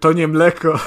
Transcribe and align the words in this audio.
To 0.00 0.12
nie 0.12 0.28
mleko. 0.28 0.80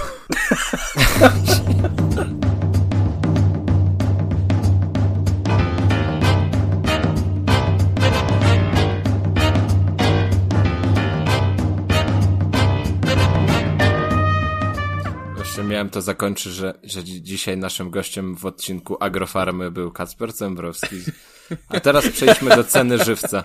Jeszcze 15.38 15.64
miałem 15.64 15.90
to 15.90 16.02
zakończyć, 16.02 16.54
że, 16.54 16.80
że 16.84 17.04
dzisiaj 17.04 17.58
naszym 17.58 17.90
gościem 17.90 18.36
w 18.36 18.46
odcinku 18.46 18.98
Agrofarmy 19.00 19.72
był 19.72 19.92
Kacper 19.92 20.34
Cembrowski. 20.34 20.96
A 21.70 21.80
teraz 21.80 22.08
przejdźmy 22.10 22.56
do 22.56 22.64
ceny 22.64 23.04
żywca. 23.04 23.44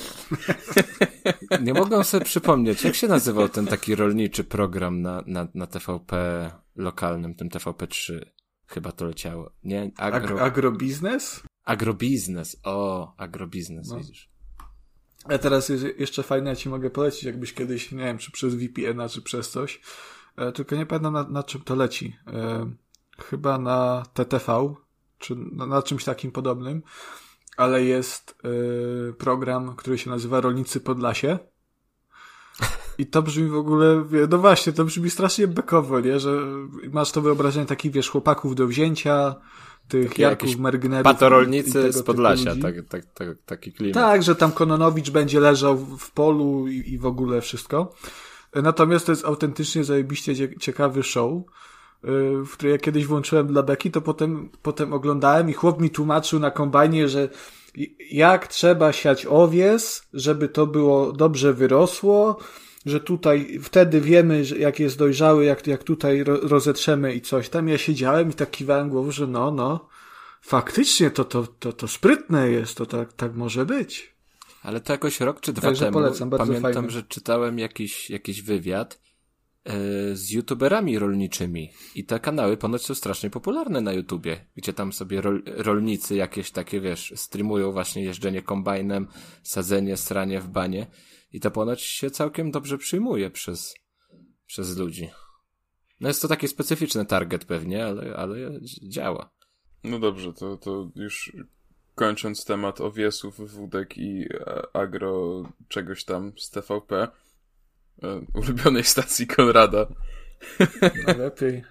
Nie 1.64 1.74
mogę 1.74 2.04
sobie 2.04 2.24
przypomnieć, 2.24 2.84
jak 2.84 2.94
się 2.94 3.08
nazywał 3.08 3.48
ten 3.48 3.66
taki 3.66 3.94
rolniczy 3.94 4.44
program 4.44 5.02
na, 5.02 5.22
na, 5.26 5.48
na 5.54 5.66
TVP 5.66 6.50
lokalnym, 6.76 7.34
tym 7.34 7.48
TVP3. 7.48 8.20
Chyba 8.66 8.92
to 8.92 9.04
leciało. 9.04 9.50
Nie? 9.64 9.90
Agro... 9.96 10.40
Ag 10.40 10.42
agrobiznes? 10.42 11.42
Agrobiznes. 11.64 12.56
O, 12.64 13.14
agrobiznes, 13.16 13.90
no. 13.90 13.96
widzisz. 13.96 14.32
A 15.24 15.38
teraz 15.38 15.72
jeszcze 15.98 16.22
fajne, 16.22 16.50
ja 16.50 16.56
ci 16.56 16.68
mogę 16.68 16.90
polecić, 16.90 17.24
jakbyś 17.24 17.52
kiedyś, 17.52 17.92
nie 17.92 18.04
wiem, 18.04 18.18
czy 18.18 18.32
przez 18.32 18.54
VPN-a, 18.54 19.08
czy 19.08 19.22
przez 19.22 19.50
coś, 19.50 19.80
e, 20.36 20.52
tylko 20.52 20.76
nie 20.76 20.86
pamiętam 20.86 21.12
na, 21.12 21.28
na 21.28 21.42
czym 21.42 21.60
to 21.60 21.74
leci. 21.74 22.16
E, 22.26 22.70
chyba 23.18 23.58
na 23.58 24.02
TTV, 24.14 24.74
czy 25.18 25.36
na, 25.36 25.66
na 25.66 25.82
czymś 25.82 26.04
takim 26.04 26.32
podobnym 26.32 26.82
ale 27.56 27.84
jest 27.84 28.34
y, 29.10 29.12
program, 29.12 29.76
który 29.76 29.98
się 29.98 30.10
nazywa 30.10 30.40
Rolnicy 30.40 30.80
Podlasie. 30.80 31.38
I 32.98 33.06
to 33.06 33.22
brzmi 33.22 33.48
w 33.48 33.56
ogóle, 33.56 34.04
no 34.30 34.38
właśnie, 34.38 34.72
to 34.72 34.84
brzmi 34.84 35.10
strasznie 35.10 35.48
bekowo, 35.48 36.00
nie? 36.00 36.20
Że 36.20 36.40
masz 36.92 37.12
to 37.12 37.20
wyobrażenie 37.20 37.66
takich, 37.66 37.92
wiesz, 37.92 38.08
chłopaków 38.08 38.54
do 38.54 38.66
wzięcia, 38.66 39.34
tych 39.88 40.08
Takie 40.08 40.22
Jarków 40.22 40.56
Mergnerów. 40.56 41.04
Patorolnicy 41.04 41.92
z 41.92 42.02
Podlasia, 42.02 42.54
tak, 42.62 42.74
tak, 42.88 43.04
tak, 43.14 43.28
taki 43.46 43.72
klimat. 43.72 43.94
Tak, 43.94 44.22
że 44.22 44.36
tam 44.36 44.52
Kononowicz 44.52 45.10
będzie 45.10 45.40
leżał 45.40 45.76
w 45.78 46.10
polu 46.10 46.68
i, 46.68 46.92
i 46.92 46.98
w 46.98 47.06
ogóle 47.06 47.40
wszystko. 47.40 47.94
Natomiast 48.54 49.06
to 49.06 49.12
jest 49.12 49.24
autentycznie 49.24 49.84
zajebiście 49.84 50.56
ciekawy 50.58 51.02
show 51.02 51.42
w 52.46 52.50
której 52.52 52.72
ja 52.72 52.78
kiedyś 52.78 53.06
włączyłem 53.06 53.46
dla 53.46 53.62
Beki, 53.62 53.90
to 53.90 54.00
potem, 54.00 54.48
potem 54.62 54.92
oglądałem 54.92 55.50
i 55.50 55.52
chłop 55.52 55.80
mi 55.80 55.90
tłumaczył 55.90 56.38
na 56.38 56.50
kombajnie, 56.50 57.08
że 57.08 57.28
jak 58.10 58.46
trzeba 58.46 58.92
siać 58.92 59.26
owies, 59.26 60.08
żeby 60.12 60.48
to 60.48 60.66
było 60.66 61.12
dobrze 61.12 61.52
wyrosło, 61.52 62.38
że 62.86 63.00
tutaj 63.00 63.58
wtedy 63.62 64.00
wiemy, 64.00 64.42
jak 64.58 64.80
jest 64.80 64.98
dojrzały, 64.98 65.44
jak, 65.44 65.66
jak 65.66 65.84
tutaj 65.84 66.24
rozetrzemy 66.24 67.14
i 67.14 67.20
coś 67.20 67.48
tam. 67.48 67.68
Ja 67.68 67.78
siedziałem 67.78 68.30
i 68.30 68.34
tak 68.34 68.50
kiwałem 68.50 68.88
głową, 68.88 69.10
że 69.10 69.26
no, 69.26 69.50
no, 69.50 69.88
faktycznie 70.40 71.10
to, 71.10 71.24
to, 71.24 71.46
to, 71.58 71.72
to 71.72 71.88
sprytne 71.88 72.50
jest, 72.50 72.76
to 72.76 72.86
tak, 72.86 73.12
tak 73.12 73.34
może 73.34 73.66
być. 73.66 74.12
Ale 74.62 74.80
to 74.80 74.92
jakoś 74.92 75.20
rok 75.20 75.40
czy 75.40 75.52
dwa 75.52 75.62
Także 75.62 75.84
temu 75.84 75.94
polecam, 75.94 76.30
pamiętam, 76.30 76.72
fajne. 76.72 76.90
że 76.90 77.02
czytałem 77.02 77.58
jakiś, 77.58 78.10
jakiś 78.10 78.42
wywiad 78.42 79.01
z 80.12 80.30
youtuberami 80.30 80.98
rolniczymi 80.98 81.70
i 81.94 82.04
te 82.04 82.20
kanały 82.20 82.56
ponoć 82.56 82.82
są 82.82 82.94
strasznie 82.94 83.30
popularne 83.30 83.80
na 83.80 83.92
YouTubie, 83.92 84.46
gdzie 84.56 84.72
tam 84.72 84.92
sobie 84.92 85.20
rol, 85.20 85.42
rolnicy 85.46 86.16
jakieś 86.16 86.50
takie, 86.50 86.80
wiesz, 86.80 87.12
streamują 87.16 87.72
właśnie 87.72 88.04
jeżdżenie 88.04 88.42
kombajnem, 88.42 89.08
sadzenie, 89.42 89.96
sranie 89.96 90.40
w 90.40 90.48
banie 90.48 90.86
i 91.32 91.40
to 91.40 91.50
ponoć 91.50 91.82
się 91.82 92.10
całkiem 92.10 92.50
dobrze 92.50 92.78
przyjmuje 92.78 93.30
przez, 93.30 93.74
przez 94.46 94.76
ludzi. 94.76 95.10
No 96.00 96.08
jest 96.08 96.22
to 96.22 96.28
taki 96.28 96.48
specyficzny 96.48 97.06
target 97.06 97.44
pewnie, 97.44 97.86
ale, 97.86 98.16
ale 98.16 98.60
działa. 98.82 99.30
No 99.84 99.98
dobrze, 99.98 100.32
to, 100.32 100.56
to 100.56 100.90
już 100.96 101.32
kończąc 101.94 102.44
temat 102.44 102.80
owiesów, 102.80 103.52
wódek 103.52 103.98
i 103.98 104.28
agro 104.72 105.42
czegoś 105.68 106.04
tam 106.04 106.32
z 106.38 106.50
TVP, 106.50 106.96
E, 107.02 107.08
ulubionej 108.34 108.84
stacji 108.84 109.26
Konrada. 109.26 109.86
Najlepiej. 111.06 111.64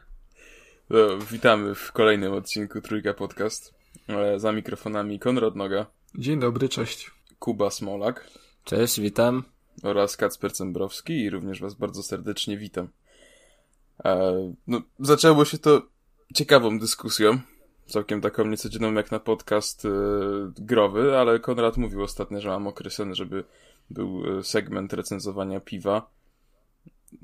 No, 0.90 1.18
witamy 1.32 1.76
w 1.76 1.92
kolejnym 1.92 2.34
odcinku 2.34 2.82
Trójka 2.82 3.14
Podcast. 3.14 3.74
E, 4.08 4.40
za 4.40 4.52
mikrofonami 4.52 5.20
Konrad 5.20 5.56
Noga. 5.56 5.86
Dzień 6.16 6.40
dobry, 6.40 6.70
cześć. 6.70 7.12
Kuba 7.40 7.70
Smolak. 7.70 8.28
Cześć, 8.64 9.00
witam. 9.00 9.44
Oraz 9.84 10.18
Kacper 10.18 10.54
Cembrowski 10.54 11.22
i 11.22 11.30
również 11.30 11.62
was 11.62 11.74
bardzo 11.74 12.04
serdecznie 12.04 12.58
witam. 12.58 12.88
E, 14.06 14.54
no, 14.68 14.82
zaczęło 15.00 15.46
się 15.46 15.58
to 15.58 15.82
ciekawą 16.34 16.80
dyskusją, 16.80 17.40
całkiem 17.86 18.22
taką 18.22 18.46
niecodzienną 18.46 18.94
jak 18.94 19.12
na 19.12 19.20
podcast 19.20 19.88
growy, 20.60 21.18
ale 21.18 21.40
Konrad 21.40 21.78
mówił 21.78 22.04
ostatnio, 22.04 22.42
że 22.42 22.50
mam 22.50 22.68
określony, 22.68 23.16
żeby 23.16 23.44
był 23.94 24.44
segment 24.44 24.94
recenzowania 24.94 25.60
piwa 25.60 26.12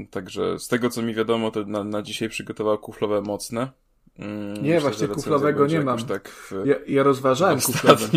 Także 0.09 0.59
z 0.59 0.67
tego 0.67 0.89
co 0.89 1.01
mi 1.01 1.13
wiadomo, 1.13 1.51
to 1.51 1.65
na, 1.65 1.83
na 1.83 2.01
dzisiaj 2.01 2.29
przygotował 2.29 2.77
kuflowe 2.77 3.21
mocne. 3.21 3.71
Mm, 4.19 4.53
nie, 4.53 4.61
Myślę, 4.61 4.81
właśnie 4.81 5.07
kuflowego 5.07 5.67
nie 5.67 5.81
mam. 5.81 6.05
Tak 6.05 6.29
w, 6.29 6.51
ja, 6.65 6.75
ja 6.87 7.03
rozważałem 7.03 7.61
kuflowe. 7.61 8.05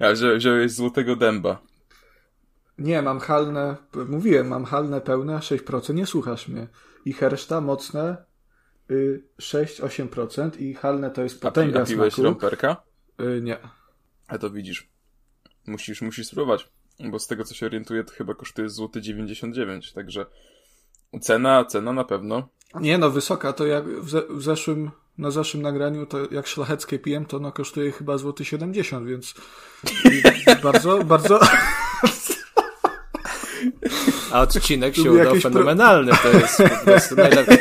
A 0.00 0.12
wziął, 0.12 0.36
wziąłeś 0.36 0.72
złotego 0.72 1.16
dęba. 1.16 1.62
Nie, 2.78 3.02
mam 3.02 3.20
halne, 3.20 3.76
mówiłem, 4.08 4.48
mam 4.48 4.64
halne 4.64 5.00
pełne 5.00 5.38
6%, 5.38 5.94
nie 5.94 6.06
słuchasz 6.06 6.48
mnie. 6.48 6.66
I 7.04 7.12
herszta 7.12 7.60
mocne 7.60 8.16
y, 8.90 9.22
6-8% 9.40 10.60
i 10.60 10.74
halne 10.74 11.10
to 11.10 11.22
jest 11.22 11.40
potęga 11.40 11.82
A, 11.82 11.84
pi, 11.84 11.92
a 11.92 11.94
piłeś 11.94 12.18
romperka? 12.18 12.76
Y, 13.20 13.40
nie. 13.42 13.58
A 14.28 14.38
to 14.38 14.50
widzisz. 14.50 14.90
Musisz, 15.66 16.02
musisz 16.02 16.26
spróbować. 16.26 16.68
Bo 17.10 17.18
z 17.18 17.26
tego 17.26 17.44
co 17.44 17.54
się 17.54 17.66
orientuję, 17.66 18.04
to 18.04 18.12
chyba 18.12 18.34
kosztuje 18.34 18.68
złoty 18.68 19.00
99, 19.00 19.92
także 19.92 20.26
cena, 21.20 21.64
cena 21.64 21.92
na 21.92 22.04
pewno. 22.04 22.48
Nie 22.74 22.98
no, 22.98 23.10
wysoka, 23.10 23.52
to 23.52 23.66
jak 23.66 23.88
w, 23.88 24.10
ze, 24.10 24.22
w 24.30 24.42
zeszłym, 24.42 24.90
na 25.18 25.30
zeszłym 25.30 25.62
nagraniu, 25.62 26.06
to 26.06 26.18
jak 26.30 26.46
szlacheckie 26.46 26.98
pijem, 26.98 27.26
to 27.26 27.36
ono 27.36 27.52
kosztuje 27.52 27.92
chyba 27.92 28.18
złoty 28.18 28.44
70, 28.44 29.08
więc 29.08 29.34
bardzo, 30.62 31.04
bardzo... 31.04 31.40
A 34.32 34.40
odcinek 34.40 34.96
się 34.96 35.12
udał 35.12 35.36
fenomenalny, 35.36 36.12
to 36.22 36.28
jest 36.28 36.62
po 36.78 36.84
prostu 36.84 37.16
najlepsza, 37.16 37.56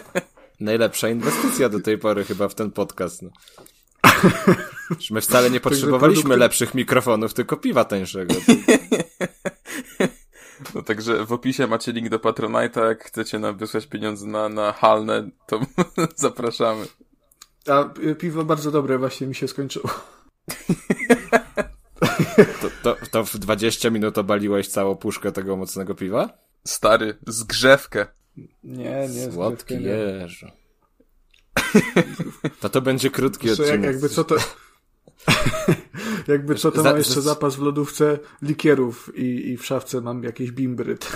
najlepsza 0.60 1.08
inwestycja 1.08 1.68
do 1.68 1.80
tej 1.80 1.98
pory 1.98 2.24
chyba 2.24 2.48
w 2.48 2.54
ten 2.54 2.70
podcast. 2.70 3.22
No. 3.22 3.30
My 5.10 5.20
wcale 5.20 5.50
nie 5.50 5.60
potrzebowaliśmy 5.60 6.22
produkty... 6.22 6.40
lepszych 6.40 6.74
mikrofonów, 6.74 7.34
tylko 7.34 7.56
piwa 7.56 7.84
tańszego. 7.84 8.34
No 10.74 10.82
także 10.82 11.26
w 11.26 11.32
opisie 11.32 11.66
macie 11.66 11.92
link 11.92 12.08
do 12.08 12.18
Patronite'a, 12.18 12.88
jak 12.88 13.04
chcecie 13.04 13.38
nam 13.38 13.56
wysłać 13.56 13.86
pieniądze 13.86 14.26
na, 14.26 14.48
na 14.48 14.72
halne, 14.72 15.28
to 15.46 15.60
zapraszamy. 16.16 16.86
A 17.66 17.84
piwo 18.18 18.44
bardzo 18.44 18.70
dobre 18.70 18.98
właśnie 18.98 19.26
mi 19.26 19.34
się 19.34 19.48
skończyło. 19.48 19.90
To, 22.62 22.70
to, 22.82 23.06
to 23.10 23.24
w 23.24 23.38
20 23.38 23.90
minut 23.90 24.18
obaliłeś 24.18 24.68
całą 24.68 24.96
puszkę 24.96 25.32
tego 25.32 25.56
mocnego 25.56 25.94
piwa? 25.94 26.38
Stary, 26.64 27.18
zgrzewkę. 27.26 28.06
Nie, 28.64 29.08
nie, 29.08 29.32
Słodki 29.32 29.82
jeżo. 29.82 30.46
To 32.60 32.68
to 32.68 32.80
będzie 32.80 33.10
krótki 33.10 33.50
odcinek. 33.50 33.82
jakby 33.82 34.08
co 34.08 34.24
to... 34.24 34.36
jakby 36.28 36.54
co 36.54 36.72
to 36.72 36.82
mam 36.82 36.96
jeszcze 36.96 37.22
zapas 37.22 37.56
w 37.56 37.62
lodówce 37.62 38.18
likierów 38.42 39.12
i, 39.16 39.48
i 39.50 39.56
w 39.56 39.66
szafce 39.66 40.00
mam 40.00 40.22
jakieś 40.22 40.50
bimbry. 40.50 40.98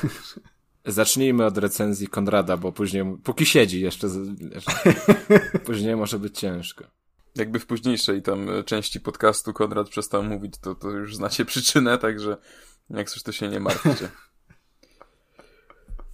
Zacznijmy 0.87 1.45
od 1.45 1.59
recenzji 1.59 2.09
Konrada, 2.09 2.57
bo 2.57 2.73
później, 2.73 3.05
póki 3.25 3.47
siedzi 3.47 3.81
jeszcze, 3.81 4.09
jeszcze 4.55 4.73
później 5.67 5.97
może 5.97 6.19
być 6.19 6.39
ciężko. 6.39 6.85
Jakby 7.37 7.59
w 7.59 7.67
późniejszej 7.67 8.23
tam 8.23 8.49
części 8.67 9.01
podcastu 9.01 9.53
Konrad 9.53 9.89
przestał 9.89 10.23
mówić, 10.23 10.55
to, 10.61 10.75
to 10.75 10.91
już 10.91 11.17
znacie 11.17 11.45
przyczynę, 11.45 11.99
także 11.99 12.37
jak 12.91 13.11
coś 13.11 13.23
to 13.23 13.33
się 13.33 13.49
nie 13.49 13.61
martwcie. 13.61 14.09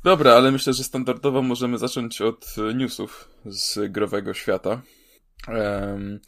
Dobra, 0.05 0.33
ale 0.33 0.53
myślę, 0.53 0.73
że 0.73 0.85
standardowo 0.85 1.43
możemy 1.43 1.79
zacząć 1.79 2.21
od 2.21 2.55
newsów 2.75 3.29
z 3.47 3.93
growego 3.93 4.35
świata. 4.35 4.83
Um, 5.49 6.21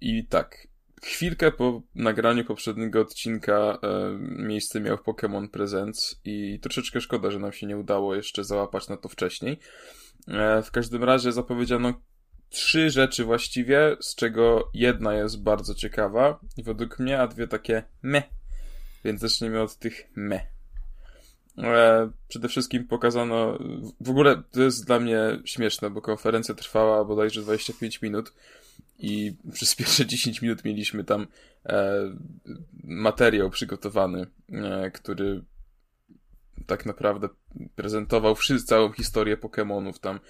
I 0.00 0.26
tak, 0.26 0.68
chwilkę 1.02 1.52
po 1.52 1.82
nagraniu 1.94 2.44
poprzedniego 2.44 3.00
odcinka 3.00 3.78
um, 3.82 4.46
miejsce 4.46 4.80
miał 4.80 4.96
Pokémon 4.96 5.48
Presents 5.48 6.20
i 6.24 6.60
troszeczkę 6.60 7.00
szkoda, 7.00 7.30
że 7.30 7.38
nam 7.38 7.52
się 7.52 7.66
nie 7.66 7.76
udało 7.76 8.14
jeszcze 8.14 8.44
załapać 8.44 8.88
na 8.88 8.96
to 8.96 9.08
wcześniej. 9.08 9.58
E, 10.28 10.62
w 10.62 10.70
każdym 10.70 11.04
razie 11.04 11.32
zapowiedziano 11.32 12.00
trzy 12.48 12.90
rzeczy 12.90 13.24
właściwie, 13.24 13.96
z 14.00 14.14
czego 14.14 14.70
jedna 14.74 15.14
jest 15.14 15.42
bardzo 15.42 15.74
ciekawa 15.74 16.40
według 16.58 16.98
mnie, 16.98 17.20
a 17.20 17.26
dwie 17.26 17.48
takie 17.48 17.82
me. 18.02 18.22
Więc 19.04 19.20
zaczniemy 19.20 19.62
od 19.62 19.76
tych 19.76 20.10
me. 20.16 20.57
E, 21.62 22.10
przede 22.28 22.48
wszystkim 22.48 22.86
pokazano, 22.86 23.58
w 24.00 24.10
ogóle 24.10 24.42
to 24.50 24.62
jest 24.62 24.86
dla 24.86 25.00
mnie 25.00 25.18
śmieszne, 25.44 25.90
bo 25.90 26.02
konferencja 26.02 26.54
trwała 26.54 27.04
bodajże 27.04 27.42
25 27.42 28.02
minut 28.02 28.32
i 28.98 29.34
przez 29.54 29.74
pierwsze 29.74 30.06
10 30.06 30.42
minut 30.42 30.64
mieliśmy 30.64 31.04
tam 31.04 31.26
e, 31.66 31.94
materiał 32.84 33.50
przygotowany, 33.50 34.26
e, 34.52 34.90
który 34.90 35.42
tak 36.66 36.86
naprawdę 36.86 37.28
prezentował 37.74 38.36
całą 38.66 38.92
historię 38.92 39.36
Pokémonów, 39.36 39.98
tam. 39.98 40.20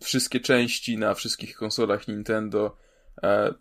Wszystkie 0.00 0.40
części 0.40 0.98
na 0.98 1.14
wszystkich 1.14 1.56
konsolach 1.56 2.08
Nintendo, 2.08 2.76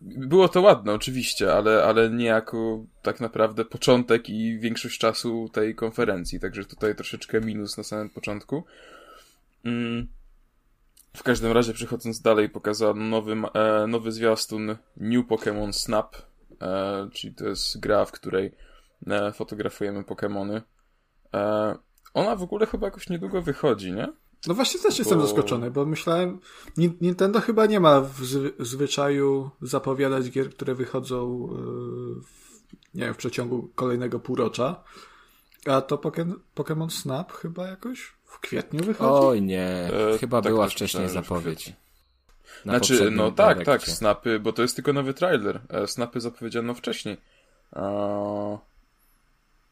było 0.01 0.50
to 0.50 0.62
ładne, 0.62 0.94
oczywiście, 0.94 1.53
ale, 1.53 1.83
ale 1.83 2.09
nie 2.09 2.25
jako 2.25 2.86
tak 3.01 3.19
naprawdę 3.19 3.65
początek 3.65 4.30
i 4.30 4.59
większość 4.59 5.00
czasu 5.00 5.50
tej 5.53 5.75
konferencji, 5.75 6.39
także 6.39 6.65
tutaj 6.65 6.95
troszeczkę 6.95 7.42
minus 7.42 7.77
na 7.77 7.83
samym 7.83 8.09
początku. 8.09 8.63
Mm. 9.65 10.07
W 11.13 11.24
każdym 11.24 11.51
razie, 11.51 11.74
przechodząc 11.74 12.21
dalej, 12.21 12.50
pokazano 12.50 13.06
nowy, 13.06 13.36
e, 13.53 13.88
nowy 13.88 14.12
zwiastun 14.12 14.77
New 14.98 15.27
Pokémon 15.27 15.74
Snap, 15.74 16.15
e, 16.62 17.09
czyli 17.13 17.36
to 17.36 17.47
jest 17.47 17.80
gra, 17.80 18.06
w 18.06 18.12
której 18.12 18.51
fotografujemy 19.33 20.04
Pokémony. 20.04 20.62
Ona 22.13 22.36
w 22.36 22.44
ogóle 22.44 22.65
chyba 22.65 22.88
jakoś 22.88 23.09
niedługo 23.09 23.42
wychodzi, 23.42 23.92
nie? 23.92 24.07
No 24.48 24.54
właśnie 24.54 24.80
też 24.80 24.94
bo... 24.94 25.00
jestem 25.00 25.22
zaskoczony, 25.22 25.72
bo 25.72 25.86
myślałem, 25.86 26.40
Nintendo 26.78 27.42
chyba 27.42 27.66
nie 27.66 27.80
ma 27.80 28.02
w 28.02 28.26
zwyczaju 28.60 29.50
zapowiadać 29.62 30.30
gier, 30.30 30.50
które 30.50 30.76
wychodzą 30.76 31.48
yy, 31.52 32.22
w, 32.22 32.62
nie 32.94 33.06
wiem, 33.06 33.14
w 33.14 33.18
przeciągu 33.18 33.70
kolejnego 33.76 34.20
półrocza. 34.20 34.84
A 35.66 35.82
to 35.82 35.98
Pokémon 36.56 36.90
Snap 36.90 37.34
chyba 37.34 37.68
jakoś 37.68 38.14
w 38.26 38.40
kwietniu 38.40 38.84
wychodzi? 38.84 39.26
Oj 39.26 39.42
nie, 39.42 39.90
e, 40.14 40.18
chyba 40.18 40.42
tak 40.42 40.52
była 40.52 40.68
wcześniej 40.68 41.10
zapowiedź. 41.10 41.74
Znaczy, 42.64 43.12
no 43.12 43.32
tak, 43.32 43.58
tak, 43.58 43.66
tak, 43.66 43.84
Snapy, 43.84 44.40
bo 44.40 44.54
to 44.54 44.62
jest 44.62 44.76
tylko 44.76 44.94
nowy 44.94 45.14
trailer. 45.14 45.62
E, 45.70 45.88
snapy 45.88 46.22
zapowiedziano 46.22 46.74
wcześniej. 46.74 47.18
Eee 47.74 48.58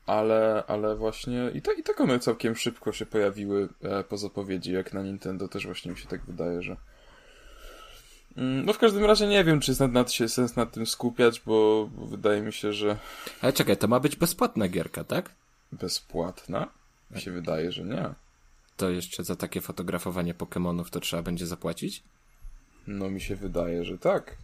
ale, 0.09 0.63
ale 0.67 0.95
właśnie 0.95 1.51
i, 1.53 1.61
tak, 1.61 1.77
i 1.77 1.83
tak 1.83 2.01
one 2.01 2.19
całkiem 2.19 2.55
szybko 2.55 2.91
się 2.91 3.05
pojawiły 3.05 3.69
e, 3.81 4.03
po 4.03 4.17
zapowiedzi, 4.17 4.71
jak 4.71 4.93
na 4.93 5.03
Nintendo 5.03 5.47
też 5.47 5.65
właśnie 5.65 5.91
mi 5.91 5.97
się 5.97 6.07
tak 6.07 6.25
wydaje, 6.25 6.61
że 6.61 6.77
mm, 8.37 8.65
no 8.65 8.73
w 8.73 8.77
każdym 8.77 9.05
razie 9.05 9.27
nie 9.27 9.43
wiem, 9.43 9.59
czy 9.59 9.71
jest 9.71 9.81
nad, 9.81 9.91
nad 9.91 10.11
się 10.11 10.29
sens 10.29 10.55
nad 10.55 10.71
tym 10.71 10.85
skupiać, 10.85 11.41
bo, 11.45 11.89
bo 11.95 12.05
wydaje 12.05 12.41
mi 12.41 12.53
się, 12.53 12.73
że... 12.73 12.97
Ale 13.41 13.53
czekaj, 13.53 13.77
to 13.77 13.87
ma 13.87 13.99
być 13.99 14.15
bezpłatna 14.15 14.67
gierka, 14.67 15.03
tak? 15.03 15.31
Bezpłatna? 15.71 16.67
Mi 17.11 17.21
się 17.21 17.31
wydaje, 17.31 17.71
że 17.71 17.83
nie. 17.83 18.09
To 18.77 18.89
jeszcze 18.89 19.23
za 19.23 19.35
takie 19.35 19.61
fotografowanie 19.61 20.33
Pokémonów 20.33 20.89
to 20.89 20.99
trzeba 20.99 21.23
będzie 21.23 21.47
zapłacić? 21.47 22.03
No 22.87 23.09
mi 23.09 23.21
się 23.21 23.35
wydaje, 23.35 23.85
że 23.85 23.97
tak. 23.97 24.37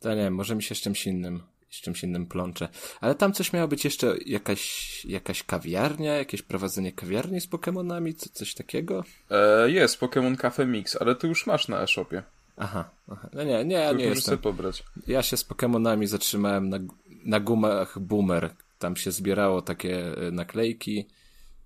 To 0.00 0.14
nie, 0.14 0.30
może 0.30 0.54
mi 0.54 0.62
się 0.62 0.74
z 0.74 0.80
czymś 0.80 1.06
innym 1.06 1.42
z 1.70 1.80
czymś 1.80 2.04
innym 2.04 2.26
plącze. 2.26 2.68
Ale 3.00 3.14
tam 3.14 3.32
coś 3.32 3.52
miało 3.52 3.68
być 3.68 3.84
jeszcze 3.84 4.14
jakaś, 4.26 5.04
jakaś 5.04 5.42
kawiarnia, 5.42 6.14
jakieś 6.14 6.42
prowadzenie 6.42 6.92
kawiarni 6.92 7.40
z 7.40 7.48
Pokémonami, 7.48 8.14
co, 8.14 8.30
coś 8.32 8.54
takiego? 8.54 9.04
E, 9.30 9.70
jest, 9.70 10.00
Pokémon 10.00 10.36
Cafe 10.36 10.66
Mix, 10.66 10.96
ale 10.96 11.14
ty 11.14 11.28
już 11.28 11.46
masz 11.46 11.68
na 11.68 11.82
e-shopie. 11.82 12.22
Aha, 12.56 12.90
aha. 13.08 13.28
No 13.32 13.42
nie, 13.42 13.64
nie, 13.64 13.74
ja 13.74 13.92
nie 13.92 14.04
jestem. 14.04 14.38
pobrać. 14.38 14.84
Ja 15.06 15.22
się 15.22 15.36
z 15.36 15.44
Pokémonami 15.44 16.06
zatrzymałem 16.06 16.68
na, 16.68 16.78
na 17.24 17.40
gumach 17.40 17.98
Boomer. 17.98 18.54
Tam 18.78 18.96
się 18.96 19.10
zbierało 19.10 19.62
takie 19.62 20.16
e, 20.16 20.30
naklejki 20.30 21.06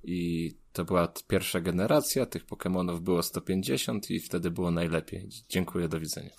i 0.05 0.53
to 0.73 0.85
była 0.85 1.13
pierwsza 1.29 1.61
generacja, 1.61 2.27
tych 2.27 2.47
Pokémonów 2.47 3.01
było 3.01 3.23
150 3.23 4.11
i 4.11 4.21
wtedy 4.21 4.51
było 4.51 4.71
najlepiej. 4.71 5.29
Dziękuję, 5.49 5.89
do 5.89 6.01
widzenia. 6.01 6.31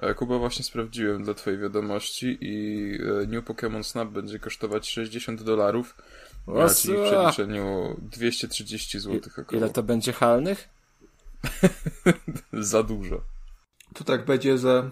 E, 0.00 0.14
Kuba, 0.14 0.38
właśnie 0.38 0.64
sprawdziłem 0.64 1.24
dla 1.24 1.34
twojej 1.34 1.58
wiadomości 1.60 2.38
i 2.40 2.94
e, 3.22 3.26
New 3.26 3.44
Pokémon 3.44 3.82
Snap 3.82 4.08
będzie 4.08 4.38
kosztować 4.38 4.90
60 4.90 5.42
dolarów, 5.42 5.94
czyli 6.76 6.98
w 6.98 7.02
przeliczeniu 7.02 7.96
230 8.02 9.00
zł 9.00 9.20
około. 9.38 9.58
Ile 9.62 9.70
to 9.70 9.82
będzie 9.82 10.12
halnych? 10.12 10.68
za 12.52 12.82
dużo. 12.82 13.20
To 13.94 14.04
tak 14.04 14.24
będzie 14.24 14.58
za... 14.58 14.90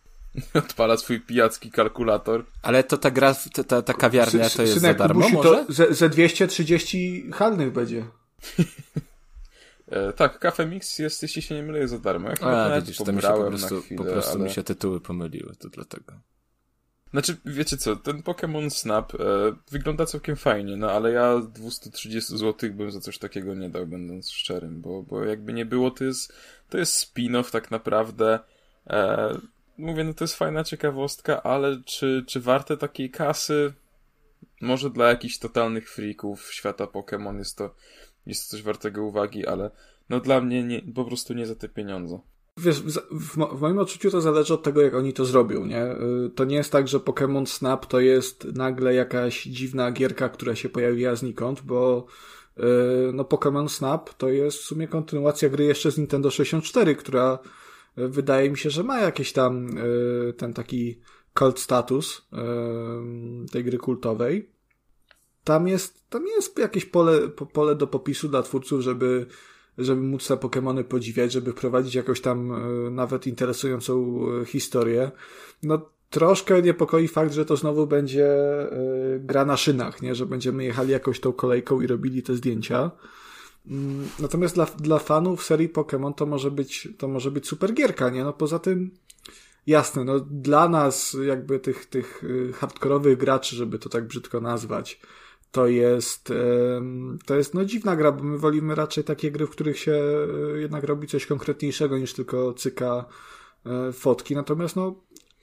Odpala 0.54 0.96
swój 0.96 1.20
pijacki 1.20 1.70
kalkulator. 1.70 2.44
Ale 2.62 2.84
to 2.84 2.98
ta 2.98 3.10
gra, 3.10 3.34
ta, 3.68 3.82
ta 3.82 3.94
kawiarnia 3.94 4.50
to 4.50 4.62
jest 4.62 4.74
Synek, 4.74 4.80
za 4.80 4.94
darmo 4.94 5.28
może? 5.28 5.48
To 5.66 5.72
ze, 5.72 5.94
ze 5.94 6.08
230 6.08 7.30
halnych 7.32 7.72
będzie. 7.72 8.04
E, 9.90 10.12
tak, 10.12 10.38
Cafe 10.38 10.66
Mix 10.66 10.98
jest, 10.98 11.22
jeśli 11.22 11.42
się 11.42 11.54
nie 11.54 11.62
mylę, 11.62 11.88
za 11.88 11.98
darmo. 11.98 12.28
Ja 12.28 12.36
A, 12.40 12.80
widzisz, 12.80 12.96
to 12.96 13.12
mi 13.12 13.22
się 13.22 13.28
po 13.28 13.44
prostu, 13.44 13.82
chwilę, 13.82 14.04
po 14.04 14.12
prostu 14.12 14.34
ale... 14.34 14.44
mi 14.44 14.50
się 14.50 14.62
tytuły 14.62 15.00
pomyliły, 15.00 15.56
to 15.56 15.68
dlatego. 15.68 16.12
Znaczy, 17.10 17.36
wiecie 17.44 17.76
co, 17.76 17.96
ten 17.96 18.22
Pokémon 18.22 18.70
Snap 18.70 19.14
e, 19.14 19.18
wygląda 19.70 20.06
całkiem 20.06 20.36
fajnie, 20.36 20.76
no 20.76 20.90
ale 20.90 21.12
ja 21.12 21.40
230 21.40 22.38
zł 22.38 22.70
bym 22.72 22.90
za 22.90 23.00
coś 23.00 23.18
takiego 23.18 23.54
nie 23.54 23.70
dał, 23.70 23.86
będąc 23.86 24.30
szczerym, 24.30 24.80
bo, 24.80 25.02
bo 25.02 25.24
jakby 25.24 25.52
nie 25.52 25.66
było, 25.66 25.90
to 25.90 26.04
jest, 26.04 26.32
to 26.68 26.78
jest 26.78 27.14
spin-off 27.14 27.50
tak 27.50 27.70
naprawdę. 27.70 28.38
E, 28.86 29.34
mówię, 29.78 30.04
no 30.04 30.14
to 30.14 30.24
jest 30.24 30.36
fajna 30.36 30.64
ciekawostka, 30.64 31.42
ale 31.42 31.82
czy, 31.84 32.24
czy 32.26 32.40
warte 32.40 32.76
takiej 32.76 33.10
kasy? 33.10 33.72
Może 34.60 34.90
dla 34.90 35.08
jakichś 35.08 35.38
totalnych 35.38 35.90
freaków 35.90 36.52
świata 36.52 36.84
Pokémon 36.84 37.38
jest 37.38 37.58
to 37.58 37.74
jest 38.26 38.48
coś 38.48 38.62
wartego 38.62 39.04
uwagi, 39.04 39.46
ale 39.46 39.70
no 40.08 40.20
dla 40.20 40.40
mnie 40.40 40.64
nie, 40.64 40.82
po 40.94 41.04
prostu 41.04 41.34
nie 41.34 41.46
za 41.46 41.54
te 41.54 41.68
pieniądze. 41.68 42.20
Wiesz, 42.56 42.82
w, 42.82 43.36
w, 43.56 43.60
moim 43.60 43.78
odczuciu 43.78 44.10
to 44.10 44.20
zależy 44.20 44.54
od 44.54 44.62
tego, 44.62 44.80
jak 44.80 44.94
oni 44.94 45.12
to 45.12 45.24
zrobią, 45.24 45.66
nie? 45.66 45.84
Y, 45.86 46.30
to 46.34 46.44
nie 46.44 46.56
jest 46.56 46.72
tak, 46.72 46.88
że 46.88 46.98
Pokémon 46.98 47.46
Snap 47.46 47.86
to 47.86 48.00
jest 48.00 48.44
nagle 48.44 48.94
jakaś 48.94 49.42
dziwna 49.42 49.92
gierka, 49.92 50.28
która 50.28 50.54
się 50.54 50.68
pojawiła 50.68 51.14
znikąd, 51.14 51.62
bo 51.62 52.06
y, 52.58 52.62
no 53.12 53.22
Pokémon 53.22 53.68
Snap 53.68 54.14
to 54.14 54.28
jest 54.28 54.58
w 54.58 54.64
sumie 54.64 54.88
kontynuacja 54.88 55.48
gry 55.48 55.64
jeszcze 55.64 55.90
z 55.90 55.98
Nintendo 55.98 56.30
64, 56.30 56.96
która 56.96 57.38
y, 57.98 58.08
wydaje 58.08 58.50
mi 58.50 58.58
się, 58.58 58.70
że 58.70 58.82
ma 58.82 59.00
jakiś 59.00 59.32
tam 59.32 59.68
ten 60.36 60.52
taki 60.52 61.00
cult 61.38 61.58
status 61.58 62.28
tej 63.52 63.64
gry 63.64 63.78
kultowej 63.78 64.50
tam 65.50 65.68
jest, 65.68 66.10
tam 66.10 66.26
jest 66.26 66.58
jakieś 66.58 66.84
pole, 66.84 67.28
pole 67.28 67.74
do 67.74 67.86
popisu 67.86 68.28
dla 68.28 68.42
twórców, 68.42 68.80
żeby, 68.80 69.26
żeby 69.78 70.00
móc 70.00 70.28
te 70.28 70.34
Pokémony 70.34 70.84
podziwiać, 70.84 71.32
żeby 71.32 71.52
wprowadzić 71.52 71.94
jakąś 71.94 72.20
tam 72.20 72.52
e, 72.52 72.90
nawet 72.90 73.26
interesującą 73.26 74.20
e, 74.42 74.44
historię. 74.44 75.10
No, 75.62 75.90
troszkę 76.10 76.62
niepokoi 76.62 77.08
fakt, 77.08 77.32
że 77.32 77.44
to 77.44 77.56
znowu 77.56 77.86
będzie 77.86 78.26
e, 78.26 78.70
gra 79.18 79.44
na 79.44 79.56
szynach, 79.56 80.02
nie? 80.02 80.14
Że 80.14 80.26
będziemy 80.26 80.64
jechali 80.64 80.92
jakoś 80.92 81.20
tą 81.20 81.32
kolejką 81.32 81.80
i 81.80 81.86
robili 81.86 82.22
te 82.22 82.34
zdjęcia. 82.34 82.90
Mm, 83.66 84.08
natomiast 84.18 84.54
dla, 84.54 84.66
dla 84.66 84.98
fanów 84.98 85.44
serii 85.44 85.68
Pokémon 85.68 86.14
to 86.14 86.26
może 86.26 86.50
być, 86.50 86.88
to 86.98 87.08
może 87.08 87.30
być 87.30 87.46
super 87.46 87.74
gierka, 87.74 88.10
nie? 88.10 88.24
No 88.24 88.32
poza 88.32 88.58
tym, 88.58 88.90
jasne, 89.66 90.04
no 90.04 90.20
dla 90.20 90.68
nas 90.68 91.16
jakby 91.26 91.58
tych, 91.58 91.86
tych 91.86 92.24
hardkorowych 92.54 93.18
graczy, 93.18 93.56
żeby 93.56 93.78
to 93.78 93.88
tak 93.88 94.06
brzydko 94.06 94.40
nazwać, 94.40 95.00
to 95.52 95.66
jest, 95.66 96.32
to 97.26 97.36
jest 97.36 97.54
no 97.54 97.64
dziwna 97.64 97.96
gra, 97.96 98.12
bo 98.12 98.24
my 98.24 98.38
wolimy 98.38 98.74
raczej 98.74 99.04
takie 99.04 99.30
gry, 99.30 99.46
w 99.46 99.50
których 99.50 99.78
się 99.78 99.92
e, 99.92 100.60
jednak 100.60 100.84
robi 100.84 101.08
coś 101.08 101.26
konkretniejszego 101.26 101.98
niż 101.98 102.14
tylko 102.14 102.54
cyka 102.54 103.04
e, 103.66 103.92
fotki. 103.92 104.34
Natomiast 104.34 104.76
no 104.76 104.94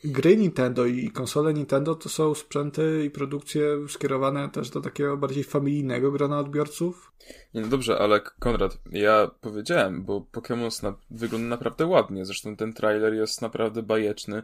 gry 0.04 0.38
Nintendo 0.38 0.86
i 0.86 1.12
konsole 1.12 1.54
Nintendo 1.54 1.96
to 1.96 2.10
są 2.10 2.36
sprzęty 2.36 3.04
i 3.06 3.10
produkcje 3.10 3.88
skierowane 3.88 4.50
też 4.50 4.70
do 4.70 4.82
takiego 4.82 5.18
bardziej 5.18 5.44
familijnego 5.44 6.12
grona 6.12 6.40
odbiorców. 6.40 7.12
Nie, 7.54 7.62
no 7.62 7.68
dobrze, 7.68 8.00
ale 8.00 8.22
Konrad, 8.40 8.78
ja 8.92 9.32
powiedziałem, 9.42 10.04
bo 10.04 10.26
Pokémon 10.34 10.94
wygląda 11.12 11.48
naprawdę 11.48 11.86
ładnie. 11.86 12.26
Zresztą 12.26 12.56
ten 12.56 12.74
trailer 12.74 13.14
jest 13.14 13.42
naprawdę 13.42 13.84
bajeczny. 13.84 14.44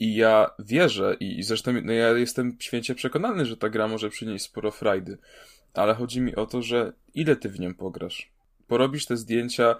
I 0.00 0.14
ja 0.14 0.50
wierzę 0.58 1.16
i, 1.20 1.42
zresztą 1.42 1.72
no 1.82 1.92
ja 1.92 2.08
jestem 2.12 2.56
święcie 2.60 2.94
przekonany, 2.94 3.46
że 3.46 3.56
ta 3.56 3.68
gra 3.68 3.88
może 3.88 4.10
przynieść 4.10 4.44
sporo 4.44 4.70
frajdy. 4.70 5.18
Ale 5.74 5.94
chodzi 5.94 6.20
mi 6.20 6.36
o 6.36 6.46
to, 6.46 6.62
że 6.62 6.92
ile 7.14 7.36
ty 7.36 7.48
w 7.48 7.60
nią 7.60 7.74
pograsz? 7.74 8.30
Porobisz 8.66 9.06
te 9.06 9.16
zdjęcia, 9.16 9.76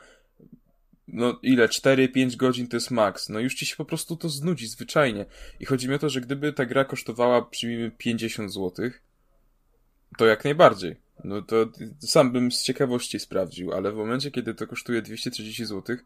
no 1.08 1.38
ile, 1.42 1.68
4-5 1.68 2.36
godzin 2.36 2.68
to 2.68 2.76
jest 2.76 2.90
maks. 2.90 3.28
No 3.28 3.40
już 3.40 3.54
ci 3.54 3.66
się 3.66 3.76
po 3.76 3.84
prostu 3.84 4.16
to 4.16 4.28
znudzi 4.28 4.66
zwyczajnie. 4.66 5.26
I 5.60 5.66
chodzi 5.66 5.88
mi 5.88 5.94
o 5.94 5.98
to, 5.98 6.08
że 6.08 6.20
gdyby 6.20 6.52
ta 6.52 6.66
gra 6.66 6.84
kosztowała, 6.84 7.42
przyjmijmy, 7.42 7.90
50 7.90 8.52
zł, 8.52 8.90
to 10.18 10.26
jak 10.26 10.44
najbardziej. 10.44 10.96
No 11.24 11.42
to 11.42 11.56
sam 11.98 12.32
bym 12.32 12.52
z 12.52 12.62
ciekawości 12.62 13.20
sprawdził, 13.20 13.72
ale 13.72 13.92
w 13.92 13.96
momencie, 13.96 14.30
kiedy 14.30 14.54
to 14.54 14.66
kosztuje 14.66 15.02
230 15.02 15.66
zł, 15.66 15.96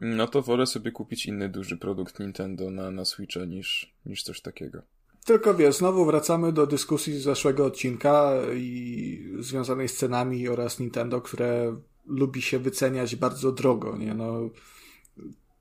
no 0.00 0.26
to 0.26 0.42
wolę 0.42 0.66
sobie 0.66 0.92
kupić 0.92 1.26
inny 1.26 1.48
duży 1.48 1.76
produkt 1.76 2.20
Nintendo 2.20 2.70
na, 2.70 2.90
na 2.90 3.04
Switcha 3.04 3.44
niż, 3.44 3.92
niż 4.06 4.22
coś 4.22 4.40
takiego. 4.40 4.82
tylko 5.24 5.54
wiesz, 5.54 5.76
znowu 5.76 6.04
wracamy 6.04 6.52
do 6.52 6.66
dyskusji 6.66 7.18
z 7.18 7.22
zeszłego 7.22 7.64
odcinka 7.64 8.32
i 8.54 9.34
związanej 9.38 9.88
z 9.88 9.96
cenami 9.96 10.48
oraz 10.48 10.80
Nintendo, 10.80 11.20
które 11.20 11.76
lubi 12.06 12.42
się 12.42 12.58
wyceniać 12.58 13.16
bardzo 13.16 13.52
drogo, 13.52 13.96
nie? 13.96 14.14
No, 14.14 14.50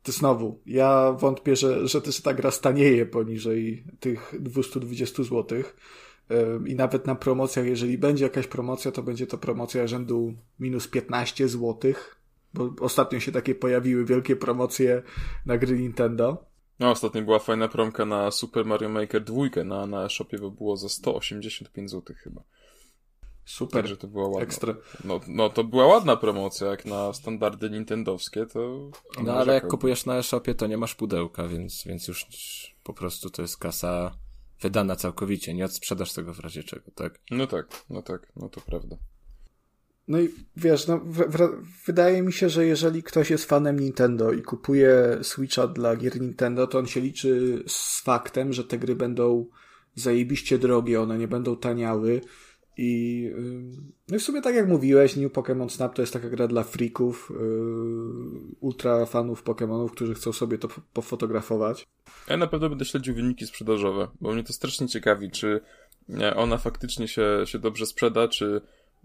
to 0.04 0.12
znowu, 0.12 0.60
ja 0.66 1.12
wątpię, 1.12 1.56
że, 1.56 1.88
że 1.88 2.02
też 2.02 2.22
ta 2.22 2.34
gra 2.34 2.52
stanieje 2.52 3.06
poniżej 3.06 3.84
tych 4.00 4.36
220 4.40 5.24
zł. 5.24 5.64
I 6.66 6.76
nawet 6.76 7.08
na 7.08 7.16
promocjach, 7.16 7.66
jeżeli 7.66 7.98
będzie 7.98 8.24
jakaś 8.24 8.48
promocja, 8.48 8.92
to 8.92 9.04
będzie 9.04 9.28
to 9.28 9.38
promocja 9.38 9.88
rzędu 9.88 10.34
minus 10.60 10.88
15 10.88 11.48
zł, 11.48 11.94
bo 12.54 12.70
ostatnio 12.80 13.20
się 13.20 13.32
takie 13.32 13.56
pojawiły 13.56 14.06
wielkie 14.06 14.36
promocje 14.36 15.04
na 15.46 15.58
gry 15.58 15.80
Nintendo. 15.80 16.46
No, 16.80 16.92
ostatnio 16.92 17.22
była 17.22 17.40
fajna 17.40 17.68
promka 17.68 18.06
na 18.06 18.32
Super 18.32 18.66
Mario 18.66 18.90
Maker 18.90 19.24
2 19.24 19.64
na, 19.66 19.86
na 19.86 20.10
shopie, 20.10 20.38
bo 20.38 20.52
było 20.52 20.78
za 20.78 20.90
185 20.90 21.92
zł 21.92 22.16
chyba. 22.24 22.42
Super. 23.46 23.82
Także 23.82 23.98
to 23.98 24.08
była 24.08 24.28
ładna. 24.28 24.42
Ekstra. 24.42 24.76
No, 25.04 25.20
no 25.28 25.50
to 25.50 25.64
była 25.64 25.88
ładna 25.88 26.16
promocja, 26.16 26.68
jak 26.68 26.86
na 26.86 27.14
standardy 27.14 27.70
nintendowskie, 27.70 28.46
to... 28.46 28.92
No 29.24 29.34
ale 29.34 29.54
jak 29.54 29.68
kupujesz 29.68 30.06
na 30.06 30.18
e-shopie, 30.18 30.56
to 30.56 30.68
nie 30.68 30.78
masz 30.78 30.96
pudełka, 30.96 31.48
więc, 31.48 31.84
więc 31.86 32.08
już 32.08 32.26
po 32.84 32.94
prostu 32.94 33.30
to 33.30 33.42
jest 33.42 33.58
kasa 33.58 34.18
wydana 34.62 34.96
całkowicie, 34.96 35.54
nie 35.54 35.66
odsprzedasz 35.66 36.14
tego 36.14 36.34
w 36.34 36.40
razie 36.40 36.64
czego, 36.64 36.92
tak? 36.96 37.20
No 37.32 37.48
tak, 37.48 37.68
no 37.90 38.02
tak, 38.02 38.32
no 38.36 38.50
to 38.50 38.62
prawda. 38.62 38.98
No 40.08 40.20
i 40.20 40.30
wiesz, 40.58 40.88
no, 40.88 41.00
w, 41.00 41.18
w, 41.18 41.38
wydaje 41.86 42.22
mi 42.22 42.34
się, 42.34 42.50
że 42.50 42.66
jeżeli 42.66 43.04
ktoś 43.04 43.30
jest 43.30 43.46
fanem 43.46 43.80
Nintendo 43.80 44.32
i 44.32 44.42
kupuje 44.42 45.18
Switcha 45.22 45.68
dla 45.68 45.96
gier 45.96 46.22
Nintendo, 46.22 46.68
to 46.68 46.80
on 46.80 46.88
się 46.88 47.02
liczy 47.02 47.64
z 47.68 48.02
faktem, 48.02 48.54
że 48.54 48.64
te 48.64 48.80
gry 48.80 48.96
będą 48.96 49.46
zajebiście 49.96 50.58
drogie, 50.58 51.02
one 51.02 51.18
nie 51.18 51.28
będą 51.28 51.56
taniały 51.56 52.22
i, 52.82 53.32
no 54.08 54.16
i 54.16 54.20
w 54.20 54.24
sumie 54.24 54.42
tak 54.42 54.56
jak 54.56 54.68
mówiłeś, 54.68 55.16
New 55.16 55.32
Pokémon 55.32 55.70
Snap 55.70 55.96
to 55.96 56.02
jest 56.02 56.14
taka 56.14 56.30
gra 56.30 56.48
dla 56.48 56.64
freaków, 56.64 57.32
yy, 57.40 58.56
ultra 58.60 59.06
fanów 59.06 59.44
Pokémonów, 59.44 59.92
którzy 59.92 60.14
chcą 60.14 60.34
sobie 60.34 60.58
to 60.58 60.68
pofotografować. 60.94 61.88
Ja 62.28 62.38
na 62.38 62.48
pewno 62.48 62.70
będę 62.70 62.86
śledził 62.86 63.16
wyniki 63.16 63.48
sprzedażowe, 63.48 64.08
bo 64.22 64.34
mnie 64.34 64.44
to 64.44 64.54
strasznie 64.54 64.88
ciekawi, 64.88 65.32
czy 65.32 65.62
ona 66.36 66.58
faktycznie 66.58 67.08
się, 67.08 67.44
się 67.46 67.60
dobrze 67.60 67.86
sprzeda, 67.86 68.28
czy 68.28 68.62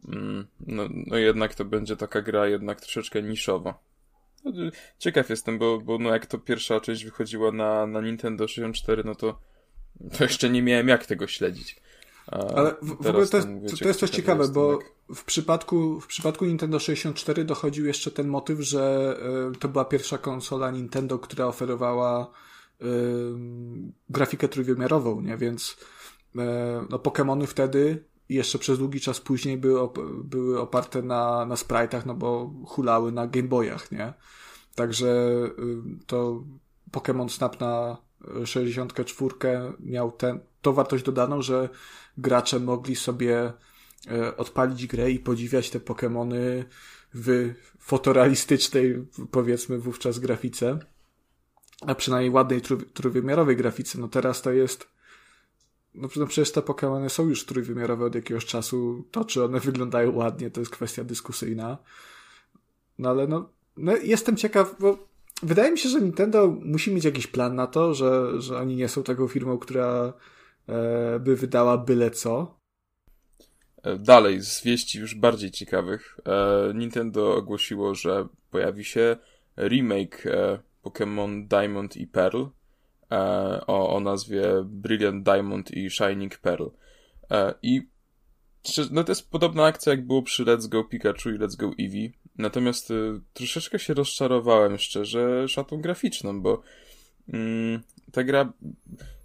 mm, 0.09 0.47
no, 0.67 0.89
no 1.07 1.17
jednak 1.17 1.55
to 1.55 1.65
będzie 1.65 1.97
taka 1.97 2.23
gra 2.23 2.49
jednak 2.49 2.81
troszeczkę 2.81 3.23
niszowa. 3.23 3.79
No, 4.45 4.53
ciekaw 4.99 5.31
jestem, 5.31 5.59
bo, 5.59 5.81
bo 5.81 5.99
no 5.99 6.11
jak 6.11 6.27
to 6.27 6.39
pierwsza 6.39 6.81
część 6.81 7.05
wychodziła 7.05 7.53
na, 7.53 7.87
na 7.87 8.01
Nintendo 8.01 8.49
64, 8.49 9.03
no 9.05 9.15
to, 9.15 9.41
to 10.19 10.25
jeszcze 10.25 10.51
nie 10.51 10.63
miałem 10.63 10.89
jak 10.89 11.07
tego 11.07 11.27
śledzić. 11.27 11.84
Ale 12.27 12.75
w, 12.83 13.03
w 13.03 13.07
ogóle 13.07 13.27
to 13.27 13.37
jest, 13.37 13.49
to, 13.71 13.77
to 13.77 13.89
jest 13.89 14.01
coś 14.01 14.11
ciekawe, 14.11 14.49
bo 14.49 14.79
w 15.15 15.25
przypadku, 15.25 16.01
w 16.01 16.07
przypadku 16.07 16.45
Nintendo 16.45 16.79
64 16.79 17.45
dochodził 17.45 17.87
jeszcze 17.87 18.11
ten 18.11 18.29
motyw, 18.29 18.61
że 18.61 19.17
y, 19.55 19.59
to 19.59 19.69
była 19.69 19.85
pierwsza 19.85 20.19
konsola 20.19 20.71
Nintendo, 20.71 21.19
która 21.19 21.47
oferowała 21.47 22.31
y, 22.83 22.87
grafikę 24.09 24.49
trójwymiarową, 24.49 25.21
nie? 25.21 25.37
Więc 25.37 25.77
y, 26.37 26.39
no, 26.91 26.99
Pokémony 26.99 27.47
wtedy 27.47 28.05
i 28.29 28.35
jeszcze 28.35 28.59
przez 28.59 28.79
długi 28.79 29.01
czas 29.01 29.21
później 29.21 29.57
były, 29.57 29.81
op 29.81 29.99
były 30.25 30.61
oparte 30.61 31.03
na, 31.03 31.47
na 31.47 31.55
sprite'ach, 31.55 32.07
no 32.07 32.15
bo 32.15 32.51
hulały 32.67 33.13
na 33.13 33.27
Game 33.27 33.49
Boyach, 33.49 33.93
nie? 33.93 34.13
Także 34.75 35.31
to 36.07 36.45
Pokémon 36.93 37.29
Snap 37.29 37.61
na 37.61 37.97
64 38.45 39.35
miał 39.81 40.13
ten, 40.13 40.41
tą 40.63 40.73
wartość 40.73 41.05
dodaną, 41.05 41.43
że 41.43 41.69
gracze 42.19 42.61
mogli 42.61 42.97
sobie 42.97 43.53
e, 44.11 44.37
odpalić 44.37 44.87
grę 44.87 45.11
i 45.11 45.19
podziwiać 45.19 45.71
te 45.71 45.79
Pokémony 45.79 46.65
w 47.15 47.55
fotorealistycznej, 47.79 49.07
powiedzmy 49.31 49.79
wówczas 49.79 50.19
grafice, 50.19 50.79
a 51.81 51.95
przynajmniej 51.95 52.31
ładnej 52.31 52.61
trójwymiarowej 52.95 53.57
grafice. 53.57 53.99
No 53.99 54.09
teraz 54.09 54.43
to 54.43 54.53
jest 54.53 54.95
no, 55.95 56.09
no 56.17 56.27
przecież 56.27 56.53
te 56.53 56.61
Pokémony 56.61 57.09
są 57.09 57.29
już 57.29 57.47
trójwymiarowe 57.47 58.05
od 58.05 58.15
jakiegoś 58.15 58.45
czasu. 58.47 59.05
To, 59.11 59.25
czy 59.25 59.45
one 59.45 59.61
wyglądają 59.61 60.13
ładnie, 60.13 60.51
to 60.51 60.61
jest 60.61 60.73
kwestia 60.73 61.05
dyskusyjna. 61.05 61.79
No 62.99 63.11
ale 63.11 63.27
no, 63.27 63.49
no 63.77 63.97
jestem 63.97 64.37
ciekaw, 64.37 64.77
bo 64.81 65.09
wydaje 65.43 65.73
mi 65.73 65.79
się, 65.79 65.89
że 65.89 66.01
Nintendo 66.01 66.57
musi 66.63 66.95
mieć 66.95 67.05
jakiś 67.05 67.27
plan 67.27 67.55
na 67.55 67.67
to, 67.67 67.95
że, 67.95 68.41
że 68.41 68.59
oni 68.59 68.77
nie 68.77 68.89
są 68.89 69.03
taką 69.03 69.29
firmą, 69.29 69.59
która 69.59 70.13
by 71.21 71.37
wydała 71.37 71.79
byle 71.79 72.11
co. 72.11 72.59
E, 73.85 73.99
dalej, 73.99 74.41
z 74.41 74.63
wieści 74.63 74.99
już 74.99 75.15
bardziej 75.15 75.51
ciekawych. 75.51 76.21
E, 76.27 76.75
Nintendo 76.75 77.35
ogłosiło, 77.35 77.95
że 77.95 78.29
pojawi 78.51 78.85
się 78.85 79.17
remake 79.57 80.25
Pokémon 80.83 81.47
Diamond 81.47 81.97
i 81.97 82.07
Pearl 82.07 82.45
o, 83.67 83.97
o 83.97 84.01
nazwie 84.01 84.43
Brilliant 84.65 85.25
Diamond 85.25 85.71
i 85.71 85.91
Shining 85.91 86.39
Pearl. 86.39 86.67
I 87.63 87.83
no 88.91 89.05
to 89.05 89.13
jest 89.13 89.31
podobna 89.31 89.65
akcja, 89.65 89.93
jak 89.93 90.07
było 90.07 90.23
przy 90.23 90.45
Let's 90.45 90.69
Go 90.69 90.85
Pikachu 90.85 91.31
i 91.31 91.39
Let's 91.39 91.57
Go 91.57 91.71
Eevee. 91.79 92.13
Natomiast 92.39 92.93
troszeczkę 93.33 93.79
się 93.79 93.95
rozczarowałem 93.95 94.79
szczerze 94.79 95.49
szatą 95.49 95.81
graficzną, 95.81 96.43
bo 96.43 96.63
mm, 97.29 97.83
ta 98.13 98.25
gra 98.25 98.53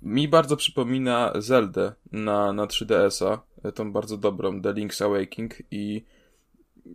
mi 0.01 0.27
bardzo 0.27 0.57
przypomina 0.57 1.33
Zeldę 1.35 1.93
na, 2.11 2.53
na 2.53 2.65
3DS-a, 2.65 3.41
tą 3.71 3.91
bardzo 3.91 4.17
dobrą, 4.17 4.61
The 4.61 4.69
Link's 4.69 5.05
Awakening 5.05 5.55
i 5.71 6.03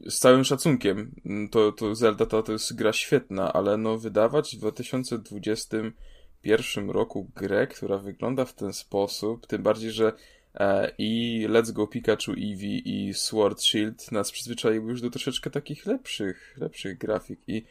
z 0.08 0.18
całym 0.18 0.44
szacunkiem, 0.44 1.14
to, 1.50 1.73
to 1.73 1.94
Zelda 1.94 2.26
to, 2.26 2.42
to 2.42 2.52
jest 2.52 2.76
gra 2.76 2.92
świetna, 2.92 3.52
ale 3.52 3.76
no 3.76 3.99
wydawać 3.99 4.56
w 4.56 4.58
2021 4.58 6.90
roku 6.90 7.30
grę, 7.37 7.66
która 7.66 7.99
wygląda 7.99 8.44
w 8.44 8.54
ten 8.54 8.73
sposób, 8.73 9.46
tym 9.46 9.62
bardziej, 9.62 9.90
że 9.90 10.12
e, 10.54 10.92
i 10.99 11.44
Let's 11.49 11.73
Go 11.73 11.87
Pikachu 11.87 12.32
Eevee 12.32 12.82
i 12.84 13.14
Sword 13.14 13.62
Shield 13.62 14.12
nas 14.12 14.32
przyzwyczaiły 14.32 14.90
już 14.90 15.00
do 15.00 15.11
troszeczkę 15.11 15.50
takich 15.50 15.87
lepszych, 15.87 16.56
lepszych 16.58 16.99
grafik 16.99 17.40
i 17.46 17.64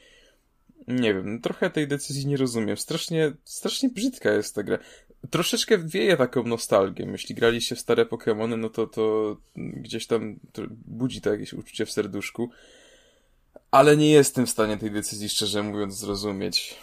nie 0.88 1.14
wiem, 1.14 1.42
trochę 1.42 1.70
tej 1.70 1.88
decyzji 1.88 2.28
nie 2.28 2.38
rozumiem. 2.38 2.78
Strasznie, 2.78 3.34
strasznie 3.44 3.90
brzydka 3.90 4.32
jest 4.32 4.56
ta 4.56 4.64
gra. 4.64 4.80
Troszeczkę 5.30 5.78
wieje 5.78 6.18
taką 6.18 6.44
nostalgię. 6.44 7.08
Jeśli 7.12 7.36
graliście 7.36 7.76
w 7.76 7.80
stare 7.80 8.06
Pokémony, 8.06 8.58
no 8.58 8.70
to, 8.70 8.88
to 8.88 9.38
gdzieś 9.56 10.08
tam 10.08 10.40
to 10.54 10.62
budzi 10.86 11.22
to 11.22 11.32
jakieś 11.32 11.54
uczucie 11.54 11.86
w 11.86 11.92
serduszku. 11.92 12.50
Ale 13.72 13.98
nie 13.98 14.12
jestem 14.12 14.46
w 14.46 14.50
stanie 14.50 14.78
tej 14.78 14.92
decyzji, 14.92 15.30
szczerze 15.30 15.64
mówiąc, 15.64 15.98
zrozumieć. 15.98 16.76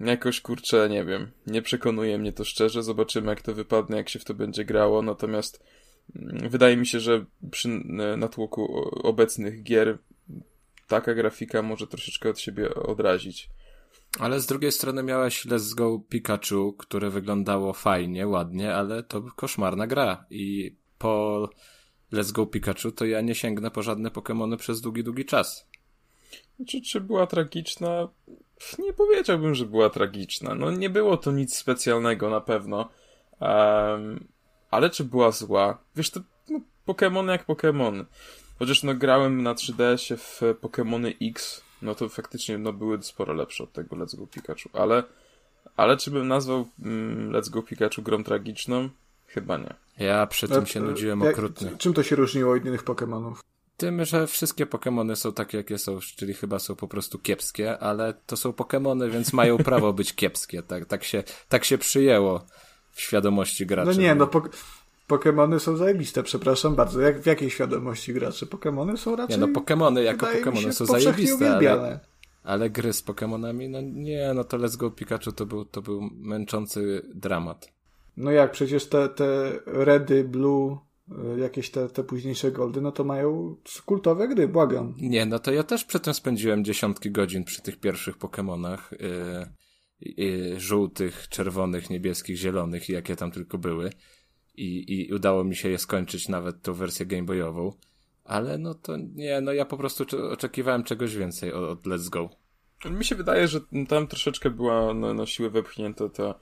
Jakoś, 0.00 0.40
kurczę, 0.40 0.88
nie 0.88 1.04
wiem. 1.04 1.30
Nie 1.46 1.62
przekonuje 1.62 2.18
mnie 2.18 2.32
to 2.32 2.44
szczerze. 2.44 2.82
Zobaczymy, 2.82 3.30
jak 3.30 3.42
to 3.42 3.54
wypadnie, 3.54 3.96
jak 3.96 4.08
się 4.08 4.18
w 4.18 4.24
to 4.24 4.34
będzie 4.34 4.64
grało. 4.64 5.02
Natomiast 5.02 5.62
mm, 6.16 6.48
wydaje 6.48 6.76
mi 6.76 6.86
się, 6.86 7.00
że 7.00 7.24
przy 7.50 7.68
natłoku 8.16 8.90
obecnych 9.02 9.62
gier 9.62 9.98
taka 10.88 11.14
grafika 11.14 11.62
może 11.62 11.86
troszeczkę 11.86 12.30
od 12.30 12.40
siebie 12.40 12.74
odrazić. 12.74 13.50
Ale 14.20 14.40
z 14.40 14.46
drugiej 14.46 14.72
strony 14.72 15.02
miałeś 15.02 15.46
Let's 15.46 15.74
Go 15.74 16.00
Pikachu, 16.08 16.72
które 16.72 17.10
wyglądało 17.10 17.72
fajnie, 17.72 18.28
ładnie, 18.28 18.74
ale 18.74 19.02
to 19.02 19.22
koszmarna 19.22 19.86
gra 19.86 20.24
i 20.30 20.74
po 20.98 21.48
Let's 22.12 22.32
Go 22.32 22.46
Pikachu 22.46 22.92
to 22.92 23.04
ja 23.04 23.20
nie 23.20 23.34
sięgnę 23.34 23.70
po 23.70 23.82
żadne 23.82 24.10
Pokémony 24.10 24.56
przez 24.56 24.80
długi, 24.80 25.04
długi 25.04 25.24
czas. 25.24 25.68
Czy, 26.66 26.82
czy 26.82 27.00
była 27.00 27.26
tragiczna? 27.26 28.08
Nie 28.78 28.92
powiedziałbym, 28.92 29.54
że 29.54 29.66
była 29.66 29.90
tragiczna. 29.90 30.54
No 30.54 30.70
nie 30.70 30.90
było 30.90 31.16
to 31.16 31.32
nic 31.32 31.56
specjalnego 31.56 32.30
na 32.30 32.40
pewno. 32.40 32.88
Um, 33.40 34.26
ale 34.70 34.90
czy 34.90 35.04
była 35.04 35.30
zła? 35.30 35.78
Wiesz, 35.96 36.10
to 36.10 36.20
no, 36.50 36.60
Pokémony 36.86 37.30
jak 37.30 37.46
Pokémony. 37.46 38.04
Chociaż 38.58 38.82
no 38.82 38.94
grałem 38.94 39.42
na 39.42 39.54
3DS-ie 39.54 40.16
w 40.16 40.42
Pokémony 40.60 41.14
X, 41.22 41.62
no 41.82 41.94
to 41.94 42.08
faktycznie 42.08 42.58
no, 42.58 42.72
były 42.72 43.02
sporo 43.02 43.34
lepsze 43.34 43.64
od 43.64 43.72
tego 43.72 43.96
Let's 43.96 44.16
Go 44.16 44.26
Pikachu, 44.26 44.68
ale, 44.72 45.02
ale 45.76 45.96
czy 45.96 46.10
bym 46.10 46.28
nazwał 46.28 46.68
mm, 46.82 47.32
Let's 47.32 47.50
Go 47.50 47.62
Pikachu 47.62 48.02
grą 48.02 48.24
tragiczną? 48.24 48.88
Chyba 49.26 49.56
nie. 49.56 49.74
Ja 49.98 50.26
przy 50.26 50.48
tym 50.48 50.66
się 50.66 50.80
nudziłem 50.80 51.22
okrutnie. 51.22 51.70
Czym 51.78 51.94
to 51.94 52.02
się 52.02 52.16
różniło 52.16 52.54
od 52.54 52.64
innych 52.64 52.84
Pokémonów? 52.84 53.34
Tym, 53.76 54.04
że 54.04 54.26
wszystkie 54.26 54.66
Pokémony 54.66 55.16
są 55.16 55.32
takie, 55.32 55.58
jakie 55.58 55.78
są, 55.78 55.98
czyli 56.16 56.34
chyba 56.34 56.58
są 56.58 56.76
po 56.76 56.88
prostu 56.88 57.18
kiepskie, 57.18 57.78
ale 57.78 58.14
to 58.26 58.36
są 58.36 58.50
Pokémony, 58.50 59.10
więc 59.10 59.32
mają 59.32 59.58
prawo 59.58 59.92
być 59.92 60.14
kiepskie. 60.14 60.62
Tak, 60.62 60.86
tak, 60.86 61.04
się, 61.04 61.22
tak 61.48 61.64
się 61.64 61.78
przyjęło 61.78 62.46
w 62.90 63.00
świadomości 63.00 63.66
graczy. 63.66 63.90
No 63.90 64.02
nie, 64.02 64.14
no 64.14 64.26
po, 64.26 64.42
Pokémony 65.08 65.58
są 65.58 65.76
zajebiste, 65.76 66.22
przepraszam 66.22 66.74
bardzo. 66.74 67.00
Jak, 67.00 67.22
w 67.22 67.26
jakiej 67.26 67.50
świadomości 67.50 68.14
graczy? 68.14 68.46
Pokémony 68.46 68.96
są 68.96 69.16
raczej... 69.16 69.40
Nie, 69.40 69.46
no 69.46 69.60
Pokémony 69.60 69.98
jako 69.98 70.26
Pokémony 70.26 70.72
są 70.72 70.86
zajebiste, 70.86 71.56
ale, 71.56 72.00
ale 72.42 72.70
gry 72.70 72.92
z 72.92 73.04
Pokémonami, 73.04 73.70
no 73.70 73.80
nie, 73.80 74.32
no 74.34 74.44
to 74.44 74.58
Let's 74.58 74.76
Go 74.76 74.90
Pikachu 74.90 75.32
to 75.32 75.46
był, 75.46 75.64
to 75.64 75.82
był 75.82 76.00
męczący 76.12 77.02
dramat. 77.14 77.72
No 78.16 78.30
jak, 78.30 78.50
przecież 78.50 78.86
te, 78.86 79.08
te 79.08 79.52
Redy, 79.66 80.24
Blue, 80.24 80.78
y, 81.36 81.40
jakieś 81.40 81.70
te, 81.70 81.88
te 81.88 82.04
późniejsze 82.04 82.52
Goldy, 82.52 82.80
no 82.80 82.92
to 82.92 83.04
mają 83.04 83.56
kultowe 83.86 84.28
gry, 84.28 84.48
błagam. 84.48 84.94
Nie, 85.00 85.26
no 85.26 85.38
to 85.38 85.52
ja 85.52 85.62
też 85.62 85.84
przy 85.84 86.00
tym 86.00 86.14
spędziłem 86.14 86.64
dziesiątki 86.64 87.10
godzin 87.10 87.44
przy 87.44 87.62
tych 87.62 87.80
pierwszych 87.80 88.18
Pokémonach. 88.18 88.78
Yy, 88.90 89.46
yy, 90.00 90.60
żółtych, 90.60 91.28
czerwonych, 91.28 91.90
niebieskich, 91.90 92.36
zielonych 92.36 92.88
i 92.88 92.92
jakie 92.92 93.16
tam 93.16 93.30
tylko 93.30 93.58
były. 93.58 93.90
I, 94.58 95.08
I 95.08 95.14
udało 95.14 95.44
mi 95.44 95.56
się 95.56 95.68
je 95.68 95.78
skończyć 95.78 96.28
nawet 96.28 96.62
tą 96.62 96.74
wersję 96.74 97.06
gameboyową. 97.06 97.72
Ale 98.24 98.58
no 98.58 98.74
to 98.74 98.96
nie, 99.14 99.40
no 99.40 99.52
ja 99.52 99.64
po 99.64 99.76
prostu 99.76 100.04
oczekiwałem 100.30 100.84
czegoś 100.84 101.16
więcej 101.16 101.52
od, 101.52 101.64
od 101.64 101.84
Let's 101.84 102.08
Go. 102.08 102.30
Mi 102.90 103.04
się 103.04 103.14
wydaje, 103.14 103.48
że 103.48 103.60
tam 103.88 104.06
troszeczkę 104.06 104.50
była 104.50 104.94
na, 104.94 105.14
na 105.14 105.26
siłę 105.26 105.50
wepchnięta 105.50 106.08
ta 106.08 106.34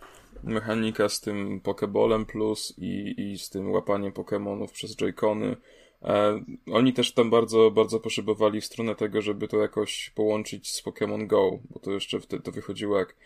mechanika 0.42 1.08
z 1.08 1.20
tym 1.20 1.60
Pokeballem 1.60 2.26
Plus 2.26 2.74
i, 2.78 3.14
i 3.18 3.38
z 3.38 3.50
tym 3.50 3.70
łapaniem 3.70 4.12
Pokémonów 4.12 4.72
przez 4.72 4.96
Joy-Cony. 4.96 5.56
E, 6.02 6.44
oni 6.72 6.92
też 6.92 7.12
tam 7.12 7.30
bardzo, 7.30 7.70
bardzo 7.70 8.00
poszybowali 8.00 8.60
w 8.60 8.64
stronę 8.64 8.94
tego, 8.94 9.22
żeby 9.22 9.48
to 9.48 9.56
jakoś 9.56 10.12
połączyć 10.14 10.70
z 10.70 10.84
Pokémon 10.84 11.26
Go, 11.26 11.58
bo 11.70 11.80
to 11.80 11.90
jeszcze 11.90 12.20
wtedy 12.20 12.42
to 12.42 12.52
wychodziło 12.52 12.98
jak 12.98 13.16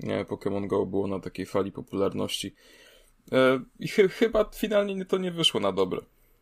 nie, 0.00 0.24
Pokémon 0.24 0.66
Go 0.66 0.86
było 0.86 1.06
na 1.06 1.20
takiej 1.20 1.46
fali 1.46 1.72
popularności. 1.72 2.54
E, 3.32 3.60
I 3.80 3.88
ch 3.88 3.96
chyba 4.10 4.50
finalnie 4.54 5.04
to 5.04 5.18
nie 5.18 5.30
wyszło 5.30 5.60
na 5.60 5.72
dobre. 5.72 6.00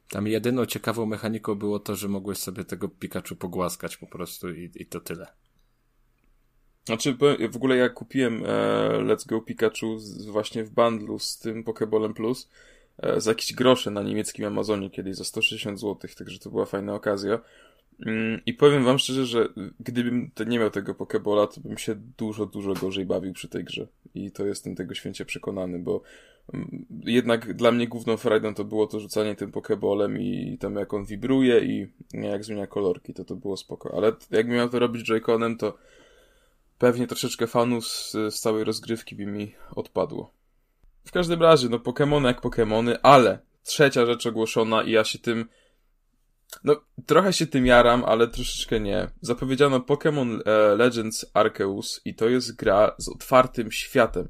Tam 0.08 0.26
jedyną 0.26 0.66
ciekawą 0.66 1.06
mechaniką 1.06 1.54
było 1.54 1.78
to, 1.78 1.94
że 1.96 2.08
mogłeś 2.08 2.38
sobie 2.38 2.64
tego 2.64 2.88
Pikachu 2.88 3.36
pogłaskać 3.36 3.96
po 3.96 4.06
prostu 4.06 4.50
i, 4.50 4.70
i 4.74 4.86
to 4.86 5.00
tyle. 5.00 5.26
Znaczy, 6.84 7.16
w 7.50 7.56
ogóle 7.56 7.76
ja 7.76 7.88
kupiłem 7.88 8.44
e, 8.44 8.48
Let's 8.98 9.26
Go 9.26 9.40
Pikachu 9.40 9.98
z, 9.98 10.26
właśnie 10.26 10.64
w 10.64 10.70
bundlu 10.70 11.18
z 11.18 11.38
tym 11.38 11.64
Pokeballem 11.64 12.14
Plus 12.14 12.48
e, 12.98 13.20
za 13.20 13.30
jakieś 13.30 13.52
grosze 13.52 13.90
na 13.90 14.02
niemieckim 14.02 14.44
Amazonie 14.44 14.90
kiedyś 14.90 15.16
za 15.16 15.24
160 15.24 15.80
zł, 15.80 16.10
także 16.18 16.38
to 16.38 16.50
była 16.50 16.66
fajna 16.66 16.94
okazja. 16.94 17.40
Mm, 18.06 18.40
I 18.46 18.54
powiem 18.54 18.84
wam 18.84 18.98
szczerze, 18.98 19.26
że 19.26 19.48
gdybym 19.80 20.30
nie 20.46 20.58
miał 20.58 20.70
tego 20.70 20.94
Pokebola, 20.94 21.46
to 21.46 21.60
bym 21.60 21.78
się 21.78 21.94
dużo, 22.18 22.46
dużo 22.46 22.74
gorzej 22.74 23.06
bawił 23.06 23.32
przy 23.32 23.48
tej 23.48 23.64
grze. 23.64 23.86
I 24.14 24.30
to 24.30 24.46
jestem 24.46 24.74
tego 24.74 24.94
święcie 24.94 25.24
przekonany, 25.24 25.78
bo 25.78 26.02
jednak 27.04 27.54
dla 27.54 27.72
mnie 27.72 27.88
główną 27.88 28.16
frajdą 28.16 28.54
to 28.54 28.64
było 28.64 28.86
to 28.86 29.00
rzucanie 29.00 29.36
tym 29.36 29.52
Pokebolem 29.52 30.20
i 30.20 30.58
tam 30.60 30.76
jak 30.76 30.94
on 30.94 31.04
wibruje 31.04 31.60
i 31.60 31.86
jak 32.12 32.44
zmienia 32.44 32.66
kolorki, 32.66 33.14
to 33.14 33.24
to 33.24 33.36
było 33.36 33.56
spoko. 33.56 33.94
Ale 33.96 34.12
jakbym 34.30 34.56
miał 34.56 34.68
to 34.68 34.78
robić 34.78 35.10
Joy-Conem, 35.10 35.56
to 35.56 35.78
pewnie 36.78 37.06
troszeczkę 37.06 37.46
fanów 37.46 37.86
z, 37.86 38.12
z 38.12 38.40
całej 38.40 38.64
rozgrywki 38.64 39.16
by 39.16 39.26
mi 39.26 39.54
odpadło. 39.74 40.32
W 41.04 41.12
każdym 41.12 41.42
razie, 41.42 41.68
no 41.68 41.78
Pokémony 41.78 42.26
jak 42.26 42.40
Pokémony, 42.40 42.96
ale 43.02 43.38
trzecia 43.62 44.06
rzecz 44.06 44.26
ogłoszona 44.26 44.82
i 44.82 44.90
ja 44.90 45.04
się 45.04 45.18
tym 45.18 45.48
no, 46.64 46.76
trochę 47.06 47.32
się 47.32 47.46
tym 47.46 47.66
jaram, 47.66 48.04
ale 48.04 48.28
troszeczkę 48.28 48.80
nie. 48.80 49.08
Zapowiedziano 49.20 49.80
Pokémon 49.80 50.40
e, 50.44 50.76
Legends 50.76 51.26
Arceus 51.34 52.00
i 52.04 52.14
to 52.14 52.28
jest 52.28 52.56
gra 52.56 52.94
z 52.98 53.08
otwartym 53.08 53.72
światem. 53.72 54.28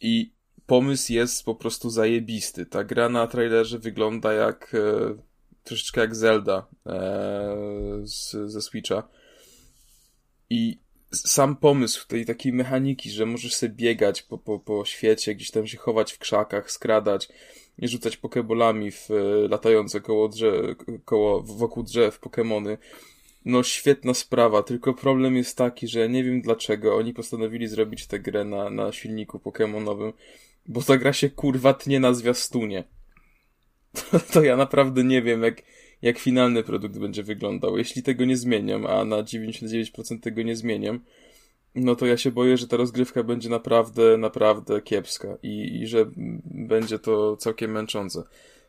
I 0.00 0.37
pomysł 0.68 1.12
jest 1.12 1.44
po 1.44 1.54
prostu 1.54 1.90
zajebisty. 1.90 2.66
Ta 2.66 2.84
gra 2.84 3.08
na 3.08 3.26
trailerze 3.26 3.78
wygląda 3.78 4.32
jak 4.32 4.74
e, 4.74 5.14
troszeczkę 5.64 6.00
jak 6.00 6.16
Zelda 6.16 6.66
e, 6.86 6.92
z, 8.04 8.36
ze 8.46 8.62
Switcha. 8.62 9.08
I 10.50 10.78
sam 11.12 11.56
pomysł 11.56 12.08
tej 12.08 12.26
takiej 12.26 12.52
mechaniki, 12.52 13.10
że 13.10 13.26
możesz 13.26 13.54
sobie 13.54 13.72
biegać 13.74 14.22
po, 14.22 14.38
po, 14.38 14.58
po 14.58 14.84
świecie, 14.84 15.34
gdzieś 15.34 15.50
tam 15.50 15.66
się 15.66 15.78
chować 15.78 16.12
w 16.12 16.18
krzakach, 16.18 16.70
skradać, 16.70 17.28
rzucać 17.78 18.16
pokebolami 18.16 18.90
w 18.90 19.10
e, 19.10 19.14
latające 19.48 20.00
koło 20.00 20.28
drzew, 20.28 20.76
koło, 21.04 21.42
wokół 21.42 21.82
drzew 21.82 22.18
Pokemony. 22.18 22.78
No 23.44 23.62
świetna 23.62 24.14
sprawa, 24.14 24.62
tylko 24.62 24.94
problem 24.94 25.36
jest 25.36 25.56
taki, 25.56 25.88
że 25.88 26.08
nie 26.08 26.24
wiem 26.24 26.42
dlaczego 26.42 26.96
oni 26.96 27.14
postanowili 27.14 27.68
zrobić 27.68 28.06
tę 28.06 28.20
grę 28.20 28.44
na, 28.44 28.70
na 28.70 28.92
silniku 28.92 29.38
Pokemonowym, 29.38 30.12
bo 30.68 30.82
ta 30.82 30.96
gra 30.96 31.12
się 31.12 31.30
kurwa 31.30 31.74
tnie 31.74 32.00
na 32.00 32.14
zwiastunie. 32.14 32.84
To, 33.92 34.20
to 34.32 34.42
ja 34.42 34.56
naprawdę 34.56 35.04
nie 35.04 35.22
wiem, 35.22 35.42
jak, 35.42 35.62
jak 36.02 36.18
finalny 36.18 36.62
produkt 36.62 36.98
będzie 36.98 37.22
wyglądał. 37.22 37.78
Jeśli 37.78 38.02
tego 38.02 38.24
nie 38.24 38.36
zmieniam, 38.36 38.86
a 38.86 39.04
na 39.04 39.16
99% 39.16 40.20
tego 40.20 40.42
nie 40.42 40.56
zmieniam, 40.56 41.00
no 41.74 41.96
to 41.96 42.06
ja 42.06 42.16
się 42.16 42.30
boję, 42.30 42.56
że 42.56 42.68
ta 42.68 42.76
rozgrywka 42.76 43.22
będzie 43.22 43.48
naprawdę, 43.48 44.18
naprawdę 44.18 44.82
kiepska 44.82 45.38
i, 45.42 45.80
i 45.82 45.86
że 45.86 46.10
będzie 46.44 46.98
to 46.98 47.36
całkiem 47.36 47.70
męczące. 47.70 48.22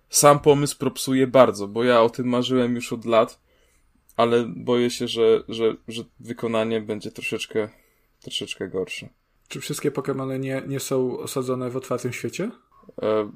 Sam 0.09 0.39
pomysł 0.39 0.77
propsuje 0.77 1.27
bardzo, 1.27 1.67
bo 1.67 1.83
ja 1.83 2.01
o 2.01 2.09
tym 2.09 2.27
marzyłem 2.27 2.75
już 2.75 2.93
od 2.93 3.05
lat, 3.05 3.39
ale 4.17 4.45
boję 4.55 4.89
się, 4.89 5.07
że, 5.07 5.43
że, 5.47 5.75
że 5.87 6.03
wykonanie 6.19 6.81
będzie 6.81 7.11
troszeczkę, 7.11 7.69
troszeczkę 8.21 8.67
gorsze. 8.69 9.09
Czy 9.49 9.59
wszystkie 9.59 9.91
Pokémony 9.91 10.39
nie, 10.39 10.63
nie 10.67 10.79
są 10.79 11.19
osadzone 11.19 11.69
w 11.69 11.77
otwartym 11.77 12.13
świecie? 12.13 12.51
E, 13.01 13.31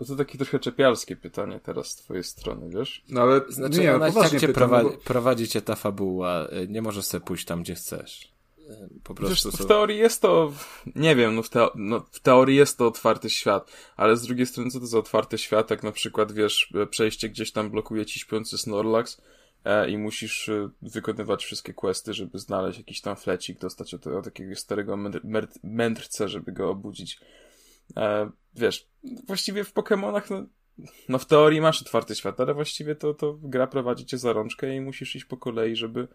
no 0.00 0.06
to 0.06 0.16
takie 0.16 0.38
trochę 0.38 0.58
czepialskie 0.58 1.16
pytanie 1.16 1.60
teraz 1.62 1.88
z 1.88 1.96
twojej 1.96 2.24
strony, 2.24 2.70
wiesz? 2.70 3.04
No 3.08 3.22
ale 3.22 3.40
znaczy, 3.48 3.80
nie, 3.80 3.94
ona 3.94 4.06
poważnie 4.06 4.40
cię 4.40 4.46
pytam, 4.46 4.68
prowadzi, 4.68 4.96
bo... 4.96 5.02
prowadzi 5.04 5.48
cię 5.48 5.62
ta 5.62 5.74
fabuła, 5.74 6.48
y, 6.62 6.68
nie 6.68 6.82
możesz 6.82 7.04
sobie 7.04 7.24
pójść 7.24 7.44
tam, 7.44 7.62
gdzie 7.62 7.74
chcesz. 7.74 8.32
Y, 8.58 8.88
po 9.04 9.14
prostu 9.14 9.50
w 9.50 9.66
teorii 9.66 9.98
jest 9.98 10.22
to, 10.22 10.52
nie 10.94 11.16
wiem, 11.16 11.34
no 11.34 11.42
w, 11.42 11.48
teo 11.48 11.72
no 11.74 12.06
w, 12.10 12.20
teorii 12.20 12.56
jest 12.56 12.78
to 12.78 12.86
otwarty 12.86 13.30
świat, 13.30 13.72
ale 13.96 14.16
z 14.16 14.22
drugiej 14.22 14.46
strony 14.46 14.70
co 14.70 14.80
to 14.80 14.86
za 14.86 14.98
otwarty 14.98 15.38
świat, 15.38 15.70
jak 15.70 15.82
na 15.82 15.92
przykład, 15.92 16.32
wiesz, 16.32 16.72
przejście 16.90 17.28
gdzieś 17.28 17.52
tam 17.52 17.70
blokuje 17.70 18.06
ci 18.06 18.20
śpiący 18.20 18.58
Snorlax 18.58 19.18
e, 19.18 19.39
i 19.88 19.98
musisz 19.98 20.48
e, 20.48 20.68
wykonywać 20.82 21.44
wszystkie 21.44 21.74
questy, 21.74 22.14
żeby 22.14 22.38
znaleźć 22.38 22.78
jakiś 22.78 23.00
tam 23.00 23.16
flecik, 23.16 23.58
dostać 23.58 23.94
od, 23.94 24.06
od 24.06 24.26
jakiegoś 24.26 24.58
starego 24.58 24.98
mędrca, 25.62 26.28
żeby 26.28 26.52
go 26.52 26.70
obudzić. 26.70 27.20
E, 27.96 28.30
wiesz, 28.54 28.86
właściwie 29.26 29.64
w 29.64 29.74
Pokémonach, 29.74 30.30
no, 30.30 30.46
no 31.08 31.18
w 31.18 31.26
teorii 31.26 31.60
masz 31.60 31.82
otwarty 31.82 32.14
świat, 32.14 32.40
ale 32.40 32.54
właściwie 32.54 32.94
to, 32.94 33.14
to 33.14 33.38
gra 33.42 33.66
prowadzi 33.66 34.06
cię 34.06 34.18
za 34.18 34.32
rączkę 34.32 34.76
i 34.76 34.80
musisz 34.80 35.16
iść 35.16 35.24
po 35.24 35.36
kolei, 35.36 35.76
żeby, 35.76 36.08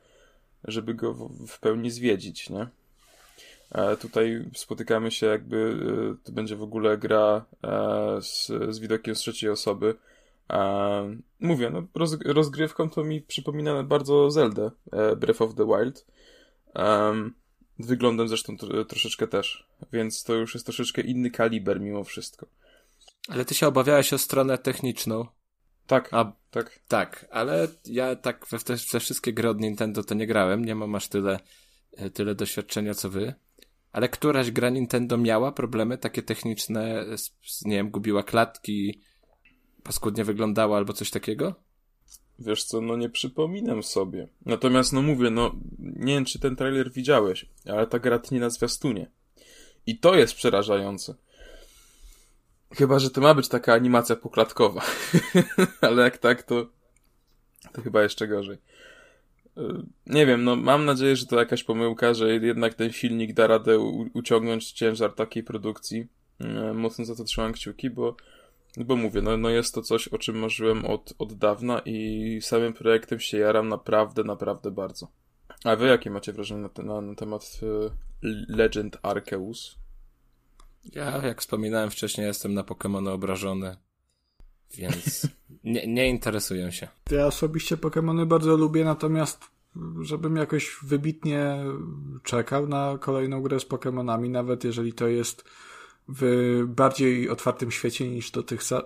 żeby 0.64 0.94
go 0.94 1.14
w, 1.14 1.48
w 1.48 1.60
pełni 1.60 1.92
zwiedzić, 1.92 2.50
nie? 2.50 2.68
E, 3.72 3.98
tutaj 3.98 4.46
spotykamy 4.56 5.12
się 5.12 5.28
jakby, 5.28 5.58
e, 5.58 6.26
to 6.26 6.32
będzie 6.32 6.56
w 6.56 6.64
ogóle 6.64 6.98
gra 6.98 7.46
e, 7.64 8.22
z, 8.22 8.52
z 8.70 8.80
widokiem 8.80 9.16
z 9.16 9.20
trzeciej 9.20 9.50
osoby. 9.50 9.96
Mówię, 11.40 11.70
no 11.70 11.88
roz, 11.96 12.18
rozgrywką 12.26 12.90
to 12.90 13.04
mi 13.04 13.22
przypomina 13.22 13.84
bardzo 13.84 14.32
Zelda, 14.32 14.72
e, 14.92 15.16
Breath 15.16 15.42
of 15.42 15.56
the 15.56 15.66
Wild. 15.66 16.06
Wyglądem 17.80 18.28
zresztą 18.28 18.58
troszeczkę 18.88 19.28
też, 19.28 19.68
więc 19.94 20.24
to 20.24 20.34
już 20.34 20.54
jest 20.54 20.66
troszeczkę 20.66 21.02
inny 21.02 21.32
kaliber 21.32 21.82
mimo 21.82 22.04
wszystko. 22.04 22.48
Ale 23.30 23.46
ty 23.46 23.56
się 23.56 23.68
obawiałeś 23.68 24.14
o 24.14 24.18
stronę 24.18 24.58
techniczną. 24.58 25.26
Tak, 25.88 26.10
A, 26.12 26.32
tak. 26.52 26.80
Tak, 26.88 27.26
ale 27.32 27.68
ja 27.86 28.16
tak 28.16 28.46
we, 28.50 28.60
te, 28.60 28.76
te 28.92 29.00
wszystkie 29.00 29.34
gry 29.34 29.50
od 29.50 29.60
Nintendo 29.60 30.04
to 30.04 30.16
nie 30.16 30.28
grałem, 30.28 30.66
nie 30.66 30.76
mam 30.76 30.96
aż 30.96 31.08
tyle, 31.08 31.40
e, 31.98 32.10
tyle 32.10 32.36
doświadczenia 32.36 32.94
co 32.94 33.10
wy. 33.10 33.34
Ale 33.92 34.10
któraś 34.10 34.52
gra 34.52 34.70
Nintendo 34.70 35.18
miała 35.18 35.52
problemy 35.52 35.98
takie 35.98 36.24
techniczne, 36.24 37.06
nie 37.66 37.76
wiem, 37.76 37.92
gubiła 37.92 38.24
klatki, 38.24 39.02
paskudnie 39.86 40.24
wyglądała 40.24 40.78
albo 40.78 40.94
coś 40.94 41.12
takiego? 41.12 41.56
Wiesz 42.40 42.64
co, 42.64 42.82
no 42.82 42.98
nie 42.98 43.10
przypominam 43.10 43.84
sobie. 43.84 44.28
Natomiast 44.46 44.94
no 44.94 45.02
mówię, 45.02 45.30
no 45.30 45.56
nie 45.80 46.14
wiem 46.14 46.26
czy 46.26 46.40
ten 46.40 46.56
trailer 46.56 46.92
widziałeś, 46.92 47.46
ale 47.66 47.88
ta 47.88 48.00
gra 48.00 48.20
tnie 48.20 48.40
na 48.40 48.50
zwiastunie. 48.50 49.12
I 49.88 50.00
to 50.00 50.16
jest 50.16 50.34
przerażające. 50.36 51.16
Chyba, 52.72 53.00
że 53.00 53.10
to 53.10 53.22
ma 53.22 53.34
być 53.34 53.48
taka 53.48 53.74
animacja 53.74 54.16
poklatkowa. 54.16 54.82
ale 55.82 56.04
jak 56.04 56.18
tak, 56.18 56.44
to 56.44 56.68
to 57.74 57.82
chyba 57.82 58.04
jeszcze 58.04 58.28
gorzej. 58.28 58.58
Y, 59.58 59.62
nie 60.08 60.26
wiem, 60.26 60.44
no 60.44 60.56
mam 60.56 60.86
nadzieję, 60.86 61.16
że 61.16 61.26
to 61.26 61.40
jakaś 61.40 61.64
pomyłka, 61.64 62.14
że 62.14 62.34
jednak 62.34 62.74
ten 62.74 62.92
silnik 62.92 63.34
da 63.34 63.48
radę 63.48 63.80
uciągnąć 64.14 64.72
ciężar 64.72 65.14
takiej 65.14 65.44
produkcji. 65.44 66.08
Y, 66.42 66.74
mocno 66.74 67.06
za 67.06 67.16
to 67.16 67.24
trzymam 67.24 67.54
kciuki, 67.54 67.90
bo 67.90 68.16
bo 68.78 68.96
mówię, 68.96 69.22
no, 69.22 69.38
no 69.38 69.50
jest 69.50 69.76
to 69.76 69.82
coś, 69.82 70.08
o 70.08 70.18
czym 70.18 70.40
marzyłem 70.40 70.86
od, 70.86 71.14
od 71.20 71.34
dawna 71.34 71.82
i 71.86 72.40
samym 72.42 72.74
projektem 72.74 73.20
się 73.20 73.38
jaram 73.38 73.70
naprawdę, 73.70 74.24
naprawdę 74.24 74.72
bardzo. 74.72 75.08
A 75.64 75.76
wy 75.76 75.88
jakie 75.88 76.10
macie 76.10 76.34
wrażenie 76.34 76.62
na, 76.62 76.84
na, 76.84 77.02
na 77.02 77.16
temat 77.16 77.60
y, 77.64 77.90
Legend 78.50 78.98
Arceus? 79.04 79.76
Ja, 80.94 81.26
jak 81.26 81.42
wspominałem 81.42 81.90
wcześniej, 81.90 82.28
jestem 82.28 82.54
na 82.54 82.64
Pokémony 82.64 83.10
obrażony, 83.10 83.76
więc 84.78 85.28
nie, 85.64 85.88
nie 85.88 86.10
interesuję 86.10 86.72
się. 86.72 86.88
Ja 87.12 87.28
osobiście 87.28 87.78
Pokémony 87.78 88.26
bardzo 88.26 88.58
lubię, 88.58 88.86
natomiast 88.86 89.56
żebym 90.02 90.36
jakoś 90.36 90.78
wybitnie 90.84 91.58
czekał 92.24 92.68
na 92.68 92.98
kolejną 93.02 93.42
grę 93.42 93.60
z 93.60 93.66
Pokémonami, 93.66 94.30
nawet 94.30 94.64
jeżeli 94.64 94.94
to 94.94 95.08
jest 95.08 95.44
w 96.08 96.64
bardziej 96.68 97.30
otwartym 97.30 97.72
świecie 97.72 98.10
niż 98.10 98.32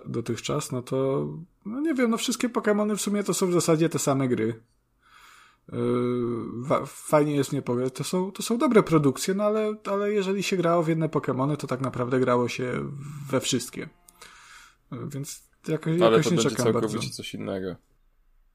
dotychczas, 0.06 0.72
no 0.72 0.82
to, 0.82 1.28
no 1.66 1.80
nie 1.80 1.94
wiem, 1.94 2.10
no 2.10 2.16
wszystkie 2.16 2.48
Pokémony 2.48 2.96
w 2.96 3.00
sumie 3.00 3.24
to 3.24 3.34
są 3.34 3.46
w 3.46 3.52
zasadzie 3.52 3.88
te 3.88 3.98
same 3.98 4.28
gry. 4.28 4.60
Yy, 5.72 6.86
fajnie 6.86 7.36
jest 7.36 7.52
nie 7.52 7.62
pograć. 7.62 7.94
To 7.94 8.04
są, 8.04 8.32
to 8.32 8.42
są 8.42 8.58
dobre 8.58 8.82
produkcje, 8.82 9.34
no 9.34 9.44
ale, 9.44 9.74
ale 9.84 10.12
jeżeli 10.12 10.42
się 10.42 10.56
grało 10.56 10.82
w 10.82 10.88
jedne 10.88 11.08
Pokémony, 11.08 11.56
to 11.56 11.66
tak 11.66 11.80
naprawdę 11.80 12.20
grało 12.20 12.48
się 12.48 12.90
we 13.30 13.40
wszystkie. 13.40 13.88
Yy, 14.92 15.08
więc 15.08 15.50
jakoś, 15.68 16.00
ale 16.00 16.10
jakoś 16.10 16.24
to 16.24 16.30
nie 16.30 16.36
będzie 16.36 16.50
czekam 16.50 16.64
całkowicie 16.64 16.98
bardzo. 16.98 17.14
coś 17.14 17.34
innego. 17.34 17.76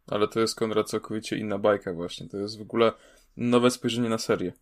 Ale 0.08 0.28
to 0.28 0.40
jest 0.40 0.56
Konrad 0.56 0.90
całkowicie 0.90 1.38
inna 1.38 1.58
bajka 1.58 1.94
właśnie. 1.94 2.30
To 2.30 2.38
jest 2.38 2.58
w 2.58 2.62
ogóle 2.62 2.94
nowe 3.38 3.72
spojrzenie 3.72 4.10
na 4.10 4.18
serię. 4.18 4.54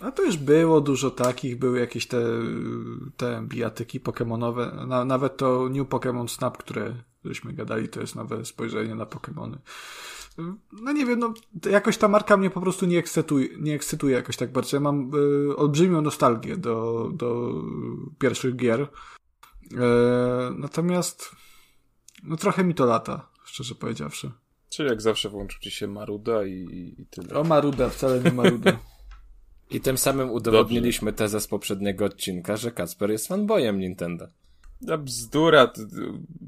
A 0.00 0.10
to 0.10 0.22
już 0.22 0.36
było 0.36 0.80
dużo 0.80 1.10
takich, 1.10 1.58
były 1.58 1.80
jakieś 1.80 2.06
te, 2.06 2.22
te 3.16 3.42
bijatyki 3.48 4.00
pokemonowe, 4.00 4.84
na, 4.86 5.04
nawet 5.04 5.36
to 5.36 5.68
New 5.68 5.88
Pokémon 5.88 6.28
Snap, 6.28 6.58
które 6.58 6.94
żeśmy 7.24 7.52
gadali, 7.52 7.88
to 7.88 8.00
jest 8.00 8.14
nowe 8.14 8.44
spojrzenie 8.44 8.94
na 8.94 9.06
Pokémony. 9.06 9.56
No 10.72 10.92
nie 10.92 11.06
wiem, 11.06 11.18
no 11.18 11.34
jakoś 11.70 11.98
ta 11.98 12.08
marka 12.08 12.36
mnie 12.36 12.50
po 12.50 12.60
prostu 12.60 12.86
nie 12.86 12.98
ekscytuje, 12.98 13.48
nie 13.58 13.74
ekscytuje 13.74 14.16
jakoś 14.16 14.36
tak 14.36 14.52
bardzo. 14.52 14.76
Ja 14.76 14.80
mam 14.80 15.10
y, 15.50 15.56
olbrzymią 15.56 16.02
nostalgię 16.02 16.56
do, 16.56 17.08
do 17.14 17.52
pierwszych 18.18 18.56
gier. 18.56 18.80
Y, 18.80 18.88
natomiast 20.58 21.30
no 22.22 22.36
trochę 22.36 22.64
mi 22.64 22.74
to 22.74 22.86
lata, 22.86 23.28
szczerze 23.44 23.74
powiedziawszy. 23.74 24.30
Czyli 24.68 24.88
jak 24.88 25.02
zawsze 25.02 25.28
włączył 25.28 25.60
ci 25.60 25.70
się 25.70 25.86
Maruda 25.86 26.44
i, 26.44 26.94
i 26.98 27.06
tyle. 27.06 27.34
O 27.34 27.44
Maruda, 27.44 27.88
wcale 27.88 28.20
nie 28.20 28.32
Maruda. 28.32 28.78
I 29.70 29.80
tym 29.80 29.98
samym 29.98 30.30
udowodniliśmy 30.30 31.12
Dobrze. 31.12 31.18
tezę 31.18 31.40
z 31.40 31.46
poprzedniego 31.46 32.04
odcinka, 32.04 32.56
że 32.56 32.70
Kacper 32.70 33.10
jest 33.10 33.28
fanboyem 33.28 33.80
Nintendo. 33.80 34.28
Ja 34.80 34.98
bzdura. 34.98 35.72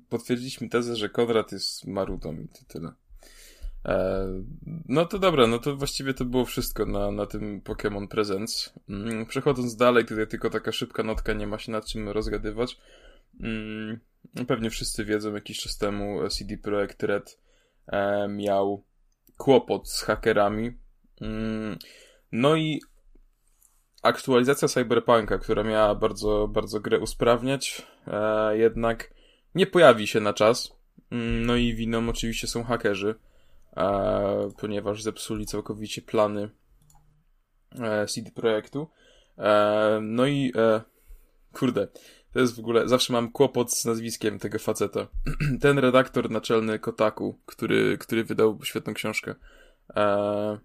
Potwierdziliśmy 0.08 0.68
tezę, 0.68 0.96
że 0.96 1.08
Konrad 1.08 1.52
jest 1.52 1.86
marudą 1.86 2.40
i 2.40 2.48
to 2.48 2.58
tyle. 2.68 2.92
E, 3.84 4.26
no 4.88 5.06
to 5.06 5.18
dobra, 5.18 5.46
no 5.46 5.58
to 5.58 5.76
właściwie 5.76 6.14
to 6.14 6.24
było 6.24 6.44
wszystko 6.44 6.86
na, 6.86 7.10
na 7.10 7.26
tym 7.26 7.60
Pokémon 7.60 8.08
Presents. 8.08 8.72
Mm, 8.88 9.26
przechodząc 9.26 9.76
dalej, 9.76 10.04
tutaj 10.04 10.26
tylko 10.26 10.50
taka 10.50 10.72
szybka 10.72 11.02
notka, 11.02 11.32
nie 11.32 11.46
ma 11.46 11.58
się 11.58 11.72
nad 11.72 11.86
czym 11.86 12.08
rozgadywać. 12.08 12.78
Mm, 13.40 13.98
pewnie 14.46 14.70
wszyscy 14.70 15.04
wiedzą, 15.04 15.34
jakiś 15.34 15.58
czas 15.58 15.78
temu 15.78 16.28
CD 16.28 16.56
Projekt 16.56 17.02
Red 17.02 17.38
e, 17.86 18.28
miał 18.28 18.84
kłopot 19.36 19.90
z 19.90 20.02
hakerami. 20.02 20.78
Mm, 21.20 21.78
no 22.32 22.56
i 22.56 22.80
aktualizacja 24.02 24.68
Cyberpunka, 24.68 25.38
która 25.38 25.64
miała 25.64 25.94
bardzo, 25.94 26.48
bardzo 26.48 26.80
grę 26.80 26.98
usprawniać, 26.98 27.86
e, 28.06 28.58
jednak 28.58 29.14
nie 29.54 29.66
pojawi 29.66 30.06
się 30.06 30.20
na 30.20 30.32
czas. 30.32 30.72
Mm, 31.10 31.46
no 31.46 31.56
i 31.56 31.74
winą 31.74 32.08
oczywiście 32.08 32.46
są 32.46 32.64
hakerzy, 32.64 33.14
e, 33.76 34.50
ponieważ 34.60 35.02
zepsuli 35.02 35.46
całkowicie 35.46 36.02
plany 36.02 36.50
e, 37.80 38.06
CD 38.06 38.30
Projektu. 38.30 38.88
E, 39.38 39.98
no 40.02 40.26
i 40.26 40.52
e, 40.56 40.80
kurde, 41.52 41.88
to 42.32 42.40
jest 42.40 42.56
w 42.56 42.58
ogóle, 42.58 42.88
zawsze 42.88 43.12
mam 43.12 43.32
kłopot 43.32 43.72
z 43.72 43.84
nazwiskiem 43.84 44.38
tego 44.38 44.58
faceta. 44.58 45.06
Ten 45.62 45.78
redaktor 45.78 46.30
naczelny 46.30 46.78
Kotaku, 46.78 47.38
który, 47.46 47.98
który 47.98 48.24
wydał 48.24 48.58
świetną 48.62 48.94
książkę. 48.94 49.34
E, 49.96 50.58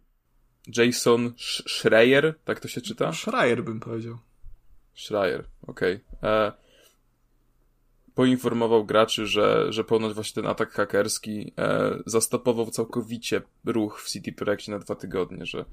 Jason 0.68 1.34
Schreier, 1.68 2.36
tak 2.46 2.60
to 2.60 2.68
się 2.68 2.82
czyta? 2.82 3.14
Schreier 3.14 3.64
bym 3.64 3.80
powiedział. 3.80 4.18
Schreier, 4.96 5.44
okej. 5.68 6.00
Okay. 6.20 6.30
E, 6.30 6.52
poinformował 8.16 8.86
graczy, 8.86 9.28
że, 9.28 9.74
że 9.74 9.84
ponoć 9.84 10.14
właśnie 10.14 10.42
ten 10.42 10.52
atak 10.52 10.72
hakerski 10.72 11.54
e, 11.58 11.98
zastopował 12.06 12.72
całkowicie 12.72 13.42
ruch 13.66 14.02
w 14.02 14.12
City 14.12 14.32
Projekcie 14.32 14.72
na 14.72 14.80
dwa 14.80 14.96
tygodnie, 14.96 15.46
że 15.46 15.66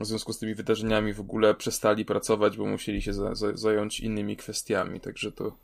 w 0.00 0.06
związku 0.06 0.32
z 0.32 0.38
tymi 0.38 0.54
wydarzeniami 0.54 1.12
w 1.12 1.20
ogóle 1.20 1.54
przestali 1.54 2.04
pracować, 2.04 2.56
bo 2.56 2.66
musieli 2.66 3.02
się 3.02 3.12
za, 3.12 3.34
za, 3.34 3.56
zająć 3.56 4.00
innymi 4.00 4.36
kwestiami, 4.36 5.00
także 5.00 5.32
to 5.32 5.56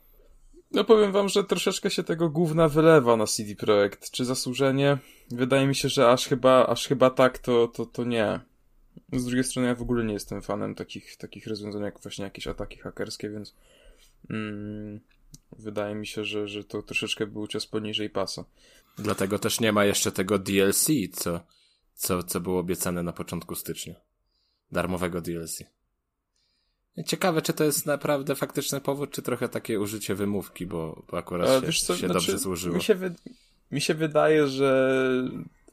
no 0.72 0.84
powiem 0.84 1.12
wam, 1.12 1.28
że 1.28 1.44
troszeczkę 1.44 1.90
się 1.90 2.02
tego 2.02 2.28
gówna 2.28 2.68
wylewa 2.68 3.16
na 3.16 3.26
CD 3.26 3.54
Projekt. 3.54 4.10
Czy 4.10 4.24
zasłużenie? 4.24 4.98
Wydaje 5.30 5.66
mi 5.66 5.74
się, 5.74 5.88
że 5.88 6.10
aż 6.10 6.26
chyba, 6.26 6.66
aż 6.66 6.88
chyba 6.88 7.10
tak 7.10 7.38
to, 7.38 7.68
to, 7.68 7.86
to 7.86 8.04
nie. 8.04 8.40
Z 9.12 9.24
drugiej 9.24 9.44
strony 9.44 9.68
ja 9.68 9.74
w 9.74 9.82
ogóle 9.82 10.04
nie 10.04 10.14
jestem 10.14 10.42
fanem 10.42 10.74
takich, 10.74 11.16
takich 11.16 11.46
rozwiązań 11.46 11.82
jak 11.82 12.00
właśnie 12.00 12.24
jakieś 12.24 12.46
ataki 12.46 12.78
hakerskie, 12.78 13.30
więc 13.30 13.54
mm, 14.30 15.00
wydaje 15.58 15.94
mi 15.94 16.06
się, 16.06 16.24
że, 16.24 16.48
że 16.48 16.64
to 16.64 16.82
troszeczkę 16.82 17.26
był 17.26 17.46
cios 17.46 17.66
poniżej 17.66 18.10
pasa. 18.10 18.44
Dlatego 18.98 19.38
też 19.38 19.60
nie 19.60 19.72
ma 19.72 19.84
jeszcze 19.84 20.12
tego 20.12 20.38
DLC, 20.38 20.86
co, 21.12 21.40
co, 21.94 22.22
co 22.22 22.40
było 22.40 22.58
obiecane 22.58 23.02
na 23.02 23.12
początku 23.12 23.54
stycznia. 23.54 23.94
Darmowego 24.72 25.20
DLC. 25.20 25.62
Ciekawe, 27.06 27.42
czy 27.42 27.52
to 27.52 27.64
jest 27.64 27.86
naprawdę 27.86 28.34
faktyczny 28.34 28.80
powód, 28.80 29.10
czy 29.10 29.22
trochę 29.22 29.48
takie 29.48 29.80
użycie 29.80 30.14
wymówki, 30.14 30.66
bo, 30.66 31.02
bo 31.10 31.18
akurat 31.18 31.64
e, 31.64 31.72
się, 31.72 31.86
co, 31.86 31.94
się 31.94 31.98
znaczy, 31.98 32.14
dobrze 32.14 32.38
złożyło. 32.38 32.76
Mi 32.76 32.82
się, 32.82 32.94
wy, 32.94 33.14
mi 33.70 33.80
się 33.80 33.94
wydaje, 33.94 34.46
że 34.46 35.00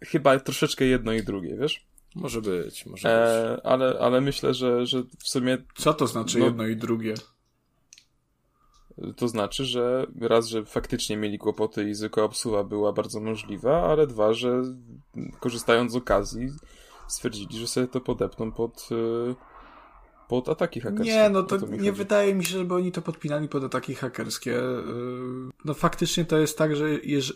chyba 0.01 0.39
troszeczkę 0.39 0.85
jedno 0.85 1.13
i 1.13 1.23
drugie, 1.23 1.57
wiesz? 1.57 1.85
Może 2.15 2.41
być, 2.41 2.85
może 2.85 3.09
e, 3.09 3.55
być. 3.55 3.65
Ale, 3.65 3.99
ale 3.99 4.21
myślę, 4.21 4.53
że, 4.53 4.85
że 4.85 5.03
w 5.19 5.29
sumie... 5.29 5.57
Co 5.75 5.93
to 5.93 6.07
znaczy 6.07 6.39
no, 6.39 6.45
jedno 6.45 6.67
i 6.67 6.75
drugie? 6.75 7.13
To 9.17 9.27
znaczy, 9.27 9.65
że 9.65 10.07
raz, 10.21 10.47
że 10.47 10.65
faktycznie 10.65 11.17
mieli 11.17 11.37
kłopoty 11.37 11.89
i 11.89 11.93
zwykła 11.93 12.23
obsługa 12.23 12.63
była 12.63 12.93
bardzo 12.93 13.19
możliwa, 13.19 13.83
ale 13.83 14.07
dwa, 14.07 14.33
że 14.33 14.61
korzystając 15.39 15.91
z 15.91 15.95
okazji 15.95 16.49
stwierdzili, 17.07 17.59
że 17.59 17.67
sobie 17.67 17.87
to 17.87 18.01
podepną 18.01 18.51
pod... 18.51 18.89
Yy, 18.91 19.35
pod 20.27 20.49
ataki 20.49 20.81
hakerskie. 20.81 21.13
Nie, 21.13 21.29
no 21.29 21.43
to, 21.43 21.59
to 21.59 21.67
nie 21.67 21.91
wydaje 21.91 22.35
mi 22.35 22.45
się, 22.45 22.57
żeby 22.57 22.75
oni 22.75 22.91
to 22.91 23.01
podpinali 23.01 23.49
pod 23.49 23.63
ataki 23.63 23.95
hakerskie. 23.95 24.51
Yy, 24.51 25.51
no 25.65 25.73
faktycznie 25.73 26.25
to 26.25 26.37
jest 26.37 26.57
tak, 26.57 26.75
że, 26.75 26.85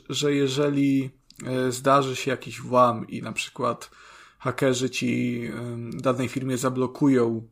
że 0.09 0.33
jeżeli 0.33 1.09
yy, 1.43 1.71
zdarzy 1.71 2.15
się 2.15 2.31
jakiś 2.31 2.61
włam 2.61 3.07
i 3.07 3.21
na 3.21 3.31
przykład 3.31 3.91
hakerzy 4.39 4.89
ci 4.89 5.41
danej 5.93 6.27
firmie 6.27 6.57
zablokują 6.57 7.47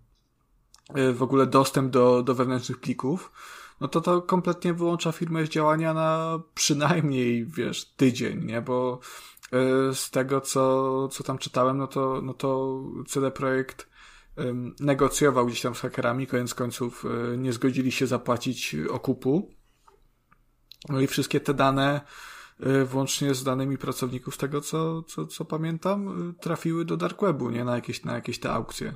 w 1.14 1.24
ogóle 1.24 1.48
dostęp 1.48 1.92
do, 1.92 2.24
do 2.24 2.36
wewnętrznych 2.36 2.80
plików, 2.80 3.32
no 3.82 3.88
to 3.88 4.02
to 4.02 4.22
kompletnie 4.22 4.74
wyłącza 4.74 5.12
firmę 5.12 5.46
z 5.46 5.50
działania 5.50 5.94
na 5.94 6.40
przynajmniej, 6.54 7.46
wiesz, 7.46 7.86
tydzień, 7.86 8.46
nie? 8.46 8.62
Bo 8.62 9.00
z 9.94 10.10
tego, 10.10 10.42
co, 10.42 11.08
co 11.08 11.24
tam 11.24 11.38
czytałem, 11.38 11.78
no 11.78 11.88
to, 11.88 12.22
no 12.24 12.34
to 12.34 12.82
CD 13.08 13.32
Projekt 13.32 13.90
negocjował 14.80 15.46
gdzieś 15.46 15.62
tam 15.62 15.76
z 15.76 15.80
hakerami, 15.80 16.28
koniec 16.28 16.54
końców 16.54 17.06
e, 17.06 17.38
nie 17.38 17.54
zgodzili 17.54 17.92
się 17.92 18.08
zapłacić 18.08 18.76
okupu. 18.90 19.54
No 20.90 21.00
i 21.00 21.08
wszystkie 21.08 21.40
te 21.40 21.54
dane, 21.54 22.02
e, 22.60 22.86
włącznie 22.86 23.34
z 23.34 23.44
danymi 23.44 23.78
pracowników, 23.78 24.38
tego 24.38 24.62
co, 24.62 25.04
co, 25.04 25.28
co 25.28 25.46
pamiętam, 25.46 26.30
e, 26.30 26.34
trafiły 26.34 26.86
do 26.86 26.98
Dark 26.98 27.22
Webu, 27.22 27.50
nie? 27.50 27.64
Na 27.64 27.76
jakieś, 27.76 28.04
na 28.04 28.14
jakieś 28.14 28.40
te 28.40 28.52
aukcje. 28.52 28.96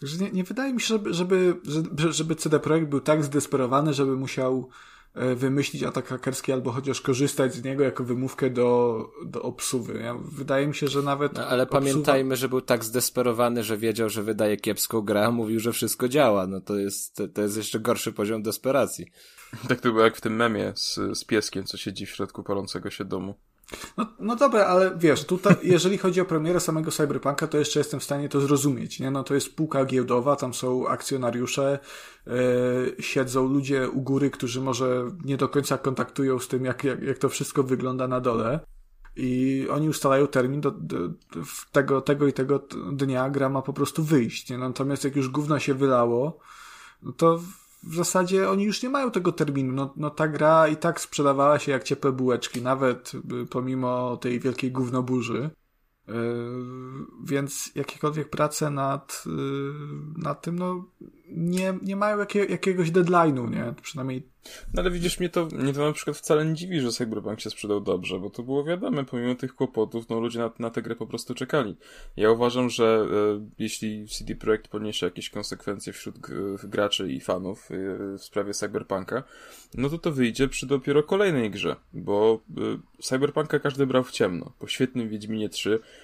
Także 0.00 0.18
nie, 0.18 0.30
nie 0.30 0.44
wydaje 0.44 0.72
mi 0.72 0.80
się, 0.80 0.86
żeby, 1.10 1.60
żeby, 1.64 2.12
żeby 2.12 2.36
CD 2.36 2.60
Projekt 2.60 2.88
był 2.88 3.00
tak 3.00 3.24
zdesperowany, 3.24 3.94
żeby 3.94 4.16
musiał 4.16 4.70
wymyślić 5.14 5.82
atak 5.82 6.08
hakerski 6.08 6.52
albo 6.52 6.72
chociaż 6.72 7.00
korzystać 7.00 7.54
z 7.54 7.64
niego 7.64 7.84
jako 7.84 8.04
wymówkę 8.04 8.50
do, 8.50 8.98
do 9.26 9.42
obsuwy. 9.42 10.00
Ja, 10.02 10.14
wydaje 10.14 10.66
mi 10.66 10.74
się, 10.74 10.88
że 10.88 11.02
nawet. 11.02 11.32
No, 11.32 11.46
ale 11.46 11.62
obsuwa... 11.62 11.80
pamiętajmy, 11.80 12.36
że 12.36 12.48
był 12.48 12.60
tak 12.60 12.84
zdesperowany, 12.84 13.64
że 13.64 13.78
wiedział, 13.78 14.08
że 14.08 14.22
wydaje 14.22 14.56
kiepską 14.56 15.00
grę, 15.00 15.26
a 15.26 15.30
mówił, 15.30 15.60
że 15.60 15.72
wszystko 15.72 16.08
działa. 16.08 16.46
No 16.46 16.60
to 16.60 16.76
jest, 16.76 17.22
to 17.34 17.42
jest 17.42 17.56
jeszcze 17.56 17.80
gorszy 17.80 18.12
poziom 18.12 18.42
desperacji. 18.42 19.06
Tak 19.68 19.80
to 19.80 19.92
było 19.92 20.04
jak 20.04 20.16
w 20.16 20.20
tym 20.20 20.36
memie 20.36 20.72
z, 20.76 20.98
z 21.18 21.24
pieskiem, 21.24 21.64
co 21.64 21.76
siedzi 21.76 22.06
w 22.06 22.10
środku 22.10 22.42
palącego 22.42 22.90
się 22.90 23.04
domu. 23.04 23.34
No, 23.96 24.06
no 24.20 24.36
dobra, 24.36 24.66
ale 24.66 24.92
wiesz, 24.96 25.24
tutaj, 25.24 25.56
jeżeli 25.74 25.98
chodzi 25.98 26.20
o 26.20 26.24
premierę 26.24 26.60
samego 26.60 26.90
Cyberpunka, 26.90 27.46
to 27.46 27.58
jeszcze 27.58 27.80
jestem 27.80 28.00
w 28.00 28.04
stanie 28.04 28.28
to 28.28 28.40
zrozumieć, 28.40 29.00
nie? 29.00 29.10
No 29.10 29.24
to 29.24 29.34
jest 29.34 29.46
spółka 29.46 29.84
giełdowa, 29.84 30.36
tam 30.36 30.54
są 30.54 30.88
akcjonariusze, 30.88 31.78
yy, 32.26 32.32
siedzą 33.00 33.46
ludzie 33.46 33.90
u 33.90 34.02
góry, 34.02 34.30
którzy 34.30 34.60
może 34.60 35.04
nie 35.24 35.36
do 35.36 35.48
końca 35.48 35.78
kontaktują 35.78 36.38
z 36.38 36.48
tym, 36.48 36.64
jak, 36.64 36.84
jak, 36.84 37.02
jak 37.02 37.18
to 37.18 37.28
wszystko 37.28 37.62
wygląda 37.62 38.08
na 38.08 38.20
dole. 38.20 38.60
I 39.16 39.66
oni 39.70 39.88
ustalają 39.88 40.26
termin 40.26 40.60
do, 40.60 40.70
do, 40.70 40.96
tego, 41.72 42.00
tego 42.00 42.26
i 42.26 42.32
tego 42.32 42.66
dnia 42.92 43.30
gra 43.30 43.48
ma 43.48 43.62
po 43.62 43.72
prostu 43.72 44.04
wyjść. 44.04 44.50
Nie? 44.50 44.58
Natomiast 44.58 45.04
jak 45.04 45.16
już 45.16 45.28
gówno 45.28 45.58
się 45.58 45.74
wylało, 45.74 46.38
no 47.02 47.12
to 47.12 47.40
w 47.86 47.94
zasadzie 47.94 48.50
oni 48.50 48.64
już 48.64 48.82
nie 48.82 48.88
mają 48.88 49.10
tego 49.10 49.32
terminu. 49.32 49.72
No, 49.72 49.92
no 49.96 50.10
ta 50.10 50.28
gra 50.28 50.68
i 50.68 50.76
tak 50.76 51.00
sprzedawała 51.00 51.58
się 51.58 51.72
jak 51.72 51.84
ciepłe 51.84 52.12
bułeczki, 52.12 52.62
nawet 52.62 53.12
y, 53.42 53.46
pomimo 53.46 54.16
tej 54.16 54.40
wielkiej 54.40 54.72
gównoburzy. 54.72 55.50
Więc 57.24 57.70
jakiekolwiek 57.74 58.30
prace 58.30 58.70
nad, 58.70 59.24
nad 60.16 60.42
tym, 60.42 60.58
no, 60.58 60.84
nie, 61.28 61.78
nie 61.82 61.96
mają 61.96 62.18
jakie, 62.18 62.44
jakiegoś 62.44 62.90
deadline'u, 62.90 63.50
nie? 63.50 63.74
Przynajmniej. 63.82 64.28
No 64.74 64.82
ale 64.82 64.90
widzisz, 64.90 65.20
mnie 65.20 65.28
to, 65.28 65.46
mnie 65.46 65.72
to 65.72 65.86
na 65.86 65.92
przykład 65.92 66.16
wcale 66.16 66.46
nie 66.46 66.54
dziwi, 66.54 66.80
że 66.80 66.92
Cyberpunk 66.92 67.40
się 67.40 67.50
sprzedał 67.50 67.80
dobrze, 67.80 68.18
bo 68.18 68.30
to 68.30 68.42
było 68.42 68.64
wiadome, 68.64 69.04
pomimo 69.04 69.34
tych 69.34 69.54
kłopotów, 69.54 70.08
no 70.08 70.20
ludzie 70.20 70.38
na, 70.38 70.50
na 70.58 70.70
tę 70.70 70.82
grę 70.82 70.96
po 70.96 71.06
prostu 71.06 71.34
czekali. 71.34 71.76
Ja 72.16 72.30
uważam, 72.30 72.70
że 72.70 73.06
e, 73.10 73.48
jeśli 73.58 74.08
CD 74.08 74.34
Projekt 74.34 74.68
poniesie 74.68 75.06
jakieś 75.06 75.30
konsekwencje 75.30 75.92
wśród 75.92 76.18
graczy 76.64 77.12
i 77.12 77.20
fanów 77.20 77.70
e, 77.70 77.74
w 78.18 78.24
sprawie 78.24 78.54
Cyberpunka, 78.54 79.22
no 79.74 79.88
to 79.88 79.98
to 79.98 80.12
wyjdzie 80.12 80.48
przy 80.48 80.66
dopiero 80.66 81.02
kolejnej 81.02 81.50
grze, 81.50 81.76
bo 81.92 82.40
e, 82.56 83.02
Cyberpunka 83.02 83.58
każdy 83.58 83.86
brał 83.86 84.04
w 84.04 84.10
ciemno. 84.10 84.52
Po 84.58 84.66
świetnym 84.66 85.08
Wiedźminie 85.08 85.48
3 85.48 85.80
E, 85.80 86.03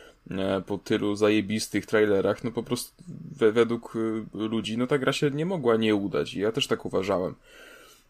po 0.67 0.79
tylu 0.79 1.17
zajebistych 1.17 1.87
trailerach, 1.87 2.45
no 2.45 2.51
po 2.51 2.63
prostu 2.63 3.03
według 3.37 3.97
y, 3.97 4.25
ludzi, 4.35 4.79
no 4.79 4.87
ta 4.87 4.99
gra 4.99 5.13
się 5.13 5.31
nie 5.31 5.47
mogła 5.47 5.77
nie 5.77 5.95
udać 5.95 6.35
i 6.35 6.41
ja 6.41 6.53
też 6.53 6.67
tak 6.67 6.87
uważałem. 6.87 7.35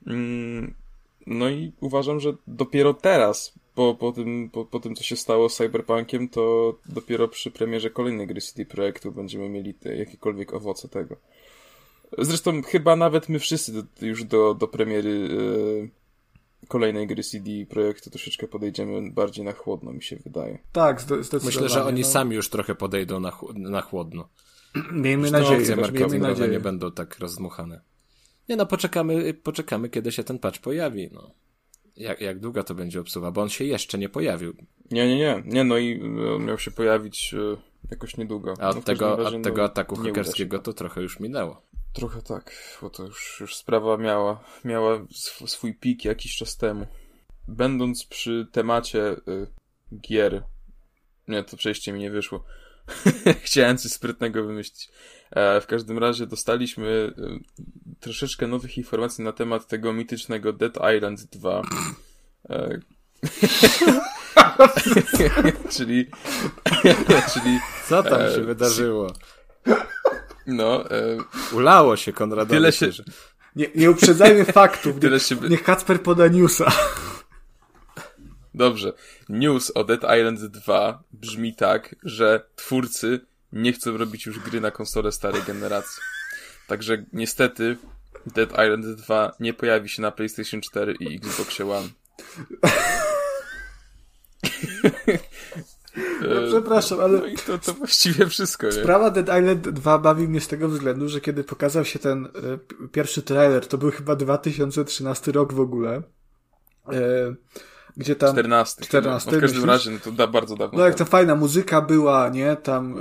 Mm, 0.07 0.75
no 1.27 1.51
i 1.51 1.73
uważam, 1.81 2.21
że 2.21 2.33
dopiero 2.47 2.95
teraz, 2.95 3.53
po, 3.75 3.95
po, 3.95 4.13
tym, 4.13 4.51
po, 4.53 4.65
po 4.65 4.81
tym 4.81 4.95
co 4.95 5.05
się 5.05 5.17
stało 5.17 5.49
z 5.49 5.57
Cyberpunkiem, 5.57 6.29
to 6.29 6.75
dopiero 6.87 7.29
przy 7.29 7.51
premierze 7.51 7.91
kolejnej 7.91 8.27
gry 8.27 8.41
CD 8.41 8.65
Projektu 8.65 9.13
będziemy 9.13 9.49
mieli 9.49 9.75
te, 9.75 9.97
jakiekolwiek 9.97 10.55
owoce 10.55 10.89
tego. 10.89 11.17
Zresztą 12.19 12.63
chyba 12.63 12.97
nawet 12.97 13.29
my 13.29 13.39
wszyscy 13.39 13.73
do, 13.73 13.83
już 14.01 14.25
do, 14.25 14.55
do 14.55 14.69
premiery 14.69 15.11
yy, 15.11 15.89
kolejnej 16.69 17.07
gry 17.07 17.23
CD 17.23 17.51
Projektu 17.69 18.11
troszeczkę 18.11 18.49
podejdziemy 18.49 19.11
bardziej 19.11 19.45
na 19.45 19.53
chłodno, 19.53 19.93
mi 19.93 20.03
się 20.03 20.17
wydaje. 20.17 20.59
Tak, 20.73 21.01
zdecydowanie. 21.01 21.47
Myślę, 21.47 21.69
że 21.69 21.85
oni 21.85 22.01
no. 22.01 22.07
sami 22.07 22.37
już 22.37 22.49
trochę 22.49 22.75
podejdą 22.75 23.21
na, 23.21 23.33
na 23.55 23.81
chłodno. 23.81 24.29
Miejmy 24.93 25.31
nadzieję, 25.31 25.77
miejmy 25.93 26.19
nadzieję. 26.19 26.51
nie 26.51 26.61
będą 26.61 26.93
tak 26.93 27.19
rozdmuchane. 27.19 27.81
Nie 28.49 28.57
no, 28.57 28.67
poczekamy, 28.67 29.35
poczekamy, 29.35 29.89
kiedy 29.89 30.13
się 30.13 30.25
ten 30.25 30.39
patch 30.39 30.61
pojawi, 30.61 31.11
no. 31.13 31.31
Jak, 31.97 32.21
jak 32.21 32.41
długo 32.41 32.65
to 32.65 32.75
będzie 32.75 33.01
obsuwa, 33.01 33.31
bo 33.31 33.43
on 33.43 33.49
się 33.49 33.65
jeszcze 33.65 33.99
nie 33.99 34.09
pojawił. 34.09 34.55
Nie, 34.91 35.09
nie, 35.09 35.17
nie. 35.17 35.43
Nie, 35.47 35.65
no 35.65 35.79
i 35.79 36.01
e, 36.37 36.39
miał 36.39 36.59
się 36.59 36.71
pojawić 36.71 37.35
e, 37.35 37.57
jakoś 37.91 38.17
niedługo. 38.17 38.55
A 38.61 38.69
od 38.69 38.77
no, 38.77 38.83
tego, 38.83 39.19
od 39.19 39.43
tego 39.43 39.57
no, 39.57 39.65
ataku 39.65 39.97
hakerskiego 39.97 40.59
to 40.59 40.73
trochę 40.73 41.03
już 41.03 41.21
minęło. 41.21 41.63
Trochę 41.93 42.23
tak, 42.23 42.53
bo 42.83 42.91
to 42.91 43.03
już, 43.03 43.41
już 43.41 43.57
sprawa 43.57 43.97
miała, 43.97 44.45
miała 44.65 45.07
swój 45.47 45.75
pik 45.75 46.05
jakiś 46.05 46.37
czas 46.37 46.57
temu. 46.57 46.87
Będąc 47.49 48.05
przy 48.05 48.47
temacie 48.53 49.13
y, 49.13 49.47
gier, 50.01 50.43
nie, 51.29 51.45
to 51.45 51.57
przejście 51.57 51.93
mi 51.93 52.01
nie 52.01 52.11
wyszło. 52.11 52.45
Chciałem 53.45 53.79
coś 53.79 53.93
sprytnego 53.93 54.45
wymyślić. 54.45 54.89
E, 55.31 55.61
w 55.61 55.67
każdym 55.67 55.99
razie 55.99 56.27
dostaliśmy 56.27 56.89
y, 56.89 57.41
troszeczkę 58.01 58.47
nowych 58.47 58.79
informacji 58.79 59.25
na 59.25 59.33
temat 59.33 59.67
tego 59.67 59.93
mitycznego 59.93 60.53
Dead 60.53 60.79
Island 60.97 61.25
2. 61.25 61.63
E, 62.51 62.81
czyli, 65.77 66.07
czyli. 67.35 67.59
Co 67.89 68.03
tam 68.03 68.21
się 68.21 68.41
e, 68.41 68.45
wydarzyło? 68.45 69.13
No. 70.51 70.91
E... 70.91 71.19
Ulało 71.53 71.97
się 71.97 72.13
Konradowi. 72.13 72.51
Tyle 72.51 72.73
się... 72.73 72.91
Nie, 73.57 73.67
nie 73.75 73.91
uprzedzajmy 73.91 74.45
faktów. 74.63 75.01
Tyle 75.01 75.21
się... 75.21 75.37
Niech 75.49 75.63
Kacper 75.63 76.03
poda 76.03 76.29
newsa. 76.29 76.73
Dobrze. 78.55 78.93
News 79.29 79.73
o 79.75 79.85
Dead 79.85 80.01
Island 80.19 80.41
2 80.41 81.03
brzmi 81.13 81.55
tak, 81.55 81.95
że 82.03 82.47
twórcy 82.57 83.21
nie 83.53 83.73
chcą 83.73 83.97
robić 83.97 84.27
już 84.27 84.39
gry 84.39 84.61
na 84.61 84.71
konsole 84.71 85.13
starej 85.13 85.43
generacji. 85.43 86.03
Także 86.67 87.05
niestety 87.13 87.77
Dead 88.27 88.51
Island 88.51 88.87
2 88.87 89.33
nie 89.41 89.55
pojawi 89.55 89.89
się 89.89 90.03
na 90.03 90.11
PlayStation 90.11 90.61
4 90.61 90.95
i 91.01 91.17
Xbox 91.17 91.61
One. 91.61 91.89
No, 95.97 96.49
przepraszam, 96.49 97.01
ale... 97.01 97.19
No 97.19 97.27
i 97.27 97.37
to, 97.37 97.59
to 97.59 97.75
właściwie 97.75 98.27
wszystko, 98.27 98.67
nie? 98.67 98.73
Sprawa 98.73 99.11
Dead 99.11 99.27
Island 99.41 99.69
2 99.69 99.99
bawi 99.99 100.29
mnie 100.29 100.41
z 100.41 100.49
tego 100.49 100.69
względu, 100.69 101.09
że 101.09 101.21
kiedy 101.21 101.45
pokazał 101.45 101.85
się 101.85 101.99
ten 101.99 102.27
y, 102.85 102.89
pierwszy 102.89 103.23
trailer, 103.23 103.67
to 103.67 103.79
był 103.79 103.91
chyba 103.91 104.17
2013 104.17 105.33
rok 105.33 105.53
w 105.53 105.61
ogóle, 105.61 106.03
y, 106.93 107.37
gdzie 107.97 108.17
tam... 108.17 108.33
14. 108.33 108.85
14 108.85 109.31
no, 109.31 109.39
w 109.39 109.41
każdym 109.41 109.65
razie, 109.65 109.91
no 109.91 109.99
to 110.05 110.13
da, 110.13 110.27
bardzo 110.27 110.57
dawno. 110.57 110.79
No 110.79 110.85
jak 110.85 110.95
ta 110.95 111.05
fajna 111.05 111.35
muzyka 111.35 111.81
była, 111.81 112.29
nie? 112.29 112.57
Tam 112.57 112.99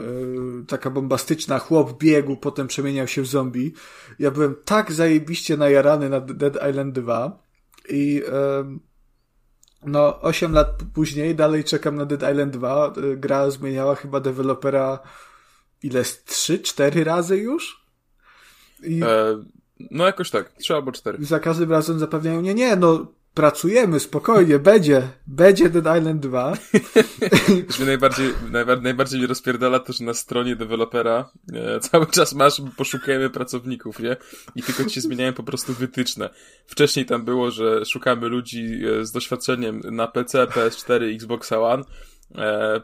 y, 0.62 0.66
taka 0.66 0.90
bombastyczna, 0.90 1.60
chłop 1.60 1.98
biegł, 1.98 2.38
potem 2.38 2.68
przemieniał 2.68 3.08
się 3.08 3.22
w 3.22 3.28
zombie. 3.28 3.74
Ja 4.20 4.32
byłem 4.32 4.56
tak 4.66 4.92
zajebiście 4.92 5.58
najarany 5.58 6.10
na 6.10 6.22
Dead 6.22 6.70
Island 6.70 6.96
2 6.96 7.44
i 7.90 8.24
no, 9.86 10.22
8 10.22 10.54
lat 10.54 10.84
później 10.94 11.36
dalej 11.36 11.64
czekam 11.64 11.96
na 11.96 12.06
Dead 12.06 12.32
Island 12.32 12.54
2. 12.54 12.94
Y, 12.98 13.18
gra 13.18 13.52
zmieniała 13.52 13.96
chyba 13.96 14.20
dewelopera 14.20 15.00
ile? 15.84 16.02
3-4 16.02 17.04
razy 17.04 17.38
już? 17.38 17.86
I... 18.84 19.04
E, 19.04 19.44
no 19.92 20.06
jakoś 20.06 20.30
tak, 20.30 20.50
3 20.50 20.74
albo 20.74 20.92
4. 20.92 21.26
Za 21.26 21.40
każdym 21.40 21.72
razem 21.72 22.00
zapewniają, 22.00 22.42
nie, 22.42 22.54
nie, 22.54 22.76
no 22.76 23.06
pracujemy, 23.34 24.00
spokojnie, 24.00 24.60
będzie, 24.60 25.10
będzie 25.28 25.70
Dead 25.70 25.98
Island 25.98 26.22
2. 26.22 26.54
mnie 27.80 27.86
najbardziej, 27.86 28.34
najbardziej, 28.52 28.84
najbardziej 28.84 29.20
mnie 29.20 29.28
rozpierdala 29.28 29.80
to, 29.80 29.94
że 29.94 30.04
na 30.04 30.14
stronie 30.14 30.56
dewelopera 30.56 31.32
e, 31.54 31.80
cały 31.80 32.08
czas 32.08 32.34
masz, 32.34 32.62
poszukujemy 32.78 33.30
pracowników, 33.30 34.00
nie? 34.00 34.18
I 34.56 34.64
tylko 34.64 34.84
ci 34.84 34.96
się 34.96 35.02
zmieniają 35.02 35.34
po 35.34 35.44
prostu 35.44 35.74
wytyczne. 35.74 36.30
Wcześniej 36.66 37.06
tam 37.06 37.26
było, 37.26 37.52
że 37.52 37.86
szukamy 37.86 38.28
ludzi 38.28 38.82
e, 39.02 39.06
z 39.06 39.12
doświadczeniem 39.12 39.82
na 39.92 40.08
PC, 40.08 40.46
PS4, 40.46 41.16
Xbox 41.16 41.52
One, 41.52 41.84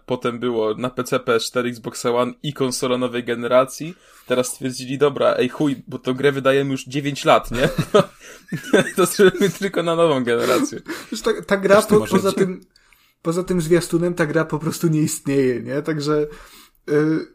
potem 0.06 0.40
było 0.40 0.74
na 0.74 0.90
PC, 0.90 1.20
PS4, 1.20 1.68
Xbox 1.68 2.06
One 2.06 2.34
i 2.44 2.54
konsola 2.54 2.98
nowej 2.98 3.24
generacji. 3.24 3.96
Teraz 4.28 4.48
stwierdzili, 4.48 4.98
dobra, 4.98 5.36
ej 5.38 5.50
chuj, 5.50 5.84
bo 5.88 6.00
to 6.00 6.14
grę 6.14 6.32
wydajemy 6.32 6.72
już 6.72 6.86
9 6.86 7.26
lat, 7.26 7.52
nie? 7.52 7.70
to 8.96 9.06
zrobimy 9.06 9.50
tylko 9.50 9.84
na 9.84 9.96
nową 9.96 10.24
generację. 10.24 10.82
Ta, 11.24 11.42
ta 11.42 11.58
gra 11.58 11.82
po, 11.82 12.08
poza 12.08 12.32
tym, 12.32 12.62
poza 13.22 13.44
tym 13.44 13.62
zwiastunem 13.62 14.14
ta 14.14 14.26
gra 14.26 14.46
po 14.46 14.60
prostu 14.60 14.88
nie 14.88 15.02
istnieje, 15.02 15.62
nie? 15.62 15.82
Także 15.82 16.28
yy, 16.88 17.28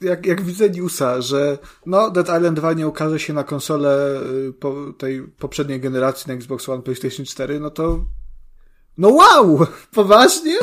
jak, 0.00 0.26
jak 0.26 0.42
widzę 0.42 0.70
newsa, 0.70 1.20
że 1.20 1.58
no 1.86 2.10
Dead 2.10 2.26
Island 2.26 2.56
2 2.58 2.72
nie 2.72 2.88
ukaże 2.88 3.18
się 3.18 3.32
na 3.32 3.44
konsolę 3.44 4.20
y, 4.48 4.52
po, 4.52 4.92
tej 4.98 5.22
poprzedniej 5.22 5.80
generacji 5.80 6.28
na 6.28 6.34
Xbox 6.34 6.68
One, 6.68 6.82
PlayStation 6.82 7.26
4, 7.26 7.60
no 7.60 7.70
to 7.70 8.04
no 8.98 9.08
wow! 9.08 9.66
Poważnie? 9.94 10.58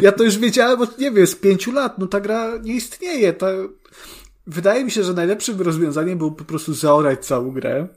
Ja 0.00 0.12
to 0.12 0.24
już 0.24 0.38
wiedziałem, 0.38 0.78
bo 0.78 0.86
nie 0.98 1.10
wiem, 1.10 1.26
z 1.26 1.34
pięciu 1.34 1.72
lat, 1.72 1.98
no 1.98 2.06
ta 2.06 2.20
gra 2.20 2.56
nie 2.62 2.74
istnieje. 2.74 3.32
Ta... 3.32 3.46
Wydaje 4.46 4.84
mi 4.84 4.90
się, 4.90 5.04
że 5.04 5.14
najlepszym 5.14 5.60
rozwiązaniem 5.60 6.18
było 6.18 6.30
po 6.30 6.44
prostu 6.44 6.74
zaorać 6.74 7.26
całą 7.26 7.50
grę. 7.50 7.88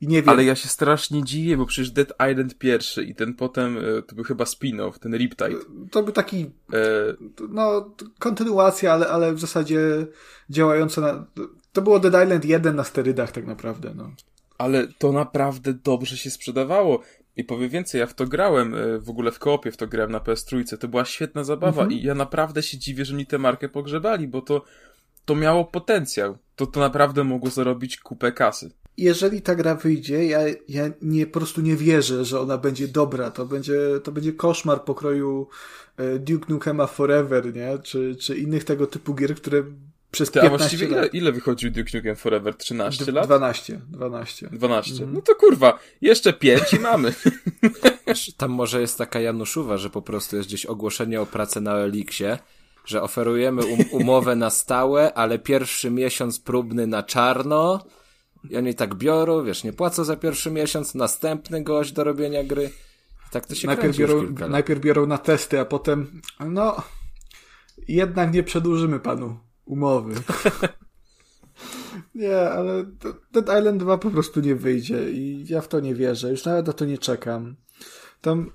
I 0.00 0.08
nie 0.08 0.22
wiem. 0.22 0.28
Ale 0.28 0.44
ja 0.44 0.54
się 0.54 0.68
strasznie 0.68 1.24
dziwię, 1.24 1.56
bo 1.56 1.66
przecież 1.66 1.90
Dead 1.90 2.12
Island 2.30 2.58
pierwszy 2.58 3.04
i 3.04 3.14
ten 3.14 3.34
potem, 3.34 3.78
e, 3.78 4.02
to 4.02 4.14
był 4.14 4.24
chyba 4.24 4.44
spin-off, 4.44 4.98
ten 4.98 5.16
Riptide. 5.16 5.58
To 5.90 6.02
był 6.02 6.12
taki, 6.12 6.50
e... 6.72 6.78
no, 7.48 7.94
kontynuacja, 8.18 8.92
ale, 8.92 9.08
ale 9.08 9.34
w 9.34 9.40
zasadzie 9.40 10.06
działająca 10.50 11.00
na, 11.00 11.26
to 11.72 11.82
było 11.82 11.98
Dead 12.00 12.24
Island 12.24 12.44
1 12.44 12.76
na 12.76 12.84
sterydach 12.84 13.32
tak 13.32 13.46
naprawdę, 13.46 13.92
no. 13.94 14.10
Ale 14.58 14.88
to 14.98 15.12
naprawdę 15.12 15.72
dobrze 15.72 16.16
się 16.16 16.30
sprzedawało. 16.30 17.00
I 17.36 17.44
powiem 17.44 17.68
więcej, 17.68 17.98
ja 17.98 18.06
w 18.06 18.14
to 18.14 18.26
grałem, 18.26 18.74
e, 18.74 18.98
w 18.98 19.10
ogóle 19.10 19.30
w 19.30 19.38
koopie 19.38 19.72
w 19.72 19.76
to 19.76 19.86
grałem 19.86 20.12
na 20.12 20.18
PS3, 20.18 20.78
to 20.78 20.88
była 20.88 21.04
świetna 21.04 21.44
zabawa 21.44 21.82
mhm. 21.82 22.00
i 22.00 22.02
ja 22.02 22.14
naprawdę 22.14 22.62
się 22.62 22.78
dziwię, 22.78 23.04
że 23.04 23.14
mi 23.14 23.26
tę 23.26 23.38
markę 23.38 23.68
pogrzebali, 23.68 24.28
bo 24.28 24.40
to, 24.40 24.64
to 25.24 25.34
miało 25.34 25.64
potencjał. 25.64 26.38
To, 26.56 26.66
to 26.66 26.80
naprawdę 26.80 27.24
mogło 27.24 27.50
zarobić 27.50 27.96
kupę 27.96 28.32
kasy. 28.32 28.70
Jeżeli 28.96 29.42
ta 29.42 29.54
gra 29.54 29.74
wyjdzie, 29.74 30.26
ja, 30.26 30.40
ja 30.68 30.90
nie, 31.02 31.26
po 31.26 31.32
prostu 31.32 31.60
nie 31.60 31.76
wierzę, 31.76 32.24
że 32.24 32.40
ona 32.40 32.58
będzie 32.58 32.88
dobra. 32.88 33.30
To 33.30 33.46
będzie, 33.46 33.78
to 34.04 34.12
będzie 34.12 34.32
koszmar 34.32 34.84
pokroju 34.84 35.48
e, 35.96 36.18
Duke 36.18 36.46
Nukema 36.48 36.86
Forever, 36.86 37.54
nie? 37.54 37.78
Czy, 37.78 38.16
czy 38.16 38.38
innych 38.38 38.64
tego 38.64 38.86
typu 38.86 39.14
gier, 39.14 39.34
które 39.34 39.64
przez 40.12 40.30
Ty, 40.30 40.40
15 40.40 40.54
a 40.54 40.58
właściwie 40.58 40.86
ile, 40.86 41.06
ile 41.06 41.32
wychodził 41.32 41.70
Duke 41.70 41.98
Nukem 41.98 42.16
Forever? 42.16 42.54
13 42.56 43.04
D 43.04 43.12
lat? 43.12 43.26
12. 43.26 43.80
12. 43.88 44.48
12. 44.52 44.92
Mhm. 44.92 45.12
No 45.12 45.20
to 45.20 45.34
kurwa, 45.34 45.78
jeszcze 46.00 46.32
5 46.32 46.72
i 46.72 46.78
mamy. 46.78 47.14
Tam 48.36 48.50
może 48.50 48.80
jest 48.80 48.98
taka 48.98 49.20
Januszowa, 49.20 49.78
że 49.78 49.90
po 49.90 50.02
prostu 50.02 50.36
jest 50.36 50.48
gdzieś 50.48 50.66
ogłoszenie 50.66 51.20
o 51.20 51.26
pracę 51.26 51.60
na 51.60 51.74
Elixie, 51.74 52.38
że 52.84 53.02
oferujemy 53.02 53.66
um 53.66 53.80
umowę 54.00 54.36
na 54.36 54.50
stałe, 54.50 55.14
ale 55.14 55.38
pierwszy 55.38 55.90
miesiąc 55.90 56.40
próbny 56.40 56.86
na 56.86 57.02
czarno 57.02 57.84
i 58.50 58.56
oni 58.56 58.74
tak 58.74 58.94
biorą, 58.94 59.44
wiesz, 59.44 59.64
nie 59.64 59.72
płacą 59.72 60.04
za 60.04 60.16
pierwszy 60.16 60.50
miesiąc, 60.50 60.94
następny 60.94 61.62
gość 61.62 61.92
do 61.92 62.04
robienia 62.04 62.44
gry. 62.44 62.70
tak 63.30 63.46
to 63.46 63.54
się 63.54 63.66
najpierw 63.66 63.96
biorą, 63.96 64.34
najpierw 64.48 64.80
biorą 64.80 65.06
na 65.06 65.18
testy, 65.18 65.60
a 65.60 65.64
potem 65.64 66.22
no 66.40 66.82
jednak 67.88 68.32
nie 68.32 68.42
przedłużymy 68.42 69.00
panu 69.00 69.38
umowy. 69.64 70.14
nie, 72.14 72.38
ale 72.38 72.84
Dead 73.32 73.58
Island 73.58 73.82
2 73.82 73.98
po 73.98 74.10
prostu 74.10 74.40
nie 74.40 74.54
wyjdzie 74.54 75.10
i 75.10 75.44
ja 75.48 75.60
w 75.60 75.68
to 75.68 75.80
nie 75.80 75.94
wierzę. 75.94 76.30
Już 76.30 76.44
nawet 76.44 76.66
na 76.66 76.72
to 76.72 76.84
nie 76.84 76.98
czekam. 76.98 77.56
Tam 78.20 78.50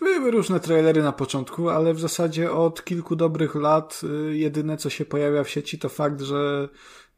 były 0.00 0.30
różne 0.30 0.60
trailery 0.60 1.02
na 1.02 1.12
początku, 1.12 1.68
ale 1.68 1.94
w 1.94 2.00
zasadzie 2.00 2.52
od 2.52 2.84
kilku 2.84 3.16
dobrych 3.16 3.54
lat 3.54 4.00
y, 4.30 4.36
jedyne 4.36 4.76
co 4.76 4.90
się 4.90 5.04
pojawia 5.04 5.44
w 5.44 5.50
sieci 5.50 5.78
to 5.78 5.88
fakt, 5.88 6.20
że 6.20 6.68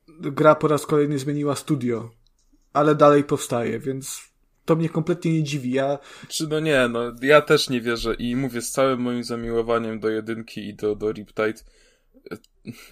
gra 0.09 0.55
po 0.55 0.68
raz 0.68 0.87
kolejny 0.87 1.18
zmieniła 1.18 1.57
studio, 1.57 2.11
ale 2.72 2.94
dalej 2.94 3.25
powstaje, 3.25 3.79
więc 3.81 4.22
to 4.64 4.77
mnie 4.77 4.88
kompletnie 4.88 5.33
nie 5.33 5.42
dziwi. 5.42 5.72
Ja... 5.72 5.99
Czy 6.29 6.46
no 6.49 6.61
nie, 6.61 6.88
no 6.88 7.01
ja 7.22 7.40
też 7.40 7.68
nie 7.68 7.81
wierzę 7.81 8.14
i 8.14 8.37
mówię 8.37 8.62
z 8.62 8.70
całym 8.70 9.01
moim 9.01 9.25
zamiłowaniem 9.25 10.01
do 10.01 10.09
jedynki 10.09 10.68
i 10.68 10.75
do, 10.75 10.94
do 10.94 11.12
Riptide. 11.12 11.61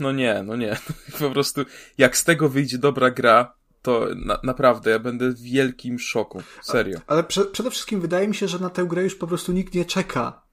No 0.00 0.12
nie, 0.12 0.42
no 0.46 0.56
nie. 0.56 0.76
Po 1.20 1.30
prostu 1.30 1.60
jak 1.98 2.16
z 2.16 2.24
tego 2.24 2.48
wyjdzie 2.48 2.78
dobra 2.78 3.10
gra, 3.10 3.54
to 3.82 4.06
na, 4.16 4.38
naprawdę 4.42 4.90
ja 4.90 4.98
będę 4.98 5.30
w 5.30 5.40
wielkim 5.40 5.98
szoku. 5.98 6.42
Serio. 6.62 6.96
Ale, 6.96 7.04
ale 7.06 7.24
prze, 7.24 7.44
przede 7.44 7.70
wszystkim 7.70 8.00
wydaje 8.00 8.28
mi 8.28 8.34
się, 8.34 8.48
że 8.48 8.58
na 8.58 8.70
tę 8.70 8.84
grę 8.84 9.02
już 9.02 9.14
po 9.14 9.26
prostu 9.26 9.52
nikt 9.52 9.74
nie 9.74 9.84
czeka. 9.84 10.44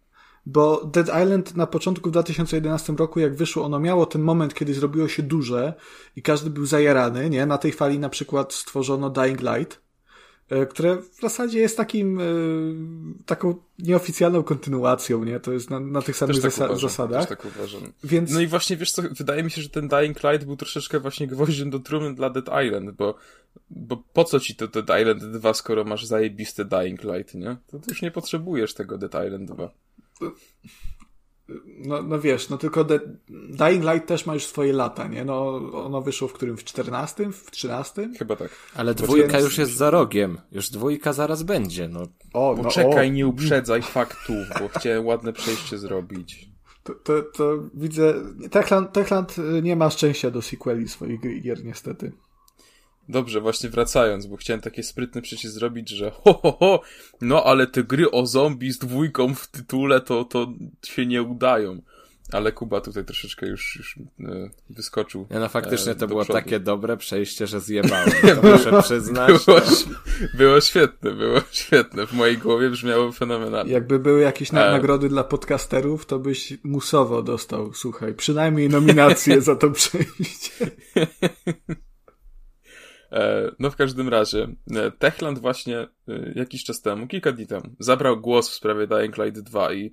Bo 0.46 0.86
Dead 0.86 1.08
Island 1.08 1.56
na 1.56 1.68
początku 1.68 2.10
w 2.10 2.12
2011 2.12 2.94
roku, 2.94 3.20
jak 3.20 3.36
wyszło, 3.36 3.66
ono 3.66 3.80
miało 3.80 4.06
ten 4.06 4.22
moment, 4.22 4.54
kiedy 4.54 4.74
zrobiło 4.74 5.08
się 5.08 5.24
duże 5.24 5.74
i 6.16 6.22
każdy 6.22 6.50
był 6.50 6.66
zajarany, 6.66 7.30
nie? 7.30 7.46
Na 7.46 7.58
tej 7.58 7.72
fali 7.72 8.00
na 8.00 8.10
przykład 8.10 8.54
stworzono 8.54 9.10
Dying 9.10 9.42
Light, 9.42 9.82
które 10.70 10.98
w 10.98 11.22
zasadzie 11.22 11.60
jest 11.60 11.78
takim, 11.78 12.20
e, 12.20 12.24
taką 13.26 13.56
nieoficjalną 13.80 14.44
kontynuacją, 14.44 15.24
nie? 15.24 15.40
To 15.40 15.54
jest 15.54 15.70
na, 15.70 15.80
na 15.80 16.02
tych 16.02 16.18
samych 16.18 16.36
tak 16.36 16.52
zasa 16.52 16.66
uważam, 16.66 16.90
zasadach. 16.90 17.30
tak 17.30 17.46
uważam. 17.46 17.82
Więc... 18.04 18.32
No 18.32 18.40
i 18.40 18.48
właśnie, 18.48 18.78
wiesz 18.78 18.92
co, 18.92 19.02
wydaje 19.02 19.44
mi 19.44 19.52
się, 19.52 19.62
że 19.62 19.70
ten 19.70 19.88
Dying 19.88 20.24
Light 20.24 20.46
był 20.46 20.58
troszeczkę 20.58 21.00
właśnie 21.00 21.28
gwoździem 21.28 21.70
do 21.70 21.80
trumny 21.80 22.16
dla 22.16 22.30
Dead 22.30 22.66
Island, 22.66 22.92
bo, 22.92 23.16
bo 23.70 24.04
po 24.14 24.24
co 24.24 24.40
ci 24.40 24.56
to 24.56 24.68
Dead 24.68 25.02
Island 25.02 25.24
2, 25.24 25.54
skoro 25.54 25.84
masz 25.84 26.06
zajebiste 26.06 26.66
Dying 26.66 27.04
Light, 27.04 27.36
nie? 27.36 27.58
To 27.68 27.80
ty 27.80 27.86
już 27.90 28.02
nie 28.02 28.12
potrzebujesz 28.12 28.74
tego 28.74 28.98
Dead 28.98 29.26
Island 29.26 29.52
2. 29.52 29.72
No, 31.78 32.04
no 32.04 32.20
wiesz, 32.20 32.50
no 32.50 32.58
tylko 32.58 32.86
The 32.86 33.00
Dying 33.30 33.84
Light 33.84 34.08
też 34.08 34.26
ma 34.26 34.34
już 34.34 34.46
swoje 34.46 34.74
lata, 34.74 35.08
nie? 35.08 35.26
No 35.26 35.56
ono 35.74 36.02
wyszło 36.02 36.28
w 36.28 36.34
którym? 36.34 36.58
W 36.58 36.64
14? 36.64 37.32
W 37.32 37.52
13? 37.52 38.10
Chyba 38.20 38.36
tak. 38.36 38.50
Ale 38.76 38.96
dwójka 38.96 39.40
już 39.40 39.58
jest 39.58 39.74
za 39.74 39.90
rogiem. 39.90 40.38
Już 40.52 40.70
dwójka 40.70 41.14
zaraz 41.14 41.44
będzie, 41.44 41.88
no. 41.88 42.08
O, 42.34 42.54
no 42.58 42.64
Poczekaj, 42.64 43.08
o. 43.10 43.12
nie 43.12 43.28
uprzedzaj 43.28 43.82
faktów, 43.82 44.48
bo 44.60 44.68
chciałem 44.68 45.06
ładne 45.06 45.34
przejście 45.34 45.78
zrobić. 45.78 46.50
To, 46.84 46.94
to, 46.94 47.22
to 47.22 47.58
widzę... 47.74 48.14
Techland, 48.52 48.94
Techland 48.94 49.36
nie 49.62 49.76
ma 49.76 49.90
szczęścia 49.90 50.32
do 50.32 50.42
sequeli 50.42 50.90
swoich 50.90 51.42
gier, 51.42 51.66
niestety. 51.66 52.12
Dobrze, 53.10 53.42
właśnie 53.42 53.70
wracając, 53.70 54.28
bo 54.28 54.38
chciałem 54.38 54.62
takie 54.62 54.84
sprytne 54.84 55.22
przecież 55.22 55.52
zrobić, 55.52 55.90
że 55.90 56.12
ho, 56.12 56.34
ho, 56.34 56.52
ho, 56.52 56.82
no 57.22 57.44
ale 57.44 57.68
te 57.68 57.84
gry 57.84 58.12
o 58.12 58.26
zombie 58.26 58.72
z 58.72 58.78
dwójką 58.78 59.36
w 59.36 59.48
tytule 59.48 60.02
to, 60.02 60.26
to 60.26 60.54
się 60.86 61.06
nie 61.06 61.24
udają. 61.24 61.82
Ale 62.32 62.52
Kuba 62.52 62.82
tutaj 62.82 63.06
troszeczkę 63.06 63.48
już, 63.48 63.76
już 63.76 63.98
e, 64.20 64.50
wyskoczył. 64.70 65.28
Ja 65.30 65.40
no 65.40 65.50
faktycznie 65.50 65.92
e, 65.92 65.96
to 65.96 66.08
było 66.08 66.24
przodu. 66.24 66.40
takie 66.40 66.60
dobre 66.60 66.98
przejście, 66.98 67.48
że 67.48 67.60
zjebałem. 67.70 68.10
To 68.42 68.52
muszę 68.52 68.82
przyznać. 68.84 69.46
Było, 69.46 69.62
było 70.34 70.62
świetne, 70.62 71.12
było 71.12 71.42
świetne. 71.52 72.08
W 72.08 72.14
mojej 72.14 72.38
głowie 72.38 72.70
brzmiało 72.70 73.12
fenomenalnie. 73.12 73.74
Jakby 73.74 74.00
były 74.00 74.22
jakieś 74.22 74.52
e... 74.52 74.54
nagrody 74.54 75.10
dla 75.10 75.24
podcasterów, 75.24 76.06
to 76.06 76.20
byś 76.20 76.54
musowo 76.64 77.24
dostał, 77.24 77.74
słuchaj, 77.74 78.14
przynajmniej 78.14 78.70
nominację 78.70 79.42
za 79.42 79.56
to 79.56 79.72
przejście. 79.72 80.72
E, 83.12 83.52
no 83.60 83.72
w 83.72 83.76
każdym 83.76 84.10
razie, 84.10 84.48
e, 84.76 84.92
Techland 84.92 85.40
właśnie 85.40 85.78
e, 85.80 85.88
jakiś 86.36 86.64
czas 86.64 86.82
temu, 86.82 87.08
kilka 87.08 87.32
dni 87.32 87.48
temu, 87.48 87.66
zabrał 87.80 88.18
głos 88.22 88.50
w 88.50 88.54
sprawie 88.54 88.88
Dying 88.88 89.18
Light 89.18 89.40
2 89.40 89.74
i 89.74 89.92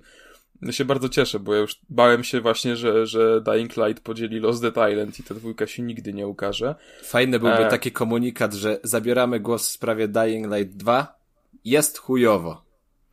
się 0.71 0.85
bardzo 0.85 1.09
cieszę, 1.09 1.39
bo 1.39 1.53
ja 1.53 1.59
już 1.59 1.79
bałem 1.89 2.23
się 2.23 2.41
właśnie, 2.41 2.75
że, 2.75 3.05
że 3.05 3.41
Dying 3.41 3.77
Light 3.77 4.03
podzieli 4.03 4.39
los 4.39 4.59
Dead 4.59 4.91
Island 4.91 5.19
i 5.19 5.23
ta 5.23 5.35
dwójka 5.35 5.67
się 5.67 5.83
nigdy 5.83 6.13
nie 6.13 6.27
ukaże. 6.27 6.75
Fajny 7.03 7.39
byłby 7.39 7.65
e... 7.65 7.69
taki 7.69 7.91
komunikat, 7.91 8.53
że 8.53 8.79
zabieramy 8.83 9.39
głos 9.39 9.67
w 9.67 9.71
sprawie 9.71 10.07
Dying 10.07 10.55
Light 10.55 10.77
2, 10.77 11.19
jest 11.65 11.97
chujowo, 11.97 12.63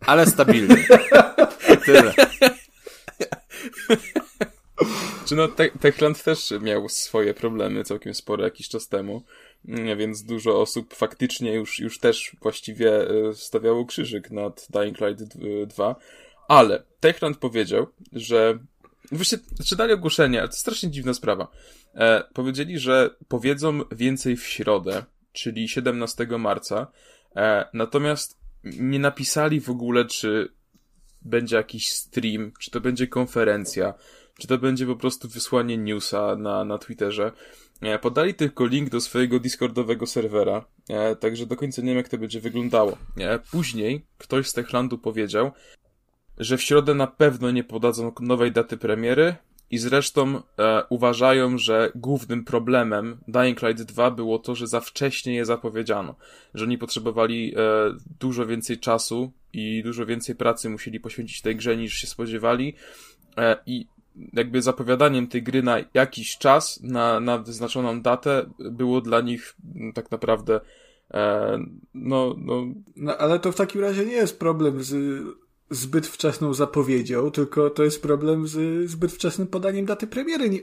ale 0.01 0.27
stabilny. 0.27 0.85
Tyle. 1.87 2.15
Czy 5.27 5.37
no, 5.37 5.49
Te 5.49 5.71
Techland 5.71 6.23
też 6.25 6.55
miał 6.61 6.89
swoje 6.89 7.35
problemy 7.35 7.85
całkiem 7.85 8.15
sporo 8.15 8.45
jakiś 8.45 8.69
czas 8.69 8.89
temu, 8.89 9.23
więc 9.97 10.23
dużo 10.23 10.61
osób 10.61 10.95
faktycznie 10.95 11.55
już, 11.55 11.79
już 11.79 11.99
też 11.99 12.37
właściwie 12.43 13.11
e, 13.11 13.35
stawiało 13.35 13.85
krzyżyk 13.85 14.31
nad 14.31 14.67
Dying 14.71 15.01
Light 15.01 15.37
2, 15.67 15.97
ale 16.49 16.83
Techland 17.01 17.37
powiedział, 17.37 17.87
że 18.13 18.59
Właśnie, 19.13 19.39
czy 19.67 19.77
dali 19.77 19.93
ogłoszenie, 19.93 20.41
ale 20.41 20.49
to 20.49 20.57
strasznie 20.57 20.91
dziwna 20.91 21.15
sprawa. 21.15 21.49
E, 21.95 22.25
powiedzieli, 22.35 22.79
że 22.79 23.11
powiedzą 23.29 23.81
więcej 23.93 24.37
w 24.37 24.47
środę, 24.47 25.05
czyli 25.33 25.69
17 25.69 26.27
marca, 26.39 26.87
e, 27.37 27.69
natomiast 27.73 28.39
nie 28.65 28.99
napisali 28.99 29.61
w 29.61 29.71
ogóle, 29.71 30.05
czy 30.05 30.53
będzie 31.23 31.57
jakiś 31.57 31.93
stream, 31.93 32.53
czy 32.61 32.71
to 32.71 32.81
będzie 32.81 33.07
konferencja, 33.07 33.95
czy 34.39 34.49
to 34.49 34.59
będzie 34.59 34.87
po 34.87 34.97
prostu 34.97 35.29
wysłanie 35.29 35.79
newsa 35.79 36.37
na, 36.37 36.65
na 36.65 36.79
Twitterze. 36.79 37.33
E, 37.83 37.99
podali 37.99 38.35
tylko 38.35 38.67
link 38.67 38.91
do 38.91 39.01
swojego 39.01 39.41
Discordowego 39.41 40.07
serwera, 40.07 40.65
e, 40.89 41.17
także 41.17 41.47
do 41.47 41.57
końca 41.57 41.83
nie 41.83 41.89
wiem, 41.89 41.97
jak 41.97 42.09
to 42.09 42.19
będzie 42.19 42.41
wyglądało. 42.41 42.99
E, 43.19 43.39
później 43.39 44.05
ktoś 44.19 44.49
z 44.49 44.53
Techlandu 44.53 44.99
powiedział, 44.99 45.51
że 46.39 46.57
w 46.57 46.63
środę 46.63 46.95
na 46.95 47.07
pewno 47.07 47.51
nie 47.51 47.65
podadzą 47.65 48.13
nowej 48.21 48.53
daty 48.53 48.77
premiery 48.77 49.37
i 49.71 49.79
zresztą 49.79 50.43
uważają, 50.89 51.59
że 51.59 51.93
głównym 51.95 52.45
problemem 52.45 53.19
Dying 53.29 53.63
Light 53.63 53.83
2 53.83 54.11
było 54.11 54.39
to, 54.39 54.55
że 54.55 54.67
za 54.67 54.81
wcześnie 54.81 55.35
je 55.35 55.45
zapowiedziano, 55.45 56.15
że 56.55 56.65
oni 56.65 56.79
potrzebowali 56.79 57.55
dużo 58.21 58.47
więcej 58.47 58.79
czasu 58.79 59.33
i 59.53 59.83
dużo 59.83 60.07
więcej 60.07 60.35
pracy 60.35 60.71
musieli 60.71 61.01
poświęcić 61.01 61.43
tej 61.43 61.57
grze 61.57 61.77
niż 61.77 61.95
się 61.95 62.07
spodziewali 62.07 62.75
i 63.67 63.87
jakby 64.33 64.63
zapowiadaniem 64.63 65.27
tej 65.27 65.43
gry 65.43 65.63
na 65.63 65.79
jakiś 65.95 66.39
czas, 66.39 66.81
na, 66.83 67.21
na 67.21 67.39
wyznaczoną 67.39 68.03
datę, 68.03 68.51
było 68.59 69.01
dla 69.01 69.21
nich 69.21 69.57
tak 69.95 70.11
naprawdę 70.11 70.61
e, 71.11 71.59
no, 71.95 72.35
no... 72.39 72.67
no. 72.97 73.17
Ale 73.17 73.39
to 73.39 73.53
w 73.53 73.57
takim 73.57 73.81
razie 73.81 74.07
nie 74.07 74.13
jest 74.13 74.39
problem 74.39 74.83
z 74.83 75.23
zbyt 75.71 76.07
wczesną 76.07 76.55
zapowiedzią, 76.55 77.31
tylko 77.31 77.71
to 77.71 77.85
jest 77.85 78.03
problem 78.03 78.49
z 78.49 78.91
zbyt 78.91 79.13
wczesnym 79.13 79.49
podaniem 79.49 79.87
daty 79.87 80.07
premiery. 80.07 80.51
Nie, 80.51 80.61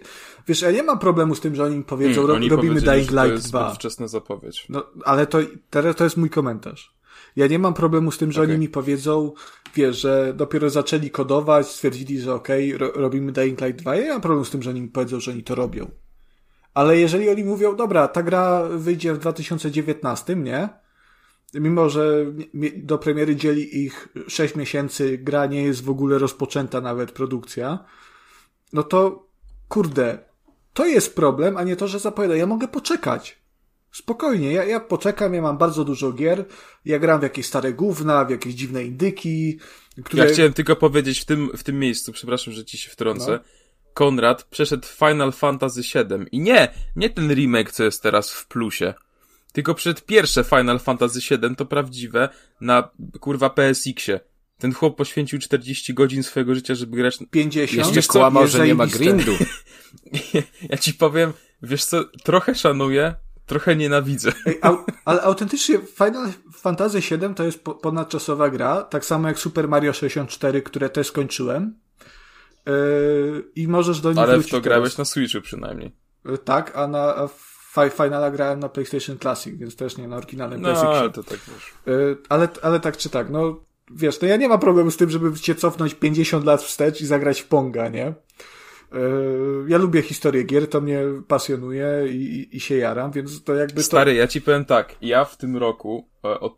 wiesz, 0.48 0.62
ja 0.62 0.72
nie 0.72 0.84
mam 0.84 1.00
problemu 1.00 1.36
z 1.36 1.42
tym, 1.42 1.56
że 1.56 1.64
oni 1.64 1.84
powiedzą, 1.84 2.22
hmm, 2.22 2.36
oni 2.36 2.50
robimy 2.50 2.82
Dying 2.82 3.12
Light 3.12 3.12
2. 3.12 3.24
To 3.24 3.32
jest 3.32 3.50
2. 3.50 3.68
zbyt 3.68 3.80
wczesna 3.80 4.08
zapowiedź. 4.08 4.66
No, 4.70 4.84
ale 5.06 5.28
to, 5.28 5.40
teraz 5.70 5.96
to 5.96 6.04
jest 6.04 6.18
mój 6.18 6.30
komentarz. 6.30 6.94
Ja 7.36 7.48
nie 7.48 7.60
mam 7.60 7.74
problemu 7.74 8.12
z 8.12 8.18
tym, 8.18 8.32
że 8.32 8.42
okay. 8.42 8.52
oni 8.52 8.60
mi 8.60 8.70
powiedzą, 8.70 9.32
wiesz, 9.76 10.00
że 10.00 10.34
dopiero 10.38 10.70
zaczęli 10.70 11.10
kodować, 11.10 11.68
stwierdzili, 11.68 12.20
że 12.20 12.34
okej, 12.34 12.76
okay, 12.76 12.88
ro 12.88 13.02
robimy 13.02 13.32
Dying 13.32 13.62
Light 13.62 13.82
2. 13.82 13.96
Ja 13.96 14.04
nie 14.04 14.10
mam 14.10 14.22
problemu 14.22 14.46
z 14.46 14.50
tym, 14.50 14.64
że 14.64 14.70
oni 14.70 14.82
mi 14.82 14.88
powiedzą, 14.88 15.20
że 15.20 15.32
oni 15.32 15.44
to 15.44 15.56
robią. 15.56 15.92
Ale 16.74 16.98
jeżeli 16.98 17.30
oni 17.30 17.44
mówią, 17.44 17.76
dobra, 17.76 18.08
ta 18.08 18.24
gra 18.24 18.64
wyjdzie 18.64 19.14
w 19.14 19.18
2019, 19.18 20.36
nie? 20.36 20.70
Mimo, 21.54 21.90
że 21.90 22.26
do 22.78 22.98
premiery 22.98 23.36
dzieli 23.36 23.86
ich 23.86 24.08
6 24.28 24.56
miesięcy, 24.56 25.18
gra 25.18 25.46
nie 25.46 25.64
jest 25.64 25.84
w 25.84 25.90
ogóle 25.90 26.18
rozpoczęta 26.18 26.82
nawet 26.82 27.12
produkcja, 27.12 27.86
no 28.74 28.84
to 28.84 29.28
kurde, 29.68 30.18
to 30.74 30.86
jest 30.86 31.16
problem, 31.16 31.58
a 31.58 31.64
nie 31.64 31.76
to, 31.76 31.88
że 31.88 32.00
zapowiada. 32.00 32.36
Ja 32.36 32.46
mogę 32.46 32.68
poczekać. 32.68 33.43
Spokojnie, 33.94 34.52
ja, 34.52 34.64
ja 34.64 34.80
poczekam, 34.80 35.34
ja 35.34 35.42
mam 35.42 35.58
bardzo 35.58 35.84
dużo 35.86 36.12
gier, 36.12 36.46
ja 36.86 37.00
gram 37.00 37.20
w 37.20 37.24
jakieś 37.24 37.46
stare 37.46 37.74
gówna, 37.74 38.26
w 38.26 38.30
jakieś 38.30 38.54
dziwne 38.54 38.84
indyki, 38.84 39.60
które... 40.04 40.26
Ja 40.26 40.34
chciałem 40.34 40.54
tylko 40.54 40.76
powiedzieć 40.76 41.20
w 41.20 41.26
tym, 41.26 41.50
w 41.58 41.64
tym 41.64 41.80
miejscu, 41.80 42.12
przepraszam, 42.12 42.54
że 42.54 42.66
ci 42.66 42.78
się 42.78 42.90
wtrącę, 42.90 43.32
no. 43.32 43.40
Konrad 43.94 44.44
przeszedł 44.44 44.88
Final 44.88 45.32
Fantasy 45.32 45.82
VII 45.82 46.26
i 46.32 46.40
nie, 46.40 46.74
nie 46.96 47.10
ten 47.10 47.34
remake, 47.34 47.72
co 47.72 47.84
jest 47.84 48.04
teraz 48.04 48.32
w 48.32 48.48
plusie, 48.48 48.94
tylko 49.52 49.76
przed 49.76 50.06
pierwsze 50.06 50.44
Final 50.44 50.80
Fantasy 50.80 51.20
VII 51.30 51.56
to 51.56 51.66
prawdziwe 51.66 52.30
na 52.62 52.90
kurwa 53.20 53.50
PSX-ie. 53.50 54.20
Ten 54.58 54.74
chłop 54.74 54.98
poświęcił 54.98 55.40
40 55.40 55.94
godzin 55.94 56.24
swojego 56.24 56.56
życia, 56.56 56.76
żeby 56.76 56.98
grać... 56.98 57.20
50? 57.32 57.96
Jeszcze 57.96 58.12
kłamał, 58.12 58.48
że 58.48 58.68
nie 58.68 58.76
ma 58.76 58.88
grindu. 58.88 59.32
ja 60.70 60.78
ci 60.78 60.94
powiem, 60.94 61.34
wiesz 61.62 61.86
co, 61.86 62.04
trochę 62.24 62.56
szanuję, 62.56 63.16
trochę 63.54 63.76
nienawidzę. 63.76 64.32
Ej, 64.46 64.60
au, 64.62 64.78
ale 65.06 65.22
autentycznie 65.22 65.80
Final 65.80 66.30
Fantasy 66.54 67.00
VII 67.00 67.36
to 67.36 67.44
jest 67.44 67.64
po, 67.64 67.76
ponadczasowa 67.76 68.50
gra, 68.50 68.82
tak 68.82 69.06
samo 69.06 69.28
jak 69.28 69.40
Super 69.40 69.68
Mario 69.68 69.94
64, 69.94 70.62
które 70.62 70.90
też 70.90 71.08
skończyłem. 71.08 71.80
yy, 72.66 73.44
i 73.56 73.68
możesz 73.68 74.02
do 74.02 74.10
nich 74.10 74.20
Ale 74.20 74.40
w 74.40 74.50
to 74.50 74.62
grałeś 74.62 74.94
teraz. 74.94 74.98
na 74.98 75.06
Switchu 75.06 75.42
przynajmniej. 75.42 75.96
Yy, 76.26 76.38
tak, 76.38 76.78
a 76.78 76.88
na 76.88 77.16
a 77.16 77.30
Finala 77.90 78.32
grałem 78.32 78.60
na 78.60 78.70
PlayStation 78.70 79.20
Classic, 79.20 79.58
więc 79.58 79.76
też 79.76 79.98
nie 79.98 80.08
na 80.08 80.18
oryginalnym 80.18 80.62
no, 80.62 80.70
ale 80.70 81.10
to 81.10 81.24
tak 81.24 81.40
wiesz. 81.48 81.74
Yy, 81.86 82.18
ale, 82.30 82.48
ale 82.62 82.80
tak 82.80 82.98
czy 82.98 83.10
tak, 83.10 83.30
no 83.30 83.60
wiesz, 83.92 84.22
no 84.22 84.28
ja 84.28 84.38
nie 84.38 84.50
mam 84.50 84.60
problemu 84.60 84.92
z 84.92 84.98
tym, 84.98 85.10
żeby 85.10 85.38
się 85.38 85.56
cofnąć 85.56 85.94
50 85.94 86.46
lat 86.46 86.62
wstecz 86.62 87.02
i 87.02 87.06
zagrać 87.06 87.42
w 87.42 87.48
Ponga, 87.48 87.90
nie? 87.90 88.14
Yy, 88.94 89.66
ja 89.68 89.78
lubię 89.78 90.02
historię 90.02 90.44
gier, 90.44 90.70
to 90.70 90.82
mnie 90.82 91.02
pasjonuje 91.28 92.08
i, 92.10 92.58
i 92.58 92.60
się 92.60 92.76
jaram, 92.76 93.12
więc 93.12 93.44
to 93.44 93.56
jakby. 93.56 93.84
Stary, 93.84 94.12
to... 94.12 94.18
ja 94.18 94.28
ci 94.28 94.42
powiem 94.42 94.66
tak, 94.66 94.96
ja 95.02 95.26
w 95.26 95.38
tym 95.38 95.58
roku 95.58 96.08
e, 96.24 96.50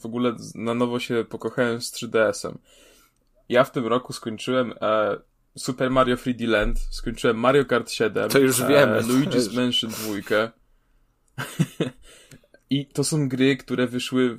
w 0.00 0.06
ogóle 0.06 0.36
na 0.54 0.74
nowo 0.74 1.00
się 1.00 1.24
pokochałem 1.28 1.80
z 1.80 1.92
3DS-em. 1.92 2.58
Ja 3.48 3.64
w 3.64 3.70
tym 3.70 3.86
roku 3.86 4.12
skończyłem 4.12 4.74
e, 4.80 5.16
Super 5.58 5.90
Mario 5.90 6.16
3D 6.16 6.48
Land, 6.48 6.78
skończyłem 6.90 7.36
Mario 7.36 7.64
Kart 7.64 7.90
7, 7.90 8.30
to 8.30 8.38
już 8.38 8.60
e, 8.60 8.68
wiemy. 8.68 9.00
Luigi's 9.00 9.56
Mansion 9.56 9.90
2. 9.90 10.52
I 12.70 12.86
to 12.86 13.04
są 13.04 13.28
gry, 13.28 13.56
które 13.56 13.86
wyszły 13.86 14.38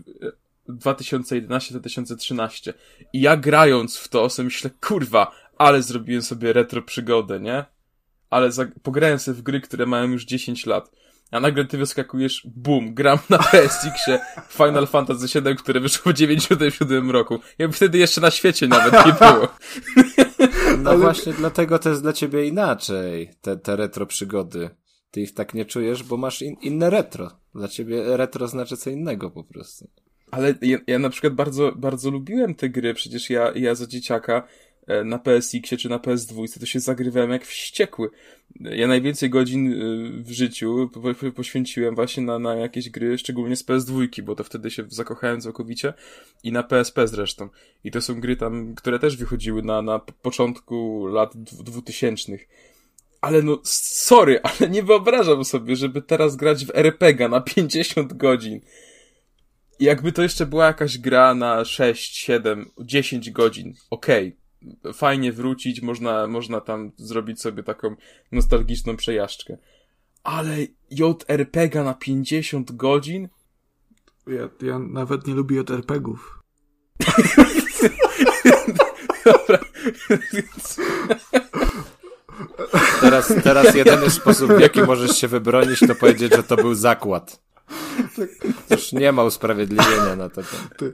2011-2013. 0.69 2.73
I 3.13 3.21
ja 3.21 3.37
grając 3.37 3.97
w 3.97 4.07
to, 4.07 4.29
sobie 4.29 4.45
myślę, 4.45 4.69
kurwa, 4.81 5.31
ale 5.63 5.81
zrobiłem 5.81 6.21
sobie 6.21 6.53
retro 6.53 6.81
przygodę, 6.81 7.39
nie? 7.39 7.65
Ale 8.29 8.49
pograłem 8.83 9.19
sobie 9.19 9.35
w 9.35 9.41
gry, 9.41 9.61
które 9.61 9.85
mają 9.85 10.11
już 10.11 10.25
10 10.25 10.65
lat. 10.65 10.91
A 11.31 11.39
nagle 11.39 11.65
ty 11.65 11.77
wyskakujesz, 11.77 12.47
bum, 12.55 12.93
gram 12.93 13.19
na 13.29 13.37
PSX-ie 13.51 14.19
Final 14.49 14.87
Fantasy 14.87 15.41
VII, 15.41 15.55
które 15.55 15.79
wyszło 15.79 16.11
w 16.11 16.15
97 16.15 17.11
roku. 17.11 17.39
Jakby 17.57 17.75
wtedy 17.75 17.97
jeszcze 17.97 18.21
na 18.21 18.31
świecie 18.31 18.67
nawet 18.67 19.05
nie 19.05 19.13
było. 19.13 19.47
No 20.77 20.89
Ale... 20.89 20.99
właśnie 20.99 21.33
dlatego 21.33 21.79
to 21.79 21.89
jest 21.89 22.01
dla 22.01 22.13
ciebie 22.13 22.47
inaczej, 22.47 23.31
te, 23.41 23.57
te 23.57 23.75
retro 23.75 24.05
przygody. 24.05 24.69
Ty 25.11 25.21
ich 25.21 25.33
tak 25.33 25.53
nie 25.53 25.65
czujesz, 25.65 26.03
bo 26.03 26.17
masz 26.17 26.41
in, 26.41 26.55
inne 26.61 26.89
retro. 26.89 27.31
Dla 27.55 27.67
ciebie 27.67 28.17
retro 28.17 28.47
znaczy 28.47 28.77
co 28.77 28.89
innego 28.89 29.31
po 29.31 29.43
prostu. 29.43 29.89
Ale 30.31 30.55
ja, 30.61 30.77
ja 30.87 30.99
na 30.99 31.09
przykład 31.09 31.33
bardzo, 31.33 31.71
bardzo 31.75 32.11
lubiłem 32.11 32.55
te 32.55 32.69
gry, 32.69 32.93
przecież 32.93 33.29
ja, 33.29 33.51
ja 33.55 33.75
za 33.75 33.87
dzieciaka 33.87 34.47
na 35.05 35.19
PSX-ie 35.19 35.77
czy 35.77 35.89
na 35.89 35.97
PS2, 35.97 36.59
to 36.59 36.65
się 36.65 36.79
zagrywałem 36.79 37.31
jak 37.31 37.45
wściekły. 37.45 38.09
Ja 38.59 38.87
najwięcej 38.87 39.29
godzin 39.29 39.73
e, 39.73 39.75
w 40.23 40.31
życiu 40.31 40.89
poświęciłem 41.35 41.95
właśnie 41.95 42.23
na, 42.23 42.39
na 42.39 42.55
jakieś 42.55 42.89
gry, 42.89 43.17
szczególnie 43.17 43.55
z 43.55 43.65
PS2, 43.65 44.21
bo 44.21 44.35
to 44.35 44.43
wtedy 44.43 44.71
się 44.71 44.83
zakochałem 44.87 45.41
całkowicie 45.41 45.93
i 46.43 46.51
na 46.51 46.63
PSP 46.63 47.07
zresztą. 47.07 47.49
I 47.83 47.91
to 47.91 48.01
są 48.01 48.21
gry 48.21 48.35
tam, 48.35 48.75
które 48.75 48.99
też 48.99 49.17
wychodziły 49.17 49.61
na, 49.61 49.81
na 49.81 49.99
początku 49.99 51.07
lat 51.07 51.31
dwutysięcznych. 51.37 52.47
Ale 53.21 53.41
no, 53.41 53.59
sorry, 53.63 54.41
ale 54.59 54.69
nie 54.69 54.83
wyobrażam 54.83 55.45
sobie, 55.45 55.75
żeby 55.75 56.01
teraz 56.01 56.35
grać 56.35 56.65
w 56.65 56.71
RPG 56.75 57.29
na 57.29 57.41
50 57.41 58.13
godzin. 58.13 58.61
Jakby 59.79 60.11
to 60.11 60.23
jeszcze 60.23 60.45
była 60.45 60.65
jakaś 60.65 60.97
gra 60.97 61.35
na 61.35 61.65
6, 61.65 62.17
7, 62.17 62.71
10 62.79 63.31
godzin, 63.31 63.73
okej. 63.89 64.27
Okay 64.27 64.42
fajnie 64.93 65.31
wrócić, 65.31 65.81
można, 65.81 66.27
można 66.27 66.61
tam 66.61 66.91
zrobić 66.97 67.41
sobie 67.41 67.63
taką 67.63 67.95
nostalgiczną 68.31 68.95
przejażdżkę. 68.95 69.57
Ale 70.23 70.57
JRPG 70.91 71.83
na 71.83 71.93
50 71.93 72.71
godzin? 72.71 73.29
Ja, 74.27 74.49
ja 74.67 74.79
nawet 74.79 75.27
nie 75.27 75.33
lubię 75.33 75.55
JRPGów. 75.55 76.39
Dobra. 79.25 79.59
Teraz, 83.01 83.33
teraz 83.43 83.75
jedyny 83.85 84.09
sposób, 84.09 84.53
w 84.53 84.59
jaki 84.59 84.81
możesz 84.81 85.17
się 85.17 85.27
wybronić, 85.27 85.79
to 85.79 85.95
powiedzieć, 85.95 86.35
że 86.35 86.43
to 86.43 86.55
był 86.55 86.73
zakład. 86.73 87.41
Już 88.71 88.91
nie 88.91 89.11
ma 89.11 89.23
usprawiedliwienia 89.23 90.15
na 90.15 90.29
to. 90.29 90.41
Ty, 90.41 90.57
ty. 90.77 90.93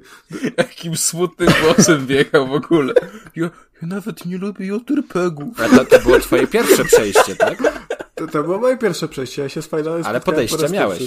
Jakim 0.58 0.98
smutnym 0.98 1.50
głosem 1.64 2.08
biegał 2.08 2.48
w 2.48 2.54
ogóle. 2.54 2.94
Ja, 3.36 3.50
ja 3.82 3.88
nawet 3.88 4.26
nie 4.26 4.38
lubię 4.38 4.66
JRPG-ów. 4.66 5.62
A 5.62 5.70
to, 5.70 5.86
to 5.86 6.00
było 6.00 6.20
twoje 6.20 6.48
pierwsze 6.48 6.86
przejście, 6.86 7.36
tak? 7.36 7.58
To, 8.16 8.28
to 8.28 8.44
było 8.44 8.60
moje 8.60 8.78
pierwsze 8.78 9.08
przejście. 9.08 9.42
Ja 9.42 9.50
się 9.50 9.62
z 9.62 9.70
Ale 10.06 10.22
podejście 10.22 10.58
po 10.58 10.70
miałeś. 10.70 11.00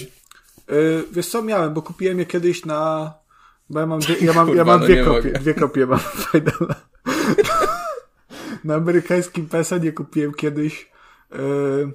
Yy, 0.69 1.05
wiesz 1.13 1.29
co, 1.29 1.43
miałem, 1.43 1.75
bo 1.75 1.83
kupiłem 1.83 2.19
je 2.19 2.27
kiedyś 2.27 2.65
na... 2.65 3.13
Bo 3.71 3.81
ja 3.81 3.87
mam, 3.87 4.01
dwie, 4.01 4.17
ja 4.21 4.33
mam, 4.33 4.47
Kurwa, 4.47 4.59
ja 4.59 4.65
mam 4.65 4.81
no 4.81 4.87
dwie, 4.87 5.05
kopie, 5.05 5.33
dwie 5.33 5.55
kopie 5.55 5.87
mam 5.87 5.99
Finala. 5.99 6.75
na 8.65 8.75
amerykańskim 8.75 9.49
PESA 9.49 9.79
nie 9.79 9.93
kupiłem 9.93 10.35
kiedyś 10.35 10.91
yy, 11.31 11.93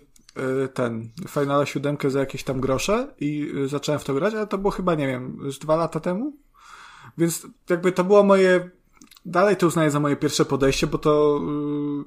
ten 0.73 1.09
Finala 1.29 1.65
7 1.65 1.97
za 2.07 2.19
jakieś 2.19 2.43
tam 2.43 2.61
grosze 2.61 3.13
i 3.19 3.51
y, 3.55 3.67
zacząłem 3.67 3.99
w 3.99 4.03
to 4.03 4.13
grać, 4.13 4.33
ale 4.33 4.47
to 4.47 4.57
było 4.57 4.71
chyba, 4.71 4.95
nie 4.95 5.07
wiem, 5.07 5.51
z 5.51 5.59
dwa 5.59 5.75
lata 5.75 5.99
temu. 5.99 6.33
Więc 7.17 7.47
jakby 7.69 7.91
to 7.91 8.03
było 8.03 8.23
moje, 8.23 8.69
dalej 9.25 9.57
to 9.57 9.67
uznaję 9.67 9.91
za 9.91 9.99
moje 9.99 10.15
pierwsze 10.15 10.45
podejście, 10.45 10.87
bo 10.87 10.97
to 10.97 11.41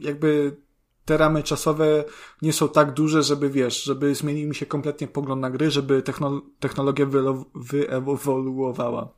y, 0.01 0.07
jakby 0.07 0.57
te 1.05 1.16
ramy 1.16 1.43
czasowe 1.43 2.05
nie 2.43 2.53
są 2.53 2.68
tak 2.68 2.93
duże, 2.93 3.22
żeby 3.22 3.51
wiesz, 3.51 3.83
żeby 3.83 4.14
zmienił 4.14 4.49
mi 4.49 4.55
się 4.55 4.66
kompletnie 4.66 5.09
pogląd 5.09 5.43
na 5.43 5.51
gry, 5.51 5.70
żeby 5.70 6.03
technolo 6.03 6.43
technologia 6.61 7.07
wyewoluowała. 7.55 9.09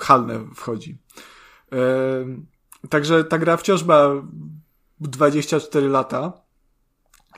Halne 0.00 0.44
wchodzi. 0.54 0.98
Także 2.88 3.24
ta 3.24 3.38
gra 3.38 3.56
wciąż 3.56 3.84
ma 3.84 4.08
24 5.00 5.88
lata 5.88 6.32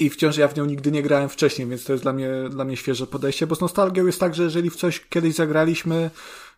i 0.00 0.10
wciąż 0.10 0.36
ja 0.36 0.48
w 0.48 0.56
nią 0.56 0.64
nigdy 0.64 0.92
nie 0.92 1.02
grałem 1.02 1.28
wcześniej, 1.28 1.68
więc 1.68 1.84
to 1.84 1.92
jest 1.92 2.04
dla 2.04 2.12
mnie, 2.12 2.30
dla 2.50 2.64
mnie 2.64 2.76
świeże 2.76 3.06
podejście, 3.06 3.46
bo 3.46 3.54
z 3.54 3.60
nostalgią 3.60 4.06
jest 4.06 4.20
tak, 4.20 4.34
że 4.34 4.42
jeżeli 4.42 4.70
w 4.70 4.76
coś 4.76 5.00
kiedyś 5.08 5.34
zagraliśmy, 5.34 6.10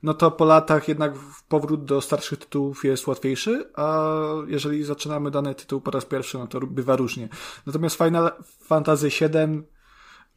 no 0.02 0.14
to 0.14 0.30
po 0.30 0.44
latach 0.44 0.88
jednak 0.88 1.12
powrót 1.48 1.84
do 1.84 2.00
starszych 2.00 2.38
tytułów 2.38 2.84
jest 2.84 3.06
łatwiejszy, 3.06 3.70
a 3.74 4.08
jeżeli 4.46 4.84
zaczynamy 4.84 5.30
dany 5.30 5.54
tytuł 5.54 5.80
po 5.80 5.90
raz 5.90 6.04
pierwszy, 6.04 6.38
no 6.38 6.46
to 6.46 6.60
bywa 6.60 6.96
różnie. 6.96 7.28
Natomiast 7.66 7.96
Final 7.96 8.32
Fantasy 8.64 9.08
VII 9.08 9.62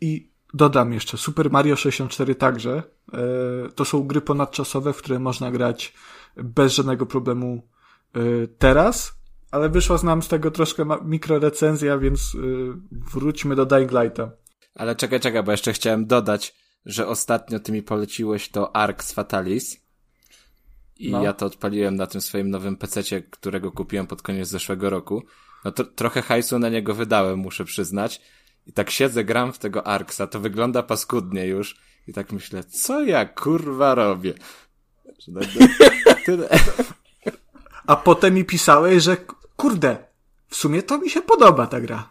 i 0.02 0.32
dodam 0.54 0.93
jeszcze 0.93 1.18
Super 1.18 1.52
Mario 1.52 1.76
64 1.76 2.36
także, 2.36 2.84
e, 3.14 3.20
to 3.76 3.86
są 3.86 4.08
gry 4.08 4.22
ponadczasowe, 4.22 4.93
w 4.93 4.98
które 4.98 5.20
można 5.20 5.52
grać 5.52 5.93
bez 6.36 6.74
żadnego 6.74 7.06
problemu 7.06 7.68
e, 8.14 8.20
teraz, 8.58 9.16
ale 9.52 9.70
wyszła 9.70 9.98
z 9.98 10.04
nam 10.04 10.24
z 10.24 10.28
tego 10.28 10.52
troszkę 10.52 10.86
mikrorecenzja, 11.06 11.98
więc 11.98 12.34
yy, 12.34 12.74
wróćmy 12.91 13.56
do 13.56 13.66
Dying 13.66 13.91
Lighta. 13.91 14.32
Ale 14.76 14.95
czekaj, 14.95 15.20
czekaj, 15.20 15.43
bo 15.43 15.52
jeszcze 15.52 15.74
chciałem 15.74 16.06
dodać, 16.06 16.56
że 16.86 17.08
ostatnio 17.08 17.60
ty 17.60 17.72
mi 17.72 17.84
poleciłeś 17.84 18.50
to 18.50 18.76
Arx 18.76 19.12
Fatalis 19.12 19.88
i 21.00 21.12
no. 21.12 21.24
ja 21.24 21.34
to 21.34 21.45
odpaliłem 21.45 21.95
na 21.95 22.08
tym 22.08 22.22
swoim 22.22 22.50
nowym 22.50 22.78
pececie, 22.78 23.22
którego 23.22 23.72
kupiłem 23.72 24.08
pod 24.08 24.22
koniec 24.22 24.48
zeszłego 24.48 24.89
roku. 24.89 25.24
No 25.66 25.72
to 25.72 25.84
trochę 25.84 26.22
hajsu 26.22 26.60
na 26.60 26.70
niego 26.70 26.93
wydałem, 26.93 27.39
muszę 27.39 27.66
przyznać. 27.66 28.22
I 28.66 28.74
tak 28.74 28.89
siedzę, 28.89 29.24
gram 29.24 29.54
w 29.54 29.60
tego 29.60 29.88
Arksa, 29.88 30.28
to 30.28 30.39
wygląda 30.39 30.84
paskudnie 30.84 31.48
już. 31.48 31.78
I 32.08 32.14
tak 32.14 32.32
myślę, 32.32 32.64
co 32.64 33.04
ja 33.04 33.26
kurwa 33.26 33.95
robię? 33.95 34.34
Tyle. 36.26 36.50
A 37.88 37.95
potem 37.95 38.34
mi 38.34 38.45
pisałeś, 38.45 39.04
że 39.04 39.18
kurde, 39.58 39.97
w 40.47 40.55
sumie 40.55 40.84
to 40.84 40.97
mi 40.97 41.10
się 41.10 41.22
podoba 41.22 41.68
ta 41.68 41.82
gra. 41.82 42.10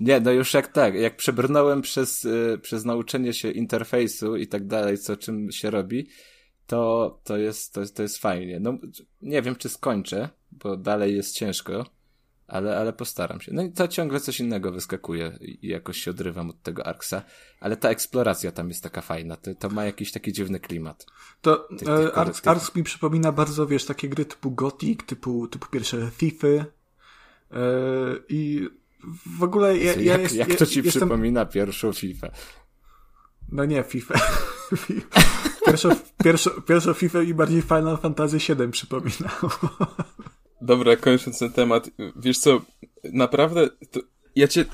Nie, 0.00 0.20
no 0.20 0.32
już 0.32 0.54
jak 0.54 0.68
tak, 0.68 0.94
jak 0.94 1.16
przebrnąłem 1.16 1.82
przez, 1.82 2.24
y, 2.24 2.58
przez 2.62 2.84
nauczenie 2.84 3.32
się 3.32 3.50
interfejsu 3.50 4.36
i 4.36 4.46
tak 4.46 4.66
dalej, 4.66 4.98
co 4.98 5.16
czym 5.16 5.52
się 5.52 5.70
robi, 5.70 6.08
to, 6.66 7.20
to, 7.24 7.36
jest, 7.36 7.74
to, 7.74 7.80
jest, 7.80 7.96
to 7.96 8.02
jest 8.02 8.18
fajnie. 8.18 8.60
No, 8.60 8.78
nie 9.22 9.42
wiem, 9.42 9.56
czy 9.56 9.68
skończę, 9.68 10.28
bo 10.52 10.76
dalej 10.76 11.16
jest 11.16 11.34
ciężko, 11.34 11.86
ale, 12.46 12.78
ale 12.78 12.92
postaram 12.92 13.40
się. 13.40 13.52
No 13.54 13.62
i 13.62 13.72
to 13.72 13.88
ciągle 13.88 14.20
coś 14.20 14.40
innego 14.40 14.72
wyskakuje 14.72 15.38
i 15.40 15.68
jakoś 15.68 15.98
się 15.98 16.10
odrywam 16.10 16.50
od 16.50 16.62
tego 16.62 16.86
Arksa, 16.86 17.22
ale 17.60 17.76
ta 17.76 17.90
eksploracja 17.90 18.52
tam 18.52 18.68
jest 18.68 18.82
taka 18.82 19.00
fajna, 19.00 19.36
to, 19.36 19.54
to 19.54 19.68
ma 19.68 19.84
jakiś 19.84 20.12
taki 20.12 20.32
dziwny 20.32 20.60
klimat. 20.60 21.06
To 21.40 21.68
e, 21.86 22.14
Arks, 22.14 22.46
Arks 22.46 22.74
mi 22.74 22.82
przypomina 22.82 23.32
bardzo, 23.32 23.66
wiesz, 23.66 23.84
takie 23.84 24.08
gry 24.08 24.24
typu 24.24 24.50
Gothic, 24.50 25.00
typu, 25.06 25.48
typu 25.48 25.66
pierwsze 25.70 25.96
E, 25.96 26.64
I 28.28 28.68
w 29.38 29.42
ogóle 29.42 29.78
ja, 29.78 29.92
ja 29.92 30.02
jak, 30.02 30.20
jest, 30.20 30.34
jak 30.34 30.54
to 30.54 30.66
ci 30.66 30.82
jestem... 30.82 31.00
przypomina 31.00 31.46
pierwszą 31.46 31.92
FIFA? 31.92 32.30
No 33.52 33.64
nie, 33.64 33.82
FIFA. 33.82 34.20
pierwszą, 35.66 35.88
pierwszą, 36.24 36.50
pierwszą 36.50 36.94
FIFA 36.94 37.22
i 37.22 37.34
bardziej 37.34 37.62
Final 37.62 37.98
Fantasy 37.98 38.38
VII 38.38 38.68
przypominało. 38.70 39.50
Dobra, 40.60 40.96
kończąc 40.96 41.38
ten 41.38 41.52
temat, 41.52 41.90
wiesz 42.16 42.38
co, 42.38 42.60
naprawdę, 43.12 43.68
ja 44.36 44.48
cię, 44.48 44.64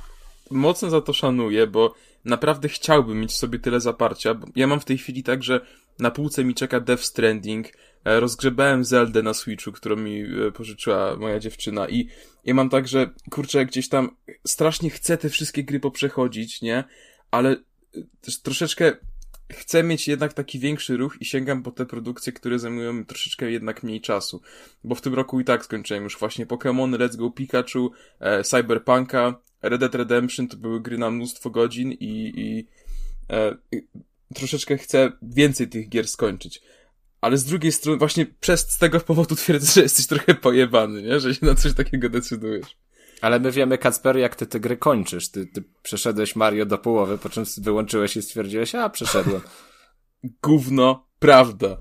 mocno 0.50 0.90
za 0.90 1.00
to 1.00 1.12
szanuję, 1.12 1.66
bo 1.66 1.94
naprawdę 2.24 2.68
chciałbym 2.68 3.20
mieć 3.20 3.32
sobie 3.32 3.58
tyle 3.58 3.80
zaparcia. 3.80 4.40
Ja 4.56 4.66
mam 4.66 4.80
w 4.80 4.84
tej 4.84 4.98
chwili 4.98 5.22
tak, 5.22 5.42
że 5.42 5.60
na 5.98 6.10
półce 6.10 6.44
mi 6.44 6.54
czeka 6.54 6.80
Death 6.80 7.02
Stranding, 7.02 7.66
e, 8.04 8.20
rozgrzebałem 8.20 8.84
Zeldę 8.84 9.22
na 9.22 9.34
Switchu, 9.34 9.72
którą 9.72 9.96
mi 9.96 10.22
e, 10.22 10.52
pożyczyła 10.52 11.16
moja 11.16 11.38
dziewczyna 11.38 11.88
i 11.88 12.08
ja 12.44 12.54
mam 12.54 12.70
tak, 12.70 12.88
że 12.88 13.10
kurczę, 13.30 13.66
gdzieś 13.66 13.88
tam 13.88 14.16
strasznie 14.46 14.90
chcę 14.90 15.16
te 15.16 15.28
wszystkie 15.28 15.64
gry 15.64 15.80
poprzechodzić, 15.80 16.62
nie? 16.62 16.84
Ale 17.30 17.50
e, 17.50 17.56
też 18.20 18.40
troszeczkę 18.40 18.96
chcę 19.52 19.82
mieć 19.82 20.08
jednak 20.08 20.32
taki 20.32 20.58
większy 20.58 20.96
ruch 20.96 21.16
i 21.20 21.24
sięgam 21.24 21.62
po 21.62 21.70
te 21.70 21.86
produkcje, 21.86 22.32
które 22.32 22.58
zajmują 22.58 23.04
troszeczkę 23.04 23.50
jednak 23.50 23.82
mniej 23.82 24.00
czasu. 24.00 24.42
Bo 24.84 24.94
w 24.94 25.00
tym 25.00 25.14
roku 25.14 25.40
i 25.40 25.44
tak 25.44 25.64
skończyłem 25.64 26.04
już 26.04 26.18
właśnie 26.18 26.46
Pokémon, 26.46 26.96
Let's 26.96 27.16
Go 27.16 27.30
Pikachu, 27.30 27.90
e, 28.20 28.44
Cyberpunka, 28.44 29.40
Red 29.68 29.80
Dead 29.80 29.94
Redemption 29.94 30.48
to 30.48 30.56
były 30.56 30.80
gry 30.80 30.98
na 30.98 31.10
mnóstwo 31.10 31.50
godzin 31.50 31.92
i, 31.92 32.32
i 32.36 32.66
e, 33.30 33.56
troszeczkę 34.34 34.78
chcę 34.78 35.12
więcej 35.22 35.68
tych 35.68 35.88
gier 35.88 36.08
skończyć. 36.08 36.62
Ale 37.20 37.36
z 37.38 37.44
drugiej 37.44 37.72
strony, 37.72 37.98
właśnie 37.98 38.26
przez 38.40 38.70
z 38.70 38.78
tego 38.78 39.00
powodu 39.00 39.36
twierdzę, 39.36 39.72
że 39.72 39.82
jesteś 39.82 40.06
trochę 40.06 40.34
pojebany, 40.34 41.02
nie? 41.02 41.20
Że 41.20 41.34
się 41.34 41.46
na 41.46 41.54
coś 41.54 41.74
takiego 41.74 42.08
decydujesz. 42.08 42.76
Ale 43.20 43.40
my 43.40 43.52
wiemy, 43.52 43.78
Kacper, 43.78 44.16
jak 44.16 44.36
ty 44.36 44.46
te 44.46 44.60
gry 44.60 44.76
kończysz. 44.76 45.28
Ty, 45.28 45.46
ty 45.46 45.64
przeszedłeś 45.82 46.36
Mario 46.36 46.66
do 46.66 46.78
połowy, 46.78 47.18
po 47.18 47.28
czym 47.28 47.44
wyłączyłeś 47.58 48.16
i 48.16 48.22
stwierdziłeś, 48.22 48.74
a 48.74 48.90
przeszedłem. 48.90 49.40
Gówno, 50.42 51.06
prawda. 51.18 51.76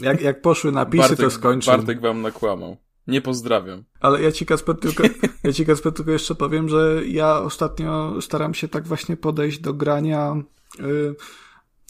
Jak, 0.00 0.20
jak 0.20 0.42
poszły 0.42 0.72
napisy, 0.72 1.08
Bartek, 1.08 1.18
to 1.18 1.30
skończył. 1.30 1.76
Bartek 1.76 2.00
wam 2.00 2.22
nakłamał. 2.22 2.76
Nie 3.06 3.20
pozdrawiam. 3.20 3.84
Ale 4.00 4.22
ja 4.22 4.32
ci, 4.32 4.46
Kasper, 4.46 4.76
tylko, 4.78 5.02
ja 5.44 5.52
ci, 5.52 5.66
Kasper, 5.66 5.92
tylko 5.92 6.10
jeszcze 6.10 6.34
powiem, 6.34 6.68
że 6.68 7.02
ja 7.06 7.38
ostatnio 7.38 8.20
staram 8.20 8.54
się 8.54 8.68
tak 8.68 8.86
właśnie 8.86 9.16
podejść 9.16 9.58
do 9.58 9.74
grania. 9.74 10.36
Yy, 10.78 11.14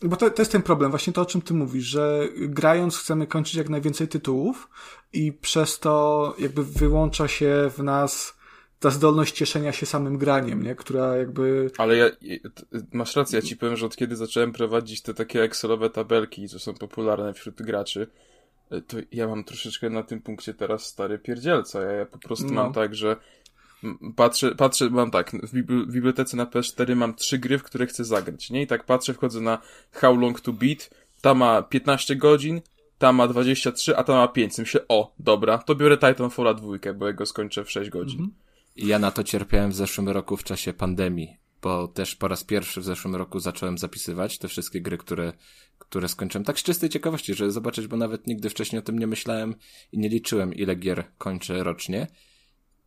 bo 0.02 0.16
to, 0.16 0.30
to 0.30 0.42
jest 0.42 0.52
ten 0.52 0.62
problem, 0.62 0.90
właśnie 0.90 1.12
to, 1.12 1.22
o 1.22 1.26
czym 1.26 1.42
ty 1.42 1.54
mówisz, 1.54 1.84
że 1.84 2.28
grając 2.36 2.98
chcemy 2.98 3.26
kończyć 3.26 3.54
jak 3.54 3.68
najwięcej 3.68 4.08
tytułów 4.08 4.68
i 5.12 5.32
przez 5.32 5.78
to 5.78 6.34
jakby 6.38 6.64
wyłącza 6.64 7.28
się 7.28 7.70
w 7.76 7.82
nas 7.82 8.34
ta 8.84 8.90
zdolność 8.90 9.34
cieszenia 9.34 9.72
się 9.72 9.86
samym 9.86 10.18
graniem, 10.18 10.62
nie? 10.62 10.74
Która 10.74 11.16
jakby... 11.16 11.70
Ale 11.78 11.96
ja, 11.96 12.06
masz 12.92 13.16
rację, 13.16 13.38
ja 13.38 13.42
ci 13.42 13.56
powiem, 13.56 13.76
że 13.76 13.86
od 13.86 13.96
kiedy 13.96 14.16
zacząłem 14.16 14.52
prowadzić 14.52 15.02
te 15.02 15.14
takie 15.14 15.42
Excelowe 15.42 15.90
tabelki, 15.90 16.48
co 16.48 16.58
są 16.58 16.74
popularne 16.74 17.34
wśród 17.34 17.62
graczy, 17.62 18.06
to 18.86 18.96
ja 19.12 19.28
mam 19.28 19.44
troszeczkę 19.44 19.90
na 19.90 20.02
tym 20.02 20.20
punkcie 20.20 20.54
teraz 20.54 20.86
stary 20.86 21.18
pierdzielca. 21.18 21.82
Ja, 21.82 21.92
ja 21.92 22.06
po 22.06 22.18
prostu 22.18 22.46
no. 22.46 22.52
mam 22.52 22.72
tak, 22.72 22.94
że 22.94 23.16
patrzę, 24.16 24.54
patrzę, 24.54 24.90
mam 24.90 25.10
tak, 25.10 25.32
w 25.32 25.52
bibliotece 25.92 26.36
na 26.36 26.46
PS4 26.46 26.96
mam 26.96 27.14
trzy 27.14 27.38
gry, 27.38 27.58
w 27.58 27.62
które 27.62 27.86
chcę 27.86 28.04
zagrać, 28.04 28.50
nie? 28.50 28.62
I 28.62 28.66
tak 28.66 28.84
patrzę, 28.84 29.14
wchodzę 29.14 29.40
na 29.40 29.58
How 29.92 30.16
Long 30.16 30.40
to 30.40 30.52
Beat, 30.52 30.90
ta 31.20 31.34
ma 31.34 31.62
15 31.62 32.16
godzin, 32.16 32.60
ta 32.98 33.12
ma 33.12 33.28
23, 33.28 33.96
a 33.96 34.04
ta 34.04 34.12
ma 34.12 34.28
5. 34.28 34.58
Myślę, 34.58 34.80
o, 34.88 35.14
dobra, 35.18 35.58
to 35.58 35.74
biorę 35.74 35.96
Titanfalla 35.98 36.54
2, 36.54 36.92
bo 36.94 37.06
jego 37.06 37.26
skończę 37.26 37.64
w 37.64 37.70
6 37.70 37.90
godzin. 37.90 38.20
Mhm. 38.20 38.36
Ja 38.76 38.98
na 38.98 39.10
to 39.10 39.24
cierpiałem 39.24 39.70
w 39.70 39.74
zeszłym 39.74 40.08
roku 40.08 40.36
w 40.36 40.44
czasie 40.44 40.72
pandemii, 40.72 41.36
bo 41.64 41.88
też 41.88 42.16
po 42.16 42.28
raz 42.28 42.44
pierwszy 42.44 42.80
w 42.80 42.84
zeszłym 42.84 43.16
roku 43.16 43.40
zacząłem 43.40 43.78
zapisywać 43.78 44.38
te 44.38 44.48
wszystkie 44.48 44.80
gry, 44.80 44.98
które, 44.98 45.32
które 45.78 46.08
skończyłem. 46.08 46.44
Tak 46.44 46.58
z 46.58 46.62
czystej 46.62 46.90
ciekawości, 46.90 47.34
żeby 47.34 47.52
zobaczyć, 47.52 47.86
bo 47.86 47.96
nawet 47.96 48.26
nigdy 48.26 48.50
wcześniej 48.50 48.78
o 48.78 48.82
tym 48.82 48.98
nie 48.98 49.06
myślałem 49.06 49.54
i 49.92 49.98
nie 49.98 50.08
liczyłem, 50.08 50.54
ile 50.54 50.76
gier 50.76 51.04
kończę 51.18 51.64
rocznie 51.64 52.06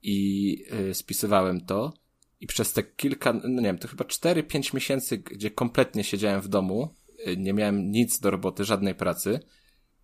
i 0.01 0.63
y, 0.89 0.93
spisywałem 0.93 1.65
to 1.65 1.93
i 2.39 2.47
przez 2.47 2.73
te 2.73 2.83
kilka, 2.83 3.33
no 3.33 3.61
nie 3.61 3.67
wiem, 3.67 3.77
to 3.77 3.87
chyba 3.87 4.05
4-5 4.05 4.73
miesięcy, 4.73 5.17
gdzie 5.17 5.51
kompletnie 5.51 6.03
siedziałem 6.03 6.41
w 6.41 6.47
domu, 6.47 6.93
y, 7.27 7.37
nie 7.37 7.53
miałem 7.53 7.91
nic 7.91 8.19
do 8.19 8.31
roboty, 8.31 8.65
żadnej 8.65 8.95
pracy 8.95 9.39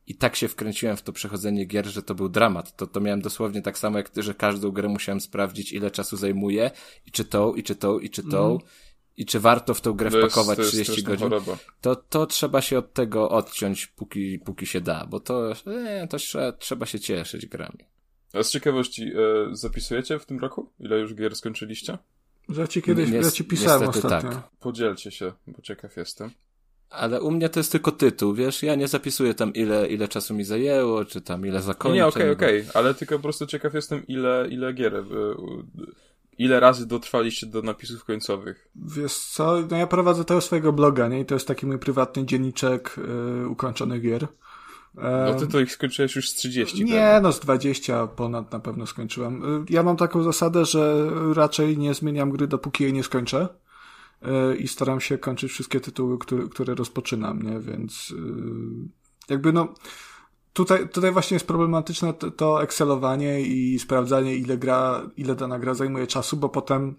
i 0.07 0.15
tak 0.15 0.35
się 0.35 0.47
wkręciłem 0.47 0.97
w 0.97 1.01
to 1.01 1.13
przechodzenie 1.13 1.65
gier, 1.65 1.85
że 1.85 2.03
to 2.03 2.15
był 2.15 2.29
dramat. 2.29 2.75
To, 2.75 2.87
to 2.87 3.01
miałem 3.01 3.21
dosłownie 3.21 3.61
tak 3.61 3.77
samo 3.77 3.97
jak 3.97 4.09
ty, 4.09 4.23
że 4.23 4.33
każdą 4.33 4.71
grę 4.71 4.87
musiałem 4.87 5.21
sprawdzić, 5.21 5.71
ile 5.71 5.91
czasu 5.91 6.17
zajmuje 6.17 6.71
i 7.05 7.11
czy 7.11 7.25
tą, 7.25 7.53
i 7.53 7.63
czy 7.63 7.75
tą, 7.75 7.99
i 7.99 8.09
czy 8.09 8.23
tą. 8.23 8.45
Mm. 8.45 8.59
I 9.17 9.25
czy 9.25 9.39
warto 9.39 9.73
w 9.73 9.81
tą 9.81 9.93
grę 9.93 10.11
to 10.11 10.17
wpakować 10.17 10.57
jest, 10.57 10.71
30 10.71 11.03
godzin? 11.03 11.29
To, 11.81 11.95
to 11.95 12.25
trzeba 12.25 12.61
się 12.61 12.77
od 12.77 12.93
tego 12.93 13.29
odciąć, 13.29 13.87
póki, 13.87 14.39
póki 14.39 14.65
się 14.65 14.81
da, 14.81 15.05
bo 15.05 15.19
to, 15.19 15.51
e, 15.67 16.07
to 16.07 16.17
trzeba, 16.17 16.51
trzeba 16.51 16.85
się 16.85 16.99
cieszyć 16.99 17.45
grami. 17.45 17.77
A 18.33 18.43
z 18.43 18.51
ciekawości, 18.51 19.03
e, 19.03 19.55
zapisujecie 19.55 20.19
w 20.19 20.25
tym 20.25 20.39
roku? 20.39 20.71
Ile 20.79 20.99
już 20.99 21.15
gier 21.15 21.35
skończyliście? 21.35 21.97
Że 22.49 22.67
ci 22.67 22.81
kiedyś, 22.81 23.09
ja 23.09 23.31
ci 23.31 23.43
pisałem 23.43 23.89
ostatnio. 23.89 24.29
Tak. 24.29 24.49
Podzielcie 24.59 25.11
się, 25.11 25.33
bo 25.47 25.61
ciekaw 25.61 25.97
jestem. 25.97 26.31
Ale 26.93 27.21
u 27.21 27.31
mnie 27.31 27.49
to 27.49 27.59
jest 27.59 27.71
tylko 27.71 27.91
tytuł, 27.91 28.33
wiesz? 28.33 28.63
Ja 28.63 28.75
nie 28.75 28.87
zapisuję 28.87 29.33
tam 29.33 29.53
ile, 29.53 29.87
ile 29.87 30.07
czasu 30.07 30.33
mi 30.33 30.43
zajęło, 30.43 31.05
czy 31.05 31.21
tam 31.21 31.45
ile 31.45 31.61
zakończę. 31.61 31.95
Nie, 31.95 32.07
okej, 32.07 32.23
okay, 32.23 32.31
okej, 32.31 32.61
okay. 32.61 32.73
ale 32.73 32.93
tylko 32.93 33.15
po 33.15 33.23
prostu 33.23 33.45
ciekaw 33.45 33.73
jestem 33.73 34.07
ile, 34.07 34.47
ile 34.49 34.73
gier, 34.73 34.95
e, 34.95 35.03
ile 36.37 36.59
razy 36.59 36.87
dotrwaliście 36.87 37.47
do 37.47 37.61
napisów 37.61 38.03
końcowych. 38.03 38.67
Wiesz 38.75 39.17
co, 39.17 39.57
no 39.71 39.77
ja 39.77 39.87
prowadzę 39.87 40.25
tego 40.25 40.41
swojego 40.41 40.73
bloga, 40.73 41.07
nie? 41.07 41.19
I 41.19 41.25
to 41.25 41.35
jest 41.35 41.47
taki 41.47 41.65
mój 41.65 41.79
prywatny 41.79 42.25
dzienniczek 42.25 42.95
yy, 43.41 43.47
ukończonych 43.49 44.01
gier. 44.01 44.27
No 44.95 45.33
ty 45.39 45.47
to 45.47 45.59
ich 45.59 45.71
skończyłeś 45.71 46.15
już 46.15 46.29
z 46.29 46.33
30. 46.33 46.85
Nie, 46.85 46.99
tak? 46.99 47.23
no 47.23 47.31
z 47.31 47.39
20 47.39 48.07
ponad 48.07 48.51
na 48.51 48.59
pewno 48.59 48.87
skończyłem. 48.87 49.65
Ja 49.69 49.83
mam 49.83 49.97
taką 49.97 50.23
zasadę, 50.23 50.65
że 50.65 51.09
raczej 51.33 51.77
nie 51.77 51.93
zmieniam 51.93 52.29
gry, 52.29 52.47
dopóki 52.47 52.83
jej 52.83 52.93
nie 52.93 53.03
skończę. 53.03 53.47
E, 54.23 54.55
I 54.55 54.67
staram 54.67 55.01
się 55.01 55.17
kończyć 55.17 55.51
wszystkie 55.51 55.79
tytuły, 55.79 56.17
które, 56.17 56.47
które 56.47 56.75
rozpoczynam, 56.75 57.41
nie? 57.41 57.59
Więc 57.59 58.13
e, 58.17 59.33
jakby 59.33 59.53
no. 59.53 59.73
Tutaj, 60.53 60.89
tutaj 60.89 61.11
właśnie 61.11 61.35
jest 61.35 61.47
problematyczne 61.47 62.13
to, 62.13 62.31
to 62.31 62.63
Excelowanie 62.63 63.41
i 63.41 63.79
sprawdzanie, 63.79 64.35
ile 64.35 64.57
gra, 64.57 65.09
ile 65.17 65.35
dana 65.35 65.59
gra 65.59 65.73
zajmuje 65.73 66.07
czasu, 66.07 66.37
bo 66.37 66.49
potem 66.49 66.95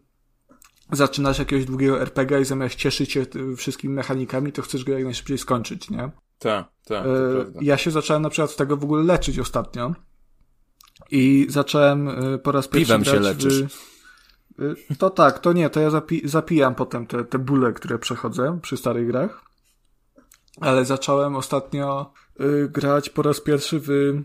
zaczynasz 0.93 1.39
jakiegoś 1.39 1.64
długiego 1.64 2.01
RPG 2.01 2.41
i 2.41 2.45
zamiast 2.45 2.75
cieszyć 2.75 3.12
się 3.12 3.27
wszystkimi 3.57 3.95
mechanikami, 3.95 4.53
to 4.53 4.62
chcesz 4.62 4.85
go 4.85 4.93
jak 4.93 5.05
najszybciej 5.05 5.39
skończyć, 5.39 5.91
nie? 5.91 6.11
Tak, 6.39 6.68
tak. 6.85 7.07
Ja 7.61 7.77
się 7.77 7.91
zacząłem 7.91 8.22
na 8.22 8.31
przykład 8.31 8.51
z 8.51 8.57
tego 8.57 8.77
w 8.77 8.85
ogóle 8.85 9.03
leczyć 9.03 9.39
ostatnio. 9.39 9.95
I 11.11 11.47
zacząłem 11.49 12.09
e, 12.09 12.39
po 12.39 12.53
raz 12.53 12.68
pierwszy. 12.68 12.87
Piwem 12.87 13.05
się 13.05 13.20
leczysz. 13.20 13.62
W... 13.62 13.93
E, 14.59 14.95
to 14.95 15.11
tak, 15.11 15.39
to 15.39 15.53
nie, 15.53 15.71
to 15.71 15.81
ja 15.81 15.91
zapi 15.91 16.29
zapijam 16.29 16.75
potem 16.75 17.07
te, 17.07 17.25
te 17.25 17.39
bóle, 17.39 17.73
które 17.73 17.99
przechodzę 17.99 18.59
przy 18.63 18.77
starych 18.77 19.07
grach. 19.07 19.45
Ale 20.61 20.85
zacząłem 20.85 21.37
ostatnio 21.37 22.13
y, 22.41 22.69
grać 22.69 23.11
po 23.11 23.23
raz 23.23 23.41
pierwszy 23.41 23.81
w 23.81 23.91
y, 23.91 24.25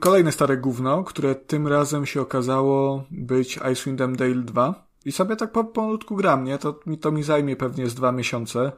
kolejne 0.00 0.32
stare 0.32 0.56
gówno, 0.56 1.04
które 1.04 1.34
tym 1.34 1.68
razem 1.68 2.06
się 2.06 2.20
okazało 2.20 3.04
być 3.10 3.60
Icewind 3.72 4.16
Dale 4.16 4.34
2. 4.34 4.90
I 5.04 5.12
sobie 5.12 5.36
tak 5.36 5.52
po, 5.52 5.64
polutku 5.64 6.16
gram, 6.16 6.44
nie? 6.44 6.58
To, 6.58 6.80
to 7.00 7.12
mi 7.12 7.22
zajmie 7.22 7.56
pewnie 7.56 7.86
z 7.86 7.94
dwa 7.94 8.12
miesiące 8.12 8.72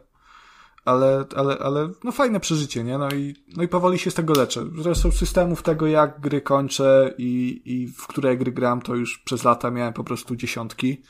ale, 0.84 1.24
ale, 1.36 1.58
ale 1.58 1.90
no 2.04 2.12
fajne 2.12 2.40
przeżycie, 2.40 2.84
nie? 2.84 2.98
No 2.98 3.08
i, 3.10 3.34
no 3.56 3.62
i 3.62 3.68
powoli 3.68 3.98
się 3.98 4.10
z 4.10 4.14
tego 4.14 4.32
leczę. 4.34 4.64
Zresztą 4.78 5.10
systemów 5.10 5.62
tego, 5.62 5.86
jak 5.86 6.20
gry 6.20 6.40
kończę 6.40 7.14
i, 7.18 7.62
i 7.64 7.86
w 7.86 8.06
które 8.06 8.36
gry 8.36 8.52
gram, 8.52 8.82
to 8.82 8.94
już 8.94 9.18
przez 9.18 9.44
lata 9.44 9.70
miałem 9.70 9.92
po 9.92 10.04
prostu 10.04 10.36
dziesiątki. 10.36 11.02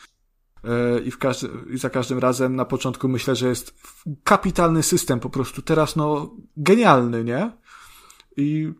E, 0.64 1.00
I, 1.00 1.10
w 1.10 1.18
każdy, 1.18 1.48
I 1.70 1.78
za 1.78 1.90
każdym 1.90 2.18
razem 2.18 2.56
na 2.56 2.64
początku 2.64 3.08
myślę, 3.08 3.36
że 3.36 3.48
jest 3.48 3.74
kapitalny 4.24 4.82
system 4.82 5.20
po 5.20 5.30
prostu. 5.30 5.62
Teraz 5.62 5.96
no 5.96 6.36
genialny, 6.56 7.24
nie? 7.24 7.52
I 8.36 8.72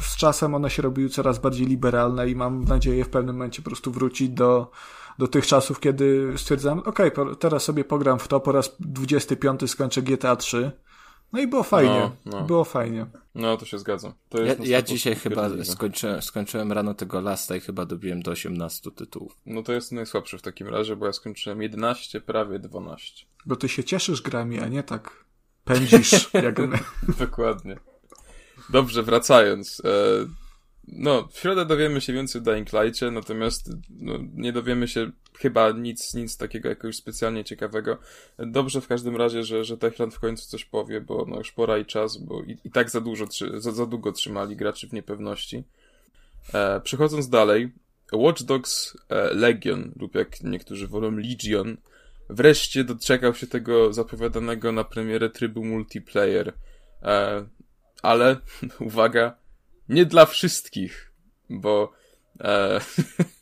z 0.00 0.16
czasem 0.16 0.54
one 0.54 0.70
się 0.70 0.82
robiły 0.82 1.08
coraz 1.08 1.38
bardziej 1.38 1.66
liberalne 1.66 2.28
i 2.30 2.36
mam 2.36 2.64
nadzieję 2.64 3.04
w 3.04 3.08
pewnym 3.08 3.34
momencie 3.34 3.62
po 3.62 3.70
prostu 3.70 3.90
wrócić 3.90 4.30
do, 4.30 4.70
do 5.20 5.28
tych 5.28 5.46
czasów, 5.46 5.80
kiedy 5.80 6.32
stwierdzam, 6.36 6.78
ok, 6.78 6.98
teraz 7.38 7.62
sobie 7.62 7.84
pogram 7.84 8.18
w 8.18 8.28
to, 8.28 8.40
po 8.40 8.52
raz 8.52 8.76
25 8.80 9.70
skończę 9.70 10.02
GTA 10.02 10.36
3. 10.36 10.72
No 11.32 11.40
i 11.40 11.46
było 11.46 11.62
fajnie. 11.62 12.10
No, 12.24 12.38
no. 12.40 12.42
Było 12.42 12.64
fajnie. 12.64 13.06
No, 13.34 13.56
to 13.56 13.66
się 13.66 13.78
zgadza. 13.78 14.14
To 14.28 14.42
ja, 14.42 14.54
ja 14.64 14.82
dzisiaj 14.82 15.14
chyba 15.14 15.64
skończyłem, 15.64 16.22
skończyłem 16.22 16.72
rano 16.72 16.94
tego 16.94 17.20
lasta 17.20 17.56
i 17.56 17.60
chyba 17.60 17.86
dobiłem 17.86 18.22
do 18.22 18.30
18 18.30 18.90
tytułów. 18.90 19.36
No 19.46 19.62
to 19.62 19.72
jest 19.72 19.92
najsłabszy 19.92 20.38
w 20.38 20.42
takim 20.42 20.68
razie, 20.68 20.96
bo 20.96 21.06
ja 21.06 21.12
skończyłem 21.12 21.62
11, 21.62 22.20
prawie 22.20 22.58
12. 22.58 23.26
Bo 23.46 23.56
ty 23.56 23.68
się 23.68 23.84
cieszysz 23.84 24.22
grami, 24.22 24.60
a 24.60 24.68
nie 24.68 24.82
tak 24.82 25.24
pędzisz 25.64 26.34
jak 26.34 26.58
my. 26.68 26.78
Dokładnie. 27.18 27.76
Dobrze, 28.70 29.02
wracając. 29.02 29.82
E, 29.84 29.90
no, 30.92 31.28
w 31.32 31.38
środę 31.38 31.66
dowiemy 31.66 32.00
się 32.00 32.12
więcej 32.12 32.40
o 32.40 32.44
Dying 32.44 32.70
Light'cie, 32.70 33.12
natomiast 33.12 33.70
no, 33.90 34.18
nie 34.34 34.52
dowiemy 34.52 34.88
się 34.88 35.10
chyba 35.38 35.70
nic, 35.70 36.14
nic 36.14 36.36
takiego 36.36 36.68
jakoś 36.68 36.96
specjalnie 36.96 37.44
ciekawego. 37.44 37.98
Dobrze 38.38 38.80
w 38.80 38.88
każdym 38.88 39.16
razie, 39.16 39.44
że, 39.44 39.64
że 39.64 39.78
Techland 39.78 40.14
w 40.14 40.20
końcu 40.20 40.48
coś 40.48 40.64
powie, 40.64 41.00
bo 41.00 41.26
no 41.28 41.38
już 41.38 41.52
pora 41.52 41.78
i 41.78 41.84
czas, 41.84 42.16
bo 42.16 42.42
i, 42.42 42.58
i 42.64 42.70
tak 42.70 42.90
za 42.90 43.00
dużo, 43.00 43.26
za, 43.56 43.72
za 43.72 43.86
długo 43.86 44.12
trzymali 44.12 44.56
graczy 44.56 44.88
w 44.88 44.92
niepewności. 44.92 45.64
E, 46.54 46.80
przechodząc 46.80 47.28
dalej, 47.28 47.72
Watch 48.12 48.42
Dogs 48.42 48.96
e, 49.08 49.34
Legion, 49.34 49.92
lub 49.96 50.14
jak 50.14 50.42
niektórzy 50.42 50.88
wolą 50.88 51.10
Legion, 51.10 51.76
wreszcie 52.30 52.84
doczekał 52.84 53.34
się 53.34 53.46
tego 53.46 53.92
zapowiadanego 53.92 54.72
na 54.72 54.84
premierę 54.84 55.30
trybu 55.30 55.64
multiplayer. 55.64 56.52
E, 57.02 57.46
ale, 58.02 58.36
uwaga, 58.80 59.39
nie 59.90 60.06
dla 60.06 60.26
wszystkich, 60.26 61.12
bo 61.50 61.92
e, 62.40 62.80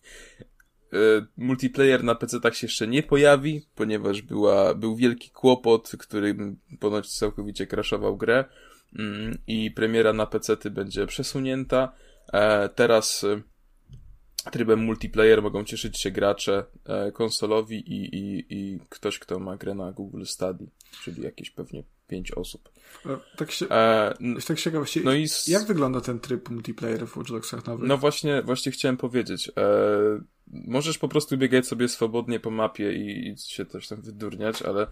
E, 0.92 1.26
multiplayer 1.36 2.04
na 2.04 2.14
PC 2.14 2.40
tak 2.40 2.54
się 2.54 2.66
jeszcze 2.66 2.86
nie 2.86 3.02
pojawi, 3.02 3.66
ponieważ 3.74 4.22
była, 4.22 4.74
był 4.74 4.96
wielki 4.96 5.30
kłopot, 5.30 5.92
który 5.98 6.36
ponoć 6.80 7.08
całkowicie 7.12 7.66
crashował 7.66 8.16
grę 8.16 8.44
mm, 8.98 9.38
i 9.46 9.70
premiera 9.70 10.12
na 10.12 10.26
PC 10.26 10.56
będzie 10.70 11.06
przesunięta. 11.06 11.92
E, 12.32 12.68
teraz 12.68 13.24
e, 13.24 13.42
trybem 14.50 14.78
multiplayer 14.78 15.42
mogą 15.42 15.64
cieszyć 15.64 16.00
się 16.00 16.10
gracze 16.10 16.64
konsolowi 17.14 17.76
i, 17.76 18.16
i, 18.16 18.46
i 18.50 18.78
ktoś, 18.88 19.18
kto 19.18 19.38
ma 19.38 19.56
grę 19.56 19.74
na 19.74 19.92
Google 19.92 20.24
Study, 20.24 20.66
czyli 21.04 21.22
jakieś 21.22 21.50
pewnie 21.50 21.82
pięć 22.08 22.32
osób. 22.32 22.68
Tak 23.36 23.50
się, 23.50 23.68
e, 23.68 24.14
tak 24.46 24.58
ciekawości, 24.58 25.00
no 25.04 25.14
i 25.14 25.26
jak 25.46 25.66
wygląda 25.66 26.00
ten 26.00 26.20
tryb 26.20 26.50
multiplayer 26.50 27.06
w 27.06 27.16
Watch 27.16 27.30
Dogsach 27.30 27.66
nowych? 27.66 27.88
No 27.88 27.98
właśnie, 27.98 28.42
właśnie 28.42 28.72
chciałem 28.72 28.96
powiedzieć. 28.96 29.48
E, 29.48 29.52
możesz 30.46 30.98
po 30.98 31.08
prostu 31.08 31.38
biegać 31.38 31.66
sobie 31.66 31.88
swobodnie 31.88 32.40
po 32.40 32.50
mapie 32.50 32.92
i, 32.92 33.28
i 33.28 33.38
się 33.38 33.66
coś 33.66 33.88
tam 33.88 34.00
wydurniać, 34.00 34.62
ale 34.62 34.86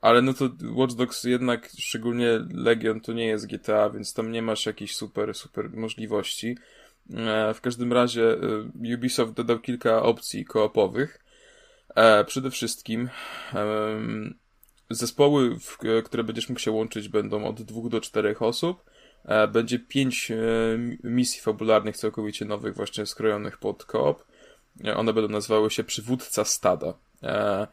ale 0.00 0.22
no 0.22 0.34
to 0.34 0.50
Watch 0.72 0.94
Dogs 0.94 1.24
jednak, 1.24 1.70
szczególnie 1.78 2.46
Legion, 2.54 3.00
to 3.00 3.12
nie 3.12 3.26
jest 3.26 3.46
GTA, 3.46 3.90
więc 3.90 4.14
tam 4.14 4.32
nie 4.32 4.42
masz 4.42 4.66
jakichś 4.66 4.94
super, 4.94 5.34
super 5.34 5.70
możliwości. 5.70 6.56
E, 7.14 7.54
w 7.54 7.60
każdym 7.60 7.92
razie 7.92 8.32
e, 8.32 8.94
Ubisoft 8.94 9.32
dodał 9.32 9.58
kilka 9.58 10.02
opcji 10.02 10.44
koopowych. 10.44 11.20
E, 11.94 12.24
przede 12.24 12.50
wszystkim 12.50 13.08
zespoły, 14.90 15.56
które 16.04 16.24
będziesz 16.24 16.48
mógł 16.48 16.60
się 16.60 16.70
łączyć, 16.70 17.08
będą 17.08 17.44
od 17.44 17.62
dwóch 17.62 17.88
do 17.88 18.00
czterech 18.00 18.42
osób. 18.42 18.90
Będzie 19.52 19.78
pięć 19.78 20.32
misji 21.04 21.40
fabularnych, 21.40 21.96
całkowicie 21.96 22.44
nowych, 22.44 22.76
właśnie 22.76 23.06
skrojonych 23.06 23.58
pod 23.58 23.84
koop. 23.84 24.24
One 24.96 25.12
będą 25.12 25.28
nazywały 25.28 25.70
się 25.70 25.84
Przywódca 25.84 26.44
Stada. 26.44 26.94
E, 27.22 27.66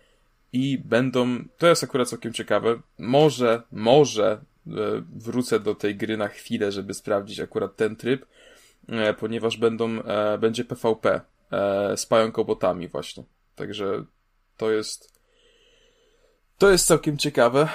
I 0.54 0.78
będą, 0.78 1.44
to 1.58 1.68
jest 1.68 1.84
akurat 1.84 2.10
całkiem 2.10 2.34
ciekawe, 2.34 2.80
może, 3.00 3.62
może 3.72 4.32
e, 4.68 4.72
wrócę 5.16 5.60
do 5.60 5.76
tej 5.76 5.96
gry 5.96 6.18
na 6.18 6.28
chwilę, 6.28 6.72
żeby 6.72 6.94
sprawdzić 6.94 7.40
akurat 7.40 7.76
ten 7.76 7.96
tryb, 7.96 8.26
e, 8.90 9.14
ponieważ 9.14 9.58
będą, 9.58 10.00
będzie 10.40 10.66
PvP 10.66 11.22
z 11.96 12.06
pająkobotami 12.06 12.88
właśnie. 12.88 13.24
Także 13.56 14.04
to 14.58 14.72
jest 14.72 15.17
to 16.58 16.72
jest 16.72 16.88
całkiem 16.88 17.18
ciekawe. 17.18 17.70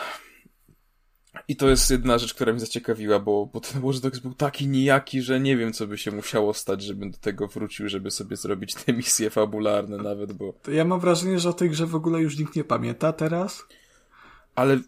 I 1.48 1.56
to 1.56 1.68
jest 1.68 1.90
jedna 1.90 2.18
rzecz, 2.18 2.34
która 2.34 2.52
mnie 2.52 2.60
zaciekawiła, 2.60 3.18
bo, 3.18 3.46
bo 3.46 3.60
ten 3.60 3.82
Watch 3.84 3.98
Dogs 3.98 4.18
był 4.18 4.34
taki 4.34 4.68
nijaki, 4.68 5.22
że 5.22 5.40
nie 5.40 5.56
wiem, 5.56 5.72
co 5.72 5.86
by 5.86 5.98
się 5.98 6.10
musiało 6.10 6.54
stać, 6.54 6.82
żebym 6.82 7.10
do 7.10 7.18
tego 7.18 7.48
wrócił, 7.48 7.88
żeby 7.88 8.10
sobie 8.10 8.36
zrobić 8.36 8.74
te 8.74 8.92
misje 8.92 9.30
fabularne 9.30 9.96
nawet, 9.96 10.32
bo... 10.32 10.52
To 10.62 10.70
ja 10.70 10.84
mam 10.84 11.00
wrażenie, 11.00 11.38
że 11.38 11.48
o 11.48 11.52
tej 11.52 11.70
grze 11.70 11.86
w 11.86 11.94
ogóle 11.94 12.20
już 12.20 12.38
nikt 12.38 12.56
nie 12.56 12.64
pamięta 12.64 13.12
teraz. 13.12 13.64
Ale, 14.54 14.78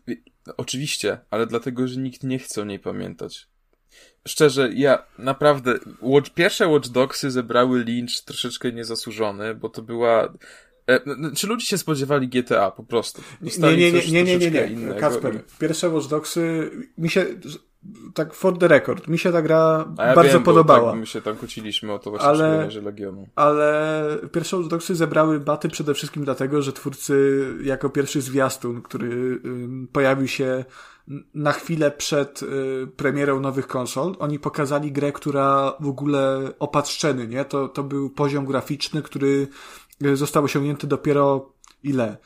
oczywiście, 0.56 1.18
ale 1.30 1.46
dlatego, 1.46 1.88
że 1.88 2.00
nikt 2.00 2.22
nie 2.22 2.38
chce 2.38 2.62
o 2.62 2.64
niej 2.64 2.78
pamiętać. 2.78 3.48
Szczerze, 4.28 4.70
ja 4.72 5.06
naprawdę, 5.18 5.78
watch, 6.00 6.30
pierwsze 6.30 6.68
Watch 6.68 6.88
Dogsy 6.88 7.30
zebrały 7.30 7.84
lincz 7.84 8.20
troszeczkę 8.20 8.72
niezasłużony, 8.72 9.54
bo 9.54 9.68
to 9.68 9.82
była 9.82 10.32
czy 11.36 11.46
ludzie 11.46 11.66
się 11.66 11.78
spodziewali 11.78 12.28
GTA 12.28 12.70
po 12.70 12.84
prostu? 12.84 13.22
Dostali 13.40 13.78
nie, 13.78 13.92
nie, 13.92 14.00
nie, 14.00 14.24
nie, 14.24 14.38
nie, 14.38 14.50
nie, 14.50 14.70
nie. 14.70 14.94
Kasper, 14.94 15.44
pierwsze 15.58 15.88
Watch 15.88 16.08
Dogsy 16.08 16.70
mi 16.98 17.10
się, 17.10 17.26
tak 18.14 18.34
for 18.34 18.58
the 18.58 18.68
record, 18.68 19.08
mi 19.08 19.18
się 19.18 19.32
ta 19.32 19.42
gra 19.42 19.84
ja 19.98 20.14
bardzo 20.14 20.32
wiem, 20.32 20.42
podobała. 20.42 20.90
Tak, 20.90 21.00
my 21.00 21.06
się 21.06 21.22
tam 21.22 21.36
kłóciliśmy 21.36 21.92
o 21.92 21.98
to 21.98 22.10
właśnie 22.10 22.28
ale, 22.28 22.68
przy 22.68 22.82
Legionu. 22.82 23.28
Ale 23.34 24.18
pierwsze 24.32 24.56
Watch 24.56 24.68
Dogsy 24.68 24.94
zebrały 24.94 25.40
baty 25.40 25.68
przede 25.68 25.94
wszystkim 25.94 26.24
dlatego, 26.24 26.62
że 26.62 26.72
twórcy 26.72 27.44
jako 27.62 27.90
pierwszy 27.90 28.20
zwiastun, 28.20 28.82
który 28.82 29.40
pojawił 29.92 30.28
się 30.28 30.64
na 31.34 31.52
chwilę 31.52 31.90
przed 31.90 32.42
y, 32.42 32.46
premierą 32.96 33.40
nowych 33.40 33.66
konsol, 33.66 34.16
oni 34.18 34.38
pokazali 34.38 34.92
grę, 34.92 35.12
która 35.12 35.72
w 35.80 35.88
ogóle 35.88 36.52
opatrzczeny, 36.58 37.28
nie? 37.28 37.44
To, 37.44 37.68
to 37.68 37.82
był 37.82 38.10
poziom 38.10 38.46
graficzny, 38.46 39.02
który 39.02 39.48
został 40.14 40.44
osiągnięty 40.44 40.86
dopiero 40.86 41.52
ile? 41.82 42.16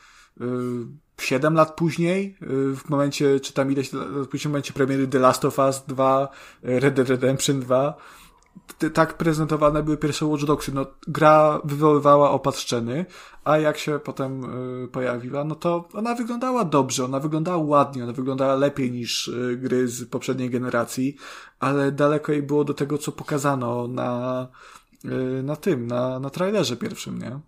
Y, 0.41 0.45
siedem 1.21 1.53
lat 1.53 1.75
później, 1.75 2.37
y, 2.41 2.75
w 2.75 2.89
momencie, 2.89 3.39
czy 3.39 3.53
tam 3.53 3.71
ileś 3.71 3.93
lat 3.93 4.07
później, 4.31 4.49
w 4.49 4.51
momencie 4.51 4.73
premiery 4.73 5.07
The 5.07 5.19
Last 5.19 5.45
of 5.45 5.59
Us 5.59 5.83
2, 5.87 6.29
Red 6.63 6.93
Dead 6.93 7.09
Redemption 7.09 7.59
2, 7.59 7.97
tak 8.93 9.17
prezentowane 9.17 9.83
były 9.83 9.97
pierwsze 9.97 10.25
Watch 10.25 10.43
Dogsy. 10.43 10.71
No, 10.71 10.85
gra 11.07 11.61
wywoływała 11.63 12.31
opatrzczeny, 12.31 13.05
a 13.43 13.57
jak 13.57 13.77
się 13.77 13.99
potem 13.99 14.43
y, 14.83 14.87
pojawiła, 14.87 15.43
no 15.43 15.55
to 15.55 15.87
ona 15.93 16.15
wyglądała 16.15 16.65
dobrze, 16.65 17.05
ona 17.05 17.19
wyglądała 17.19 17.57
ładnie, 17.57 18.03
ona 18.03 18.13
wyglądała 18.13 18.55
lepiej 18.55 18.91
niż 18.91 19.27
y, 19.27 19.57
gry 19.61 19.87
z 19.87 20.09
poprzedniej 20.09 20.49
generacji, 20.49 21.15
ale 21.59 21.91
daleko 21.91 22.31
jej 22.31 22.43
było 22.43 22.63
do 22.63 22.73
tego, 22.73 22.97
co 22.97 23.11
pokazano 23.11 23.87
na, 23.87 24.47
y, 25.05 25.43
na 25.43 25.55
tym, 25.55 25.87
na, 25.87 26.19
na 26.19 26.29
trailerze 26.29 26.75
pierwszym, 26.75 27.19
nie? 27.19 27.39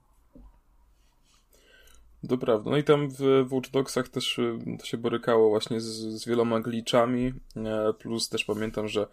To 2.30 2.38
prawda. 2.38 2.72
No 2.72 2.78
i 2.78 2.84
tam 2.84 3.10
w, 3.10 3.48
Watch 3.52 3.70
Dogsach 3.70 4.10
też 4.10 4.40
y, 4.40 4.60
to 4.80 4.86
się 4.86 4.98
borykało 4.98 5.50
właśnie 5.50 5.82
z, 5.82 5.86
z 5.88 6.26
wieloma 6.26 6.60
glitchami, 6.60 7.34
e, 7.56 7.94
plus 8.00 8.30
też 8.30 8.46
pamiętam, 8.46 8.88
że 8.88 9.08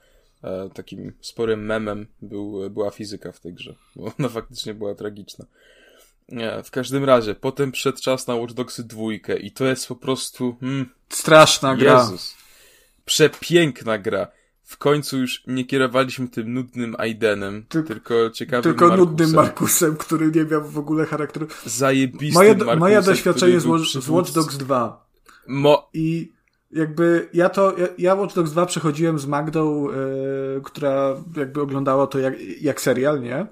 e, 0.45 0.71
takim 0.75 1.13
sporym 1.21 1.67
memem 1.67 2.07
był, 2.23 2.71
była 2.71 2.91
fizyka 2.91 3.33
w 3.33 3.41
tej 3.41 3.55
grze, 3.55 3.75
bo 3.97 4.05
ona 4.19 4.29
faktycznie 4.29 4.75
była 4.75 4.95
tragiczna. 4.95 5.47
Nie, 6.29 6.63
w 6.65 6.71
każdym 6.71 7.05
razie, 7.05 7.35
potem 7.35 7.73
przyszedł 7.73 7.99
czas 8.01 8.27
na 8.27 8.35
Watch 8.35 8.55
Dogsy 8.55 8.85
dwójkę 8.85 9.39
i 9.39 9.51
to 9.51 9.65
jest 9.65 9.89
po 9.89 9.97
prostu... 9.97 10.57
Mm, 10.63 10.91
Straszna 11.09 11.77
gra. 11.77 11.99
Jezus. 11.99 12.37
Przepiękna 13.05 13.99
gra 13.99 14.29
w 14.69 14.79
końcu 14.79 15.19
już 15.19 15.43
nie 15.47 15.65
kierowaliśmy 15.65 16.29
tym 16.29 16.55
nudnym 16.55 16.95
Aidenem, 16.99 17.65
Ty, 17.69 17.83
tylko 17.83 18.31
ciekawym 18.31 18.63
Tylko 18.63 18.89
Markusem. 18.89 19.09
nudnym 19.09 19.35
Markusem, 19.35 19.97
który 19.97 20.31
nie 20.35 20.45
miał 20.45 20.65
w 20.65 20.79
ogóle 20.79 21.07
charakteru. 21.07 21.47
Zajebistym 21.65 22.35
moje, 22.35 22.55
Markusem, 22.55 22.79
moje 22.79 23.03
doświadczenie 23.03 23.61
z, 23.61 23.65
z 24.05 24.09
Watch 24.09 24.33
Dogs 24.33 24.57
2. 24.57 25.07
Mo... 25.47 25.91
I 25.95 26.33
jakby 26.71 27.29
ja 27.33 27.49
to, 27.49 27.79
ja, 27.79 27.87
ja 27.99 28.15
Watch 28.15 28.35
Dogs 28.35 28.51
2 28.51 28.67
przechodziłem 28.67 29.19
z 29.19 29.27
Magdą, 29.27 29.89
yy, 29.89 30.61
która 30.65 31.17
jakby 31.37 31.61
oglądała 31.61 32.07
to 32.07 32.19
jak, 32.19 32.35
jak 32.61 32.81
serial, 32.81 33.21
nie? 33.21 33.47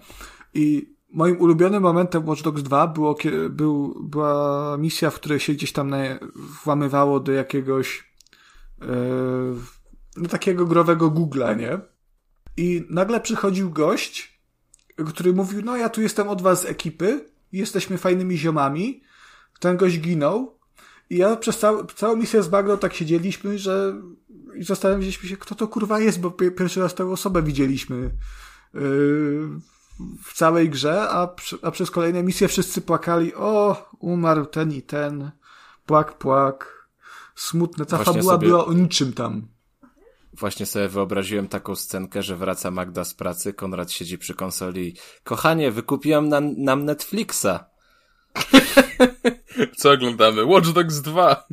I 0.54 0.94
moim 1.10 1.40
ulubionym 1.40 1.82
momentem 1.82 2.28
Watch 2.28 2.42
Dogs 2.42 2.62
2 2.62 2.86
było, 2.86 3.16
był, 3.50 4.02
była 4.02 4.76
misja, 4.78 5.10
w 5.10 5.14
której 5.14 5.40
się 5.40 5.52
gdzieś 5.52 5.72
tam 5.72 5.90
na, 5.90 5.98
włamywało 6.64 7.20
do 7.20 7.32
jakiegoś 7.32 8.12
yy, 8.80 8.86
no, 10.16 10.28
takiego 10.28 10.66
growego 10.66 11.10
Google'a, 11.10 11.56
nie? 11.56 11.78
I 12.56 12.86
nagle 12.90 13.20
przychodził 13.20 13.70
gość, 13.70 14.40
który 15.06 15.32
mówił, 15.32 15.62
no 15.62 15.76
ja 15.76 15.88
tu 15.88 16.02
jestem 16.02 16.28
od 16.28 16.42
was 16.42 16.62
z 16.62 16.64
ekipy, 16.64 17.30
jesteśmy 17.52 17.98
fajnymi 17.98 18.38
ziomami. 18.38 19.02
Ten 19.60 19.76
gość 19.76 19.98
ginął. 19.98 20.58
I 21.10 21.16
ja 21.16 21.36
przez 21.36 21.58
cał, 21.58 21.86
całą 21.86 22.16
misję 22.16 22.42
z 22.42 22.48
Bagno 22.48 22.76
tak 22.76 22.94
siedzieliśmy, 22.94 23.58
że 23.58 24.02
i 24.54 24.64
zastanawialiśmy 24.64 25.28
się, 25.28 25.36
kto 25.36 25.54
to 25.54 25.68
kurwa 25.68 26.00
jest, 26.00 26.20
bo 26.20 26.30
pierwszy 26.30 26.80
raz 26.80 26.94
tę 26.94 27.10
osobę 27.10 27.42
widzieliśmy 27.42 27.96
yy, 27.96 28.80
w 30.24 30.34
całej 30.34 30.70
grze, 30.70 31.08
a, 31.10 31.34
a 31.62 31.70
przez 31.70 31.90
kolejne 31.90 32.22
misje 32.22 32.48
wszyscy 32.48 32.80
płakali, 32.80 33.34
o, 33.34 33.88
umarł 33.98 34.46
ten 34.46 34.72
i 34.72 34.82
ten, 34.82 35.30
płak, 35.86 36.18
płak, 36.18 36.88
smutne. 37.34 37.86
Ta 37.86 37.96
Właśnie 37.96 38.12
fabuła 38.12 38.34
sobie... 38.34 38.48
była 38.48 38.66
o 38.66 38.72
niczym 38.72 39.12
tam. 39.12 39.48
Właśnie 40.38 40.66
sobie 40.66 40.88
wyobraziłem 40.88 41.48
taką 41.48 41.76
scenkę, 41.76 42.22
że 42.22 42.36
wraca 42.36 42.70
Magda 42.70 43.04
z 43.04 43.14
pracy, 43.14 43.52
Konrad 43.52 43.92
siedzi 43.92 44.18
przy 44.18 44.34
konsoli. 44.34 44.96
Kochanie, 45.24 45.70
wykupiłam 45.70 46.28
nam, 46.28 46.54
nam 46.62 46.84
Netflixa. 46.84 47.64
Co 49.78 49.90
oglądamy? 49.90 50.44
Watch 50.44 50.68
Dogs 50.68 51.00
2. 51.00 51.46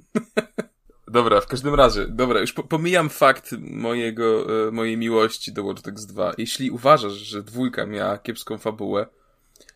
dobra, 1.07 1.41
w 1.41 1.47
każdym 1.47 1.75
razie, 1.75 2.07
dobra, 2.07 2.39
już 2.39 2.53
pomijam 2.53 3.09
fakt 3.09 3.51
mojego, 3.59 4.47
e, 4.67 4.71
mojej 4.71 4.97
miłości 4.97 5.53
do 5.53 5.63
Watch 5.63 5.81
Dogs 5.81 6.05
2. 6.05 6.33
Jeśli 6.37 6.71
uważasz, 6.71 7.13
że 7.13 7.43
dwójka 7.43 7.85
miała 7.85 8.17
kiepską 8.17 8.57
fabułę, 8.57 9.07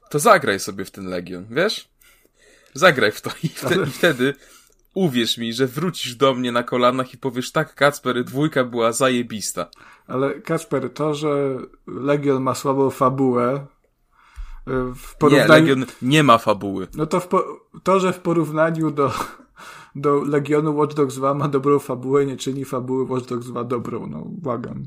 to 0.09 0.19
zagraj 0.19 0.59
sobie 0.59 0.85
w 0.85 0.91
ten 0.91 1.05
Legion, 1.05 1.45
wiesz? 1.49 1.89
Zagraj 2.73 3.11
w 3.11 3.21
to 3.21 3.29
i 3.43 3.49
wtedy, 3.49 3.85
wtedy 3.85 4.33
uwierz 4.97 5.37
mi, 5.37 5.53
że 5.53 5.67
wrócisz 5.67 6.15
do 6.15 6.33
mnie 6.33 6.51
na 6.51 6.63
kolanach 6.63 7.13
i 7.13 7.17
powiesz 7.17 7.51
tak, 7.51 7.75
Kacper, 7.75 8.23
dwójka 8.23 8.63
była 8.63 8.91
zajebista. 8.91 9.69
Ale 10.07 10.41
Kacper, 10.41 10.93
to, 10.93 11.13
że 11.13 11.57
Legion 11.87 12.43
ma 12.43 12.55
słabą 12.55 12.89
fabułę, 12.89 13.67
w 14.95 15.15
porównaniu... 15.17 15.65
Nie, 15.65 15.75
Legion 15.75 15.85
nie 16.01 16.23
ma 16.23 16.37
fabuły. 16.37 16.87
No 16.95 17.05
to 17.05 17.21
po... 17.21 17.43
to, 17.83 17.99
że 17.99 18.13
w 18.13 18.19
porównaniu 18.19 18.91
do, 18.91 19.11
do 19.95 20.23
Legionu 20.23 20.75
Watch 20.75 20.95
Dogs 20.95 21.15
2 21.15 21.33
ma 21.33 21.47
dobrą 21.47 21.79
fabułę, 21.79 22.25
nie 22.25 22.37
czyni 22.37 22.65
fabuły 22.65 23.05
Watch 23.05 23.27
Dogs 23.27 23.47
2 23.47 23.63
dobrą, 23.63 24.07
no 24.07 24.23
błagam. 24.25 24.83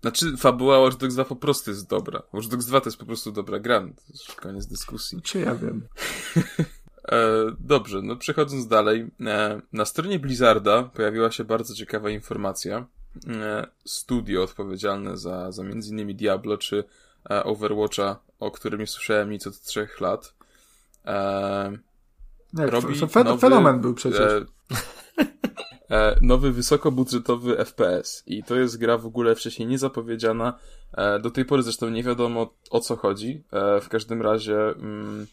Znaczy, 0.00 0.36
fabuła 0.36 0.78
Watch 0.78 0.96
Dogs 0.96 1.14
2 1.14 1.24
po 1.24 1.36
prostu 1.36 1.70
jest 1.70 1.88
dobra. 1.88 2.22
Watch 2.32 2.48
Dogs 2.48 2.66
2 2.66 2.80
to 2.80 2.88
jest 2.88 2.98
po 2.98 3.06
prostu 3.06 3.32
dobra 3.32 3.58
gra. 3.58 3.80
To 3.80 4.12
jest 4.12 4.34
koniec 4.34 4.66
dyskusji. 4.66 5.22
Czy 5.22 5.40
ja 5.40 5.54
wiem. 5.54 5.82
e, 7.08 7.16
dobrze, 7.60 8.02
no 8.02 8.16
przechodząc 8.16 8.66
dalej. 8.66 9.06
E, 9.20 9.60
na 9.72 9.84
stronie 9.84 10.18
Blizzarda 10.18 10.82
pojawiła 10.82 11.30
się 11.30 11.44
bardzo 11.44 11.74
ciekawa 11.74 12.10
informacja. 12.10 12.86
E, 13.28 13.66
studio 13.84 14.42
odpowiedzialne 14.42 15.16
za, 15.16 15.52
za 15.52 15.62
innymi 15.64 16.14
Diablo 16.14 16.58
czy 16.58 16.84
Overwatcha, 17.44 18.16
o 18.40 18.50
którym 18.50 18.80
nie 18.80 18.86
słyszałem 18.86 19.30
nic 19.30 19.46
od 19.46 19.60
trzech 19.60 20.00
lat. 20.00 20.34
Jak, 22.54 22.70
robi 22.70 23.00
to, 23.00 23.24
nowy, 23.24 23.40
fenomen 23.40 23.80
był 23.80 23.94
przecież. 23.94 24.32
E, 25.90 26.16
nowy 26.22 26.52
wysokobudżetowy 26.52 27.64
FPS. 27.64 28.22
I 28.26 28.44
to 28.44 28.56
jest 28.56 28.78
gra 28.78 28.98
w 28.98 29.06
ogóle 29.06 29.34
wcześniej 29.34 29.68
niezapowiedziana. 29.68 30.58
E, 30.92 31.20
do 31.20 31.30
tej 31.30 31.44
pory 31.44 31.62
zresztą 31.62 31.90
nie 31.90 32.02
wiadomo 32.02 32.54
o 32.70 32.80
co 32.80 32.96
chodzi. 32.96 33.42
E, 33.52 33.80
w 33.80 33.88
każdym 33.88 34.22
razie 34.22 34.56
mm, 34.56 35.26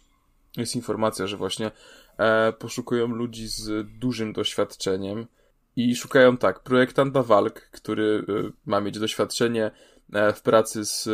jest 0.62 0.76
informacja, 0.76 1.28
że 1.28 1.38
właśnie 1.38 1.72
e, 2.18 2.54
poszukują 2.54 3.08
ludzi 3.08 3.48
z 3.48 3.88
dużym 4.00 4.34
doświadczeniem 4.34 5.28
i 5.76 5.96
szukają 5.96 6.38
tak, 6.38 6.60
projektanta 6.60 7.24
walk, 7.24 7.62
który 7.62 8.24
e, 8.30 8.52
ma 8.66 8.82
mieć 8.82 9.00
doświadczenie 9.00 9.72
e, 10.14 10.34
w 10.34 10.42
pracy 10.42 10.86
z 10.86 11.08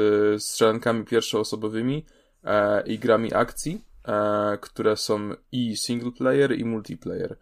strzelankami 0.44 1.06
pierwszoosobowymi 1.06 2.06
i 2.86 3.00
grami 3.00 3.34
akcji, 3.34 3.86
które 4.62 4.98
są 4.98 5.30
i 5.52 5.78
single 5.78 6.12
player 6.12 6.60
i 6.60 6.66
multiplayer. 6.66 7.38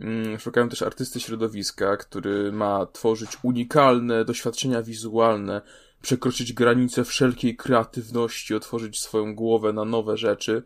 Mm, 0.00 0.38
szukają 0.38 0.68
też 0.68 0.82
artysty 0.82 1.20
środowiska, 1.20 1.96
który 1.96 2.52
ma 2.52 2.86
tworzyć 2.86 3.30
unikalne 3.42 4.24
doświadczenia 4.24 4.82
wizualne, 4.82 5.62
przekroczyć 6.02 6.52
granice 6.52 7.04
wszelkiej 7.04 7.56
kreatywności, 7.56 8.54
otworzyć 8.54 9.00
swoją 9.00 9.34
głowę 9.34 9.72
na 9.72 9.84
nowe 9.84 10.16
rzeczy. 10.16 10.62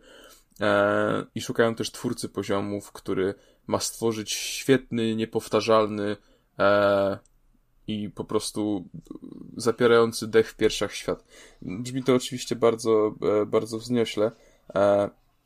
E, 0.61 1.25
I 1.35 1.41
szukają 1.41 1.75
też 1.75 1.91
twórcy 1.91 2.29
poziomów, 2.29 2.91
który 2.91 3.33
ma 3.67 3.79
stworzyć 3.79 4.31
świetny, 4.31 5.15
niepowtarzalny 5.15 6.17
e, 6.59 7.17
i 7.87 8.09
po 8.09 8.23
prostu 8.23 8.85
zapierający 9.57 10.27
dech 10.27 10.49
w 10.49 10.55
piersiach 10.55 10.93
świat. 10.93 11.25
Brzmi 11.61 12.03
to 12.03 12.15
oczywiście 12.15 12.55
bardzo, 12.55 13.15
e, 13.41 13.45
bardzo 13.45 13.79
wzniośle. 13.79 14.31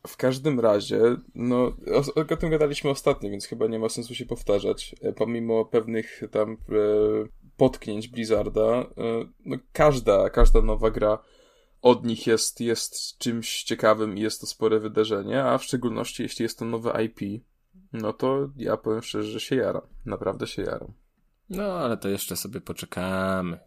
W 0.06 0.16
każdym 0.16 0.60
razie, 0.60 1.00
no, 1.34 1.72
o, 2.16 2.20
o, 2.20 2.36
tym 2.36 2.50
gadaliśmy 2.50 2.90
ostatnio, 2.90 3.30
więc 3.30 3.46
chyba 3.46 3.66
nie 3.66 3.78
ma 3.78 3.88
sensu 3.88 4.14
się 4.14 4.26
powtarzać. 4.26 4.94
Pomimo 5.16 5.64
pewnych 5.64 6.22
tam 6.30 6.52
e, 6.52 6.56
potknięć 7.56 8.08
Blizzarda, 8.08 8.62
e, 8.62 8.86
no, 9.46 9.56
każda, 9.72 10.30
każda 10.30 10.62
nowa 10.62 10.90
gra 10.90 11.18
od 11.82 12.04
nich 12.04 12.26
jest, 12.26 12.60
jest 12.60 13.18
czymś 13.18 13.62
ciekawym 13.62 14.18
i 14.18 14.20
jest 14.20 14.40
to 14.40 14.46
spore 14.46 14.80
wydarzenie, 14.80 15.44
a 15.44 15.58
w 15.58 15.64
szczególności 15.64 16.22
jeśli 16.22 16.42
jest 16.42 16.58
to 16.58 16.64
nowe 16.64 17.04
IP, 17.04 17.44
no 17.92 18.12
to 18.12 18.48
ja 18.56 18.76
powiem 18.76 19.02
szczerze, 19.02 19.30
że 19.30 19.40
się 19.40 19.56
jaram. 19.56 19.82
Naprawdę 20.06 20.46
się 20.46 20.62
jaram. 20.62 20.92
No, 21.50 21.62
ale 21.62 21.96
to 21.96 22.08
jeszcze 22.08 22.36
sobie 22.36 22.60
poczekamy. 22.60 23.58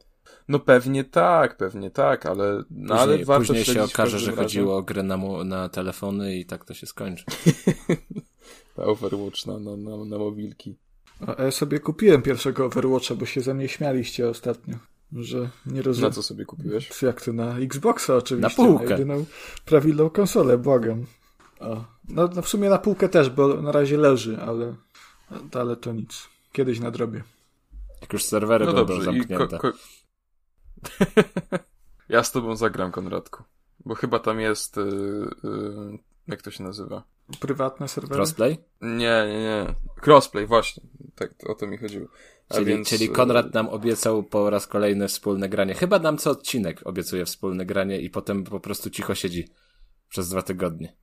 No 0.48 0.60
pewnie 0.60 1.04
tak, 1.04 1.58
pewnie 1.58 1.92
tak, 1.92 2.26
ale, 2.26 2.64
no, 2.72 2.96
później, 2.96 3.00
ale 3.00 3.26
warto 3.26 3.48
Później 3.48 3.66
się 3.66 3.84
okaże, 3.84 4.20
że 4.20 4.32
chodziło 4.32 4.78
o 4.78 4.84
grę 4.84 5.04
na, 5.04 5.18
na 5.46 5.70
telefony 5.70 6.36
i 6.36 6.46
tak 6.46 6.66
to 6.66 6.74
się 6.74 6.88
skończy. 6.88 7.26
na 8.78 8.84
Overwatch 8.84 9.46
na, 9.46 9.60
na, 9.60 9.78
na, 9.78 10.06
na 10.06 10.18
mobilki. 10.18 10.76
A 11.28 11.44
ja 11.44 11.52
sobie 11.52 11.80
kupiłem 11.80 12.22
pierwszego 12.22 12.66
Overwatcha, 12.66 13.16
bo 13.16 13.26
się 13.26 13.42
ze 13.42 13.54
mnie 13.54 13.68
śmialiście 13.68 14.30
ostatnio. 14.30 14.76
Że 15.16 15.50
nie 15.66 15.82
rozumiem. 15.82 16.10
Na 16.10 16.16
co 16.16 16.24
sobie 16.24 16.46
kupiłeś? 16.46 17.02
Jak 17.02 17.22
to 17.22 17.34
na 17.34 17.58
Xboxa 17.58 18.16
oczywiście. 18.16 18.62
Na 18.62 18.68
półkę. 18.68 18.86
Na 18.86 18.92
jedyną 18.92 19.26
prawidłową 19.66 20.10
konsolę, 20.10 20.58
błagam. 20.58 21.06
O. 21.60 21.86
No, 22.10 22.30
no 22.36 22.42
w 22.42 22.50
sumie 22.50 22.70
na 22.70 22.78
półkę 22.78 23.10
też, 23.10 23.30
bo 23.30 23.62
na 23.62 23.72
razie 23.72 23.98
leży, 23.98 24.42
ale, 24.42 24.76
ale 25.54 25.76
to 25.76 25.94
nic. 25.94 26.30
Kiedyś 26.52 26.80
nadrobię. 26.80 27.24
Jak 28.02 28.14
już 28.14 28.24
serwery 28.24 28.66
no 28.66 28.74
będą 28.74 28.88
dobrze, 28.88 29.04
zamknięte. 29.04 29.58
Ko, 29.58 29.72
ko... 29.72 29.78
ja 32.10 32.24
z 32.24 32.32
tobą 32.32 32.56
zagram, 32.56 32.92
Konradku. 32.92 33.44
Bo 33.86 33.96
chyba 33.96 34.20
tam 34.20 34.40
jest... 34.40 34.78
Yy, 34.78 35.30
yy, 35.44 36.00
jak 36.28 36.42
to 36.42 36.52
się 36.52 36.64
nazywa? 36.64 37.04
Prywatne 37.40 37.88
serwery? 37.88 38.16
Crossplay? 38.16 38.58
Nie, 38.82 39.26
nie, 39.28 39.40
nie. 39.40 39.66
Crossplay, 40.06 40.48
właśnie. 40.48 40.84
Tak, 41.16 41.34
o 41.46 41.56
to 41.56 41.68
mi 41.68 41.78
chodziło. 41.78 42.08
czyli, 42.54 42.66
więc... 42.66 42.90
czyli 42.90 43.10
Konrad 43.10 43.54
nam 43.54 43.70
obiecał 43.70 44.24
po 44.24 44.50
raz 44.50 44.68
kolejny 44.68 45.08
wspólne 45.08 45.50
granie. 45.50 45.74
Chyba 45.74 46.00
nam 46.00 46.18
co 46.18 46.32
odcinek 46.32 46.82
obiecuje 46.88 47.26
wspólne 47.26 47.66
granie 47.66 48.02
i 48.02 48.10
potem 48.10 48.44
po 48.44 48.60
prostu 48.60 48.90
cicho 48.90 49.16
siedzi 49.16 49.48
przez 50.10 50.30
dwa 50.30 50.42
tygodnie. 50.42 50.96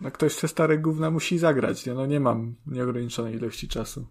No 0.00 0.10
ktoś 0.10 0.36
te 0.36 0.48
stare 0.48 0.78
gówna 0.78 1.10
musi 1.10 1.38
zagrać, 1.38 1.86
nie? 1.86 1.94
No 1.94 2.06
nie 2.06 2.20
mam 2.20 2.54
nieograniczonej 2.66 3.34
ilości 3.34 3.68
czasu. 3.68 4.06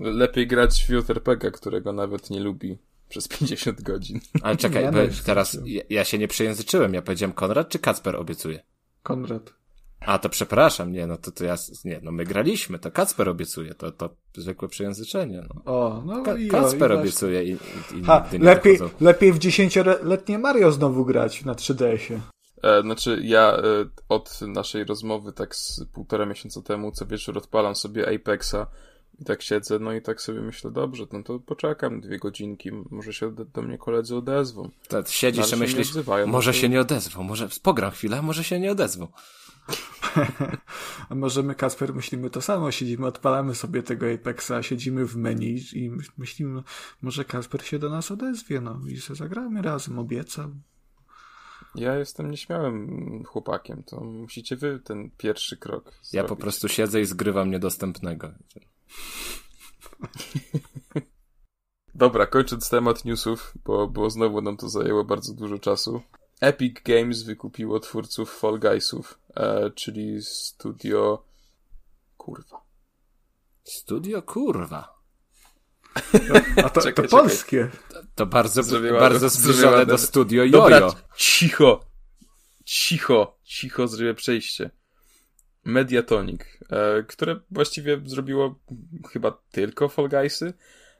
Lepiej 0.00 0.46
grać 0.46 0.84
w 0.84 0.88
JRPG, 0.88 1.50
którego 1.50 1.92
nawet 1.92 2.30
nie 2.30 2.40
lubi 2.40 2.78
przez 3.08 3.28
50 3.28 3.82
godzin. 3.82 4.20
Ale 4.42 4.56
czekaj, 4.66 4.84
ja 4.84 4.92
teraz 5.24 5.58
ja, 5.64 5.82
ja, 5.90 6.04
się 6.04 6.18
nie 6.18 6.28
przejęzyczyłem. 6.28 6.94
Ja 6.94 7.02
powiedziałem 7.02 7.32
Konrad 7.32 7.68
czy 7.68 7.78
Kacper 7.78 8.16
obiecuje? 8.16 8.62
Konrad. 9.02 9.54
A, 10.06 10.18
to 10.18 10.28
przepraszam, 10.28 10.92
nie, 10.92 11.06
no 11.06 11.16
to, 11.16 11.30
to 11.30 11.44
ja, 11.44 11.54
nie, 11.84 12.00
no 12.02 12.12
my 12.12 12.24
graliśmy, 12.24 12.78
to 12.78 12.90
Kacper 12.90 13.28
obiecuje, 13.28 13.74
to, 13.74 13.92
to 13.92 14.10
zwykłe 14.36 14.68
przejęzyczenie, 14.68 15.42
no. 15.54 15.72
O, 15.72 16.02
no 16.06 16.22
Ka 16.22 16.38
i 16.38 16.48
Kacper 16.48 16.90
i 16.90 16.94
obiecuje 16.94 17.44
i, 17.44 17.52
i 17.96 18.02
ha, 18.06 18.28
lepiej, 18.40 18.78
lepiej 19.00 19.32
w 19.32 19.38
dziesięcioletnie 19.38 20.38
Mario 20.38 20.72
znowu 20.72 21.04
grać 21.04 21.44
na 21.44 21.54
3DS-ie. 21.54 22.20
E, 22.62 22.82
znaczy, 22.82 23.20
ja 23.22 23.56
e, 23.56 23.62
od 24.08 24.40
naszej 24.40 24.84
rozmowy 24.84 25.32
tak 25.32 25.56
z 25.56 25.84
półtora 25.92 26.26
miesiąca 26.26 26.62
temu 26.62 26.92
co 26.92 27.06
wieczór 27.06 27.38
odpalam 27.38 27.74
sobie 27.74 28.14
Apexa 28.14 28.66
i 29.20 29.24
tak 29.24 29.42
siedzę, 29.42 29.78
no 29.78 29.92
i 29.92 30.02
tak 30.02 30.20
sobie 30.20 30.40
myślę, 30.40 30.70
dobrze, 30.70 31.06
no 31.12 31.22
to 31.22 31.38
poczekam 31.38 32.00
dwie 32.00 32.18
godzinki, 32.18 32.70
może 32.90 33.12
się 33.12 33.34
do, 33.34 33.44
do 33.44 33.62
mnie 33.62 33.78
koledzy 33.78 34.16
odezwą. 34.16 34.70
Tak, 34.88 35.08
siedzisz 35.08 35.52
i 35.52 35.56
myślisz, 35.56 35.94
może 36.26 36.50
no 36.50 36.52
się 36.52 36.68
nie 36.68 36.80
odezwą, 36.80 37.22
może 37.22 37.48
pogram 37.62 37.90
chwilę, 37.90 38.22
może 38.22 38.44
się 38.44 38.60
nie 38.60 38.72
odezwą. 38.72 39.08
A 41.08 41.14
może 41.14 41.42
my, 41.42 41.54
Kasper, 41.54 41.94
myślimy 41.94 42.30
to 42.30 42.40
samo, 42.42 42.70
siedzimy, 42.70 43.06
odpalamy 43.06 43.54
sobie 43.54 43.82
tego 43.82 44.06
Apexa, 44.12 44.52
siedzimy 44.62 45.06
w 45.06 45.16
menu 45.16 45.56
i 45.72 45.90
myślimy, 46.18 46.62
może 47.02 47.24
Kasper 47.24 47.64
się 47.64 47.78
do 47.78 47.90
nas 47.90 48.10
odezwie, 48.10 48.60
no 48.60 48.80
i 48.88 48.96
się 48.96 49.14
zagramy 49.14 49.62
razem, 49.62 49.98
obiecał. 49.98 50.50
Ja 51.74 51.96
jestem 51.96 52.30
nieśmiałym 52.30 53.24
chłopakiem, 53.24 53.82
to 53.82 54.00
musicie 54.00 54.56
wy 54.56 54.80
ten 54.84 55.10
pierwszy 55.16 55.56
krok 55.56 55.84
Ja 55.86 56.00
zrobić. 56.02 56.28
po 56.28 56.36
prostu 56.36 56.68
siedzę 56.68 57.00
i 57.00 57.04
zgrywam 57.04 57.50
niedostępnego. 57.50 58.32
Dobra, 61.94 62.26
kończąc 62.26 62.70
temat 62.70 63.04
newsów, 63.04 63.54
bo, 63.64 63.88
bo 63.88 64.10
znowu 64.10 64.40
nam 64.40 64.56
to 64.56 64.68
zajęło 64.68 65.04
bardzo 65.04 65.34
dużo 65.34 65.58
czasu. 65.58 66.02
Epic 66.42 66.82
Games 66.84 67.22
wykupiło 67.22 67.80
twórców 67.80 68.38
Fall 68.38 68.58
Guysów, 68.58 69.18
e, 69.36 69.70
czyli 69.70 70.22
studio... 70.22 71.24
Kurwa. 72.16 72.60
Studio 73.64 74.22
kurwa. 74.22 75.02
A 76.64 76.70
to, 76.70 76.80
czekaj, 76.80 77.08
to 77.08 77.16
polskie. 77.16 77.70
To, 77.88 78.00
to 78.14 78.26
bardzo, 78.26 78.62
bardzo 78.92 79.28
zbliżone 79.28 79.86
do 79.86 79.98
studio 79.98 80.44
Jojo. 80.44 80.52
Dobra, 80.52 80.94
cicho. 81.16 81.84
Cicho. 82.64 83.38
Cicho 83.44 83.88
zrobię 83.88 84.14
przejście. 84.14 84.70
Mediatonic, 85.64 86.40
e, 86.70 87.02
które 87.02 87.40
właściwie 87.50 88.00
zrobiło 88.04 88.58
chyba 89.12 89.38
tylko 89.52 89.88
Fall 89.88 90.08
Guysy. 90.08 90.52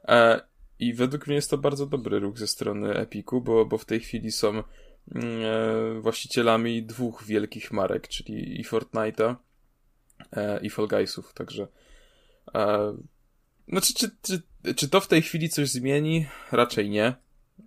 E, 0.05 0.40
I 0.78 0.95
według 0.95 1.26
mnie 1.26 1.36
jest 1.36 1.51
to 1.51 1.59
bardzo 1.59 1.86
dobry 1.86 2.18
ruch 2.18 2.38
ze 2.38 2.47
strony 2.47 2.95
Epiku, 2.95 3.40
bo, 3.40 3.66
bo 3.66 3.78
w 3.78 3.84
tej 3.84 4.01
chwili 4.01 4.32
są 4.32 4.62
właścicielami 6.00 6.82
dwóch 6.82 7.24
wielkich 7.24 7.72
marek, 7.72 8.09
czyli 8.09 8.61
i 8.61 8.64
Fortnite'a, 8.64 9.36
e, 10.32 10.61
i 10.61 10.70
Fall 10.70 10.88
Guysów, 10.88 11.34
także 11.34 11.68
e, 12.55 12.96
znaczy, 13.68 13.94
czy, 13.94 14.11
czy, 14.22 14.42
czy 14.74 14.88
to 14.88 15.00
w 15.00 15.09
tej 15.09 15.22
chwili 15.22 15.48
coś 15.48 15.68
zmieni? 15.68 16.26
Raczej 16.53 16.90
nie. 16.90 17.14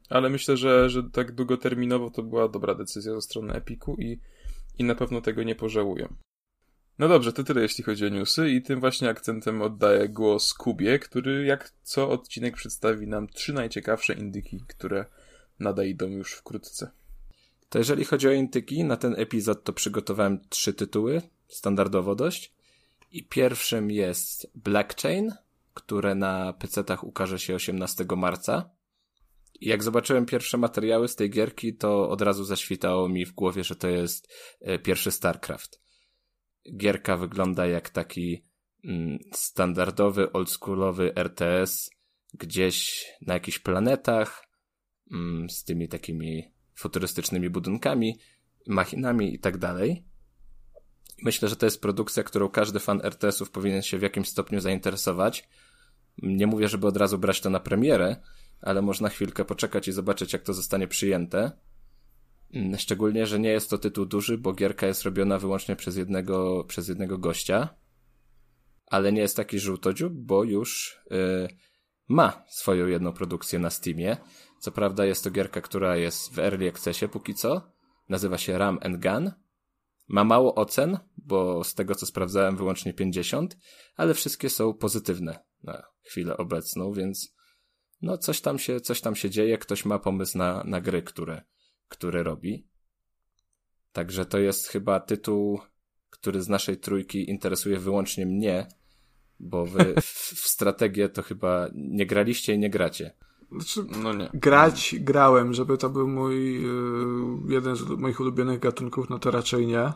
Ale 0.10 0.30
myślę, 0.30 0.58
że, 0.58 0.90
że 0.90 1.04
tak 1.04 1.32
długoterminowo 1.32 2.12
to 2.12 2.24
była 2.24 2.48
dobra 2.50 2.76
decyzja 2.76 3.16
ze 3.16 3.22
strony 3.22 3.54
Epiku 3.54 3.96
i, 4.00 4.20
i 4.78 4.84
na 4.84 4.96
pewno 4.96 5.22
tego 5.22 5.44
nie 5.44 5.56
pożałuję. 5.56 6.08
No 7.00 7.08
dobrze, 7.08 7.34
to 7.34 7.44
tyle 7.44 7.62
jeśli 7.62 7.84
chodzi 7.84 8.06
o 8.06 8.10
newsy 8.10 8.50
i 8.50 8.62
tym 8.62 8.80
właśnie 8.80 9.10
akcentem 9.10 9.62
oddaję 9.62 10.10
głos 10.10 10.54
Kubie, 10.54 11.00
który 11.00 11.46
jak 11.46 11.72
co 11.84 12.10
odcinek 12.10 12.56
przedstawi 12.56 13.08
nam 13.08 13.28
trzy 13.28 13.54
najciekawsze 13.54 14.14
indyki, 14.14 14.64
które 14.68 15.06
nadejdą 15.60 16.08
już 16.08 16.34
wkrótce. 16.34 16.92
To 17.76 17.80
jeżeli 17.80 18.06
chodzi 18.06 18.28
o 18.28 18.32
intyki, 18.32 18.84
na 18.84 18.98
ten 18.98 19.16
epizod 19.18 19.64
to 19.64 19.74
przygotowałem 19.74 20.40
trzy 20.50 20.74
tytuły, 20.74 21.22
standardowo 21.48 22.16
dość. 22.16 22.54
I 23.12 23.24
pierwszym 23.24 23.92
jest 23.92 24.52
Blackchain, 24.56 25.34
które 25.74 26.16
na 26.16 26.54
PC-tach 26.54 27.04
ukaże 27.04 27.40
się 27.40 27.56
18 27.56 28.06
marca. 28.18 28.70
I 29.60 29.68
jak 29.68 29.84
zobaczyłem 29.84 30.26
pierwsze 30.26 30.58
materiały 30.58 31.08
z 31.08 31.16
tej 31.16 31.30
gierki, 31.30 31.74
to 31.74 32.10
od 32.10 32.22
razu 32.22 32.44
zaświtało 32.44 33.10
mi 33.10 33.26
w 33.26 33.34
głowie, 33.34 33.64
że 33.64 33.76
to 33.76 33.88
jest 33.88 34.34
e, 34.62 34.80
pierwszy 34.80 35.12
StarCraft. 35.12 35.82
Gierka 36.78 37.18
wygląda 37.18 37.68
jak 37.68 37.90
taki 37.90 38.44
mm, 38.84 39.20
standardowy, 39.32 40.32
oldschoolowy 40.32 41.16
RTS, 41.16 41.90
gdzieś 42.34 43.06
na 43.22 43.34
jakichś 43.34 43.60
planetach, 43.60 44.48
mm, 45.12 45.50
z 45.50 45.64
tymi 45.64 45.88
takimi 45.88 46.55
futurystycznymi 46.76 47.50
budynkami, 47.50 48.20
machinami 48.68 49.34
i 49.34 49.40
tak 49.40 49.58
dalej. 49.58 50.06
Myślę, 51.24 51.50
że 51.50 51.56
to 51.56 51.66
jest 51.66 51.82
produkcja, 51.82 52.24
którą 52.24 52.50
każdy 52.50 52.80
fan 52.80 53.02
RTS-ów 53.04 53.52
powinien 53.52 53.82
się 53.82 53.98
w 53.98 54.02
jakimś 54.02 54.30
stopniu 54.30 54.60
zainteresować. 54.60 55.50
Nie 56.18 56.48
mówię, 56.48 56.68
żeby 56.68 56.88
od 56.88 56.98
razu 56.98 57.18
brać 57.18 57.42
to 57.42 57.50
na 57.50 57.60
premierę, 57.60 58.16
ale 58.62 58.82
można 58.82 59.10
chwilkę 59.10 59.46
poczekać 59.46 59.88
i 59.88 59.92
zobaczyć, 59.92 60.34
jak 60.34 60.42
to 60.44 60.54
zostanie 60.54 60.88
przyjęte. 60.88 61.52
Mm, 62.54 62.78
szczególnie, 62.78 63.28
że 63.28 63.40
nie 63.40 63.50
jest 63.50 63.70
to 63.70 63.78
tytuł 63.78 64.06
duży, 64.06 64.38
bo 64.38 64.54
gierka 64.54 64.88
jest 64.88 65.04
robiona 65.04 65.40
wyłącznie 65.40 65.76
przez 65.76 65.96
jednego, 65.96 66.64
przez 66.64 66.88
jednego 66.88 67.18
gościa. 67.18 67.70
Ale 68.88 69.12
nie 69.12 69.22
jest 69.22 69.36
taki 69.36 69.60
żółtodziób, 69.60 70.14
bo 70.14 70.44
już 70.44 71.00
yy, 71.12 71.48
ma 72.08 72.44
swoją 72.50 72.88
jedną 72.88 73.14
produkcję 73.14 73.60
na 73.60 73.70
Steamie. 73.70 74.18
Co 74.66 74.72
prawda 74.72 75.06
jest 75.06 75.24
to 75.24 75.32
gierka, 75.32 75.62
która 75.62 75.98
jest 75.98 76.34
w 76.34 76.40
Early 76.40 76.70
Accessie 76.70 77.08
póki 77.08 77.34
co. 77.34 77.72
Nazywa 78.10 78.38
się 78.38 78.58
Ram 78.58 78.80
and 78.82 79.04
Gun. 79.04 79.32
Ma 80.08 80.24
mało 80.24 80.56
ocen, 80.56 80.98
bo 81.18 81.64
z 81.64 81.74
tego 81.74 81.96
co 81.96 82.06
sprawdzałem 82.06 82.58
wyłącznie 82.58 82.94
50, 82.94 83.58
ale 83.96 84.14
wszystkie 84.14 84.50
są 84.50 84.74
pozytywne 84.74 85.40
na 85.64 85.84
chwilę 86.04 86.38
obecną, 86.38 86.92
więc 86.92 87.36
no 88.02 88.18
coś 88.18 88.42
tam 88.42 88.60
się, 88.60 88.80
coś 88.80 89.02
tam 89.02 89.16
się 89.16 89.30
dzieje, 89.30 89.58
ktoś 89.58 89.86
ma 89.86 90.00
pomysł 90.00 90.38
na, 90.38 90.64
na 90.64 90.82
gry, 90.82 91.04
które, 91.04 91.42
które 91.88 92.24
robi. 92.24 92.68
Także 93.92 94.26
to 94.26 94.40
jest 94.40 94.68
chyba 94.68 95.00
tytuł, 95.00 95.60
który 96.10 96.42
z 96.42 96.50
naszej 96.50 96.78
trójki 96.78 97.30
interesuje 97.30 97.80
wyłącznie 97.80 98.26
mnie, 98.26 98.68
bo 99.40 99.66
wy 99.66 99.94
w, 100.02 100.06
w 100.36 100.48
strategię 100.48 101.10
to 101.10 101.22
chyba 101.22 101.70
nie 101.74 102.06
graliście 102.06 102.54
i 102.54 102.60
nie 102.60 102.70
gracie. 102.70 103.16
Znaczy, 103.56 103.86
no 104.04 104.14
nie. 104.14 104.30
Grać 104.34 104.96
grałem, 105.00 105.54
żeby 105.54 105.78
to 105.78 105.90
był 105.90 106.08
mój 106.08 106.62
yy, 106.64 107.54
jeden 107.54 107.76
z 107.76 107.90
moich 107.90 108.20
ulubionych 108.20 108.60
gatunków, 108.60 109.10
no 109.10 109.20
to 109.20 109.32
raczej 109.32 109.68
nie. 109.68 109.94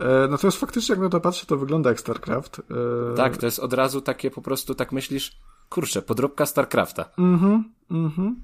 E, 0.00 0.28
natomiast 0.30 0.58
faktycznie, 0.58 0.92
jak 0.92 1.02
na 1.02 1.08
to 1.08 1.20
patrzę, 1.20 1.46
to 1.46 1.56
wygląda 1.56 1.90
jak 1.90 2.00
StarCraft. 2.00 2.58
E, 2.58 3.14
tak, 3.16 3.36
to 3.36 3.46
jest 3.46 3.58
od 3.58 3.72
razu 3.72 4.00
takie 4.00 4.30
po 4.30 4.42
prostu, 4.42 4.74
tak 4.74 4.92
myślisz, 4.92 5.36
kurczę, 5.68 6.02
podróbka 6.02 6.46
StarCrafta. 6.46 7.04
Mhm, 7.18 7.64
mhm. 7.90 8.36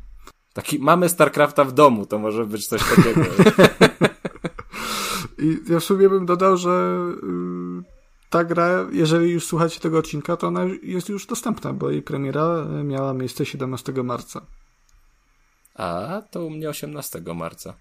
Taki, 0.53 0.79
mamy 0.79 1.09
StarCrafta 1.09 1.65
w 1.65 1.73
domu, 1.73 2.07
to 2.07 2.19
może 2.19 2.47
być 2.47 2.67
coś 2.67 2.83
takiego. 2.97 3.21
I 5.39 5.59
ja 5.69 5.81
w 5.81 5.85
sumie 5.85 6.09
bym 6.09 6.27
dodał, 6.27 6.57
że 6.57 6.99
yy, 7.23 7.56
ta 8.37 8.45
gra, 8.45 8.87
jeżeli 8.93 9.31
już 9.31 9.47
słuchacie 9.47 9.81
tego 9.81 9.99
odcinka, 9.99 10.37
to 10.37 10.47
ona 10.47 10.65
jest 10.83 11.09
już 11.09 11.27
dostępna, 11.27 11.73
bo 11.73 11.91
jej 11.91 12.03
premiera 12.03 12.65
miała 12.85 13.15
miejsce 13.15 13.47
17 13.47 13.93
marca. 13.93 14.41
A, 15.75 16.23
to 16.31 16.45
u 16.45 16.51
mnie 16.51 16.69
18 16.69 17.23
marca. 17.35 17.75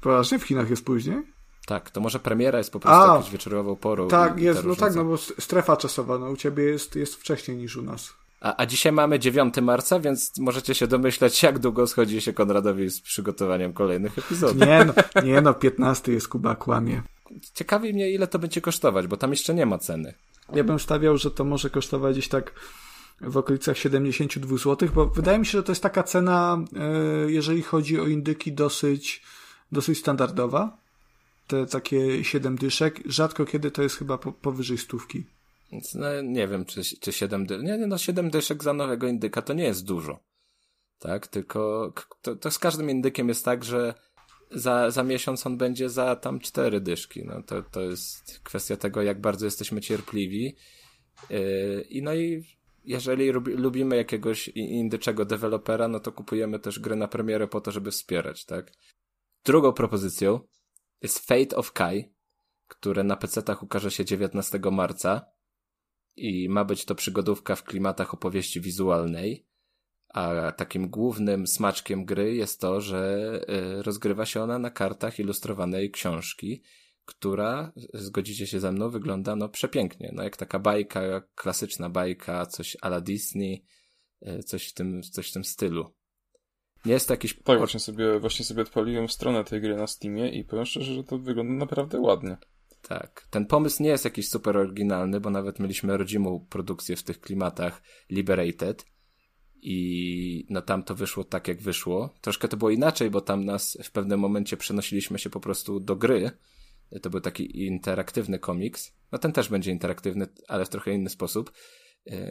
Poważnie? 0.00 0.38
W 0.38 0.42
Chinach 0.42 0.70
jest 0.70 0.84
później? 0.84 1.22
Tak, 1.66 1.90
to 1.90 2.00
może 2.00 2.18
premiera 2.18 2.58
jest 2.58 2.72
po 2.72 2.80
prostu 2.80 3.02
A, 3.02 3.06
jakąś 3.06 3.30
wieczorową 3.30 3.76
porą. 3.76 4.08
Tak, 4.08 4.40
jest, 4.40 4.64
no 4.64 4.76
tak, 4.76 4.94
no 4.94 5.04
bo 5.04 5.16
strefa 5.16 5.76
czasowa, 5.76 6.18
no 6.18 6.30
u 6.30 6.36
ciebie 6.36 6.64
jest, 6.64 6.96
jest 6.96 7.14
wcześniej 7.14 7.56
niż 7.56 7.76
u 7.76 7.82
nas. 7.82 8.12
A, 8.40 8.56
a 8.56 8.66
dzisiaj 8.66 8.92
mamy 8.92 9.18
9 9.18 9.56
marca, 9.62 10.00
więc 10.00 10.38
możecie 10.38 10.74
się 10.74 10.86
domyślać, 10.86 11.42
jak 11.42 11.58
długo 11.58 11.86
schodzi 11.86 12.20
się 12.20 12.32
Konradowi 12.32 12.90
z 12.90 13.00
przygotowaniem 13.00 13.72
kolejnych 13.72 14.18
epizodów. 14.18 14.66
Nie 14.66 14.84
no, 14.84 15.22
nie 15.24 15.40
no 15.40 15.54
15 15.54 16.12
jest 16.12 16.28
Kuba, 16.28 16.54
kłamie. 16.56 17.02
Ciekawi 17.54 17.94
mnie, 17.94 18.10
ile 18.10 18.26
to 18.26 18.38
będzie 18.38 18.60
kosztować, 18.60 19.06
bo 19.06 19.16
tam 19.16 19.30
jeszcze 19.30 19.54
nie 19.54 19.66
ma 19.66 19.78
ceny. 19.78 20.14
Ja 20.54 20.64
bym 20.64 20.78
stawiał, 20.78 21.16
że 21.16 21.30
to 21.30 21.44
może 21.44 21.70
kosztować 21.70 22.16
gdzieś 22.16 22.28
tak 22.28 22.54
w 23.20 23.36
okolicach 23.36 23.78
72 23.78 24.56
zł, 24.56 24.88
bo 24.94 25.06
wydaje 25.06 25.38
mi 25.38 25.46
się, 25.46 25.58
że 25.58 25.62
to 25.62 25.72
jest 25.72 25.82
taka 25.82 26.02
cena, 26.02 26.64
e, 26.76 27.30
jeżeli 27.30 27.62
chodzi 27.62 28.00
o 28.00 28.06
indyki, 28.06 28.52
dosyć, 28.52 29.22
dosyć 29.72 29.98
standardowa. 29.98 30.78
Te 31.46 31.66
takie 31.66 32.24
7 32.24 32.56
dyszek. 32.56 33.00
Rzadko 33.06 33.44
kiedy 33.44 33.70
to 33.70 33.82
jest 33.82 33.96
chyba 33.96 34.18
powyżej 34.18 34.78
stówki. 34.78 35.24
No, 35.94 36.22
nie 36.22 36.48
wiem, 36.48 36.64
czy, 36.64 36.82
czy 37.00 37.12
7 37.12 37.46
dyszek. 37.46 37.64
Nie, 37.64 37.78
nie, 37.78 37.86
no 37.86 37.98
7 37.98 38.30
dyszek 38.30 38.64
za 38.64 38.72
nowego 38.72 39.06
indyka 39.06 39.42
to 39.42 39.52
nie 39.52 39.64
jest 39.64 39.84
dużo. 39.84 40.20
Tak, 40.98 41.26
tylko 41.26 41.92
to, 42.22 42.36
to 42.36 42.50
z 42.50 42.58
każdym 42.58 42.90
indykiem 42.90 43.28
jest 43.28 43.44
tak, 43.44 43.64
że 43.64 43.94
za, 44.50 44.90
za 44.90 45.02
miesiąc 45.02 45.46
on 45.46 45.56
będzie 45.56 45.90
za 45.90 46.16
tam 46.16 46.40
cztery 46.40 46.80
dyszki. 46.80 47.24
No 47.24 47.42
to, 47.42 47.62
to 47.62 47.80
jest 47.80 48.40
kwestia 48.42 48.76
tego, 48.76 49.02
jak 49.02 49.20
bardzo 49.20 49.44
jesteśmy 49.44 49.80
cierpliwi. 49.80 50.56
Yy, 51.30 51.86
I 51.88 52.02
no 52.02 52.14
i 52.14 52.44
jeżeli 52.84 53.30
lubimy 53.32 53.96
jakiegoś 53.96 54.48
indyczego 54.48 55.24
dewelopera, 55.24 55.88
no 55.88 56.00
to 56.00 56.12
kupujemy 56.12 56.58
też 56.58 56.78
gry 56.78 56.96
na 56.96 57.08
premierę 57.08 57.48
po 57.48 57.60
to, 57.60 57.72
żeby 57.72 57.90
wspierać, 57.90 58.44
tak? 58.44 58.72
Drugą 59.44 59.72
propozycją 59.72 60.40
jest 61.02 61.18
Fate 61.18 61.56
of 61.56 61.72
Kai, 61.72 62.12
które 62.66 63.04
na 63.04 63.16
PC-tach 63.16 63.62
ukaże 63.62 63.90
się 63.90 64.04
19 64.04 64.60
marca 64.72 65.26
i 66.16 66.48
ma 66.48 66.64
być 66.64 66.84
to 66.84 66.94
przygodówka 66.94 67.56
w 67.56 67.64
klimatach 67.64 68.14
opowieści 68.14 68.60
wizualnej. 68.60 69.46
A 70.14 70.52
takim 70.52 70.88
głównym 70.88 71.46
smaczkiem 71.46 72.04
gry 72.04 72.34
jest 72.34 72.60
to, 72.60 72.80
że 72.80 73.32
y, 73.78 73.82
rozgrywa 73.82 74.26
się 74.26 74.42
ona 74.42 74.58
na 74.58 74.70
kartach 74.70 75.18
ilustrowanej 75.18 75.90
książki, 75.90 76.62
która, 77.04 77.72
zgodzicie 77.94 78.46
się 78.46 78.60
ze 78.60 78.72
mną, 78.72 78.90
wygląda 78.90 79.36
no 79.36 79.48
przepięknie. 79.48 80.10
No 80.14 80.22
jak 80.22 80.36
taka 80.36 80.58
bajka, 80.58 81.22
klasyczna 81.34 81.90
bajka, 81.90 82.46
coś 82.46 82.76
ala 82.80 83.00
Disney, 83.00 83.64
y, 84.26 84.42
coś 84.42 84.68
w 84.68 84.74
tym, 84.74 85.02
coś 85.02 85.30
w 85.30 85.32
tym 85.32 85.44
stylu. 85.44 85.94
Nie 86.84 86.92
jest 86.92 87.08
to 87.08 87.14
jakiś... 87.14 87.34
Tak, 87.44 87.58
właśnie 87.58 87.80
sobie, 87.80 88.20
właśnie 88.20 88.44
sobie 88.44 88.62
odpaliłem 88.62 89.08
stronę 89.08 89.44
tej 89.44 89.60
gry 89.60 89.76
na 89.76 89.86
Steamie 89.86 90.28
i 90.28 90.44
powiem 90.44 90.66
szczerze, 90.66 90.94
że 90.94 91.04
to 91.04 91.18
wygląda 91.18 91.52
naprawdę 91.52 92.00
ładnie. 92.00 92.36
Tak. 92.82 93.26
Ten 93.30 93.46
pomysł 93.46 93.82
nie 93.82 93.88
jest 93.88 94.04
jakiś 94.04 94.28
super 94.28 94.56
oryginalny, 94.56 95.20
bo 95.20 95.30
nawet 95.30 95.60
mieliśmy 95.60 95.96
rodzimą 95.96 96.46
produkcję 96.50 96.96
w 96.96 97.02
tych 97.02 97.20
klimatach 97.20 97.82
Liberated, 98.10 98.86
i 99.62 100.46
no 100.50 100.62
tam 100.62 100.82
to 100.82 100.94
wyszło 100.94 101.24
tak, 101.24 101.48
jak 101.48 101.62
wyszło. 101.62 102.14
Troszkę 102.20 102.48
to 102.48 102.56
było 102.56 102.70
inaczej, 102.70 103.10
bo 103.10 103.20
tam 103.20 103.44
nas 103.44 103.78
w 103.82 103.90
pewnym 103.90 104.20
momencie 104.20 104.56
przenosiliśmy 104.56 105.18
się 105.18 105.30
po 105.30 105.40
prostu 105.40 105.80
do 105.80 105.96
gry. 105.96 106.30
To 107.02 107.10
był 107.10 107.20
taki 107.20 107.66
interaktywny 107.66 108.38
komiks. 108.38 108.92
No 109.12 109.18
ten 109.18 109.32
też 109.32 109.48
będzie 109.48 109.70
interaktywny, 109.70 110.26
ale 110.48 110.64
w 110.64 110.68
trochę 110.68 110.92
inny 110.92 111.10
sposób. 111.10 111.52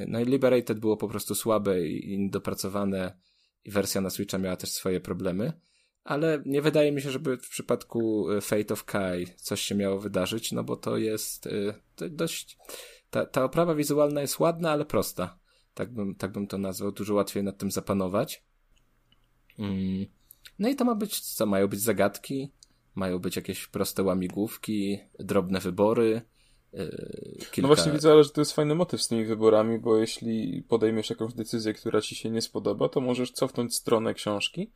No 0.07 0.19
i 0.19 0.25
Liberated 0.25 0.79
było 0.79 0.97
po 0.97 1.07
prostu 1.07 1.35
słabe 1.35 1.87
i 1.87 2.19
niedopracowane 2.19 3.17
i 3.65 3.71
wersja 3.71 4.01
na 4.01 4.09
Switcha 4.09 4.37
miała 4.37 4.55
też 4.55 4.71
swoje 4.71 4.99
problemy. 4.99 5.53
Ale 6.03 6.43
nie 6.45 6.61
wydaje 6.61 6.91
mi 6.91 7.01
się, 7.01 7.11
żeby 7.11 7.37
w 7.37 7.49
przypadku 7.49 8.27
Fate 8.41 8.73
of 8.73 8.83
Kai 8.83 9.27
coś 9.35 9.61
się 9.61 9.75
miało 9.75 9.99
wydarzyć, 9.99 10.51
no 10.51 10.63
bo 10.63 10.75
to 10.75 10.97
jest 10.97 11.49
to 11.95 12.09
dość... 12.09 12.57
Ta, 13.09 13.25
ta 13.25 13.43
oprawa 13.43 13.75
wizualna 13.75 14.21
jest 14.21 14.39
ładna, 14.39 14.71
ale 14.71 14.85
prosta. 14.85 15.38
Tak 15.79 15.93
bym, 15.93 16.15
tak 16.15 16.31
bym 16.31 16.47
to 16.47 16.57
nazwał. 16.57 16.91
Dużo 16.91 17.13
łatwiej 17.13 17.43
nad 17.43 17.57
tym 17.57 17.71
zapanować. 17.71 18.43
Mm. 19.59 20.05
No 20.59 20.69
i 20.69 20.75
to 20.75 20.85
ma 20.85 20.95
być, 20.95 21.19
co 21.19 21.45
mają 21.45 21.67
być 21.67 21.79
zagadki, 21.79 22.51
mają 22.95 23.19
być 23.19 23.35
jakieś 23.35 23.67
proste 23.67 24.03
łamigłówki, 24.03 24.99
drobne 25.19 25.59
wybory. 25.59 26.21
Yy, 26.73 27.37
kilka... 27.51 27.61
No 27.61 27.67
właśnie 27.67 27.91
widzę, 27.91 28.11
ale 28.11 28.23
że 28.23 28.29
to 28.29 28.41
jest 28.41 28.53
fajny 28.53 28.75
motyw 28.75 29.01
z 29.01 29.07
tymi 29.07 29.25
wyborami, 29.25 29.79
bo 29.79 29.97
jeśli 29.97 30.63
podejmiesz 30.67 31.09
jakąś 31.09 31.33
decyzję, 31.33 31.73
która 31.73 32.01
ci 32.01 32.15
się 32.15 32.29
nie 32.29 32.41
spodoba, 32.41 32.89
to 32.89 33.01
możesz 33.01 33.31
cofnąć 33.31 33.75
stronę 33.75 34.13
książki 34.13 34.71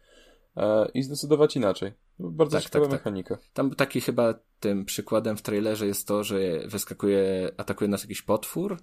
e, 0.57 0.89
i 0.93 1.03
zdecydować 1.03 1.55
inaczej. 1.55 1.91
Bardzo 2.19 2.57
tak, 2.57 2.63
ciekawa 2.63 2.85
tak, 2.85 2.91
tak. 2.91 2.99
mechanika. 2.99 3.35
Tak. 3.37 3.45
Tam 3.53 3.75
taki 3.75 4.01
chyba 4.01 4.33
tym 4.59 4.85
przykładem 4.85 5.37
w 5.37 5.41
trailerze 5.41 5.87
jest 5.87 6.07
to, 6.07 6.23
że 6.23 6.67
wyskakuje, 6.67 7.51
atakuje 7.57 7.87
nas 7.87 8.01
jakiś 8.01 8.21
potwór 8.21 8.77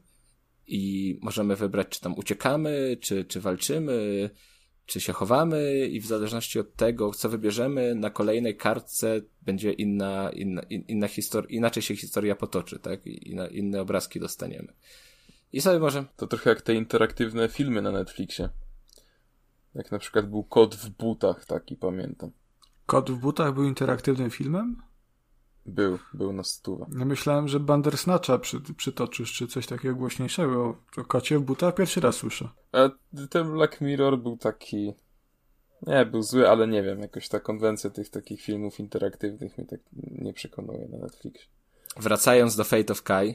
i 0.67 1.19
możemy 1.23 1.57
wybrać, 1.57 1.89
czy 1.89 2.01
tam 2.01 2.15
uciekamy, 2.19 2.97
czy, 3.01 3.25
czy 3.25 3.41
walczymy, 3.41 4.31
czy 4.87 5.01
się 5.01 5.13
chowamy 5.13 5.87
i 5.87 6.01
w 6.01 6.07
zależności 6.07 6.59
od 6.59 6.75
tego, 6.75 7.11
co 7.11 7.29
wybierzemy, 7.29 7.95
na 7.95 8.11
kolejnej 8.11 8.57
kartce 8.57 9.21
będzie 9.43 9.73
inna, 9.73 10.31
inna, 10.31 10.63
inna 10.71 11.09
historia, 11.09 11.51
inaczej 11.51 11.83
się 11.83 11.97
historia 11.97 12.35
potoczy, 12.35 12.79
tak? 12.79 13.07
I 13.07 13.31
inna, 13.31 13.47
inne 13.47 13.81
obrazki 13.81 14.21
dostaniemy. 14.21 14.73
I 15.53 15.61
sobie 15.61 15.79
może... 15.79 16.05
To 16.17 16.27
trochę 16.27 16.51
jak 16.51 16.63
te 16.63 16.75
interaktywne 16.75 17.49
filmy 17.49 17.83
na 17.83 17.93
Netflixie. 17.93 18.49
Jak 19.75 19.93
na 19.93 19.99
przykład 19.99 20.31
był 20.31 20.45
Kot 20.45 20.75
w 20.75 20.91
butach, 20.91 21.45
taki 21.45 21.77
pamiętam. 21.77 22.31
Kot 22.87 23.11
w 23.11 23.19
butach 23.19 23.55
był 23.55 23.65
interaktywnym 23.65 24.31
filmem? 24.31 24.83
Był, 25.67 25.99
był 26.15 26.33
na 26.33 26.45
stówę. 26.45 26.87
Ja 26.99 27.05
myślałem, 27.05 27.49
że 27.49 27.61
Bandersnatcha 27.61 28.39
przy, 28.39 28.61
przytoczysz, 28.77 29.33
czy 29.33 29.47
coś 29.47 29.67
takiego 29.67 29.95
głośniejszego. 29.95 30.77
O 30.97 31.05
kocie 31.05 31.39
w 31.39 31.43
butach 31.43 31.75
pierwszy 31.75 32.01
raz 32.01 32.17
słyszę. 32.17 32.49
A 32.73 32.91
ten 33.31 33.53
Black 33.53 33.81
Mirror 33.81 34.19
był 34.19 34.37
taki... 34.37 34.95
Nie, 35.87 36.07
był 36.07 36.23
zły, 36.23 36.49
ale 36.49 36.69
nie 36.69 36.83
wiem, 36.83 37.01
jakoś 37.01 37.29
ta 37.29 37.41
konwencja 37.41 37.91
tych 37.91 38.09
takich 38.09 38.43
filmów 38.43 38.81
interaktywnych 38.81 39.59
mnie 39.59 39.67
tak 39.67 39.81
nie 39.93 40.33
przekonuje 40.33 40.89
na 40.89 40.99
Netflixie. 40.99 41.47
Wracając 41.97 42.57
do 42.57 42.65
Fate 42.65 42.93
of 42.93 43.03
Kai, 43.03 43.35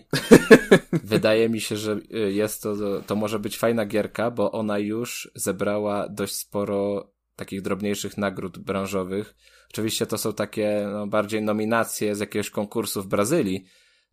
wydaje 1.04 1.50
mi 1.50 1.62
się, 1.62 1.78
że 1.78 2.00
y, 2.14 2.34
jest 2.34 2.64
to, 2.64 2.76
to 3.08 3.16
może 3.16 3.40
być 3.40 3.58
fajna 3.58 3.86
gierka, 3.86 4.32
bo 4.32 4.52
ona 4.52 4.80
już 4.80 5.32
zebrała 5.36 6.10
dość 6.10 6.36
sporo 6.36 7.08
takich 7.36 7.62
drobniejszych 7.62 8.18
nagród 8.18 8.58
branżowych. 8.58 9.36
Oczywiście 9.70 10.06
to 10.06 10.18
są 10.18 10.34
takie 10.34 10.88
no, 10.92 11.08
bardziej 11.08 11.42
nominacje 11.42 12.16
z 12.16 12.20
jakiegoś 12.20 12.50
konkursu 12.50 13.02
w 13.02 13.08
Brazylii, 13.08 13.66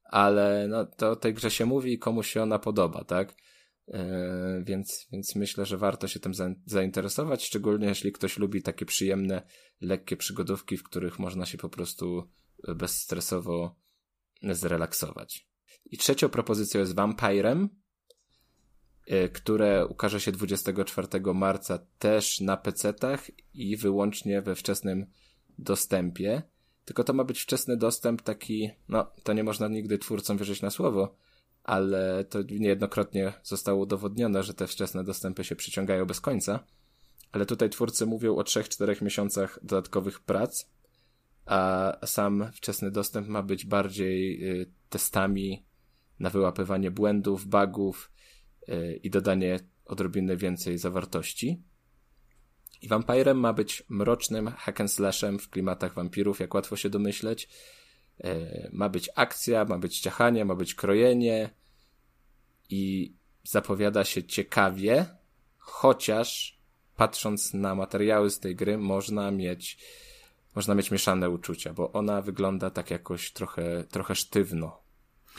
ale 0.05 0.67
no, 0.69 0.87
to 0.87 1.11
o 1.11 1.17
tej 1.17 1.35
grze 1.35 1.51
się 1.51 1.67
mówi 1.67 1.93
i 1.93 1.99
komuś 1.99 2.31
się 2.31 2.43
ona 2.43 2.59
podoba, 2.59 3.05
tak? 3.05 3.35
Yy, 3.89 4.65
więc, 4.65 5.07
więc 5.13 5.37
myślę, 5.37 5.67
że 5.67 5.77
warto 5.77 6.09
się 6.09 6.21
tym 6.21 6.33
zainteresować, 6.67 7.45
szczególnie 7.45 7.87
jeśli 7.87 8.13
ktoś 8.13 8.39
lubi 8.39 8.63
takie 8.63 8.87
przyjemne, 8.87 9.43
lekkie 9.81 10.17
przygodówki, 10.17 10.77
w 10.77 10.83
których 10.83 11.19
można 11.19 11.47
się 11.47 11.59
po 11.59 11.69
prostu 11.69 12.31
bezstresowo 12.77 13.77
zrelaksować. 14.43 15.49
I 15.85 15.99
trzecią 15.99 16.29
propozycją 16.29 16.81
jest 16.81 16.95
Vampirem, 16.95 17.82
które 19.33 19.87
ukaże 19.87 20.21
się 20.21 20.33
24 20.33 21.09
marca 21.35 21.79
też 21.99 22.41
na 22.41 22.57
PC-tach 22.57 23.31
i 23.55 23.77
wyłącznie 23.77 24.43
we 24.43 24.55
wczesnym 24.55 25.07
dostępie. 25.59 26.43
Tylko 26.85 27.05
to 27.05 27.13
ma 27.13 27.25
być 27.25 27.41
wczesny 27.41 27.77
dostęp 27.77 28.23
taki, 28.23 28.71
no, 28.89 29.13
to 29.23 29.33
nie 29.33 29.45
można 29.45 29.69
nigdy 29.69 29.99
twórcom 29.99 30.39
wierzyć 30.39 30.63
na 30.63 30.71
słowo, 30.71 31.17
ale 31.65 32.25
to 32.25 32.43
niejednokrotnie 32.43 33.33
zostało 33.43 33.83
udowodnione, 33.83 34.43
że 34.43 34.55
te 34.55 34.67
wczesne 34.67 35.05
dostępy 35.05 35.45
się 35.45 35.57
przyciągają 35.57 36.07
bez 36.07 36.21
końca. 36.21 36.65
Ale 37.33 37.47
tutaj 37.47 37.71
twórcy 37.71 38.07
mówią 38.07 38.37
o 38.37 38.43
3-4 38.43 39.03
miesiącach 39.03 39.59
dodatkowych 39.63 40.21
prac, 40.21 40.67
a 41.47 41.93
sam 42.07 42.51
wczesny 42.55 42.91
dostęp 42.91 43.29
ma 43.29 43.43
być 43.43 43.67
bardziej 43.67 44.45
y, 44.61 44.73
testami 44.89 45.67
na 46.19 46.31
wyłapywanie 46.31 46.91
błędów, 46.91 47.47
bugów, 47.47 48.13
i 49.03 49.11
dodanie 49.11 49.59
odrobiny 49.85 50.37
więcej 50.37 50.79
zawartości. 50.79 51.63
I 52.83 52.89
Vampirem 52.89 53.41
ma 53.41 53.53
być 53.53 53.83
mrocznym 53.89 54.49
hack 54.49 54.81
and 54.81 54.93
slashem 54.93 55.39
w 55.39 55.51
klimatach 55.51 55.95
wampirów, 55.95 56.41
jak 56.41 56.55
łatwo 56.55 56.77
się 56.77 56.91
domyśleć. 56.91 57.49
E, 58.25 58.71
ma 58.73 58.89
być 58.89 59.11
akcja, 59.15 59.65
ma 59.65 59.79
być 59.79 60.01
ciachanie, 60.01 60.45
ma 60.45 60.55
być 60.55 60.75
krojenie 60.75 61.51
i 62.71 63.15
zapowiada 63.45 64.05
się 64.05 64.25
ciekawie, 64.25 65.07
chociaż 65.59 66.59
patrząc 66.97 67.55
na 67.55 67.75
materiały 67.75 68.31
z 68.31 68.41
tej 68.41 68.57
gry 68.57 68.79
można 68.79 69.31
mieć 69.31 69.79
można 70.55 70.75
mieć 70.75 70.91
mieszane 70.91 71.31
uczucia, 71.31 71.73
bo 71.73 71.93
ona 71.93 72.23
wygląda 72.23 72.71
tak 72.71 72.91
jakoś 72.91 73.33
trochę, 73.33 73.85
trochę 73.85 74.15
sztywno. 74.15 74.82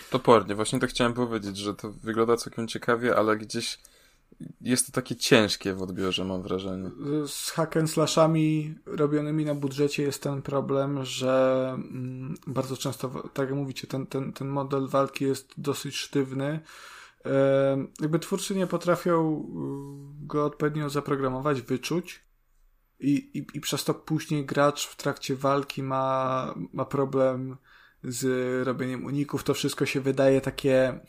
Topornie, 0.09 0.55
właśnie 0.55 0.79
to 0.79 0.87
chciałem 0.87 1.13
powiedzieć, 1.13 1.57
że 1.57 1.73
to 1.73 1.91
wygląda 1.91 2.37
całkiem 2.37 2.67
ciekawie, 2.67 3.15
ale 3.15 3.37
gdzieś 3.37 3.79
jest 4.61 4.85
to 4.85 4.91
takie 4.91 5.15
ciężkie 5.15 5.73
w 5.73 5.81
odbiorze, 5.81 6.25
mam 6.25 6.41
wrażenie. 6.41 6.91
Z 7.27 7.51
hack 7.51 7.73
slashami 7.85 8.75
robionymi 8.85 9.45
na 9.45 9.55
budżecie 9.55 10.03
jest 10.03 10.23
ten 10.23 10.41
problem, 10.41 11.05
że 11.05 11.69
mm, 11.75 12.35
bardzo 12.47 12.77
często, 12.77 13.09
tak 13.33 13.49
jak 13.49 13.57
mówicie, 13.57 13.87
ten, 13.87 14.07
ten, 14.07 14.33
ten 14.33 14.47
model 14.47 14.87
walki 14.87 15.25
jest 15.25 15.53
dosyć 15.57 15.95
sztywny. 15.95 16.59
Jakby 18.01 18.19
twórcy 18.19 18.55
nie 18.55 18.67
potrafią 18.67 19.45
y, 20.23 20.27
go 20.27 20.45
odpowiednio 20.45 20.89
zaprogramować, 20.89 21.61
wyczuć. 21.61 22.23
I, 22.99 23.13
i, 23.33 23.57
I 23.57 23.61
przez 23.61 23.83
to 23.83 23.93
później 23.93 24.45
gracz 24.45 24.87
w 24.87 24.95
trakcie 24.95 25.35
walki 25.35 25.83
ma, 25.83 26.53
ma 26.73 26.85
problem 26.85 27.57
z 28.04 28.68
robieniem 28.68 29.06
uników, 29.06 29.43
to 29.43 29.54
wszystko 29.54 29.86
się 29.86 30.01
wydaje 30.01 30.41
takie, 30.41 30.99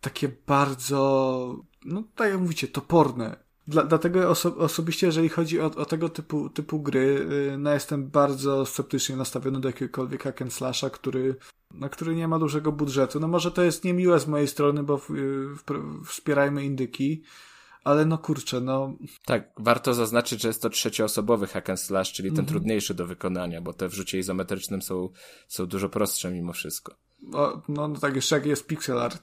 takie 0.00 0.28
bardzo, 0.46 1.56
no 1.84 2.02
tak 2.14 2.30
jak 2.30 2.40
mówicie, 2.40 2.68
toporne. 2.68 3.36
Dla, 3.66 3.84
dlatego 3.84 4.30
oso 4.30 4.56
osobiście, 4.56 5.06
jeżeli 5.06 5.28
chodzi 5.28 5.60
o, 5.60 5.64
o, 5.64 5.84
tego 5.84 6.08
typu, 6.08 6.50
typu 6.50 6.80
gry, 6.80 7.26
yy, 7.50 7.58
no 7.58 7.72
jestem 7.72 8.08
bardzo 8.08 8.66
sceptycznie 8.66 9.16
nastawiony 9.16 9.60
do 9.60 9.68
jakiegokolwiek 9.68 10.22
hack 10.22 10.42
and 10.42 10.52
slasha, 10.52 10.90
który, 10.90 11.36
na 11.70 11.88
który 11.88 12.14
nie 12.14 12.28
ma 12.28 12.38
dużego 12.38 12.72
budżetu. 12.72 13.20
No 13.20 13.28
może 13.28 13.50
to 13.50 13.62
jest 13.62 13.84
niemiłe 13.84 14.20
z 14.20 14.26
mojej 14.26 14.48
strony, 14.48 14.82
bo 14.82 14.98
w, 14.98 15.08
w, 15.08 16.06
wspierajmy 16.06 16.64
indyki, 16.64 17.22
ale 17.84 18.04
no 18.04 18.18
kurczę, 18.18 18.60
no... 18.60 18.96
Tak, 19.24 19.52
warto 19.58 19.94
zaznaczyć, 19.94 20.42
że 20.42 20.48
jest 20.48 20.62
to 20.62 20.70
trzecioosobowy 20.70 21.46
hack 21.46 21.70
and 21.70 21.80
slash, 21.80 22.12
czyli 22.12 22.28
ten 22.28 22.38
mm 22.38 22.46
-hmm. 22.46 22.48
trudniejszy 22.48 22.94
do 22.94 23.06
wykonania, 23.06 23.60
bo 23.60 23.72
te 23.72 23.88
w 23.88 23.94
rzucie 23.94 24.18
izometrycznym 24.18 24.82
są, 24.82 25.08
są 25.48 25.66
dużo 25.66 25.88
prostsze 25.88 26.30
mimo 26.30 26.52
wszystko. 26.52 26.94
O, 27.32 27.62
no, 27.68 27.88
no 27.88 28.00
tak, 28.00 28.16
jeszcze 28.16 28.36
jak 28.36 28.46
jest 28.46 28.66
pixel 28.66 28.98
art. 28.98 29.22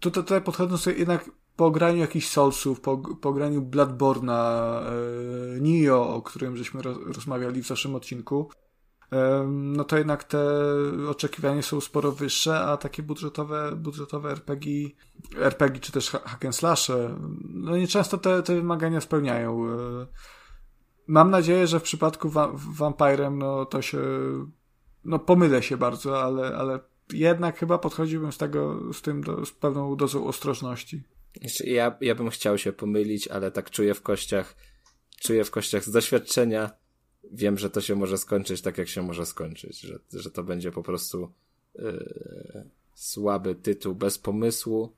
Tutaj, 0.00 0.22
tutaj 0.22 0.42
podchodzą 0.42 0.76
sobie 0.76 0.96
jednak 0.96 1.30
po 1.56 1.70
graniu 1.70 1.98
jakichś 1.98 2.28
Soulsów, 2.28 2.80
po, 2.80 2.98
po 2.98 3.32
graniu 3.32 3.62
Bloodborne'a, 3.62 4.82
e, 5.56 5.60
Nio, 5.60 6.14
o 6.14 6.22
którym 6.22 6.56
żeśmy 6.56 6.82
rozmawiali 7.06 7.62
w 7.62 7.66
zeszłym 7.66 7.94
odcinku, 7.94 8.50
no 9.48 9.84
to 9.84 9.98
jednak 9.98 10.24
te 10.24 10.40
oczekiwania 11.08 11.62
są 11.62 11.80
sporo 11.80 12.12
wyższe, 12.12 12.60
a 12.60 12.76
takie 12.76 13.02
budżetowe, 13.02 13.72
budżetowe 13.76 14.30
RPG, 14.30 14.88
RPG 15.36 15.80
czy 15.80 15.92
też 15.92 16.10
hack 16.10 16.44
and 16.44 16.56
slashe, 16.56 17.16
no 17.40 17.76
nieczęsto 17.76 18.18
te, 18.18 18.42
te 18.42 18.54
wymagania 18.54 19.00
spełniają. 19.00 19.66
E, 19.66 20.06
mam 21.06 21.30
nadzieję, 21.30 21.66
że 21.66 21.80
w 21.80 21.82
przypadku 21.82 22.28
wa 22.28 22.52
Vampirem, 22.54 23.38
no 23.38 23.64
to 23.64 23.82
się, 23.82 23.98
no 25.04 25.18
pomylę 25.18 25.62
się 25.62 25.76
bardzo, 25.76 26.22
ale, 26.22 26.56
ale 26.56 26.80
jednak 27.12 27.58
chyba 27.58 27.78
podchodziłbym 27.78 28.32
z 28.32 28.38
tego, 28.38 28.92
z 28.92 29.02
tym 29.02 29.22
do, 29.22 29.46
z 29.46 29.52
pewną 29.52 29.96
dozą 29.96 30.26
ostrożności. 30.26 31.02
Ja, 31.64 31.96
ja 32.00 32.14
bym 32.14 32.30
chciał 32.30 32.58
się 32.58 32.72
pomylić, 32.72 33.28
ale 33.28 33.50
tak 33.50 33.70
czuję 33.70 33.94
w 33.94 34.02
kościach, 34.02 34.56
czuję 35.20 35.44
w 35.44 35.50
kościach 35.50 35.84
z 35.84 35.90
doświadczenia, 35.90 36.70
wiem, 37.32 37.58
że 37.58 37.70
to 37.70 37.80
się 37.80 37.94
może 37.94 38.18
skończyć 38.18 38.62
tak, 38.62 38.78
jak 38.78 38.88
się 38.88 39.02
może 39.02 39.26
skończyć, 39.26 39.80
że, 39.80 39.98
że 40.12 40.30
to 40.30 40.42
będzie 40.42 40.70
po 40.70 40.82
prostu 40.82 41.32
yy, 41.74 42.64
słaby 42.94 43.54
tytuł 43.54 43.94
bez 43.94 44.18
pomysłu 44.18 44.96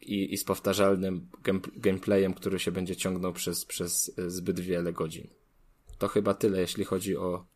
i, 0.00 0.34
i 0.34 0.36
z 0.36 0.44
powtarzalnym 0.44 1.28
gameplayem, 1.76 2.34
który 2.34 2.58
się 2.58 2.72
będzie 2.72 2.96
ciągnął 2.96 3.32
przez, 3.32 3.64
przez 3.64 4.14
zbyt 4.26 4.60
wiele 4.60 4.92
godzin. 4.92 5.28
To 5.98 6.08
chyba 6.08 6.34
tyle, 6.34 6.60
jeśli 6.60 6.84
chodzi 6.84 7.16
o, 7.16 7.46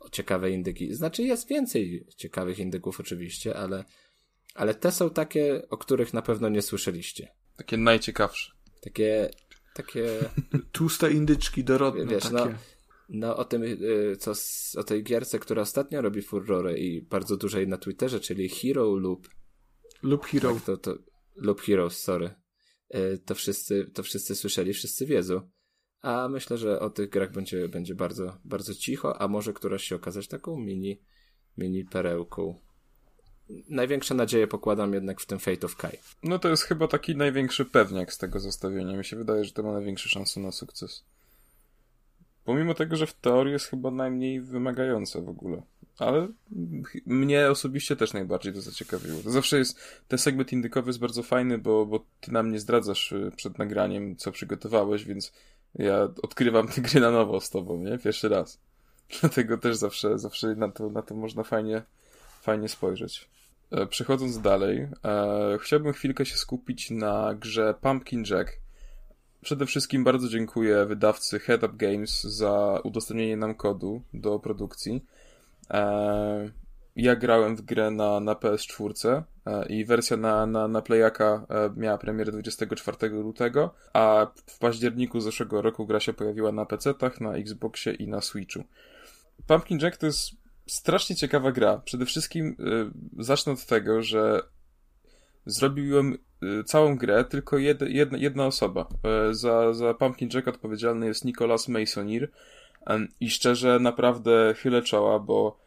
o 0.00 0.08
ciekawe 0.10 0.50
indyki. 0.50 0.94
Znaczy 0.94 1.22
jest 1.22 1.48
więcej 1.48 2.06
ciekawych 2.16 2.58
indyków 2.58 3.00
oczywiście, 3.00 3.56
ale, 3.56 3.84
ale 4.54 4.74
te 4.74 4.92
są 4.92 5.10
takie, 5.10 5.68
o 5.70 5.78
których 5.78 6.14
na 6.14 6.22
pewno 6.22 6.48
nie 6.48 6.62
słyszeliście. 6.62 7.28
Takie 7.56 7.76
najciekawsze. 7.76 8.52
Takie 8.80 9.30
takie... 9.78 10.18
Tłuste 10.72 11.10
indyczki 11.10 11.64
dorodne 11.64 12.06
Wiesz, 12.06 12.30
no, 12.30 12.38
takie. 12.38 12.52
No, 12.52 12.58
no 13.08 13.36
o 13.36 13.44
tym, 13.44 13.62
y, 13.62 14.16
co, 14.18 14.32
o 14.80 14.84
tej 14.84 15.02
gierce, 15.02 15.38
która 15.38 15.62
ostatnio 15.62 16.02
robi 16.02 16.22
furorę 16.22 16.78
i 16.78 17.02
bardzo 17.02 17.36
dużej 17.36 17.68
na 17.68 17.78
Twitterze, 17.78 18.20
czyli 18.20 18.48
Hero 18.48 18.96
Loop. 18.96 19.28
Loop 20.02 20.24
Hero. 20.24 20.54
Tak, 20.54 20.64
to, 20.64 20.76
to, 20.76 20.98
Loop 21.36 21.60
Heroes, 21.60 21.98
sorry. 21.98 22.34
Y, 22.94 23.18
to 23.24 23.34
wszyscy, 23.34 23.90
to 23.94 24.02
wszyscy 24.02 24.34
słyszeli, 24.34 24.72
wszyscy 24.72 25.06
wiedzą. 25.06 25.50
A 26.00 26.28
myślę, 26.28 26.58
że 26.58 26.80
o 26.80 26.90
tych 26.90 27.10
grach 27.10 27.32
będzie, 27.32 27.68
będzie 27.68 27.94
bardzo, 27.94 28.38
bardzo 28.44 28.74
cicho, 28.74 29.22
a 29.22 29.28
może 29.28 29.52
któraś 29.52 29.84
się 29.84 29.96
okazać 29.96 30.28
taką 30.28 30.58
mini, 30.58 31.02
mini 31.56 31.84
perełką. 31.84 32.60
Największe 33.68 34.14
nadzieje 34.14 34.46
pokładam 34.46 34.94
jednak 34.94 35.20
w 35.20 35.26
tym 35.26 35.38
Fate 35.38 35.66
of 35.66 35.76
Kai. 35.76 35.98
No 36.22 36.38
to 36.38 36.48
jest 36.48 36.62
chyba 36.62 36.88
taki 36.88 37.16
największy 37.16 37.64
pewniak 37.64 38.12
z 38.12 38.18
tego 38.18 38.40
zestawienia. 38.40 38.96
Mi 38.96 39.04
się 39.04 39.16
wydaje, 39.16 39.44
że 39.44 39.52
to 39.52 39.62
ma 39.62 39.72
największe 39.72 40.08
szanse 40.08 40.40
na 40.40 40.52
sukces. 40.52 41.04
Pomimo 42.48 42.74
tego, 42.74 42.96
że 42.96 43.06
w 43.06 43.12
teorii 43.12 43.52
jest 43.52 43.66
chyba 43.66 43.90
najmniej 43.90 44.40
wymagające 44.40 45.22
w 45.22 45.28
ogóle. 45.28 45.62
Ale 45.98 46.28
mnie 47.06 47.50
osobiście 47.50 47.96
też 47.96 48.12
najbardziej 48.12 48.52
to 48.52 48.60
zaciekawiło. 48.60 49.22
To 49.22 49.30
zawsze 49.30 49.58
jest, 49.58 49.78
ten 50.08 50.18
segment 50.18 50.52
indykowy 50.52 50.88
jest 50.88 50.98
bardzo 50.98 51.22
fajny, 51.22 51.58
bo, 51.58 51.86
bo 51.86 52.04
ty 52.20 52.32
nam 52.32 52.52
nie 52.52 52.60
zdradzasz 52.60 53.12
y, 53.12 53.32
przed 53.36 53.58
nagraniem, 53.58 54.16
co 54.16 54.32
przygotowałeś, 54.32 55.04
więc 55.04 55.32
ja 55.74 56.08
odkrywam 56.22 56.68
te 56.74 56.80
gry 56.80 57.00
na 57.00 57.10
nowo 57.10 57.40
z 57.40 57.50
tobą, 57.50 57.78
nie? 57.78 57.98
Pierwszy 57.98 58.28
raz. 58.28 58.60
Dlatego 59.20 59.58
też 59.58 59.76
zawsze, 59.76 60.18
zawsze 60.18 60.54
na 60.54 60.68
to, 60.68 60.90
na 60.90 61.02
to 61.02 61.14
można 61.14 61.42
fajnie, 61.42 61.82
fajnie 62.42 62.68
spojrzeć. 62.68 63.28
E, 63.70 63.86
przechodząc 63.86 64.40
dalej, 64.40 64.88
e, 65.04 65.58
chciałbym 65.60 65.92
chwilkę 65.92 66.26
się 66.26 66.36
skupić 66.36 66.90
na 66.90 67.34
grze 67.34 67.74
Pumpkin 67.80 68.24
Jack, 68.30 68.52
przede 69.42 69.66
wszystkim 69.66 70.04
bardzo 70.04 70.28
dziękuję 70.28 70.86
wydawcy 70.86 71.38
Head 71.38 71.62
Up 71.62 71.74
Games 71.76 72.22
za 72.22 72.80
udostępnienie 72.84 73.36
nam 73.36 73.54
kodu 73.54 74.02
do 74.14 74.38
produkcji. 74.38 75.04
E, 75.70 76.50
ja 76.96 77.16
grałem 77.16 77.56
w 77.56 77.62
grę 77.62 77.90
na, 77.90 78.20
na 78.20 78.34
PS4 78.34 79.22
e, 79.46 79.66
i 79.66 79.84
wersja 79.84 80.16
na, 80.16 80.46
na, 80.46 80.68
na 80.68 80.82
Playaka 80.82 81.46
e, 81.50 81.70
miała 81.76 81.98
premierę 81.98 82.32
24 82.32 83.08
lutego, 83.08 83.74
a 83.92 84.26
w 84.46 84.58
październiku 84.58 85.20
zeszłego 85.20 85.62
roku 85.62 85.86
gra 85.86 86.00
się 86.00 86.12
pojawiła 86.12 86.52
na 86.52 86.64
PC-tach, 86.64 87.20
na 87.20 87.34
Xboxie 87.34 87.92
i 87.92 88.08
na 88.08 88.20
Switchu. 88.20 88.64
Pumpkin 89.46 89.78
Jack 89.78 89.96
to 89.96 90.06
jest 90.06 90.30
strasznie 90.66 91.16
ciekawa 91.16 91.52
gra. 91.52 91.78
Przede 91.84 92.06
wszystkim 92.06 92.56
zacznę 93.18 93.52
od 93.52 93.66
tego, 93.66 94.02
że 94.02 94.42
zrobiłem 95.48 96.18
całą 96.66 96.96
grę 96.96 97.24
tylko 97.24 97.58
jed, 97.58 97.80
jedna, 97.80 98.18
jedna 98.18 98.46
osoba. 98.46 98.88
Za, 99.30 99.72
za 99.72 99.94
Pumpkin 99.94 100.28
Jack 100.34 100.48
odpowiedzialny 100.48 101.06
jest 101.06 101.24
Nicholas 101.24 101.68
Masonir 101.68 102.30
i 103.20 103.30
szczerze 103.30 103.78
naprawdę 103.80 104.54
chylę 104.56 104.82
czoła, 104.82 105.18
bo 105.18 105.58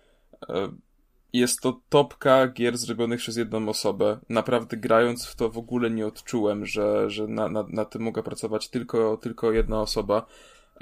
jest 1.33 1.61
to 1.61 1.81
topka 1.89 2.47
gier 2.47 2.77
zrobionych 2.77 3.19
przez 3.19 3.37
jedną 3.37 3.69
osobę. 3.69 4.19
Naprawdę 4.29 4.77
grając 4.77 5.25
w 5.25 5.35
to 5.35 5.49
w 5.49 5.57
ogóle 5.57 5.89
nie 5.89 6.07
odczułem, 6.07 6.65
że, 6.65 7.09
że 7.09 7.27
na, 7.27 7.47
na, 7.49 7.65
na 7.69 7.85
tym 7.85 8.01
mogę 8.01 8.23
pracować 8.23 8.69
tylko, 8.69 9.17
tylko 9.17 9.51
jedna 9.51 9.81
osoba. 9.81 10.25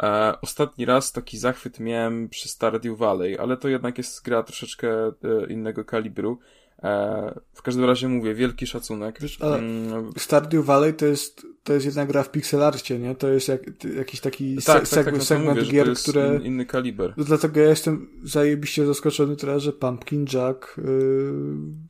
E, 0.03 0.33
ostatni 0.41 0.85
raz 0.85 1.11
taki 1.11 1.37
zachwyt 1.37 1.79
miałem 1.79 2.29
przy 2.29 2.49
Stardew 2.49 2.97
Valley, 2.97 3.37
ale 3.37 3.57
to 3.57 3.67
jednak 3.67 3.97
jest 3.97 4.25
gra 4.25 4.43
troszeczkę 4.43 5.07
e, 5.07 5.11
innego 5.49 5.85
kalibru. 5.85 6.39
E, 6.83 7.39
w 7.53 7.61
każdym 7.61 7.85
razie 7.85 8.07
mówię, 8.07 8.35
wielki 8.35 8.67
szacunek. 8.67 9.21
Wiesz, 9.21 9.41
mm, 9.41 10.11
Stardew 10.17 10.65
Valley 10.65 10.93
to 10.93 11.05
jest, 11.05 11.47
to 11.63 11.73
jest 11.73 11.85
jedna 11.85 12.05
gra 12.05 12.23
w 12.23 12.31
pixelarcie, 12.31 12.99
nie? 12.99 13.15
To 13.15 13.27
jest 13.27 13.47
jak, 13.47 13.61
jakiś 13.95 14.19
taki 14.21 14.55
tak, 14.55 14.63
se 14.63 14.73
tak, 14.73 14.87
segment, 14.87 15.17
tak, 15.17 15.27
segment 15.27 15.59
mówię, 15.59 15.71
gier, 15.71 15.93
które... 15.93 16.35
In, 16.35 16.41
inny 16.41 16.65
kaliber. 16.65 17.13
No 17.17 17.23
dlatego 17.23 17.59
ja 17.59 17.69
jestem 17.69 18.09
zajebiście 18.23 18.85
zaskoczony 18.85 19.35
teraz, 19.35 19.63
że 19.63 19.73
Pumpkin 19.73 20.25
Jack 20.33 20.77
yy, 20.77 20.83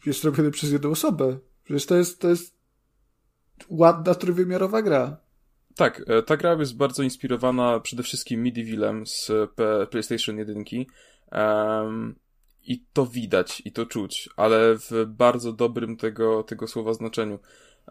jest 0.05 0.23
robiony 0.23 0.51
przez 0.51 0.71
jedną 0.71 0.89
osobę. 0.89 1.37
Przecież 1.63 1.85
to 1.85 1.95
jest, 1.95 2.21
to 2.21 2.29
jest 2.29 2.55
ładna, 3.69 4.15
trójwymiarowa 4.15 4.81
gra. 4.81 5.17
Tak, 5.75 6.03
e, 6.07 6.21
ta 6.21 6.37
gra 6.37 6.53
jest 6.53 6.77
bardzo 6.77 7.03
inspirowana 7.03 7.79
przede 7.79 8.03
wszystkim 8.03 8.41
Medievalem 8.41 9.05
z 9.07 9.31
PlayStation 9.89 10.37
1. 10.37 10.63
Um, 11.31 12.15
i 12.69 12.83
to 12.93 13.05
widać, 13.05 13.61
i 13.65 13.71
to 13.71 13.85
czuć, 13.85 14.29
ale 14.35 14.75
w 14.77 15.05
bardzo 15.07 15.53
dobrym 15.53 15.97
tego, 15.97 16.43
tego 16.43 16.67
słowa 16.67 16.93
znaczeniu. 16.93 17.39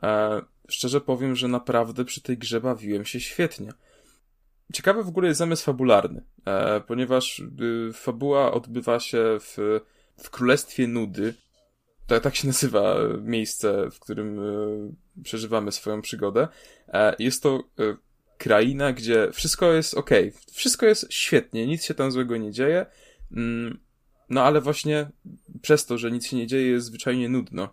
E, 0.03 0.43
szczerze 0.69 1.01
powiem, 1.01 1.37
że 1.37 1.49
naprawdę 1.49 2.05
przy 2.05 2.23
tej 2.23 2.39
grze 2.39 2.61
bawiłem 2.61 3.05
się 3.05 3.21
świetnie. 3.21 3.73
Ciekawy 4.73 5.05
w 5.05 5.09
ogóle 5.09 5.29
jest 5.29 5.39
zamysł 5.39 5.65
fabularny, 5.65 6.23
e, 6.47 6.81
ponieważ 6.81 7.39
y, 7.39 7.93
fabuła 7.93 8.53
odbywa 8.53 9.01
się 9.01 9.39
w, 9.41 9.81
w 10.17 10.31
Królestwie 10.31 10.87
Nudy. 10.87 11.35
Tak, 12.07 12.23
tak 12.23 12.37
się 12.37 12.47
nazywa 12.47 12.97
miejsce, 13.23 13.91
w 13.91 14.01
którym 14.01 14.39
y, 14.39 15.23
przeżywamy 15.23 15.73
swoją 15.73 16.03
przygodę. 16.03 16.49
E, 16.89 17.17
jest 17.19 17.43
to 17.43 17.65
y, 17.81 17.97
kraina, 18.39 18.93
gdzie 18.93 19.33
wszystko 19.33 19.73
jest 19.73 19.95
ok, 19.95 20.11
wszystko 20.53 20.87
jest 20.87 21.07
świetnie, 21.11 21.67
nic 21.67 21.85
się 21.85 21.95
tam 21.95 22.13
złego 22.13 22.37
nie 22.37 22.53
dzieje. 22.53 22.87
Mm, 23.33 23.79
no 24.31 24.43
ale 24.43 24.61
właśnie 24.61 25.11
przez 25.63 25.87
to, 25.87 25.99
że 25.99 26.11
nic 26.11 26.27
się 26.27 26.37
nie 26.37 26.47
dzieje, 26.47 26.71
jest 26.71 26.87
zwyczajnie 26.87 27.29
nudno. 27.29 27.69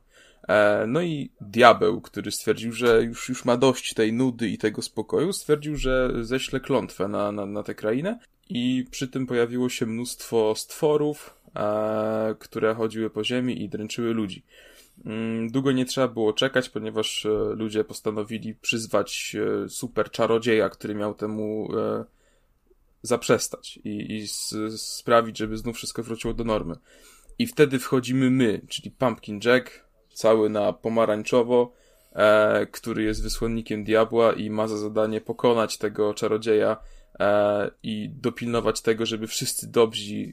E, 0.48 0.86
no 0.88 1.02
i 1.02 1.32
diabeł, 1.42 2.02
który 2.02 2.32
stwierdził, 2.32 2.72
że 2.72 3.04
już, 3.04 3.30
już 3.30 3.46
ma 3.46 3.58
dość 3.58 3.94
tej 3.94 4.14
nudy 4.14 4.50
i 4.50 4.58
tego 4.58 4.82
spokoju, 4.82 5.34
stwierdził, 5.34 5.76
że 5.76 6.12
ześle 6.22 6.60
klątwę 6.60 7.08
na, 7.08 7.32
na, 7.32 7.46
na 7.46 7.64
tę 7.64 7.76
krainę 7.76 8.20
i 8.50 8.86
przy 8.92 9.08
tym 9.08 9.28
pojawiło 9.28 9.70
się 9.70 9.86
mnóstwo 9.86 10.56
stworów, 10.56 11.40
e, 11.56 12.36
które 12.40 12.76
chodziły 12.76 13.10
po 13.10 13.24
ziemi 13.24 13.62
i 13.62 13.70
dręczyły 13.70 14.14
ludzi. 14.14 14.44
Mm, 15.06 15.52
długo 15.52 15.72
nie 15.72 15.86
trzeba 15.86 16.08
było 16.08 16.34
czekać, 16.34 16.70
ponieważ 16.70 17.26
e, 17.26 17.30
ludzie 17.56 17.84
postanowili 17.84 18.56
przyzwać 18.56 19.36
e, 19.66 19.70
super 19.70 20.12
czarodzieja, 20.12 20.70
który 20.70 20.96
miał 20.96 21.14
temu 21.14 21.70
zaprzestać 23.06 23.80
i, 23.84 24.16
i 24.16 24.28
sprawić, 24.78 25.38
żeby 25.38 25.58
znów 25.58 25.76
wszystko 25.76 26.04
wróciło 26.04 26.34
do 26.34 26.44
normy. 26.44 26.76
I 27.40 27.48
wtedy 27.48 27.80
wchodzimy 27.80 28.30
my, 28.30 28.62
czyli 28.70 28.92
Pumpkin 28.92 29.40
Jack, 29.46 29.86
cały 30.14 30.50
na 30.50 30.74
pomarańczowo, 30.74 31.74
e, 32.14 32.66
który 32.66 33.04
jest 33.04 33.24
wysłannikiem 33.24 33.84
diabła 33.84 34.34
i 34.34 34.50
ma 34.50 34.68
za 34.68 34.78
zadanie 34.78 35.22
pokonać 35.22 35.78
tego 35.78 36.14
czarodzieja 36.14 36.78
e, 37.20 37.72
i 37.84 38.10
dopilnować 38.10 38.82
tego, 38.82 39.06
żeby 39.06 39.28
wszyscy 39.28 39.72
dobrzy 39.72 40.16
e, 40.16 40.32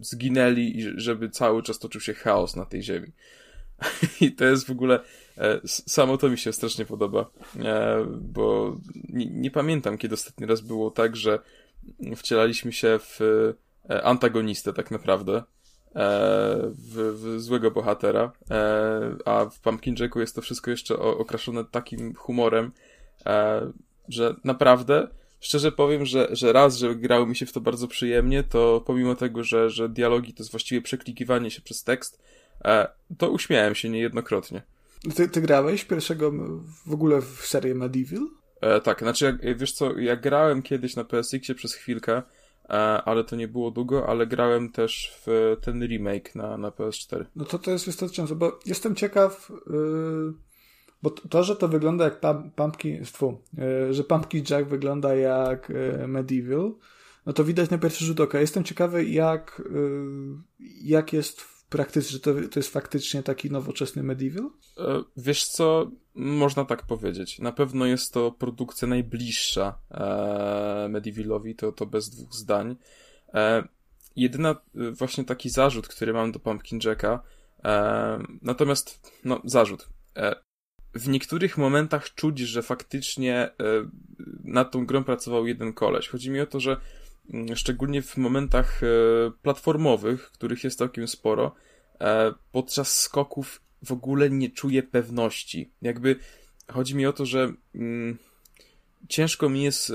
zginęli 0.00 0.78
i 0.78 1.00
żeby 1.00 1.30
cały 1.30 1.62
czas 1.62 1.78
toczył 1.78 2.00
się 2.00 2.14
chaos 2.14 2.56
na 2.56 2.64
tej 2.64 2.82
ziemi. 2.82 3.12
I 4.20 4.32
to 4.32 4.44
jest 4.44 4.66
w 4.66 4.70
ogóle, 4.70 5.00
e, 5.38 5.60
samo 5.66 6.18
to 6.18 6.28
mi 6.28 6.38
się 6.38 6.52
strasznie 6.52 6.84
podoba, 6.84 7.30
e, 7.58 8.04
bo 8.20 8.76
nie, 9.08 9.26
nie 9.26 9.50
pamiętam, 9.50 9.98
kiedy 9.98 10.14
ostatni 10.14 10.46
raz 10.46 10.60
było 10.60 10.90
tak, 10.90 11.16
że 11.16 11.38
wcielaliśmy 12.16 12.72
się 12.72 12.98
w 12.98 13.20
e, 13.90 14.04
antagonistę 14.04 14.72
tak 14.72 14.90
naprawdę, 14.90 15.36
e, 15.36 15.42
w, 16.72 17.14
w 17.14 17.40
złego 17.40 17.70
bohatera, 17.70 18.32
e, 18.50 19.16
a 19.24 19.44
w 19.44 19.60
Pumpkin 19.60 19.94
Jacku 19.98 20.20
jest 20.20 20.34
to 20.34 20.42
wszystko 20.42 20.70
jeszcze 20.70 20.98
okraszone 20.98 21.64
takim 21.64 22.14
humorem, 22.14 22.72
że 24.08 24.34
naprawdę 24.44 25.08
szczerze 25.40 25.72
powiem, 25.72 26.06
że, 26.06 26.28
że 26.32 26.52
raz, 26.52 26.76
że 26.76 26.94
grało 26.94 27.26
mi 27.26 27.36
się 27.36 27.46
w 27.46 27.52
to 27.52 27.60
bardzo 27.60 27.88
przyjemnie, 27.88 28.42
to 28.42 28.82
pomimo 28.86 29.14
tego, 29.14 29.44
że, 29.44 29.70
że 29.70 29.88
dialogi 29.88 30.34
to 30.34 30.42
jest 30.42 30.50
właściwie 30.50 30.82
przeklikiwanie 30.82 31.50
się 31.50 31.62
przez 31.62 31.84
tekst, 31.84 32.22
to 33.18 33.30
uśmiałem 33.30 33.74
się 33.74 33.90
niejednokrotnie. 33.90 34.62
Ty, 35.14 35.28
ty 35.28 35.40
grałeś 35.40 35.84
pierwszego 35.84 36.32
w 36.86 36.92
ogóle 36.92 37.22
w 37.22 37.46
serię 37.46 37.74
Medieval? 37.74 38.28
E, 38.64 38.80
tak, 38.80 39.00
znaczy, 39.00 39.24
jak, 39.24 39.58
wiesz 39.58 39.72
co, 39.72 39.98
ja 39.98 40.16
grałem 40.16 40.62
kiedyś 40.62 40.96
na 40.96 41.04
PSX-ie 41.04 41.54
przez 41.54 41.74
chwilkę, 41.74 42.22
e, 42.64 42.72
ale 43.02 43.24
to 43.24 43.36
nie 43.36 43.48
było 43.48 43.70
długo, 43.70 44.08
ale 44.08 44.26
grałem 44.26 44.72
też 44.72 45.12
w 45.26 45.56
ten 45.60 45.86
remake 45.86 46.34
na, 46.34 46.58
na 46.58 46.70
PS4. 46.70 47.24
No 47.36 47.44
to 47.44 47.58
to 47.58 47.70
jest 47.70 47.86
wystarczające, 47.86 48.34
bo 48.34 48.58
jestem 48.66 48.94
ciekaw, 48.94 49.52
yy, 49.66 50.32
bo 51.02 51.10
to, 51.10 51.44
że 51.44 51.56
to 51.56 51.68
wygląda 51.68 52.04
jak 52.04 52.20
Pumpkin, 52.56 53.04
tfu, 53.04 53.38
yy, 53.58 53.94
że 53.94 54.04
Pumpkin 54.04 54.44
Jack 54.50 54.68
wygląda 54.68 55.14
jak 55.14 55.68
yy, 55.68 56.08
Medieval, 56.08 56.74
no 57.26 57.32
to 57.32 57.44
widać 57.44 57.70
na 57.70 57.78
pierwszy 57.78 58.04
rzut 58.04 58.20
oka. 58.20 58.40
Jestem 58.40 58.64
ciekawy, 58.64 59.04
jak, 59.04 59.62
jak 60.82 61.12
jest 61.12 61.44
praktycznie, 61.68 62.12
że 62.12 62.20
to, 62.20 62.34
to 62.50 62.58
jest 62.58 62.72
faktycznie 62.72 63.22
taki 63.22 63.50
nowoczesny 63.50 64.02
medieval? 64.02 64.50
E, 64.78 65.02
wiesz 65.16 65.46
co, 65.46 65.90
można 66.14 66.64
tak 66.64 66.82
powiedzieć. 66.82 67.38
Na 67.38 67.52
pewno 67.52 67.86
jest 67.86 68.12
to 68.12 68.32
produkcja 68.32 68.88
najbliższa 68.88 69.78
e, 69.90 71.54
to, 71.58 71.72
to 71.72 71.86
bez 71.86 72.10
dwóch 72.10 72.34
zdań. 72.34 72.76
E, 73.34 73.68
jedyna 74.16 74.50
e, 74.50 74.90
właśnie 74.90 75.24
taki 75.24 75.50
zarzut, 75.50 75.88
który 75.88 76.12
mam 76.12 76.32
do 76.32 76.38
Pumpkin 76.38 76.78
Jacka, 76.84 77.22
e, 77.64 78.18
natomiast, 78.42 79.12
no, 79.24 79.40
zarzut. 79.44 79.88
E, 80.16 80.36
w 80.94 81.08
niektórych 81.08 81.58
momentach 81.58 82.14
czuć, 82.14 82.38
że 82.38 82.62
faktycznie 82.62 83.36
e, 83.36 83.52
nad 84.44 84.70
tą 84.70 84.86
grą 84.86 85.04
pracował 85.04 85.46
jeden 85.46 85.72
koleś. 85.72 86.08
Chodzi 86.08 86.30
mi 86.30 86.40
o 86.40 86.46
to, 86.46 86.60
że 86.60 86.76
Mm, 87.30 87.56
szczególnie 87.56 88.02
w 88.02 88.16
momentach 88.16 88.82
e, 88.82 88.86
platformowych, 89.42 90.30
których 90.32 90.64
jest 90.64 90.78
całkiem 90.78 91.08
sporo, 91.08 91.54
e, 92.00 92.32
podczas 92.52 93.00
skoków 93.00 93.62
w 93.86 93.92
ogóle 93.92 94.30
nie 94.30 94.50
czuję 94.50 94.82
pewności. 94.82 95.70
Jakby 95.82 96.16
chodzi 96.68 96.94
mi 96.96 97.06
o 97.06 97.12
to, 97.12 97.26
że 97.26 97.52
mm, 97.74 98.18
ciężko 99.08 99.48
mi 99.48 99.62
jest 99.62 99.90
e, 99.90 99.94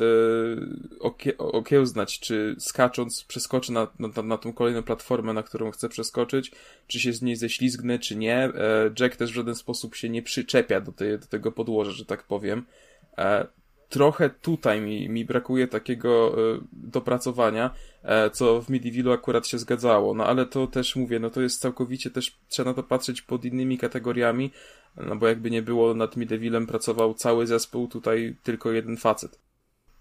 okie, 0.99 1.38
okiełznać, 1.38 2.20
czy 2.20 2.56
skacząc 2.60 3.24
przeskoczę 3.24 3.74
na, 3.74 3.88
na, 3.99 4.24
na 4.24 4.38
tą 4.38 4.53
kolejną 4.53 4.84
platformę, 4.84 5.34
na 5.34 5.44
którą 5.44 5.72
chcę 5.72 5.90
przeskoczyć, 5.90 6.52
czy 6.88 6.99
się 6.99 7.14
z 7.14 7.22
niej 7.22 7.36
ześlizgnę, 7.36 7.99
czy 7.99 8.16
nie. 8.16 8.36
E, 8.36 8.91
Jack 8.99 9.16
też 9.16 9.32
w 9.32 9.36
żaden 9.36 9.56
sposób 9.56 9.95
się 9.95 10.10
nie 10.10 10.22
przyczepia 10.22 10.82
do, 10.82 10.91
tej, 10.91 11.20
do 11.20 11.28
tego 11.28 11.52
podłoża, 11.52 11.91
że 11.91 12.06
tak 12.06 12.24
powiem. 12.24 12.66
E, 13.18 13.48
trochę 13.90 14.30
tutaj 14.30 14.82
mi, 14.82 15.10
mi 15.10 15.26
brakuje 15.26 15.68
takiego 15.68 16.40
y, 16.56 16.60
dopracowania, 16.74 17.74
e, 18.03 18.30
co 18.30 18.61
w 18.61 18.70
Medievalu 18.70 19.11
akurat 19.11 19.48
się 19.48 19.57
zgadzało. 19.57 20.14
No 20.14 20.26
ale 20.26 20.45
to 20.45 20.68
też 20.68 20.95
mówię, 20.95 21.20
no 21.20 21.30
to 21.30 21.41
jest 21.41 21.61
całkowicie 21.61 22.10
też, 22.10 22.38
trzeba 22.48 22.70
na 22.70 22.76
to 22.76 22.84
patrzeć 22.84 23.22
pod 23.22 23.45
innymi 23.45 23.78
kategoriami, 23.78 24.52
no 24.98 25.16
bo 25.16 25.28
jakby 25.28 25.52
nie 25.52 25.61
było, 25.61 25.94
nad 25.94 26.16
Medievalem 26.16 26.68
pracował 26.68 27.14
cały 27.14 27.48
zespół, 27.48 27.88
tutaj 27.88 28.36
tylko 28.44 28.72
jeden 28.72 28.98
facet. 28.98 29.40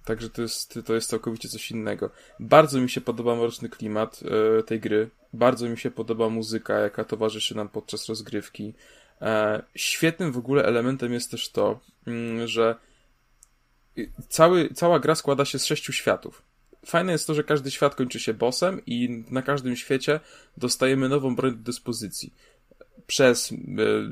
Także 0.04 0.30
to 0.30 0.42
jest, 0.42 0.78
to 0.86 0.94
jest 0.94 1.10
całkowicie 1.10 1.48
coś 1.48 1.70
innego. 1.70 2.10
Bardzo 2.40 2.80
mi 2.80 2.90
się 2.90 3.00
podoba 3.00 3.36
mroczny 3.36 3.68
klimat 3.68 4.20
e, 4.58 4.62
tej 4.62 4.80
gry. 4.80 5.10
Bardzo 5.32 5.68
mi 5.68 5.78
się 5.78 5.90
podoba 5.90 6.28
muzyka, 6.28 6.78
jaka 6.78 7.04
towarzyszy 7.04 7.56
nam 7.56 7.68
podczas 7.68 8.08
rozgrywki. 8.08 8.74
E, 9.20 9.62
świetnym 9.74 10.32
w 10.32 10.38
ogóle 10.38 10.64
elementem 10.64 11.12
jest 11.12 11.30
też 11.30 11.48
to, 11.48 11.80
mm, 12.06 12.46
że 12.46 12.76
cały, 14.28 14.68
cała 14.74 15.00
gra 15.00 15.14
składa 15.14 15.44
się 15.44 15.58
z 15.58 15.64
sześciu 15.64 15.92
światów. 15.92 16.42
Fajne 16.86 17.12
jest 17.12 17.26
to, 17.26 17.34
że 17.34 17.44
każdy 17.44 17.70
świat 17.70 17.94
kończy 17.94 18.20
się 18.20 18.34
bossem 18.34 18.80
i 18.86 19.24
na 19.30 19.42
każdym 19.42 19.76
świecie 19.76 20.20
dostajemy 20.56 21.08
nową 21.08 21.36
broń 21.36 21.52
do 21.52 21.62
dyspozycji. 21.62 22.34
Przez 23.06 23.52
e, 23.52 23.56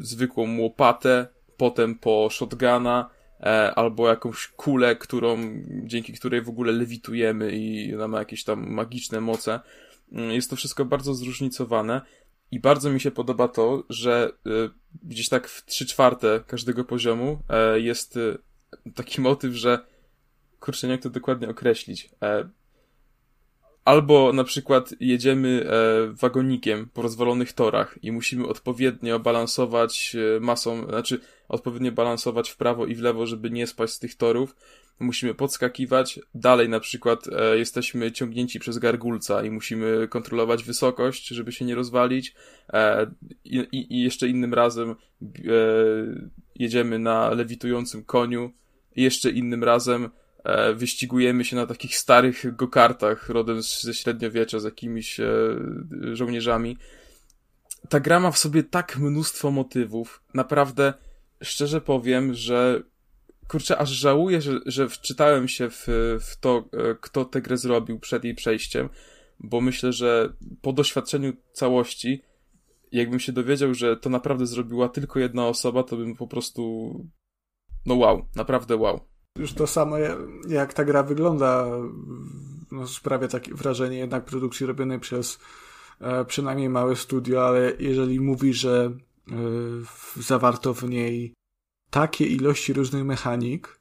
zwykłą 0.00 0.58
łopatę, 0.58 1.26
potem 1.56 1.94
po 1.94 2.28
shotguna, 2.30 3.10
e, 3.40 3.74
albo 3.74 4.08
jakąś 4.08 4.48
kulę, 4.48 4.96
którą, 4.96 5.38
dzięki 5.68 6.12
której 6.12 6.42
w 6.42 6.48
ogóle 6.48 6.72
lewitujemy 6.72 7.52
i 7.52 7.94
ona 7.94 8.08
ma 8.08 8.18
jakieś 8.18 8.44
tam 8.44 8.70
magiczne 8.70 9.20
moce. 9.20 9.60
Mm, 10.12 10.30
jest 10.30 10.50
to 10.50 10.56
wszystko 10.56 10.84
bardzo 10.84 11.14
zróżnicowane 11.14 12.00
i 12.50 12.60
bardzo 12.60 12.90
mi 12.90 13.00
się 13.00 13.10
podoba 13.10 13.48
to, 13.48 13.84
że 13.88 14.32
e, 14.46 14.50
gdzieś 15.02 15.28
tak 15.28 15.48
w 15.48 15.64
3 15.64 15.86
czwarte 15.86 16.40
każdego 16.46 16.84
poziomu 16.84 17.38
e, 17.48 17.80
jest 17.80 18.18
taki 18.94 19.20
motyw, 19.20 19.54
że 19.54 19.86
kurczę, 20.60 20.88
jak 20.88 21.02
to 21.02 21.10
dokładnie 21.10 21.48
określić. 21.48 22.10
Albo 23.86 24.32
na 24.32 24.44
przykład 24.44 24.94
jedziemy 25.00 25.66
wagonikiem 26.12 26.88
po 26.94 27.02
rozwalonych 27.02 27.52
torach 27.52 27.98
i 28.02 28.12
musimy 28.12 28.46
odpowiednio 28.46 29.18
balansować 29.18 30.16
masą, 30.40 30.86
znaczy 30.88 31.20
odpowiednio 31.48 31.92
balansować 31.92 32.50
w 32.50 32.56
prawo 32.56 32.86
i 32.86 32.94
w 32.94 33.00
lewo, 33.00 33.26
żeby 33.26 33.50
nie 33.50 33.66
spaść 33.66 33.92
z 33.92 33.98
tych 33.98 34.14
torów, 34.14 34.56
musimy 35.00 35.34
podskakiwać. 35.34 36.20
Dalej 36.34 36.68
na 36.68 36.80
przykład 36.80 37.28
e, 37.28 37.58
jesteśmy 37.58 38.12
ciągnięci 38.12 38.60
przez 38.60 38.78
gargulca 38.78 39.44
i 39.44 39.50
musimy 39.50 40.08
kontrolować 40.08 40.64
wysokość, 40.64 41.28
żeby 41.28 41.52
się 41.52 41.64
nie 41.64 41.74
rozwalić. 41.74 42.34
E, 42.72 43.10
i, 43.44 43.66
I 43.72 44.02
jeszcze 44.02 44.28
innym 44.28 44.54
razem 44.54 44.90
e, 44.90 44.94
jedziemy 46.54 46.98
na 46.98 47.30
lewitującym 47.30 48.04
koniu. 48.04 48.50
I 48.96 49.02
jeszcze 49.02 49.30
innym 49.30 49.64
razem 49.64 50.10
e, 50.46 50.74
wyścigujemy 50.74 51.44
się 51.44 51.56
na 51.56 51.66
takich 51.66 51.96
starych 51.96 52.56
gokartach 52.56 53.28
rodem 53.28 53.62
ze 53.62 53.94
średniowiecza 53.94 54.60
z 54.60 54.64
jakimiś 54.64 55.20
e, 55.20 55.26
żołnierzami. 56.12 56.76
Ta 57.88 58.00
gra 58.00 58.20
ma 58.20 58.30
w 58.30 58.38
sobie 58.38 58.62
tak 58.62 58.98
mnóstwo 58.98 59.50
motywów. 59.50 60.22
Naprawdę, 60.34 60.94
szczerze 61.42 61.80
powiem, 61.80 62.34
że 62.34 62.82
kurczę, 63.48 63.78
aż 63.78 63.90
żałuję, 63.90 64.40
że, 64.40 64.60
że 64.66 64.88
wczytałem 64.88 65.48
się 65.48 65.70
w, 65.70 65.86
w 66.20 66.36
to, 66.40 66.64
e, 66.72 66.94
kto 67.00 67.24
tę 67.24 67.42
grę 67.42 67.56
zrobił 67.56 67.98
przed 67.98 68.24
jej 68.24 68.34
przejściem, 68.34 68.88
bo 69.40 69.60
myślę, 69.60 69.92
że 69.92 70.32
po 70.62 70.72
doświadczeniu 70.72 71.32
całości, 71.52 72.22
jakbym 72.92 73.20
się 73.20 73.32
dowiedział, 73.32 73.74
że 73.74 73.96
to 73.96 74.10
naprawdę 74.10 74.46
zrobiła 74.46 74.88
tylko 74.88 75.18
jedna 75.20 75.48
osoba, 75.48 75.82
to 75.82 75.96
bym 75.96 76.16
po 76.16 76.26
prostu. 76.26 76.92
No 77.86 77.94
wow, 77.94 78.26
naprawdę 78.36 78.76
wow. 78.76 79.00
Już 79.38 79.52
to 79.52 79.66
samo, 79.66 79.96
jak 80.48 80.74
ta 80.74 80.84
gra 80.84 81.02
wygląda, 81.02 81.66
no, 82.72 82.86
sprawia 82.86 83.28
takie 83.28 83.54
wrażenie 83.54 83.98
jednak 83.98 84.24
produkcji 84.24 84.66
robionej 84.66 85.00
przez 85.00 85.38
e, 86.00 86.24
przynajmniej 86.24 86.68
małe 86.68 86.96
studio, 86.96 87.46
ale 87.46 87.72
jeżeli 87.78 88.20
mówi, 88.20 88.54
że 88.54 88.92
e, 89.28 89.32
zawarto 90.16 90.74
w 90.74 90.82
niej 90.82 91.34
takie 91.90 92.26
ilości 92.26 92.72
różnych 92.72 93.04
mechanik 93.04 93.80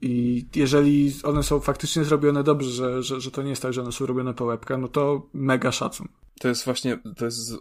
i 0.00 0.46
jeżeli 0.54 1.12
one 1.22 1.42
są 1.42 1.60
faktycznie 1.60 2.04
zrobione 2.04 2.44
dobrze, 2.44 2.70
że, 2.70 3.02
że, 3.02 3.20
że 3.20 3.30
to 3.30 3.42
nie 3.42 3.50
jest 3.50 3.62
tak, 3.62 3.72
że 3.72 3.82
one 3.82 3.92
są 3.92 4.06
robione 4.06 4.34
po 4.34 4.44
łebka, 4.44 4.76
no 4.76 4.88
to 4.88 5.28
mega 5.32 5.72
szacun. 5.72 6.08
To 6.40 6.48
jest 6.48 6.64
właśnie, 6.64 6.98
to 7.16 7.24
jest, 7.24 7.52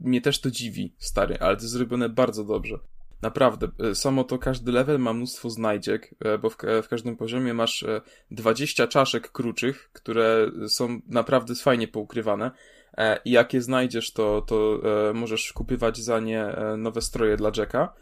mnie 0.00 0.20
też 0.20 0.40
to 0.40 0.50
dziwi, 0.50 0.94
stary, 0.98 1.38
ale 1.40 1.56
to 1.56 1.62
jest 1.62 1.72
zrobione 1.72 2.08
bardzo 2.08 2.44
dobrze. 2.44 2.78
Naprawdę, 3.22 3.68
e, 3.90 3.94
samo 3.94 4.24
to 4.24 4.38
każdy 4.38 4.72
level 4.72 4.98
ma 4.98 5.12
mnóstwo 5.12 5.50
znajdziek, 5.50 6.14
e, 6.24 6.38
bo 6.38 6.50
w, 6.50 6.56
w, 6.82 6.88
każdym 6.88 7.16
poziomie 7.16 7.54
masz 7.54 7.84
20 8.30 8.84
e, 8.84 8.88
czaszek 8.88 9.32
kruczych, 9.32 9.90
które 9.92 10.50
są 10.68 11.00
naprawdę 11.08 11.54
fajnie 11.54 11.88
poukrywane. 11.88 12.50
I 13.24 13.30
jak 13.30 13.54
je 13.54 13.62
znajdziesz, 13.62 14.12
to, 14.12 14.42
to 14.42 14.80
możesz 15.14 15.52
kupywać 15.52 15.98
za 15.98 16.20
nie 16.20 16.56
nowe 16.76 17.00
stroje 17.00 17.36
dla 17.36 17.52
Jacka 17.56 17.94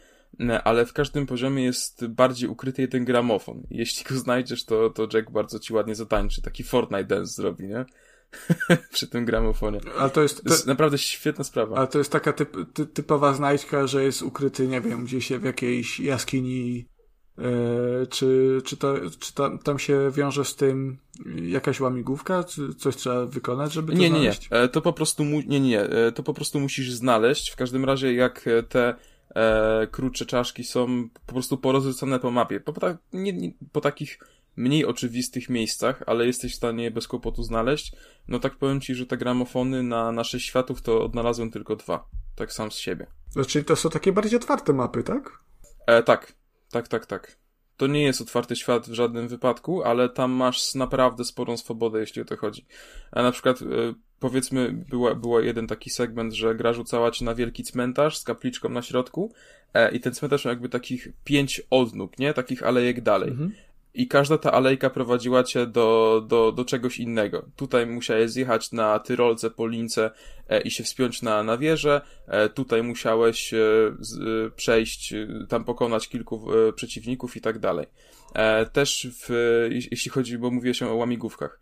ale 0.63 0.85
w 0.85 0.93
każdym 0.93 1.25
poziomie 1.25 1.63
jest 1.63 2.07
bardziej 2.07 2.49
ukryty 2.49 2.81
jeden 2.81 3.05
gramofon. 3.05 3.63
Jeśli 3.71 4.05
go 4.05 4.15
znajdziesz, 4.15 4.65
to, 4.65 4.89
to 4.89 5.07
Jack 5.13 5.31
bardzo 5.31 5.59
ci 5.59 5.73
ładnie 5.73 5.95
zatańczy, 5.95 6.41
taki 6.41 6.63
Fortnite 6.63 7.03
dance 7.03 7.33
zrobi, 7.33 7.67
nie? 7.67 7.85
Przy 8.93 9.07
tym 9.07 9.25
gramofonie. 9.25 9.79
Ale 9.99 10.09
to 10.09 10.21
jest, 10.21 10.43
to 10.43 10.49
jest 10.49 10.67
naprawdę 10.67 10.97
świetna 10.97 11.43
sprawa. 11.43 11.77
Ale 11.77 11.87
to 11.87 11.97
jest 11.97 12.11
taka 12.11 12.33
typ, 12.33 12.57
ty, 12.73 12.85
typowa 12.85 13.33
znajdźka, 13.33 13.87
że 13.87 14.03
jest 14.03 14.21
ukryty, 14.21 14.67
nie 14.67 14.81
wiem, 14.81 15.05
gdzieś 15.05 15.31
w 15.31 15.43
jakiejś 15.43 15.99
jaskini 15.99 16.85
Yy, 17.37 18.07
czy, 18.07 18.61
czy, 18.65 18.77
to, 18.77 18.95
czy 19.19 19.33
to, 19.33 19.57
tam 19.57 19.79
się 19.79 20.11
wiąże 20.11 20.45
z 20.45 20.55
tym 20.55 20.97
jakaś 21.35 21.79
łamigłówka? 21.79 22.43
Czy 22.43 22.75
coś 22.75 22.95
trzeba 22.95 23.25
wykonać, 23.25 23.73
żeby 23.73 23.93
to 23.93 23.97
nie, 23.97 24.07
znaleźć? 24.07 24.51
Nie, 24.51 24.61
nie, 24.61 24.67
to 24.67 24.81
po 24.81 24.93
prostu 24.93 25.25
mu, 25.25 25.41
nie, 25.41 25.59
nie, 25.59 25.69
nie, 25.69 26.11
to 26.15 26.23
po 26.23 26.33
prostu 26.33 26.59
musisz 26.59 26.91
znaleźć. 26.91 27.51
W 27.51 27.55
każdym 27.55 27.85
razie, 27.85 28.13
jak 28.13 28.45
te 28.69 28.95
e, 29.35 29.87
krótsze 29.91 30.25
czaszki 30.25 30.63
są 30.63 31.09
po 31.25 31.33
prostu 31.33 31.57
porozrzucone 31.57 32.19
po 32.19 32.31
mapie. 32.31 32.59
Po, 32.59 32.73
po, 32.73 32.87
nie, 33.13 33.33
nie, 33.33 33.51
po 33.71 33.81
takich 33.81 34.19
mniej 34.55 34.85
oczywistych 34.85 35.49
miejscach, 35.49 36.03
ale 36.07 36.25
jesteś 36.25 36.53
w 36.53 36.55
stanie 36.55 36.83
je 36.83 36.91
bez 36.91 37.07
kłopotu 37.07 37.43
znaleźć. 37.43 37.95
No 38.27 38.39
tak 38.39 38.55
powiem 38.55 38.81
ci, 38.81 38.95
że 38.95 39.05
te 39.05 39.17
gramofony 39.17 39.83
na, 39.83 40.11
na 40.11 40.23
sześć 40.23 40.45
światów 40.45 40.81
to 40.81 41.03
odnalazłem 41.03 41.51
tylko 41.51 41.75
dwa. 41.75 42.07
Tak 42.35 42.53
sam 42.53 42.71
z 42.71 42.77
siebie. 42.77 43.07
Znaczy 43.29 43.63
to 43.63 43.75
są 43.75 43.89
takie 43.89 44.11
bardziej 44.11 44.37
otwarte 44.37 44.73
mapy, 44.73 45.03
tak? 45.03 45.39
E, 45.87 46.03
tak, 46.03 46.33
tak, 46.71 46.87
tak, 46.87 47.05
tak. 47.05 47.37
To 47.77 47.87
nie 47.87 48.03
jest 48.03 48.21
otwarty 48.21 48.55
świat 48.55 48.89
w 48.89 48.93
żadnym 48.93 49.27
wypadku, 49.27 49.83
ale 49.83 50.09
tam 50.09 50.31
masz 50.31 50.75
naprawdę 50.75 51.25
sporą 51.25 51.57
swobodę, 51.57 51.99
jeśli 51.99 52.21
o 52.21 52.25
to 52.25 52.37
chodzi. 52.37 52.65
A 53.11 53.23
na 53.23 53.31
przykład 53.31 53.61
e, 53.61 53.65
powiedzmy, 54.19 54.71
była, 54.89 55.15
była 55.15 55.41
jeden 55.41 55.67
taki 55.67 55.89
segment, 55.89 56.33
że 56.33 56.55
gra 56.55 56.73
rzucała 56.73 57.11
ci 57.11 57.23
na 57.23 57.35
wielki 57.35 57.63
cmentarz 57.63 58.17
z 58.17 58.23
kapliczką 58.23 58.69
na 58.69 58.81
środku 58.81 59.33
e, 59.73 59.91
i 59.91 59.99
ten 59.99 60.13
cmentarz 60.13 60.45
miał 60.45 60.51
jakby 60.51 60.69
takich 60.69 61.07
pięć 61.23 61.61
odnóg, 61.69 62.19
nie? 62.19 62.33
Takich 62.33 62.63
alejek 62.63 63.01
dalej. 63.01 63.29
Mhm. 63.29 63.51
I 63.95 64.07
każda 64.07 64.37
ta 64.37 64.51
alejka 64.51 64.89
prowadziła 64.89 65.43
cię 65.43 65.67
do, 65.67 66.21
do, 66.27 66.51
do 66.51 66.65
czegoś 66.65 66.99
innego. 66.99 67.45
Tutaj 67.55 67.87
musiałeś 67.87 68.31
zjechać 68.31 68.71
na 68.71 68.99
tyrolce 68.99 69.49
po 69.49 69.67
lince 69.67 70.11
e, 70.49 70.61
i 70.61 70.71
się 70.71 70.83
wspiąć 70.83 71.21
na, 71.21 71.43
na 71.43 71.57
wieżę. 71.57 72.01
E, 72.27 72.49
tutaj 72.49 72.83
musiałeś 72.83 73.53
e, 73.53 73.57
z, 73.99 74.17
e, 74.17 74.51
przejść, 74.55 75.13
e, 75.13 75.27
tam 75.49 75.63
pokonać 75.63 76.09
kilku 76.09 76.51
e, 76.53 76.73
przeciwników 76.73 77.37
i 77.37 77.41
tak 77.41 77.59
dalej. 77.59 77.87
Też 78.73 79.07
w, 79.21 79.29
jeśli 79.91 80.11
chodzi, 80.11 80.37
bo 80.37 80.51
mówię 80.51 80.73
się 80.73 80.89
o 80.89 80.95
łamigłówkach, 80.95 81.59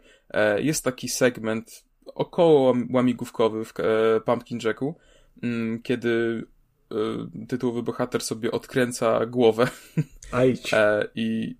jest 0.57 0.83
taki 0.83 1.09
segment 1.09 1.85
około 2.05 2.75
łamigłówkowy 2.89 3.65
w 3.65 3.73
Pumpkin 4.25 4.59
Jacku, 4.63 4.95
mm, 5.43 5.81
kiedy 5.81 6.43
tytułowy 7.47 7.83
bohater 7.83 8.21
sobie 8.21 8.51
odkręca 8.51 9.25
głowę 9.25 9.67
e, 10.73 11.07
i 11.15 11.55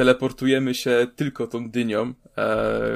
teleportujemy 0.00 0.74
się 0.74 1.06
tylko 1.16 1.46
tą 1.46 1.70
dynią 1.70 2.14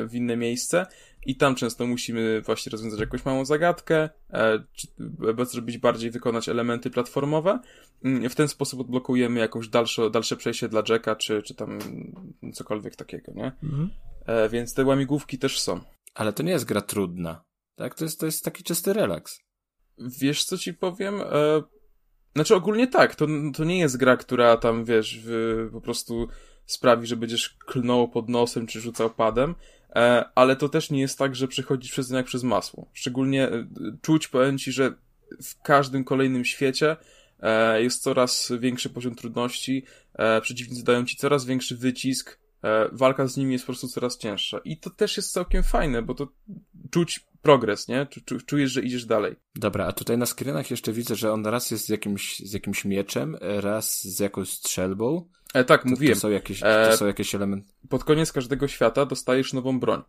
w 0.09 0.11
inne 0.13 0.37
miejsce 0.37 0.87
i 1.27 1.37
tam 1.37 1.55
często 1.55 1.87
musimy 1.87 2.43
właśnie 2.43 2.71
rozwiązać 2.71 3.01
jakąś 3.01 3.25
małą 3.25 3.45
zagadkę, 3.45 4.09
czy 4.73 4.89
zrobić 5.45 5.79
bardziej 5.79 6.11
wykonać 6.11 6.49
elementy 6.49 6.91
platformowe. 6.91 7.59
Mm, 8.05 8.31
w 8.31 8.35
ten 8.35 8.49
sposób 8.49 8.81
odblokujemy 8.81 9.41
jakąś 9.41 9.69
dalsze, 9.69 10.11
dalsze 10.11 10.37
przejście 10.37 10.69
dla 10.69 10.83
Jacka, 10.89 11.17
czy, 11.17 11.43
czy 11.43 11.55
tam 11.55 11.79
cokolwiek 12.53 12.97
takiego, 12.97 13.33
nie? 13.33 13.53
Mhm. 13.63 13.91
Więc 14.51 14.75
te 14.75 14.85
łamigłówki 14.85 15.39
też 15.39 15.61
są. 15.61 15.81
Ale 16.15 16.33
to 16.33 16.43
nie 16.43 16.53
jest 16.53 16.65
gra 16.65 16.81
trudna. 16.81 17.45
Tak? 17.77 17.95
To 17.95 18.05
jest, 18.05 18.21
to 18.21 18.27
jest 18.27 18.45
taki 18.45 18.65
czysty 18.65 18.93
relaks. 18.93 19.41
Wiesz, 19.99 20.45
co 20.45 20.59
ci 20.59 20.75
powiem? 20.75 21.21
E... 21.21 21.63
Znaczy, 22.35 22.55
ogólnie 22.55 22.87
tak. 22.87 23.15
To, 23.15 23.27
to 23.57 23.65
nie 23.65 23.79
jest 23.79 23.97
gra, 23.97 24.17
która 24.17 24.57
tam, 24.57 24.85
wiesz, 24.85 25.21
w, 25.25 25.69
po 25.73 25.81
prostu 25.81 26.29
sprawi, 26.67 27.07
że 27.07 27.17
będziesz 27.17 27.57
klnął 27.67 28.09
pod 28.09 28.29
nosem 28.29 28.67
czy 28.67 28.81
rzucał 28.81 29.11
padem. 29.11 29.55
E, 29.95 30.25
ale 30.35 30.57
to 30.57 30.69
też 30.69 30.91
nie 30.91 31.01
jest 31.01 31.19
tak, 31.19 31.37
że 31.37 31.49
przechodzisz 31.49 31.93
przez 31.93 32.11
nie 32.11 32.17
jak 32.17 32.27
przez 32.27 32.43
masło. 32.43 32.87
Szczególnie 32.93 33.49
e, 33.49 33.67
czuć, 34.03 34.29
powiem 34.29 34.59
ci, 34.59 34.73
że 34.73 34.95
w 35.43 35.63
każdym 35.63 36.05
kolejnym 36.05 36.45
świecie 36.45 36.97
e, 37.41 37.83
jest 37.83 38.03
coraz 38.03 38.53
większy 38.59 38.91
poziom 38.91 39.15
trudności, 39.15 39.85
przeciwnicy 40.43 40.85
dają 40.85 41.05
ci 41.05 41.17
coraz 41.17 41.45
większy 41.45 41.77
wycisk, 41.77 42.39
walka 42.93 43.27
z 43.27 43.37
nimi 43.37 43.53
jest 43.53 43.65
po 43.65 43.73
prostu 43.73 43.89
coraz 43.89 44.19
cięższa. 44.19 44.59
I 44.65 44.77
to 44.77 44.91
też 44.91 45.17
jest 45.17 45.33
całkiem 45.33 45.63
fajne, 45.63 46.03
bo 46.03 46.15
to 46.15 46.29
czuć 46.91 47.27
progres, 47.45 47.89
nie? 47.89 48.07
Czujesz, 48.47 48.73
że 48.73 48.83
idziesz 48.83 49.07
dalej. 49.07 49.37
Dobra, 49.55 49.87
a 49.87 49.93
tutaj 49.93 50.19
na 50.19 50.27
screenach 50.27 50.71
jeszcze 50.71 50.93
widzę, 50.93 51.15
że 51.17 51.33
on 51.33 51.47
raz 51.47 51.71
jest 51.71 51.85
z 51.85 51.89
jakimś, 51.89 52.39
z 52.39 52.53
jakimś 52.53 52.85
mieczem, 52.85 53.37
raz 53.41 54.03
z 54.03 54.21
jakąś 54.21 54.49
strzelbą. 54.49 55.29
E, 55.55 55.65
tak, 55.65 55.83
to, 55.83 55.89
mówiłem. 55.89 56.15
To 56.15 56.21
są 56.21 56.31
jakieś, 56.31 56.61
to 56.61 56.91
e, 56.93 56.97
są 56.97 57.07
jakieś 57.07 57.35
elementy. 57.35 57.73
Pod 57.89 58.05
koniec 58.05 58.33
każdego 58.33 58.69
świata 58.69 59.07
dostajesz 59.07 59.53
nową 59.53 59.81
broń. 59.81 60.03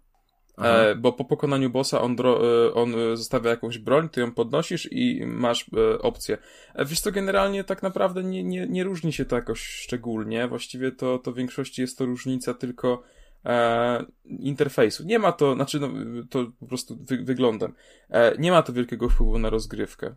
E, 0.58 0.96
bo 0.96 1.14
po 1.14 1.26
pokonaniu 1.26 1.70
bossa 1.70 2.02
on, 2.02 2.16
dro, 2.16 2.66
e, 2.68 2.74
on 2.74 2.96
e, 2.96 3.18
zostawia 3.18 3.50
jakąś 3.50 3.78
broń, 3.78 4.10
ty 4.10 4.22
ją 4.22 4.32
podnosisz 4.32 4.90
i 4.92 5.26
masz 5.26 5.66
e, 5.78 6.00
opcję. 6.00 6.38
E, 6.76 6.86
wiesz 6.86 7.00
co, 7.00 7.12
generalnie 7.12 7.64
tak 7.64 7.84
naprawdę 7.84 8.24
nie, 8.24 8.44
nie, 8.44 8.68
nie 8.68 8.84
różni 8.84 9.14
się 9.14 9.26
to 9.26 9.36
jakoś 9.36 9.62
szczególnie. 9.62 10.48
Właściwie 10.48 10.92
to, 10.92 11.20
to 11.20 11.32
w 11.32 11.36
większości 11.36 11.82
jest 11.82 11.98
to 11.98 12.06
różnica 12.06 12.54
tylko 12.54 13.04
e, 13.46 14.06
interfejsu. 14.26 15.04
Nie 15.04 15.20
ma 15.20 15.32
to, 15.32 15.56
znaczy 15.56 15.80
no, 15.80 15.90
to 16.30 16.52
po 16.60 16.66
prostu 16.66 16.98
wy, 17.02 17.24
wyglądem. 17.24 17.74
E, 18.10 18.38
nie 18.38 18.52
ma 18.52 18.62
to 18.62 18.74
wielkiego 18.74 19.10
wpływu 19.10 19.40
na 19.40 19.50
rozgrywkę. 19.50 20.08
E, 20.08 20.16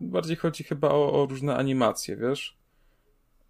bardziej 0.00 0.36
chodzi 0.36 0.64
chyba 0.64 0.88
o, 0.88 1.22
o 1.22 1.26
różne 1.26 1.56
animacje, 1.56 2.16
wiesz? 2.16 2.62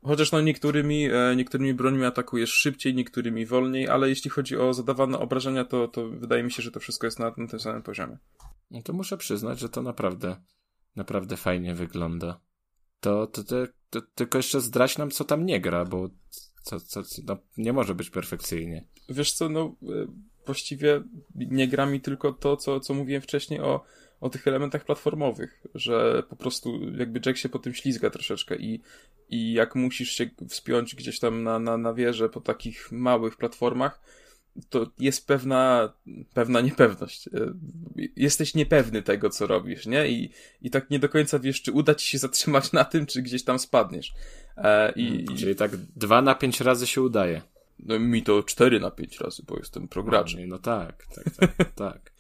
Chociaż 0.05 0.33
no 0.33 0.41
niektórymi, 0.41 1.09
e, 1.13 1.37
niektórymi 1.37 1.75
brońmi 1.75 2.05
atakujesz 2.05 2.53
szybciej, 2.53 2.95
niektórymi 2.95 3.47
wolniej, 3.47 3.89
ale 3.89 4.09
jeśli 4.09 4.31
chodzi 4.31 4.57
o 4.57 4.75
zadawane 4.75 5.19
obrażenia, 5.19 5.65
to, 5.65 5.89
to 5.89 6.09
wydaje 6.09 6.43
mi 6.43 6.53
się, 6.53 6.63
że 6.63 6.71
to 6.71 6.81
wszystko 6.81 7.07
jest 7.07 7.19
na, 7.19 7.33
na 7.37 7.47
tym 7.49 7.61
samym 7.61 7.83
poziomie. 7.83 8.19
No 8.71 8.83
to 8.83 8.93
muszę 8.93 9.17
przyznać, 9.17 9.59
że 9.59 9.69
to 9.69 9.83
naprawdę, 9.83 10.37
naprawdę 10.97 11.37
fajnie 11.37 11.75
wygląda. 11.75 12.41
To, 13.01 13.27
to, 13.27 13.45
to, 13.45 13.57
to 13.91 14.01
tylko 14.15 14.39
jeszcze 14.39 14.61
zdrać 14.61 14.99
nam, 14.99 15.11
co 15.11 15.25
tam 15.25 15.47
nie 15.47 15.61
gra, 15.61 15.85
bo 15.85 16.09
co, 16.63 16.81
co, 16.81 17.03
no, 17.25 17.37
nie 17.57 17.73
może 17.73 17.95
być 17.95 18.11
perfekcyjnie. 18.11 18.85
Wiesz 19.13 19.33
co, 19.33 19.49
no 19.49 19.75
e, 19.83 20.07
właściwie 20.47 21.03
nie 21.35 21.69
gra 21.69 21.87
mi 21.87 22.01
tylko 22.01 22.33
to, 22.33 22.57
co, 22.57 22.81
co 22.81 22.95
mówiłem 22.95 23.23
wcześniej 23.23 23.61
o 23.61 23.85
o 24.23 24.31
tych 24.31 24.49
elementach 24.49 24.85
platformowych, 24.85 25.63
że 25.75 26.23
po 26.29 26.37
prostu 26.37 26.81
jakby 26.99 27.21
Jack 27.27 27.39
się 27.39 27.49
po 27.49 27.59
tym 27.59 27.75
ślizga 27.75 28.11
troszeczkę 28.11 28.57
i, 28.57 28.81
i 29.29 29.53
jak 29.53 29.75
musisz 29.75 30.11
się 30.11 30.31
wspiąć 30.49 30.95
gdzieś 30.95 31.19
tam 31.19 31.43
na, 31.43 31.59
na, 31.59 31.77
na 31.77 31.95
wieżę 31.95 32.29
po 32.29 32.41
takich 32.41 32.93
małych 32.93 33.37
platformach, 33.37 34.01
to 34.69 34.87
jest 34.99 35.27
pewna, 35.27 35.93
pewna 36.35 36.61
niepewność. 36.61 37.29
E, 37.29 37.31
jesteś 38.17 38.55
niepewny 38.55 39.03
tego, 39.03 39.31
co 39.31 39.47
robisz, 39.47 39.87
nie? 39.87 40.09
I, 40.09 40.31
I 40.63 40.71
tak 40.71 40.91
nie 40.91 40.99
do 40.99 41.09
końca 41.09 41.39
wiesz, 41.39 41.63
czy 41.63 41.73
uda 41.73 41.95
ci 41.95 42.07
się 42.07 42.19
zatrzymać 42.19 42.73
na 42.73 42.85
tym, 42.85 43.07
czy 43.07 43.23
gdzieś 43.23 43.45
tam 43.45 43.59
spadniesz. 43.59 44.13
E, 44.57 44.93
i, 44.97 45.25
Czyli 45.39 45.55
tak 45.57 45.77
dwa 45.77 46.23
na 46.23 46.35
pięć 46.35 46.61
razy 46.61 46.87
się 46.87 47.03
udaje. 47.03 47.43
No 47.83 47.99
mi 47.99 48.23
to 48.23 48.43
cztery 48.43 48.81
na 48.81 48.91
pięć 48.91 49.21
razy, 49.21 49.43
bo 49.47 49.59
jestem 49.59 49.89
prograczem. 49.89 50.41
No, 50.41 50.47
no 50.47 50.59
tak, 50.59 51.07
tak, 51.15 51.25
tak, 51.37 51.73
tak. 51.75 52.13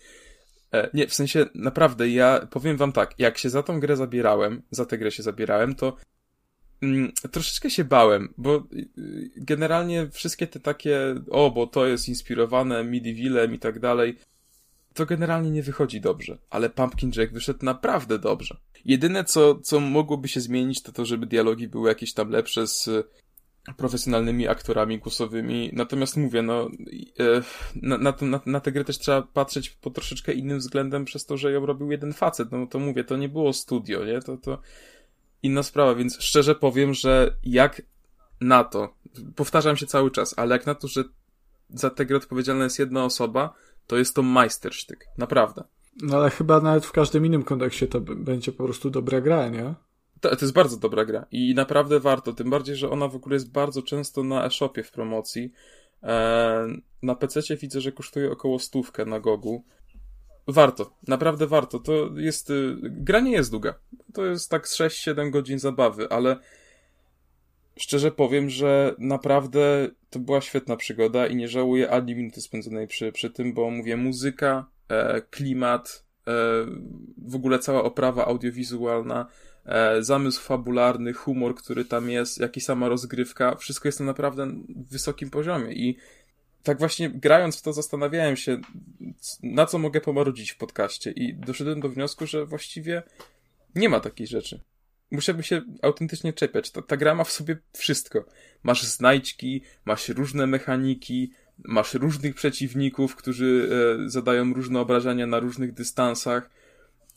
E, 0.72 0.90
nie, 0.94 1.06
w 1.06 1.14
sensie 1.14 1.46
naprawdę, 1.54 2.08
ja 2.08 2.46
powiem 2.50 2.76
wam 2.76 2.92
tak, 2.92 3.14
jak 3.18 3.38
się 3.38 3.50
za 3.50 3.62
tą 3.62 3.80
grę 3.80 3.96
zabierałem, 3.96 4.62
za 4.70 4.86
tę 4.86 4.98
grę 4.98 5.10
się 5.10 5.22
zabierałem, 5.22 5.74
to 5.74 5.96
mm, 6.82 7.12
troszeczkę 7.32 7.70
się 7.70 7.84
bałem, 7.84 8.34
bo 8.36 8.56
y, 8.72 9.30
generalnie 9.36 10.10
wszystkie 10.10 10.46
te 10.46 10.60
takie, 10.60 11.14
o, 11.30 11.50
bo 11.50 11.66
to 11.66 11.86
jest 11.86 12.08
inspirowane 12.08 12.84
Midievilem 12.84 13.54
i 13.54 13.58
tak 13.58 13.80
dalej, 13.80 14.18
to 14.94 15.06
generalnie 15.06 15.50
nie 15.50 15.62
wychodzi 15.62 16.00
dobrze. 16.00 16.38
Ale 16.50 16.70
Pumpkin 16.70 17.12
Jack 17.16 17.32
wyszedł 17.32 17.64
naprawdę 17.64 18.18
dobrze. 18.18 18.56
Jedyne, 18.84 19.24
co, 19.24 19.54
co 19.54 19.80
mogłoby 19.80 20.28
się 20.28 20.40
zmienić, 20.40 20.82
to 20.82 20.92
to, 20.92 21.04
żeby 21.04 21.26
dialogi 21.26 21.68
były 21.68 21.88
jakieś 21.88 22.12
tam 22.12 22.30
lepsze 22.30 22.66
z 22.66 22.90
profesjonalnymi 23.76 24.48
aktorami 24.48 24.98
głosowymi. 24.98 25.70
Natomiast 25.72 26.16
mówię, 26.16 26.42
no, 26.42 26.70
e, 27.20 27.42
na, 27.74 27.98
na, 27.98 28.14
na, 28.20 28.40
na 28.46 28.60
tę 28.60 28.72
grę 28.72 28.84
też 28.84 28.98
trzeba 28.98 29.22
patrzeć 29.22 29.70
pod 29.70 29.94
troszeczkę 29.94 30.32
innym 30.32 30.58
względem 30.58 31.04
przez 31.04 31.26
to, 31.26 31.36
że 31.36 31.52
ją 31.52 31.66
robił 31.66 31.92
jeden 31.92 32.12
facet. 32.12 32.52
No 32.52 32.66
to 32.66 32.78
mówię, 32.78 33.04
to 33.04 33.16
nie 33.16 33.28
było 33.28 33.52
studio, 33.52 34.04
nie? 34.04 34.22
To, 34.22 34.36
to 34.36 34.58
inna 35.42 35.62
sprawa, 35.62 35.94
więc 35.94 36.16
szczerze 36.20 36.54
powiem, 36.54 36.94
że 36.94 37.36
jak 37.44 37.82
na 38.40 38.64
to, 38.64 38.94
powtarzam 39.36 39.76
się 39.76 39.86
cały 39.86 40.10
czas, 40.10 40.34
ale 40.36 40.56
jak 40.56 40.66
na 40.66 40.74
to, 40.74 40.88
że 40.88 41.04
za 41.70 41.90
tę 41.90 42.06
grę 42.06 42.16
odpowiedzialna 42.16 42.64
jest 42.64 42.78
jedna 42.78 43.04
osoba, 43.04 43.54
to 43.86 43.96
jest 43.96 44.14
to 44.14 44.22
majstersztyk. 44.22 45.06
Naprawdę. 45.18 45.64
No 46.02 46.16
ale 46.16 46.30
chyba 46.30 46.60
nawet 46.60 46.86
w 46.86 46.92
każdym 46.92 47.26
innym 47.26 47.42
kontekście 47.42 47.86
to 47.86 48.00
będzie 48.00 48.52
po 48.52 48.64
prostu 48.64 48.90
dobra 48.90 49.20
gra, 49.20 49.48
nie? 49.48 49.74
To, 50.22 50.36
to 50.36 50.44
jest 50.44 50.54
bardzo 50.54 50.76
dobra 50.76 51.04
gra 51.04 51.26
i 51.30 51.54
naprawdę 51.54 52.00
warto, 52.00 52.32
tym 52.32 52.50
bardziej, 52.50 52.76
że 52.76 52.90
ona 52.90 53.08
w 53.08 53.16
ogóle 53.16 53.36
jest 53.36 53.52
bardzo 53.52 53.82
często 53.82 54.22
na 54.22 54.46
e-shopie 54.46 54.82
w 54.82 54.90
promocji. 54.90 55.52
E, 56.02 56.66
na 57.02 57.14
PC 57.14 57.56
widzę, 57.56 57.80
że 57.80 57.92
kosztuje 57.92 58.30
około 58.30 58.58
stówkę 58.58 59.04
na 59.04 59.20
Gogu. 59.20 59.64
Warto, 60.48 60.94
naprawdę 61.08 61.46
warto. 61.46 61.78
To 61.78 62.10
jest. 62.16 62.50
Y, 62.50 62.76
gra 62.82 63.20
nie 63.20 63.32
jest 63.32 63.50
długa. 63.50 63.74
To 64.12 64.24
jest 64.24 64.50
tak 64.50 64.66
6-7 64.66 65.30
godzin 65.30 65.58
zabawy, 65.58 66.08
ale 66.10 66.36
szczerze 67.76 68.10
powiem, 68.10 68.50
że 68.50 68.94
naprawdę 68.98 69.88
to 70.10 70.18
była 70.18 70.40
świetna 70.40 70.76
przygoda 70.76 71.26
i 71.26 71.36
nie 71.36 71.48
żałuję 71.48 71.90
ani 71.90 72.14
minuty 72.14 72.40
spędzonej 72.40 72.86
przy, 72.86 73.12
przy 73.12 73.30
tym, 73.30 73.54
bo 73.54 73.70
mówię, 73.70 73.96
muzyka, 73.96 74.66
e, 74.88 75.20
klimat, 75.20 76.04
e, 76.26 76.32
w 77.18 77.34
ogóle 77.34 77.58
cała 77.58 77.84
oprawa 77.84 78.26
audiowizualna 78.26 79.26
e, 79.66 80.02
zamysł 80.02 80.42
fabularny, 80.42 81.12
humor, 81.12 81.54
który 81.54 81.84
tam 81.84 82.10
jest, 82.10 82.40
jak 82.40 82.56
i 82.56 82.60
sama 82.60 82.88
rozgrywka, 82.88 83.56
wszystko 83.56 83.88
jest 83.88 84.00
na 84.00 84.06
naprawdę 84.06 84.52
wysokim 84.90 85.30
poziomie 85.30 85.72
i 85.72 85.96
tak 86.62 86.78
właśnie 86.78 87.10
grając 87.10 87.58
w 87.58 87.62
to 87.62 87.72
zastanawiałem 87.72 88.36
się, 88.36 88.60
na 89.42 89.66
co 89.66 89.78
mogę 89.78 90.00
pomarudzić 90.00 90.50
w 90.50 90.56
podcaście 90.56 91.10
i 91.10 91.34
doszedłem 91.34 91.80
do 91.80 91.88
wniosku, 91.88 92.26
że 92.26 92.46
właściwie 92.46 93.02
nie 93.74 93.88
ma 93.88 94.00
takiej 94.00 94.26
rzeczy. 94.26 94.60
Musiałbym 95.10 95.42
się 95.42 95.62
autentycznie 95.82 96.32
czepiać. 96.32 96.70
Ta, 96.70 96.82
ta 96.82 96.96
gra 96.96 97.14
ma 97.14 97.24
w 97.24 97.32
sobie 97.32 97.56
wszystko. 97.72 98.24
Masz 98.62 98.82
znajdźki, 98.82 99.62
masz 99.84 100.08
różne 100.08 100.46
mechaniki, 100.46 101.32
masz 101.64 101.94
różnych 101.94 102.34
przeciwników, 102.34 103.16
którzy 103.16 103.68
e, 104.04 104.08
zadają 104.08 104.54
różne 104.54 104.80
obrażenia 104.80 105.26
na 105.26 105.40
różnych 105.40 105.72
dystansach, 105.72 106.50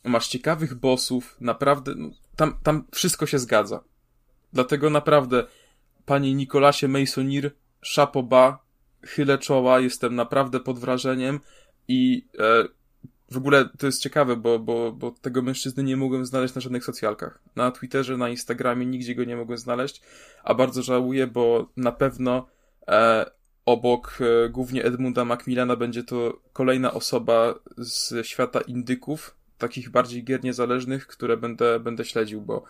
masz 0.03 0.27
ciekawych 0.27 0.75
bossów, 0.75 1.37
naprawdę, 1.41 1.93
no, 1.95 2.09
tam, 2.35 2.57
tam 2.63 2.83
wszystko 2.91 3.25
się 3.25 3.39
zgadza. 3.39 3.83
Dlatego 4.53 4.89
naprawdę, 4.89 5.43
panie 6.05 6.33
Nikolasie 6.33 6.87
Masonir, 6.87 7.51
szapoba, 7.81 8.65
chylę 9.05 9.37
czoła, 9.37 9.79
jestem 9.79 10.15
naprawdę 10.15 10.59
pod 10.59 10.79
wrażeniem 10.79 11.39
i 11.87 12.27
e, 12.39 12.65
w 13.31 13.37
ogóle 13.37 13.69
to 13.77 13.85
jest 13.85 14.01
ciekawe, 14.01 14.35
bo, 14.35 14.59
bo, 14.59 14.91
bo 14.91 15.11
tego 15.11 15.41
mężczyzny 15.41 15.83
nie 15.83 15.97
mogłem 15.97 16.25
znaleźć 16.25 16.55
na 16.55 16.61
żadnych 16.61 16.85
socjalkach. 16.85 17.39
Na 17.55 17.71
Twitterze, 17.71 18.17
na 18.17 18.29
Instagramie, 18.29 18.85
nigdzie 18.85 19.15
go 19.15 19.23
nie 19.23 19.35
mogłem 19.35 19.57
znaleźć, 19.57 20.01
a 20.43 20.53
bardzo 20.53 20.81
żałuję, 20.81 21.27
bo 21.27 21.69
na 21.77 21.91
pewno 21.91 22.47
e, 22.87 23.25
obok 23.65 24.17
e, 24.21 24.49
głównie 24.49 24.83
Edmunda 24.83 25.25
Macmillana 25.25 25.75
będzie 25.75 26.03
to 26.03 26.41
kolejna 26.53 26.93
osoba 26.93 27.55
z 27.77 28.25
świata 28.27 28.61
indyków, 28.61 29.34
takich 29.57 29.89
bardziej 29.89 30.23
gier 30.23 30.43
niezależnych, 30.43 31.07
które 31.07 31.37
będę, 31.37 31.79
będę 31.79 32.05
śledził, 32.05 32.41
bo 32.41 32.63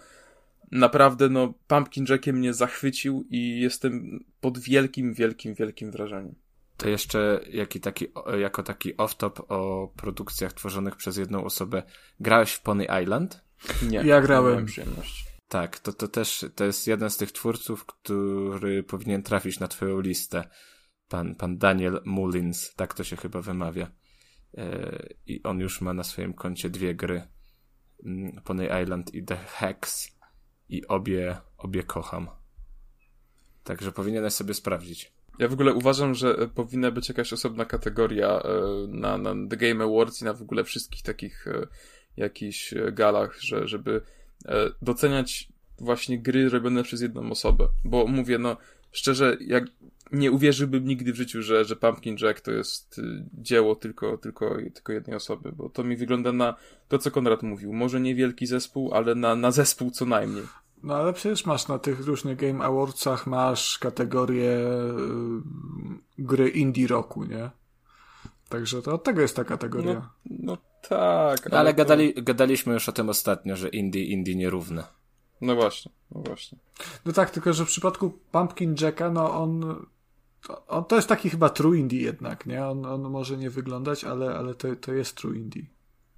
naprawdę 0.71 1.29
no 1.29 1.53
Pumpkin 1.67 2.05
Jackiem 2.09 2.35
mnie 2.35 2.53
zachwycił 2.53 3.27
i 3.29 3.59
jestem 3.59 4.19
pod 4.41 4.59
wielkim, 4.59 5.13
wielkim, 5.13 5.53
wielkim 5.53 5.91
wrażeniem. 5.91 6.35
To 6.77 6.89
jeszcze 6.89 7.39
jaki 7.49 7.79
taki, 7.79 8.07
jako 8.39 8.63
taki 8.63 8.93
off-top 8.93 9.41
o 9.49 9.91
produkcjach 9.95 10.53
tworzonych 10.53 10.95
przez 10.95 11.17
jedną 11.17 11.43
osobę. 11.43 11.83
Grałeś 12.19 12.53
w 12.53 12.61
Pony 12.61 12.87
Island? 13.03 13.43
Nie. 13.89 13.97
Ja 13.97 14.21
grałem. 14.21 14.65
Tak, 15.47 15.79
to, 15.79 15.93
to 15.93 16.07
też 16.07 16.45
to 16.55 16.65
jest 16.65 16.87
jeden 16.87 17.09
z 17.09 17.17
tych 17.17 17.31
twórców, 17.31 17.85
który 17.85 18.83
powinien 18.83 19.23
trafić 19.23 19.59
na 19.59 19.67
twoją 19.67 19.99
listę. 19.99 20.43
Pan, 21.07 21.35
pan 21.35 21.57
Daniel 21.57 22.01
Mullins, 22.05 22.75
tak 22.75 22.93
to 22.93 23.03
się 23.03 23.15
chyba 23.15 23.41
wymawia. 23.41 23.91
E, 24.57 25.07
i 25.27 25.43
on 25.43 25.59
już 25.59 25.81
ma 25.81 25.93
na 25.93 26.03
swoim 26.03 26.33
koncie 26.33 26.69
dwie 26.69 26.95
gry. 26.95 27.27
Mm, 28.05 28.41
Pony 28.43 28.67
Island 28.83 29.13
i 29.13 29.23
The 29.23 29.35
Hex 29.35 30.11
i 30.69 30.87
obie, 30.87 31.37
obie 31.57 31.83
kocham. 31.83 32.27
Także 33.63 33.91
powinieneś 33.91 34.33
sobie 34.33 34.53
sprawdzić. 34.53 35.13
Ja 35.39 35.47
w 35.47 35.53
ogóle 35.53 35.73
uważam, 35.73 36.13
że 36.13 36.47
powinna 36.47 36.91
być 36.91 37.09
jakaś 37.09 37.33
osobna 37.33 37.65
kategoria 37.65 38.41
e, 38.41 38.49
na, 38.87 39.17
na 39.17 39.47
The 39.49 39.57
Game 39.57 39.83
Awards 39.83 40.21
i 40.21 40.25
na 40.25 40.33
w 40.33 40.41
ogóle 40.41 40.63
wszystkich 40.63 41.01
takich 41.01 41.47
e, 41.47 41.67
jakichś 42.17 42.73
galach, 42.91 43.41
że, 43.41 43.67
żeby 43.67 44.01
doceniać 44.81 45.49
właśnie 45.79 46.19
gry 46.19 46.49
robione 46.49 46.83
przez 46.83 47.01
jedną 47.01 47.31
osobę. 47.31 47.67
Bo 47.83 48.07
mówię, 48.07 48.37
no 48.37 48.57
szczerze, 48.91 49.37
jak 49.39 49.65
nie 50.11 50.31
uwierzyłbym 50.31 50.85
nigdy 50.87 51.13
w 51.13 51.15
życiu, 51.15 51.41
że, 51.41 51.65
że 51.65 51.75
Pumpkin 51.75 52.17
Jack 52.21 52.41
to 52.41 52.51
jest 52.51 52.99
y, 52.99 53.25
dzieło 53.33 53.75
tylko, 53.75 54.17
tylko, 54.17 54.57
tylko 54.73 54.93
jednej 54.93 55.15
osoby, 55.15 55.51
bo 55.51 55.69
to 55.69 55.83
mi 55.83 55.95
wygląda 55.95 56.31
na 56.31 56.55
to, 56.87 56.99
co 56.99 57.11
Konrad 57.11 57.43
mówił. 57.43 57.73
Może 57.73 57.99
niewielki 58.01 58.47
zespół, 58.47 58.93
ale 58.93 59.15
na, 59.15 59.35
na 59.35 59.51
zespół 59.51 59.91
co 59.91 60.05
najmniej. 60.05 60.43
No 60.83 60.95
ale 60.95 61.13
przecież 61.13 61.45
masz 61.45 61.67
na 61.67 61.79
tych 61.79 62.05
różnych 62.05 62.37
Game 62.37 62.65
Awardsach 62.65 63.27
masz 63.27 63.79
kategorię 63.79 64.51
y, 64.51 64.81
gry 66.17 66.49
indie 66.49 66.87
roku, 66.87 67.23
nie? 67.23 67.49
Także 68.49 68.81
to 68.81 68.93
od 68.93 69.03
tego 69.03 69.21
jest 69.21 69.35
ta 69.35 69.43
kategoria. 69.43 69.93
No, 69.93 70.09
no 70.25 70.57
tak. 70.89 71.47
Ale, 71.47 71.59
ale 71.59 71.73
to... 71.73 71.77
gadali, 71.77 72.13
gadaliśmy 72.13 72.73
już 72.73 72.89
o 72.89 72.91
tym 72.91 73.09
ostatnio, 73.09 73.55
że 73.55 73.69
indie, 73.69 74.05
indie 74.05 74.35
nierówne. 74.35 74.83
No 75.41 75.55
właśnie, 75.55 75.91
no 76.11 76.21
właśnie. 76.21 76.57
No 77.05 77.13
tak, 77.13 77.29
tylko 77.29 77.53
że 77.53 77.65
w 77.65 77.67
przypadku 77.67 78.19
Pumpkin 78.31 78.75
Jacka, 78.81 79.11
no 79.11 79.41
on 79.41 79.75
to, 80.47 80.83
to 80.83 80.95
jest 80.95 81.07
taki 81.07 81.29
chyba 81.29 81.49
true 81.49 81.73
indie 81.73 82.01
jednak, 82.01 82.45
nie? 82.45 82.65
On, 82.65 82.85
on 82.85 83.01
może 83.01 83.37
nie 83.37 83.49
wyglądać, 83.49 84.03
ale, 84.03 84.35
ale 84.35 84.55
to, 84.55 84.75
to 84.75 84.93
jest 84.93 85.15
true 85.15 85.35
indie. 85.35 85.65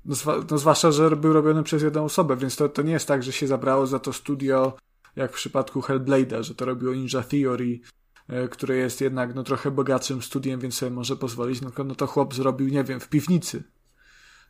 No, 0.06 0.16
no 0.52 0.58
zwłaszcza, 0.58 0.91
że 0.91 1.16
był 1.16 1.34
robiony 1.34 1.64
przez 1.64 1.84
jedną 1.84 2.04
osobę, 2.04 2.38
więc 2.38 2.56
to, 2.56 2.70
to 2.70 2.82
nie 2.82 2.91
jest 2.91 3.08
tak, 3.08 3.24
że 3.24 3.32
się 3.32 3.48
zabrało 3.48 3.88
za 3.88 3.99
to 3.99 4.14
studio, 4.14 4.74
jak 5.16 5.32
w 5.32 5.36
przypadku 5.36 5.82
Hellblade'a, 5.82 6.44
że 6.44 6.56
to 6.56 6.66
robiło 6.66 6.94
Ninja 6.94 7.24
Theory, 7.24 7.80
e, 8.28 8.48
które 8.48 8.76
jest 8.76 9.02
jednak 9.02 9.36
no, 9.36 9.44
trochę 9.44 9.72
bogatszym 9.72 10.22
studiem, 10.22 10.60
więc 10.60 10.76
sobie 10.76 10.91
może 10.91 11.16
pozwolić, 11.16 11.62
no, 11.62 11.72
no 11.86 11.95
to 11.95 12.08
chłop 12.08 12.34
zrobił, 12.34 12.68
nie 12.68 12.84
wiem, 12.84 12.99
w 12.99 13.10
piwnicy. 13.10 13.64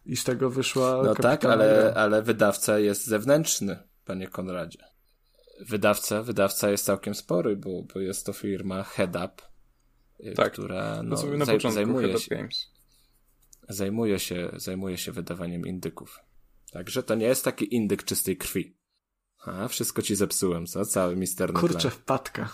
I 0.06 0.16
z 0.16 0.24
tego 0.24 0.50
wyszła. 0.50 1.02
No 1.04 1.16
tak, 1.16 1.46
ale, 1.46 1.94
ale 1.98 2.22
wydawca 2.22 2.80
jest 2.80 3.06
zewnętrzny, 3.06 3.80
panie 4.06 4.28
Konradzie. 4.28 4.80
Wydawca, 5.68 6.24
wydawca 6.24 6.70
jest 6.70 6.86
całkiem 6.86 7.16
spory, 7.16 7.56
bo, 7.56 7.84
bo 7.94 8.00
jest 8.00 8.26
to 8.26 8.34
firma 8.34 8.84
Head 8.84 9.16
Up, 9.16 9.44
tak. 10.36 10.54
która 10.54 11.04
no, 11.04 11.16
no 11.24 11.38
na 11.38 11.46
zaj 11.46 11.60
zajmuje 11.60 12.18
się, 12.20 12.36
Games. 12.36 12.72
Zajmuje 13.70 14.20
się, 14.20 14.52
zajmuje 14.56 14.98
się 14.98 15.12
wydawaniem 15.12 15.68
indyków. 15.68 16.20
Także 16.72 17.04
to 17.04 17.16
nie 17.16 17.26
jest 17.26 17.44
taki 17.44 17.76
indyk 17.76 18.04
czystej 18.04 18.38
krwi. 18.38 18.78
A, 19.46 19.68
wszystko 19.68 20.02
ci 20.02 20.16
zepsułem, 20.16 20.66
co? 20.66 20.86
Cały 20.86 21.16
misterny 21.16 21.60
Kurczę, 21.60 21.80
plan. 21.80 21.92
wpadka. 21.92 22.50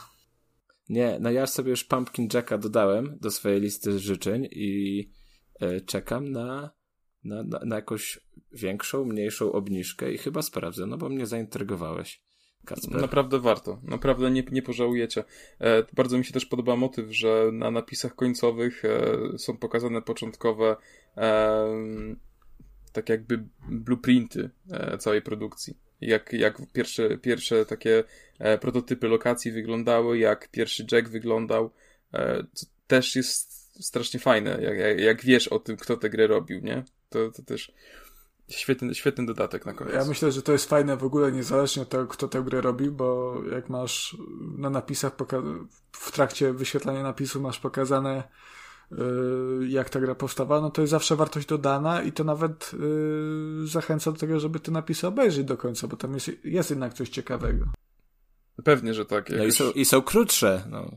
Nie, 0.90 1.18
no 1.22 1.32
ja 1.32 1.48
sobie 1.48 1.70
już 1.70 1.84
Pumpkin 1.84 2.28
Jacka 2.34 2.58
dodałem 2.58 3.18
do 3.22 3.32
swojej 3.32 3.62
listy 3.62 4.00
życzeń 4.00 4.48
i 4.52 5.00
y, 5.62 5.82
czekam 5.82 6.32
na, 6.32 6.72
na, 7.24 7.44
na, 7.44 7.60
na 7.66 7.76
jakąś 7.76 8.20
większą, 8.52 9.06
mniejszą 9.06 9.52
obniżkę 9.52 10.14
i 10.14 10.18
chyba 10.18 10.42
sprawdzę, 10.42 10.86
no 10.86 10.98
bo 10.98 11.10
mnie 11.10 11.26
zaintrygowałeś. 11.26 12.24
Naprawdę 13.02 13.40
warto, 13.40 13.80
naprawdę 13.84 14.32
nie, 14.32 14.44
nie 14.52 14.62
pożałujecie. 14.62 15.24
E, 15.60 15.84
bardzo 15.94 16.18
mi 16.18 16.26
się 16.26 16.34
też 16.34 16.46
podoba 16.46 16.76
motyw, 16.76 17.12
że 17.12 17.50
na 17.54 17.72
napisach 17.72 18.16
końcowych 18.16 18.86
e, 18.86 19.38
są 19.38 19.58
pokazane 19.58 20.02
początkowe 20.02 20.76
e, 21.18 21.66
tak 22.94 23.10
jakby 23.10 23.44
blueprinty 23.70 24.50
e, 24.72 24.98
całej 24.98 25.22
produkcji. 25.22 25.78
Jak, 26.02 26.34
jak 26.34 26.58
pierwsze, 26.74 27.18
pierwsze 27.18 27.66
takie 27.66 28.04
e, 28.40 28.58
prototypy 28.58 29.08
lokacji 29.08 29.52
wyglądały, 29.52 30.18
jak 30.18 30.52
pierwszy 30.52 30.86
Jack 30.92 31.10
wyglądał. 31.10 31.72
E, 32.14 32.44
też 32.88 33.16
jest 33.16 33.54
strasznie 33.86 34.20
fajne, 34.20 34.60
jak, 34.62 34.78
jak, 34.78 35.00
jak 35.00 35.26
wiesz 35.26 35.48
o 35.48 35.60
tym, 35.60 35.78
kto 35.78 35.98
tę 35.98 36.10
grę 36.10 36.28
robił, 36.28 36.60
nie? 36.60 36.84
To, 37.10 37.32
to 37.32 37.44
też 37.44 37.72
Świetny, 38.50 38.96
świetny 38.96 39.26
dodatek 39.26 39.66
na 39.66 39.74
koniec. 39.74 39.94
Ja 39.94 40.06
myślę, 40.06 40.32
że 40.32 40.42
to 40.42 40.52
jest 40.52 40.70
fajne 40.70 40.98
w 40.98 41.04
ogóle, 41.04 41.32
niezależnie 41.32 41.82
od 41.82 41.90
tego, 41.90 42.08
kto 42.08 42.28
tę 42.28 42.42
grę 42.42 42.62
robi, 42.62 42.92
bo 42.92 43.36
jak 43.52 43.70
masz 43.70 44.18
na 44.58 44.70
napisach, 44.70 45.12
w 45.92 46.12
trakcie 46.12 46.54
wyświetlania 46.54 47.04
napisu 47.04 47.42
masz 47.42 47.60
pokazane, 47.60 48.24
yy, 48.92 49.68
jak 49.68 49.90
ta 49.90 50.00
gra 50.00 50.16
powstawała, 50.16 50.62
no 50.62 50.72
to 50.72 50.82
jest 50.82 50.92
zawsze 50.92 51.16
wartość 51.16 51.48
dodana 51.48 52.02
i 52.02 52.12
to 52.12 52.24
nawet 52.24 52.72
yy, 52.80 53.68
zachęca 53.68 54.12
do 54.12 54.18
tego, 54.18 54.40
żeby 54.40 54.60
te 54.60 54.72
napisy 54.72 55.08
obejrzeć 55.08 55.46
do 55.46 55.58
końca, 55.58 55.88
bo 55.88 55.98
tam 55.98 56.14
jest, 56.14 56.32
jest 56.44 56.70
jednak 56.70 56.94
coś 56.94 57.10
ciekawego. 57.10 57.66
Pewnie, 58.64 58.94
że 58.94 59.06
tak. 59.06 59.30
No 59.30 59.44
i, 59.44 59.52
są, 59.52 59.72
i 59.72 59.86
są 59.86 60.02
krótsze. 60.02 60.64
No. 60.70 60.92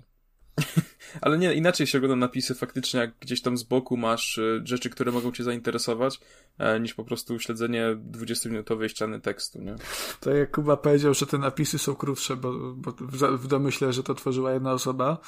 Ale 1.21 1.39
nie, 1.39 1.55
inaczej 1.55 1.87
się 1.87 1.99
ogląda 1.99 2.17
napisy 2.17 2.55
faktycznie, 2.55 3.01
jak 3.01 3.19
gdzieś 3.21 3.43
tam 3.43 3.57
z 3.57 3.63
boku 3.63 3.97
masz 3.97 4.39
y, 4.39 4.61
rzeczy, 4.65 4.91
które 4.91 5.13
mogą 5.13 5.33
cię 5.33 5.45
zainteresować, 5.45 6.21
e, 6.59 6.81
niż 6.81 6.95
po 6.95 7.05
prostu 7.05 7.39
śledzenie 7.39 7.97
20-minutowej 8.11 8.89
ściany 8.89 9.21
tekstu, 9.21 9.63
nie? 9.63 9.77
To 10.21 10.31
jak 10.31 10.51
Kuba 10.51 10.77
powiedział, 10.77 11.15
że 11.15 11.27
te 11.27 11.39
napisy 11.39 11.79
są 11.79 11.95
krótsze, 11.95 12.37
bo, 12.37 12.53
bo 12.75 12.93
w 13.39 13.47
domyśle, 13.47 13.93
że 13.93 14.03
to 14.03 14.15
tworzyła 14.15 14.53
jedna 14.53 14.73
osoba, 14.73 15.19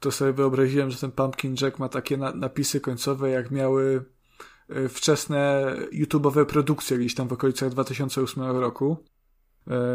to 0.00 0.10
sobie 0.10 0.32
wyobraziłem, 0.32 0.90
że 0.90 0.98
ten 0.98 1.12
Pumpkin 1.12 1.54
Jack 1.60 1.78
ma 1.78 1.88
takie 1.88 2.16
na, 2.16 2.32
napisy 2.32 2.80
końcowe, 2.80 3.30
jak 3.30 3.50
miały 3.50 4.04
y, 4.70 4.88
wczesne 4.88 5.72
YouTube'owe 5.92 6.44
produkcje 6.44 6.98
gdzieś 6.98 7.14
tam 7.14 7.28
w 7.28 7.32
okolicach 7.32 7.70
2008 7.70 8.42
roku 8.42 8.96
E, 8.96 9.17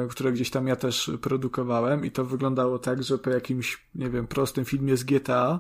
które 0.10 0.32
gdzieś 0.32 0.50
tam 0.50 0.68
ja 0.68 0.76
też 0.76 1.12
produkowałem 1.22 2.06
i 2.06 2.12
to 2.12 2.26
wyglądało 2.26 2.80
tak, 2.80 3.04
że 3.04 3.18
po 3.18 3.30
jakimś, 3.30 3.88
nie 3.96 4.10
wiem, 4.10 4.28
prostym 4.28 4.66
filmie 4.66 4.98
z 4.98 5.04
GTA 5.04 5.60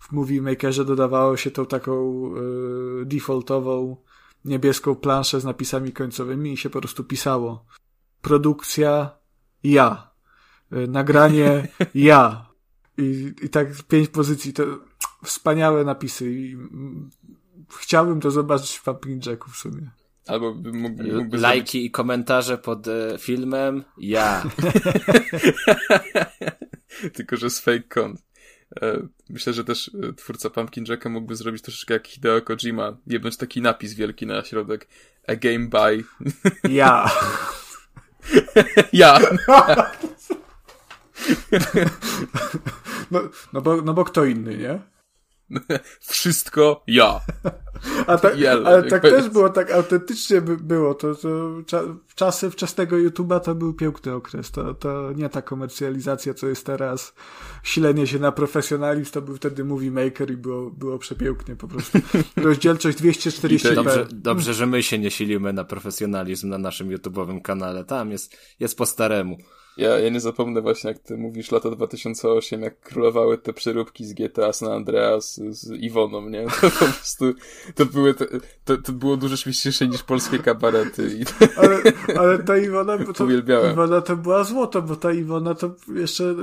w 0.00 0.12
Movie 0.12 0.42
Makerze 0.42 0.84
dodawało 0.84 1.36
się 1.36 1.50
tą 1.50 1.66
taką 1.66 2.24
y, 3.02 3.06
defaultową 3.06 3.96
niebieską 4.44 4.94
planszę 4.94 5.40
z 5.40 5.44
napisami 5.44 5.92
końcowymi 5.92 6.52
i 6.52 6.56
się 6.56 6.70
po 6.70 6.80
prostu 6.80 7.04
pisało. 7.04 7.64
Produkcja 8.22 9.10
ja, 9.62 10.10
y, 10.72 10.86
nagranie 10.88 11.68
ja. 11.94 12.50
I, 12.98 13.34
i 13.42 13.48
tak 13.48 13.68
pięć 13.88 14.08
pozycji, 14.08 14.52
to 14.52 14.64
wspaniałe 15.24 15.84
napisy 15.84 16.32
i 16.32 16.56
chciałbym 17.78 18.20
to 18.20 18.30
zobaczyć 18.30 18.76
w 18.76 18.82
Pumpkin 18.82 19.20
Jacku 19.26 19.50
w 19.50 19.56
sumie. 19.56 19.90
Albo 20.30 20.54
mógłby, 20.72 21.12
mógłby 21.12 21.38
Lajki 21.38 21.70
zrobić... 21.70 21.86
i 21.86 21.90
komentarze 21.90 22.58
pod 22.58 22.88
e, 22.88 23.18
filmem, 23.18 23.84
ja. 23.98 24.42
Tylko, 27.14 27.36
że 27.36 27.50
z 27.50 27.60
fake 27.60 27.82
kont. 27.88 28.22
E, 28.82 29.06
myślę, 29.28 29.52
że 29.52 29.64
też 29.64 29.90
e, 30.08 30.12
twórca 30.12 30.50
Pumpkin 30.50 30.84
Jacka 30.88 31.08
mógłby 31.08 31.36
zrobić 31.36 31.62
troszeczkę 31.62 31.94
jak 31.94 32.06
Hideo 32.06 32.42
Kojima. 32.42 32.96
Jebnąć 33.06 33.36
taki 33.36 33.62
napis 33.62 33.94
wielki 33.94 34.26
na 34.26 34.44
środek. 34.44 34.88
A 35.28 35.34
game 35.34 35.68
by. 35.68 36.04
Ja. 36.70 37.10
ja. 38.92 39.18
No, 43.10 43.20
no, 43.52 43.60
bo, 43.60 43.82
no 43.82 43.94
bo 43.94 44.04
kto 44.04 44.24
inny, 44.24 44.56
nie? 44.56 44.80
Wszystko 46.00 46.82
ja. 46.86 47.20
A 48.06 48.18
ta, 48.18 48.30
ale 48.64 48.82
tak 48.82 49.02
też 49.02 49.28
było, 49.28 49.48
tak 49.48 49.70
autentycznie 49.70 50.40
by 50.40 50.56
było. 50.56 50.94
To, 50.94 51.14
to 51.66 51.82
w 52.06 52.14
czasy 52.14 52.50
wczesnego 52.50 52.96
YouTube'a 52.96 53.40
to 53.40 53.54
był 53.54 53.74
piękny 53.74 54.14
okres. 54.14 54.50
To, 54.50 54.74
to 54.74 55.12
nie 55.16 55.28
ta 55.28 55.42
komercjalizacja, 55.42 56.34
co 56.34 56.46
jest 56.48 56.66
teraz. 56.66 57.14
Silenie 57.62 58.06
się 58.06 58.18
na 58.18 58.32
profesjonalizm, 58.32 59.12
to 59.12 59.22
był 59.22 59.36
wtedy 59.36 59.64
Movie 59.64 59.90
Maker 59.90 60.30
i 60.30 60.36
było, 60.36 60.70
było 60.70 60.98
przepięknie 60.98 61.56
po 61.56 61.68
prostu. 61.68 61.98
Rozdzielczość 62.36 62.98
240p. 62.98 63.74
Dobrze, 63.74 64.06
dobrze, 64.12 64.54
że 64.54 64.66
my 64.66 64.82
się 64.82 64.98
nie 64.98 65.10
silimy 65.10 65.52
na 65.52 65.64
profesjonalizm 65.64 66.48
na 66.48 66.58
naszym 66.58 66.88
YouTube'owym 66.88 67.42
kanale. 67.42 67.84
Tam 67.84 68.10
jest, 68.10 68.36
jest 68.60 68.76
po 68.76 68.86
staremu. 68.86 69.38
Ja, 69.80 69.98
ja 69.98 70.08
nie 70.08 70.20
zapomnę 70.20 70.60
właśnie, 70.60 70.88
jak 70.90 70.98
ty 70.98 71.16
mówisz 71.16 71.50
lata 71.50 71.70
2008, 71.70 72.62
jak 72.62 72.80
królowały 72.80 73.38
te 73.38 73.52
przeróbki 73.52 74.04
z 74.04 74.14
GTA 74.14 74.52
San 74.52 74.72
Andreas 74.72 75.40
z 75.50 75.70
Iwoną, 75.82 76.28
nie? 76.28 76.46
To 76.46 76.70
po 76.70 76.76
prostu, 76.94 77.34
to 77.74 77.86
były, 77.86 78.14
te, 78.14 78.26
to, 78.64 78.76
to 78.76 78.92
było 78.92 79.16
dużo 79.16 79.36
śmieszniejsze 79.36 79.88
niż 79.88 80.02
polskie 80.02 80.38
kabarety. 80.38 81.18
I... 81.18 81.24
Ale, 81.56 81.82
ale 82.18 82.38
ta 82.38 82.58
Iwona, 82.58 82.98
bo 82.98 83.12
to, 83.14 83.26
Iwona 83.72 84.00
to 84.00 84.16
była 84.16 84.44
złoto, 84.44 84.82
bo 84.82 84.96
ta 84.96 85.12
Iwona 85.12 85.54
to 85.54 85.74
jeszcze, 85.94 86.34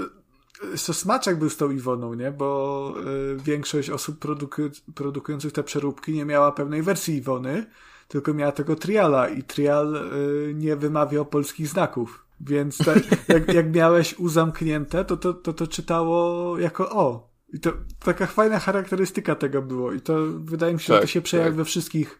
jeszcze 0.71 0.93
smaczek 0.93 1.39
był 1.39 1.49
z 1.49 1.57
tą 1.57 1.71
Iwoną, 1.71 2.13
nie? 2.13 2.31
Bo 2.31 2.93
y, 3.33 3.37
większość 3.43 3.89
osób 3.89 4.19
produku, 4.19 4.61
produkujących 4.95 5.51
te 5.53 5.63
przeróbki 5.63 6.13
nie 6.13 6.25
miała 6.25 6.51
pełnej 6.51 6.81
wersji 6.83 7.15
Iwony, 7.15 7.65
tylko 8.07 8.33
miała 8.33 8.51
tego 8.51 8.75
triala 8.75 9.29
i 9.29 9.43
trial 9.43 9.95
y, 9.95 10.53
nie 10.53 10.75
wymawiał 10.75 11.25
polskich 11.25 11.67
znaków. 11.67 12.26
Więc 12.41 12.77
te, 12.77 12.93
jak, 13.27 13.53
jak 13.53 13.75
miałeś 13.75 14.19
U 14.19 14.29
zamknięte, 14.29 15.05
to 15.05 15.17
to, 15.17 15.33
to 15.33 15.53
to 15.53 15.67
czytało 15.67 16.59
jako 16.59 16.89
O. 16.89 17.29
I 17.53 17.59
to 17.59 17.73
taka 17.99 18.27
fajna 18.27 18.59
charakterystyka 18.59 19.35
tego 19.35 19.61
było. 19.61 19.93
I 19.93 20.01
to 20.01 20.17
wydaje 20.39 20.73
mi 20.73 20.79
się, 20.79 20.87
tak, 20.87 20.95
że 20.95 20.99
to 20.99 21.01
tak, 21.01 21.09
się 21.09 21.21
przejawia 21.21 21.49
tak. 21.49 21.57
we 21.57 21.65
wszystkich 21.65 22.19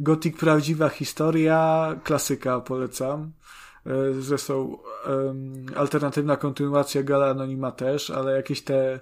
Gothic 0.00 0.36
Prawdziwa 0.36 0.88
Historia, 0.88 1.96
klasyka 2.04 2.60
polecam. 2.60 3.32
Zresztą 4.20 4.78
um, 5.06 5.66
alternatywna 5.76 6.36
kontynuacja 6.36 7.02
Gala 7.02 7.30
Anonima 7.30 7.72
też, 7.72 8.10
ale 8.10 8.36
jakieś 8.36 8.62
te 8.62 9.00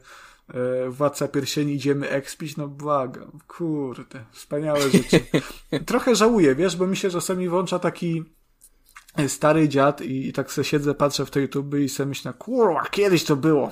e, 0.48 0.88
Władca 0.88 1.28
Pierścieni 1.28 1.72
idziemy 1.72 2.08
expić, 2.08 2.56
no 2.56 2.68
błagam, 2.68 3.38
kurde, 3.48 4.24
wspaniałe 4.32 4.80
rzeczy. 4.80 5.20
Trochę 5.86 6.14
żałuję, 6.14 6.54
wiesz, 6.54 6.76
bo 6.76 6.86
mi 6.86 6.96
się 6.96 7.10
czasami 7.10 7.48
włącza 7.48 7.78
taki 7.78 8.24
stary 9.28 9.68
dziad 9.68 10.00
i, 10.00 10.28
i 10.28 10.32
tak 10.32 10.52
sobie 10.52 10.64
siedzę, 10.64 10.94
patrzę 10.94 11.26
w 11.26 11.30
te 11.30 11.40
YouTube 11.40 11.74
i 11.74 11.88
sobie 11.88 12.06
myślę, 12.06 12.32
kurwa, 12.38 12.84
kiedyś 12.90 13.24
to 13.24 13.36
było. 13.36 13.70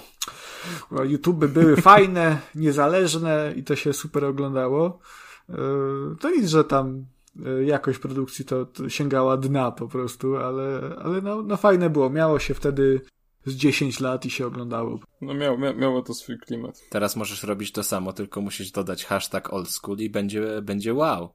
YouTube 1.04 1.46
były 1.46 1.76
fajne, 1.90 2.38
niezależne 2.54 3.52
i 3.56 3.64
to 3.64 3.76
się 3.76 3.92
super 3.92 4.24
oglądało. 4.24 4.98
E, 5.48 5.54
to 6.20 6.30
nic, 6.30 6.48
że 6.48 6.64
tam 6.64 7.04
e, 7.46 7.64
jakość 7.64 7.98
produkcji 7.98 8.44
to, 8.44 8.64
to 8.64 8.88
sięgała 8.88 9.36
dna 9.36 9.72
po 9.72 9.88
prostu, 9.88 10.36
ale, 10.36 10.96
ale 11.04 11.20
no, 11.20 11.42
no 11.42 11.56
fajne 11.56 11.90
było. 11.90 12.10
Miało 12.10 12.38
się 12.38 12.54
wtedy 12.54 13.00
z 13.46 13.54
10 13.54 14.00
lat 14.00 14.24
i 14.24 14.30
się 14.30 14.46
oglądało. 14.46 15.00
No 15.20 15.34
miało, 15.34 15.58
mia, 15.58 15.72
miało 15.72 16.02
to 16.02 16.14
swój 16.14 16.38
klimat. 16.38 16.80
Teraz 16.90 17.16
możesz 17.16 17.42
robić 17.42 17.72
to 17.72 17.82
samo, 17.82 18.12
tylko 18.12 18.40
musisz 18.40 18.70
dodać 18.70 19.04
hashtag 19.04 19.52
old 19.52 19.70
school 19.70 19.98
i 19.98 20.10
będzie, 20.10 20.62
będzie 20.62 20.94
wow. 20.94 21.34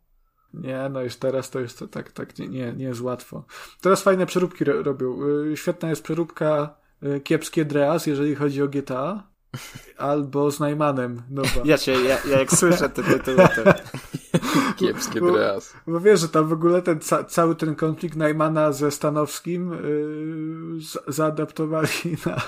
Nie, 0.54 0.90
no 0.92 1.02
już 1.02 1.16
teraz 1.16 1.50
to 1.50 1.60
jest 1.60 1.80
to 1.80 1.88
tak, 1.88 2.12
tak 2.12 2.40
nie, 2.40 2.48
nie, 2.48 2.74
nie 2.74 2.86
jest 2.86 3.02
łatwo. 3.02 3.44
Teraz 3.82 4.02
fajne 4.02 4.26
przeróbki 4.26 4.64
ro, 4.64 4.84
robią. 4.84 5.18
Y, 5.52 5.58
świetna 5.58 5.90
jest 5.90 6.04
przeróbka 6.04 6.76
y, 7.04 7.20
Kiepskie 7.20 7.66
Dreas, 7.66 8.08
jeżeli 8.08 8.36
chodzi 8.36 8.62
o 8.62 8.68
GTA. 8.68 9.24
Albo 9.98 10.52
z 10.52 10.60
Najmanem. 10.60 11.22
Nowa. 11.30 11.62
Ja, 11.66 11.78
się, 11.78 11.92
ja, 11.92 12.18
ja 12.30 12.40
jak 12.40 12.52
słyszę 12.52 12.90
te 12.90 13.04
tytuły, 13.04 13.38
to... 13.38 13.64
Kiepskie 14.80 15.22
teraz. 15.22 15.74
Bo, 15.86 15.92
bo 15.92 16.00
wiesz, 16.00 16.20
że 16.20 16.30
tam 16.30 16.48
w 16.48 16.54
ogóle 16.54 16.82
ten 16.82 17.00
ca 17.00 17.24
cały 17.24 17.56
ten 17.56 17.76
konflikt 17.76 18.16
Najmana 18.16 18.72
ze 18.72 18.92
Stanowskim 18.92 19.72
yy, 19.72 21.14
zaadaptowali 21.14 21.88
na, 22.26 22.42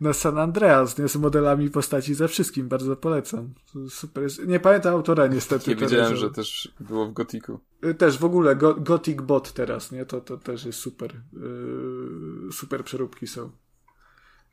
na 0.00 0.12
San 0.12 0.38
Andreas, 0.38 0.98
nie? 0.98 1.08
Z 1.08 1.16
modelami 1.16 1.70
postaci 1.70 2.14
ze 2.14 2.28
wszystkim. 2.28 2.68
Bardzo 2.68 2.96
polecam. 2.96 3.54
Super. 3.88 4.26
Nie 4.46 4.60
pamiętam 4.60 4.94
autora 4.94 5.26
niestety. 5.26 5.70
Nie 5.70 5.76
wiedziałem, 5.76 6.16
że 6.16 6.30
też 6.30 6.74
było 6.80 7.06
w 7.06 7.12
Gotiku. 7.12 7.60
Yy, 7.82 7.94
też 7.94 8.18
w 8.18 8.24
ogóle 8.24 8.56
Go 8.56 8.74
Gothic 8.74 9.22
Bot 9.22 9.52
teraz, 9.52 9.92
nie? 9.92 10.06
To, 10.06 10.20
to 10.20 10.36
też 10.36 10.64
jest 10.64 10.78
super. 10.78 11.12
Yy, 11.32 12.52
super 12.52 12.84
przeróbki 12.84 13.26
są. 13.26 13.50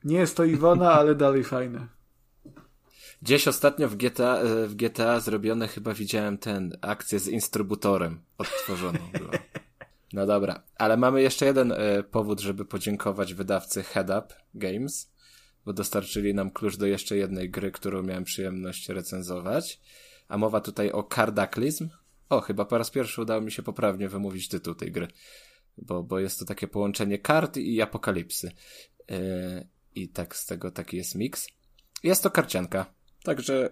Nie 0.03 0.17
jest 0.17 0.37
to 0.37 0.43
Iwona, 0.43 0.91
ale 0.91 1.15
dalej 1.15 1.43
fajne. 1.43 2.00
Gdzieś 3.21 3.47
ostatnio 3.47 3.89
w 3.89 3.95
GTA, 3.95 4.37
e, 4.37 4.67
w 4.67 4.75
GTA 4.75 5.19
zrobione 5.19 5.67
chyba 5.67 5.93
widziałem 5.93 6.37
ten 6.37 6.77
akcję 6.81 7.19
z 7.19 7.27
instrybutorem 7.27 8.21
odtworzoną. 8.37 8.99
Była. 9.19 9.31
No 10.13 10.25
dobra, 10.25 10.63
ale 10.75 10.97
mamy 10.97 11.21
jeszcze 11.21 11.45
jeden 11.45 11.71
e, 11.71 12.03
powód, 12.03 12.39
żeby 12.39 12.65
podziękować 12.65 13.33
wydawcy 13.33 13.83
Head 13.83 14.09
Up 14.09 14.35
Games, 14.53 15.11
bo 15.65 15.73
dostarczyli 15.73 16.33
nam 16.33 16.51
klucz 16.51 16.77
do 16.77 16.85
jeszcze 16.85 17.17
jednej 17.17 17.49
gry, 17.49 17.71
którą 17.71 18.03
miałem 18.03 18.23
przyjemność 18.23 18.89
recenzować. 18.89 19.79
A 20.27 20.37
mowa 20.37 20.61
tutaj 20.61 20.91
o 20.91 21.03
Cardaklizm. 21.03 21.89
O, 22.29 22.41
chyba 22.41 22.65
po 22.65 22.77
raz 22.77 22.89
pierwszy 22.89 23.21
udało 23.21 23.41
mi 23.41 23.51
się 23.51 23.63
poprawnie 23.63 24.09
wymówić 24.09 24.47
tytuł 24.47 24.75
tej 24.75 24.91
gry, 24.91 25.07
bo, 25.77 26.03
bo 26.03 26.19
jest 26.19 26.39
to 26.39 26.45
takie 26.45 26.67
połączenie 26.67 27.19
kart 27.19 27.57
i 27.57 27.81
apokalipsy. 27.81 28.51
Yy, 29.09 29.17
I 29.95 30.09
tak 30.09 30.35
z 30.35 30.45
tego 30.45 30.71
taki 30.71 30.97
jest 30.97 31.15
miks. 31.15 31.47
Jest 32.03 32.23
to 32.23 32.31
karcianka 32.31 33.00
Także 33.23 33.69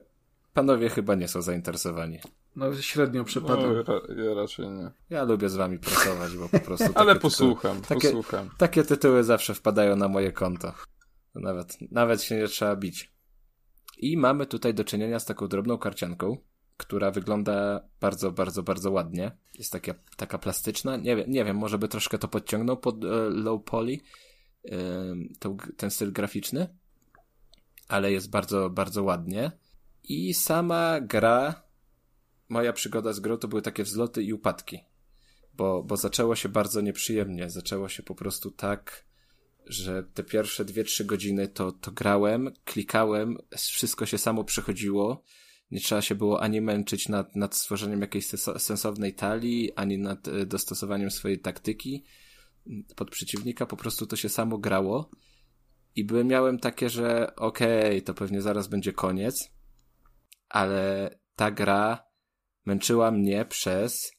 panowie 0.53 0.89
chyba 0.89 1.15
nie 1.15 1.27
są 1.27 1.41
zainteresowani. 1.41 2.19
No 2.55 2.75
średnio 2.81 3.23
przypada. 3.23 3.67
No, 3.67 4.23
ja 4.23 4.33
raczej 4.33 4.69
nie. 4.69 4.91
Ja 5.09 5.23
lubię 5.23 5.49
z 5.49 5.55
wami 5.55 5.79
pracować, 5.79 6.37
bo 6.37 6.49
po 6.49 6.59
prostu... 6.59 6.85
Ale 6.95 7.15
posłucham, 7.15 7.81
tytuły, 7.81 8.01
posłucham. 8.01 8.49
Takie, 8.49 8.57
takie 8.57 8.83
tytuły 8.83 9.23
zawsze 9.23 9.53
wpadają 9.53 9.95
na 9.95 10.07
moje 10.07 10.31
konto. 10.31 10.73
Nawet, 11.35 11.77
nawet 11.91 12.23
się 12.23 12.35
nie 12.35 12.47
trzeba 12.47 12.75
bić. 12.75 13.13
I 13.97 14.17
mamy 14.17 14.45
tutaj 14.45 14.73
do 14.73 14.83
czynienia 14.83 15.19
z 15.19 15.25
taką 15.25 15.47
drobną 15.47 15.77
karcianką, 15.77 16.37
która 16.77 17.11
wygląda 17.11 17.83
bardzo, 18.01 18.31
bardzo, 18.31 18.63
bardzo 18.63 18.91
ładnie. 18.91 19.37
Jest 19.53 19.71
taka, 19.71 19.93
taka 20.17 20.37
plastyczna. 20.37 20.97
Nie 20.97 21.15
wiem, 21.15 21.31
nie 21.31 21.45
wiem, 21.45 21.57
może 21.57 21.77
by 21.77 21.87
troszkę 21.87 22.17
to 22.17 22.27
podciągnął 22.27 22.77
pod 22.77 23.03
e, 23.03 23.07
low 23.29 23.63
poly, 23.63 23.97
e, 24.65 24.75
ten 25.77 25.91
styl 25.91 26.11
graficzny 26.11 26.78
ale 27.89 28.11
jest 28.11 28.29
bardzo, 28.29 28.69
bardzo 28.69 29.03
ładnie. 29.03 29.51
I 30.03 30.33
sama 30.33 31.01
gra, 31.01 31.63
moja 32.49 32.73
przygoda 32.73 33.13
z 33.13 33.19
grą 33.19 33.37
to 33.37 33.47
były 33.47 33.61
takie 33.61 33.83
wzloty 33.83 34.23
i 34.23 34.33
upadki. 34.33 34.79
Bo, 35.53 35.83
bo 35.83 35.97
zaczęło 35.97 36.35
się 36.35 36.49
bardzo 36.49 36.81
nieprzyjemnie. 36.81 37.49
Zaczęło 37.49 37.89
się 37.89 38.03
po 38.03 38.15
prostu 38.15 38.51
tak, 38.51 39.05
że 39.65 40.03
te 40.03 40.23
pierwsze 40.23 40.65
dwie, 40.65 40.83
trzy 40.83 41.05
godziny 41.05 41.47
to, 41.47 41.71
to 41.71 41.91
grałem, 41.91 42.51
klikałem, 42.65 43.37
wszystko 43.57 44.05
się 44.05 44.17
samo 44.17 44.43
przechodziło. 44.43 45.23
Nie 45.71 45.79
trzeba 45.79 46.01
się 46.01 46.15
było 46.15 46.41
ani 46.41 46.61
męczyć 46.61 47.09
nad, 47.09 47.35
nad 47.35 47.55
stworzeniem 47.55 48.01
jakiejś 48.01 48.25
sensownej 48.57 49.13
talii, 49.13 49.73
ani 49.75 49.97
nad 49.97 50.27
e, 50.27 50.45
dostosowaniem 50.45 51.11
swojej 51.11 51.39
taktyki 51.39 52.03
pod 52.95 53.09
przeciwnika. 53.09 53.65
Po 53.65 53.77
prostu 53.77 54.07
to 54.07 54.15
się 54.15 54.29
samo 54.29 54.57
grało. 54.57 55.09
I 55.99 56.03
byłem, 56.03 56.27
miałem 56.27 56.59
takie, 56.59 56.89
że 56.89 57.35
okej, 57.35 57.89
okay, 57.89 58.01
to 58.01 58.13
pewnie 58.13 58.41
zaraz 58.41 58.67
będzie 58.67 58.93
koniec, 58.93 59.51
ale 60.49 61.09
ta 61.35 61.51
gra 61.51 62.05
męczyła 62.65 63.11
mnie 63.11 63.45
przez 63.45 64.11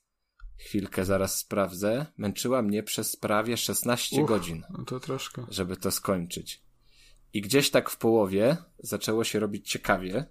chwilkę 0.59 1.05
zaraz 1.05 1.39
sprawdzę, 1.39 2.07
męczyła 2.17 2.63
mnie 2.63 2.83
przez 2.83 3.17
prawie 3.17 3.57
16 3.57 4.23
Uch, 4.23 4.29
godzin. 4.29 4.63
No 4.71 4.85
to 4.85 5.01
troszkę. 5.01 5.47
Żeby 5.49 5.77
to 5.77 5.91
skończyć. 5.91 6.63
I 7.33 7.41
gdzieś 7.41 7.71
tak 7.71 7.91
w 7.91 7.97
połowie 7.97 8.57
zaczęło 8.79 9.25
się 9.25 9.41
robić 9.41 9.71
ciekawie. 9.71 10.25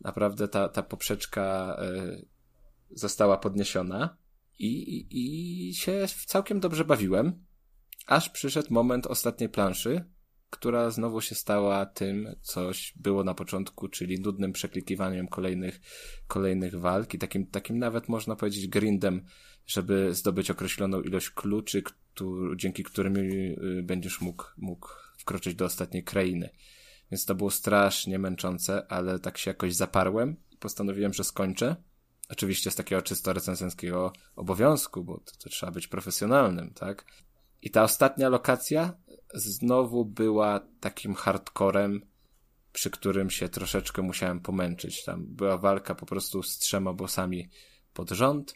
Naprawdę 0.00 0.48
ta, 0.48 0.68
ta 0.68 0.82
poprzeczka 0.82 1.76
y, 1.82 2.26
została 2.90 3.38
podniesiona 3.38 4.16
i, 4.58 4.66
i, 4.66 5.68
i 5.70 5.74
się 5.74 6.06
całkiem 6.26 6.60
dobrze 6.60 6.84
bawiłem. 6.84 7.44
Aż 8.06 8.30
przyszedł 8.30 8.74
moment 8.74 9.06
ostatniej 9.06 9.48
planszy, 9.48 10.04
która 10.52 10.90
znowu 10.90 11.20
się 11.20 11.34
stała 11.34 11.86
tym, 11.86 12.28
coś 12.42 12.92
było 12.96 13.24
na 13.24 13.34
początku, 13.34 13.88
czyli 13.88 14.20
nudnym 14.20 14.52
przeklikiwaniem 14.52 15.28
kolejnych, 15.28 15.80
kolejnych 16.26 16.80
walk 16.80 17.14
i 17.14 17.18
takim, 17.18 17.46
takim 17.46 17.78
nawet 17.78 18.08
można 18.08 18.36
powiedzieć 18.36 18.68
grindem, 18.68 19.24
żeby 19.66 20.14
zdobyć 20.14 20.50
określoną 20.50 21.00
ilość 21.00 21.30
kluczy, 21.30 21.82
który, 21.82 22.56
dzięki 22.56 22.82
którym 22.82 23.16
y, 23.16 23.82
będziesz 23.84 24.20
mógł, 24.20 24.44
mógł 24.56 24.88
wkroczyć 25.18 25.54
do 25.54 25.64
ostatniej 25.64 26.04
krainy. 26.04 26.50
Więc 27.10 27.24
to 27.24 27.34
było 27.34 27.50
strasznie 27.50 28.18
męczące, 28.18 28.86
ale 28.88 29.18
tak 29.18 29.38
się 29.38 29.50
jakoś 29.50 29.74
zaparłem 29.74 30.36
i 30.50 30.56
postanowiłem, 30.56 31.12
że 31.12 31.24
skończę. 31.24 31.76
Oczywiście 32.28 32.70
z 32.70 32.74
takiego 32.74 33.02
czysto 33.02 33.32
recenzenckiego 33.32 34.12
obowiązku, 34.36 35.04
bo 35.04 35.18
to, 35.18 35.32
to 35.38 35.50
trzeba 35.50 35.72
być 35.72 35.88
profesjonalnym, 35.88 36.74
tak? 36.74 37.04
I 37.62 37.70
ta 37.70 37.82
ostatnia 37.82 38.28
lokacja 38.28 38.94
znowu 39.34 40.04
była 40.04 40.60
takim 40.80 41.14
hardcorem, 41.14 42.06
przy 42.72 42.90
którym 42.90 43.30
się 43.30 43.48
troszeczkę 43.48 44.02
musiałem 44.02 44.40
pomęczyć. 44.40 45.04
Tam 45.04 45.26
była 45.26 45.58
walka 45.58 45.94
po 45.94 46.06
prostu 46.06 46.42
z 46.42 46.58
trzema 46.58 46.92
bossami 46.92 47.48
pod 47.94 48.10
rząd 48.10 48.54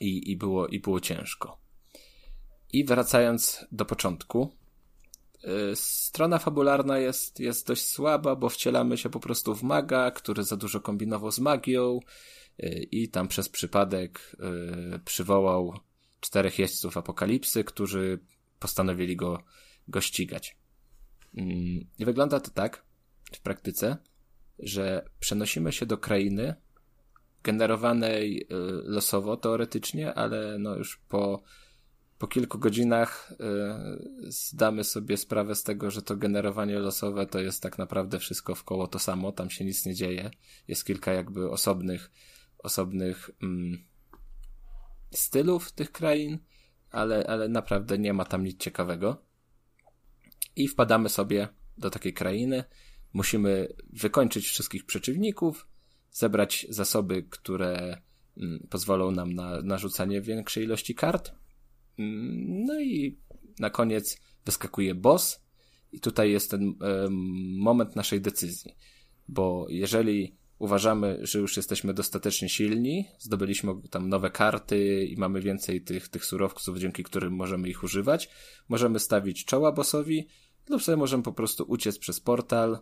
i, 0.00 0.30
i, 0.30 0.36
było, 0.36 0.66
i 0.66 0.80
było 0.80 1.00
ciężko. 1.00 1.58
I 2.72 2.84
wracając 2.84 3.66
do 3.72 3.84
początku, 3.84 4.56
yy, 5.42 5.76
strona 5.76 6.38
fabularna 6.38 6.98
jest, 6.98 7.40
jest 7.40 7.66
dość 7.66 7.86
słaba, 7.86 8.36
bo 8.36 8.48
wcielamy 8.48 8.98
się 8.98 9.10
po 9.10 9.20
prostu 9.20 9.54
w 9.54 9.62
maga, 9.62 10.10
który 10.10 10.44
za 10.44 10.56
dużo 10.56 10.80
kombinował 10.80 11.32
z 11.32 11.38
magią 11.38 12.00
yy, 12.58 12.68
i 12.70 13.08
tam 13.08 13.28
przez 13.28 13.48
przypadek 13.48 14.36
yy, 14.92 14.98
przywołał 14.98 15.74
czterech 16.20 16.58
jeźdźców 16.58 16.96
apokalipsy, 16.96 17.64
którzy 17.64 18.18
postanowili 18.58 19.16
go, 19.16 19.42
go 19.88 20.00
ścigać. 20.00 20.56
Mm, 21.36 21.86
I 21.98 22.04
wygląda 22.04 22.40
to 22.40 22.50
tak 22.50 22.84
w 23.32 23.40
praktyce, 23.40 23.96
że 24.58 25.04
przenosimy 25.20 25.72
się 25.72 25.86
do 25.86 25.98
krainy 25.98 26.54
generowanej 27.42 28.42
y, 28.42 28.46
losowo 28.84 29.36
teoretycznie, 29.36 30.14
ale 30.14 30.58
no 30.58 30.76
już 30.76 31.00
po, 31.08 31.42
po 32.18 32.26
kilku 32.26 32.58
godzinach 32.58 33.32
y, 33.32 33.36
zdamy 34.22 34.84
sobie 34.84 35.16
sprawę 35.16 35.54
z 35.54 35.62
tego, 35.62 35.90
że 35.90 36.02
to 36.02 36.16
generowanie 36.16 36.78
losowe 36.78 37.26
to 37.26 37.40
jest 37.40 37.62
tak 37.62 37.78
naprawdę 37.78 38.18
wszystko 38.18 38.54
w 38.54 38.64
koło 38.64 38.86
to 38.86 38.98
samo, 38.98 39.32
tam 39.32 39.50
się 39.50 39.64
nic 39.64 39.86
nie 39.86 39.94
dzieje. 39.94 40.30
Jest 40.68 40.84
kilka 40.84 41.12
jakby 41.12 41.50
osobnych, 41.50 42.10
osobnych 42.58 43.30
mm, 43.42 43.78
stylów 45.10 45.72
tych 45.72 45.92
krain, 45.92 46.38
ale, 46.90 47.26
ale 47.26 47.48
naprawdę 47.48 47.98
nie 47.98 48.12
ma 48.12 48.24
tam 48.24 48.44
nic 48.44 48.60
ciekawego. 48.60 49.24
I 50.56 50.68
wpadamy 50.68 51.08
sobie 51.08 51.48
do 51.78 51.90
takiej 51.90 52.12
krainy. 52.14 52.64
Musimy 53.12 53.74
wykończyć 53.92 54.46
wszystkich 54.46 54.86
przeciwników, 54.86 55.68
zebrać 56.10 56.66
zasoby, 56.68 57.22
które 57.22 58.02
mm, 58.36 58.66
pozwolą 58.70 59.10
nam 59.10 59.32
na 59.32 59.62
narzucanie 59.62 60.20
większej 60.20 60.64
ilości 60.64 60.94
kart. 60.94 61.32
Mm, 61.98 62.64
no 62.64 62.80
i 62.80 63.18
na 63.58 63.70
koniec 63.70 64.20
wyskakuje 64.44 64.94
boss, 64.94 65.48
i 65.92 66.00
tutaj 66.00 66.30
jest 66.30 66.50
ten 66.50 66.74
moment 67.58 67.96
naszej 67.96 68.20
decyzji. 68.20 68.76
Bo 69.28 69.66
jeżeli 69.68 70.36
uważamy, 70.58 71.18
że 71.22 71.38
już 71.38 71.56
jesteśmy 71.56 71.94
dostatecznie 71.94 72.48
silni, 72.48 73.08
zdobyliśmy 73.18 73.72
tam 73.90 74.08
nowe 74.08 74.30
karty 74.30 75.04
i 75.04 75.16
mamy 75.16 75.40
więcej 75.40 75.82
tych, 75.82 76.08
tych 76.08 76.24
surowców, 76.24 76.78
dzięki 76.78 77.02
którym 77.02 77.32
możemy 77.32 77.68
ich 77.68 77.82
używać, 77.82 78.28
możemy 78.68 78.98
stawić 78.98 79.44
czoła 79.44 79.72
bossowi 79.72 80.28
lub 80.68 80.82
sobie 80.82 80.96
możemy 80.96 81.22
po 81.22 81.32
prostu 81.32 81.64
uciec 81.68 81.98
przez 81.98 82.20
portal 82.20 82.78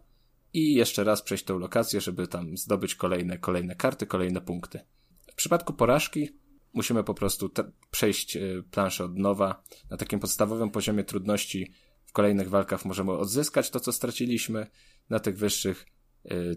i 0.52 0.74
jeszcze 0.74 1.04
raz 1.04 1.22
przejść 1.22 1.44
tą 1.44 1.58
lokację, 1.58 2.00
żeby 2.00 2.28
tam 2.28 2.56
zdobyć 2.56 2.94
kolejne, 2.94 3.38
kolejne 3.38 3.74
karty, 3.74 4.06
kolejne 4.06 4.40
punkty. 4.40 4.80
W 5.32 5.34
przypadku 5.34 5.72
porażki 5.72 6.28
musimy 6.72 7.04
po 7.04 7.14
prostu 7.14 7.50
przejść 7.90 8.36
e, 8.36 8.40
planszę 8.70 9.04
od 9.04 9.18
nowa. 9.18 9.62
Na 9.90 9.96
takim 9.96 10.20
podstawowym 10.20 10.70
poziomie 10.70 11.04
trudności 11.04 11.72
w 12.04 12.12
kolejnych 12.12 12.50
walkach 12.50 12.84
możemy 12.84 13.12
odzyskać 13.12 13.70
to, 13.70 13.80
co 13.80 13.92
straciliśmy. 13.92 14.66
Na 15.10 15.20
tych 15.20 15.38
wyższych 15.38 15.86
Y, 15.86 15.95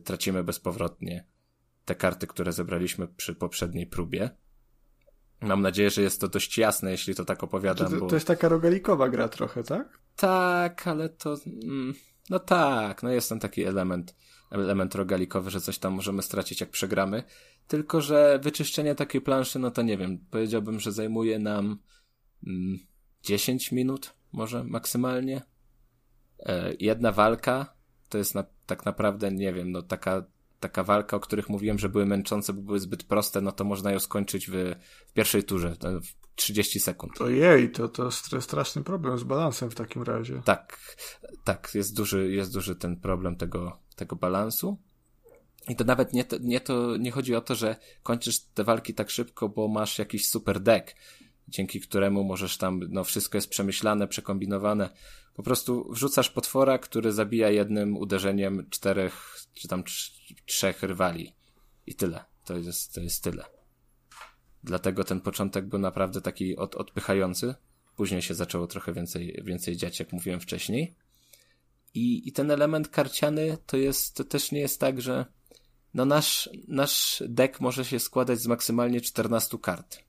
tracimy 0.04 0.44
bezpowrotnie 0.44 1.26
te 1.86 1.96
karty, 1.96 2.28
które 2.28 2.54
zebraliśmy 2.54 3.08
przy 3.08 3.36
poprzedniej 3.36 3.88
próbie. 3.88 4.30
Mam 5.42 5.62
nadzieję, 5.62 5.90
że 5.90 6.02
jest 6.02 6.22
to 6.22 6.28
dość 6.28 6.58
jasne, 6.58 6.92
jeśli 6.92 7.16
to 7.16 7.26
tak 7.26 7.44
opowiadam. 7.44 7.92
To, 7.92 7.98
bo... 7.98 8.08
to 8.08 8.16
jest 8.16 8.28
taka 8.28 8.50
rogalikowa 8.50 9.10
gra 9.10 9.30
trochę, 9.30 9.64
tak? 9.64 10.00
Tak, 10.16 10.88
ale 10.88 11.10
to... 11.10 11.36
Mm, 11.64 11.94
No 12.30 12.40
tak, 12.40 13.04
no 13.04 13.10
jest 13.10 13.30
ten 13.30 13.40
taki 13.40 13.64
element, 13.64 14.16
element 14.52 14.96
rogalikowy, 14.96 15.50
że 15.50 15.62
coś 15.62 15.78
tam 15.78 15.94
możemy 15.94 16.22
stracić 16.22 16.62
jak 16.62 16.70
przegramy. 16.70 17.24
Tylko, 17.68 18.02
że 18.02 18.40
wyczyszczenie 18.44 18.96
takiej 18.96 19.22
planszy, 19.22 19.60
no 19.60 19.72
to 19.72 19.82
nie 19.82 19.98
wiem, 19.98 20.26
powiedziałbym, 20.32 20.80
że 20.80 20.92
zajmuje 20.92 21.40
nam 21.40 21.80
mm, 22.48 22.80
10 23.24 23.72
minut, 23.72 24.14
może 24.32 24.64
maksymalnie. 24.64 25.42
E, 26.40 26.74
jedna 26.80 27.12
walka 27.12 27.79
to 28.10 28.18
jest 28.18 28.36
na, 28.36 28.44
tak 28.66 28.86
naprawdę, 28.86 29.32
nie 29.32 29.54
wiem, 29.54 29.72
no 29.72 29.82
taka, 29.82 30.24
taka 30.60 30.84
walka, 30.84 31.18
o 31.18 31.20
których 31.20 31.50
mówiłem, 31.50 31.80
że 31.80 31.90
były 31.90 32.06
męczące, 32.06 32.54
bo 32.54 32.62
były 32.62 32.80
zbyt 32.80 33.04
proste, 33.04 33.42
no 33.42 33.52
to 33.52 33.64
można 33.64 33.92
ją 33.92 34.00
skończyć 34.00 34.48
w, 34.48 34.76
w 35.08 35.14
pierwszej 35.14 35.44
turze, 35.44 35.76
w 35.82 36.36
30 36.36 36.80
sekund. 36.80 37.22
Ojej, 37.22 37.72
to, 37.72 37.88
to 37.88 38.12
straszny 38.42 38.84
problem 38.84 39.18
z 39.18 39.24
balansem 39.24 39.72
w 39.72 39.76
takim 39.76 40.04
razie. 40.04 40.42
Tak, 40.46 40.80
tak, 41.44 41.72
jest 41.74 41.96
duży, 41.96 42.32
jest 42.32 42.54
duży 42.54 42.76
ten 42.76 42.98
problem 42.98 43.36
tego, 43.36 43.80
tego 43.96 44.16
balansu. 44.16 44.78
I 45.70 45.76
to 45.76 45.84
nawet 45.84 46.14
nie, 46.14 46.24
to, 46.24 46.38
nie, 46.38 46.60
to, 46.60 46.98
nie 46.98 47.12
chodzi 47.12 47.36
o 47.36 47.42
to, 47.42 47.56
że 47.56 47.76
kończysz 48.04 48.40
te 48.40 48.64
walki 48.64 48.94
tak 48.94 49.10
szybko, 49.10 49.50
bo 49.50 49.68
masz 49.68 50.00
jakiś 50.00 50.28
super 50.28 50.60
deck, 50.60 50.96
dzięki 51.48 51.82
któremu 51.82 52.24
możesz 52.24 52.58
tam, 52.58 52.80
no 52.90 53.04
wszystko 53.04 53.38
jest 53.38 53.50
przemyślane, 53.50 54.08
przekombinowane. 54.08 54.90
Po 55.40 55.44
prostu 55.44 55.88
wrzucasz 55.92 56.30
potwora, 56.30 56.78
który 56.78 57.12
zabija 57.12 57.50
jednym 57.50 57.98
uderzeniem 57.98 58.70
czterech, 58.70 59.36
czy 59.54 59.68
tam 59.68 59.84
trzech 60.46 60.84
rywali. 60.84 61.36
I 61.88 61.96
tyle. 61.96 62.26
To 62.46 62.58
jest, 62.58 62.94
to 62.94 63.02
jest 63.02 63.24
tyle. 63.24 63.46
Dlatego 64.64 65.04
ten 65.04 65.22
początek 65.22 65.66
był 65.66 65.80
naprawdę 65.80 66.22
taki 66.22 66.58
od, 66.58 66.76
odpychający. 66.76 67.56
Później 67.96 68.22
się 68.22 68.34
zaczęło 68.34 68.68
trochę 68.68 68.94
więcej, 68.94 69.42
więcej 69.44 69.78
dziać, 69.78 70.00
jak 70.00 70.14
mówiłem 70.14 70.40
wcześniej. 70.40 70.96
I, 71.94 72.28
I 72.28 72.32
ten 72.32 72.52
element 72.52 72.90
karciany 72.90 73.58
to 73.66 73.78
jest, 73.78 74.16
to 74.16 74.24
też 74.24 74.52
nie 74.52 74.60
jest 74.60 74.80
tak, 74.80 75.02
że 75.02 75.26
no 75.94 76.06
nasz, 76.06 76.50
nasz 76.68 77.24
deck 77.28 77.60
może 77.60 77.86
się 77.86 78.00
składać 78.00 78.40
z 78.40 78.48
maksymalnie 78.48 79.02
14 79.02 79.58
kart. 79.62 80.00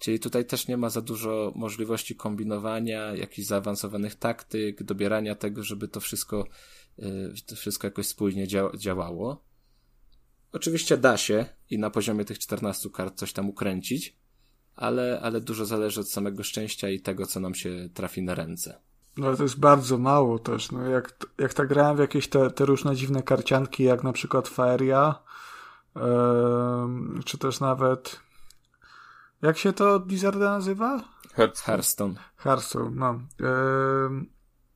Czyli 0.00 0.20
tutaj 0.20 0.44
też 0.44 0.68
nie 0.68 0.76
ma 0.76 0.90
za 0.90 1.00
dużo 1.00 1.52
możliwości 1.56 2.16
kombinowania, 2.16 3.14
jakichś 3.14 3.48
zaawansowanych 3.48 4.14
taktyk, 4.14 4.82
dobierania 4.82 5.34
tego, 5.34 5.62
żeby 5.62 5.88
to 5.88 6.00
wszystko, 6.00 6.44
y, 6.98 7.32
to 7.46 7.56
wszystko 7.56 7.86
jakoś 7.86 8.06
spójnie 8.06 8.46
działało. 8.76 9.44
Oczywiście 10.52 10.96
da 10.96 11.16
się 11.16 11.46
i 11.70 11.78
na 11.78 11.90
poziomie 11.90 12.24
tych 12.24 12.38
14 12.38 12.90
kart 12.90 13.18
coś 13.18 13.32
tam 13.32 13.48
ukręcić, 13.48 14.16
ale, 14.76 15.20
ale 15.22 15.40
dużo 15.40 15.66
zależy 15.66 16.00
od 16.00 16.10
samego 16.10 16.42
szczęścia 16.42 16.90
i 16.90 17.00
tego, 17.00 17.26
co 17.26 17.40
nam 17.40 17.54
się 17.54 17.88
trafi 17.94 18.22
na 18.22 18.34
ręce. 18.34 18.80
No 19.16 19.26
ale 19.26 19.36
to 19.36 19.42
jest 19.42 19.58
bardzo 19.58 19.98
mało 19.98 20.38
też. 20.38 20.72
No 20.72 20.82
jak, 20.86 21.26
jak 21.38 21.54
tak 21.54 21.68
grałem 21.68 21.96
w 21.96 22.00
jakieś 22.00 22.28
te, 22.28 22.50
te 22.50 22.64
różne 22.64 22.96
dziwne 22.96 23.22
karcianki, 23.22 23.82
jak 23.82 24.04
na 24.04 24.12
przykład 24.12 24.48
Faeria, 24.48 25.22
yy, 25.96 26.02
czy 27.24 27.38
też 27.38 27.60
nawet 27.60 28.20
jak 29.42 29.58
się 29.58 29.72
to 29.72 29.94
od 29.94 30.06
Blizzarda 30.06 30.50
nazywa? 30.50 31.04
Hearthstone. 31.62 32.14
Hearthstone, 32.36 32.90
no. 32.94 33.20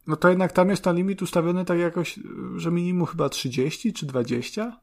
No 0.06 0.16
to 0.16 0.28
jednak 0.28 0.52
tam 0.52 0.70
jest 0.70 0.84
ten 0.84 0.96
limit 0.96 1.22
ustawiony 1.22 1.64
tak 1.64 1.78
jakoś, 1.78 2.20
że 2.56 2.70
minimum 2.70 3.06
chyba 3.06 3.28
30 3.28 3.92
czy 3.92 4.06
20? 4.06 4.80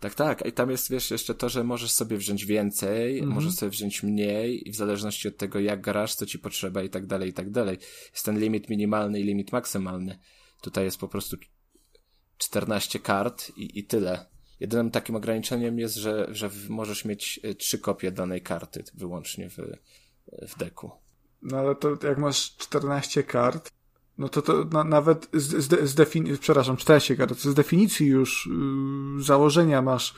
Tak, 0.00 0.14
tak. 0.14 0.46
I 0.46 0.52
tam 0.52 0.70
jest, 0.70 0.90
wiesz, 0.90 1.10
jeszcze 1.10 1.34
to, 1.34 1.48
że 1.48 1.64
możesz 1.64 1.90
sobie 1.92 2.16
wziąć 2.16 2.44
więcej, 2.44 3.18
mhm. 3.18 3.34
możesz 3.34 3.54
sobie 3.54 3.70
wziąć 3.70 4.02
mniej 4.02 4.68
i 4.68 4.72
w 4.72 4.76
zależności 4.76 5.28
od 5.28 5.36
tego, 5.36 5.60
jak 5.60 5.80
grasz, 5.80 6.14
co 6.14 6.26
ci 6.26 6.38
potrzeba 6.38 6.82
i 6.82 6.90
tak 6.90 7.06
dalej, 7.06 7.30
i 7.30 7.32
tak 7.32 7.50
dalej. 7.50 7.78
Jest 8.12 8.24
ten 8.24 8.38
limit 8.38 8.70
minimalny 8.70 9.20
i 9.20 9.24
limit 9.24 9.52
maksymalny. 9.52 10.18
Tutaj 10.60 10.84
jest 10.84 10.98
po 10.98 11.08
prostu 11.08 11.36
14 12.38 12.98
kart 12.98 13.52
i, 13.56 13.78
i 13.78 13.84
tyle. 13.84 14.26
Jedynym 14.60 14.90
takim 14.90 15.16
ograniczeniem 15.16 15.78
jest, 15.78 15.94
że, 15.94 16.26
że 16.30 16.50
możesz 16.68 17.04
mieć 17.04 17.40
e, 17.42 17.54
trzy 17.54 17.78
kopie 17.78 18.12
danej 18.12 18.42
karty 18.42 18.84
wyłącznie 18.94 19.50
w, 19.50 19.56
w 20.48 20.58
deku. 20.58 20.90
No 21.42 21.58
ale 21.58 21.74
to 21.74 21.96
jak 22.02 22.18
masz 22.18 22.56
14 22.56 23.22
kart, 23.22 23.70
no 24.18 24.28
to 24.28 24.42
to 24.42 24.64
na, 24.64 24.84
nawet 24.84 25.28
z, 25.32 25.64
z, 25.64 25.90
z 25.90 25.94
definicji, 25.94 26.38
przepraszam, 26.38 26.76
14 26.76 27.16
kart, 27.16 27.38
z 27.38 27.54
definicji 27.54 28.06
już 28.06 28.48
yy, 29.16 29.22
założenia 29.22 29.82
masz 29.82 30.14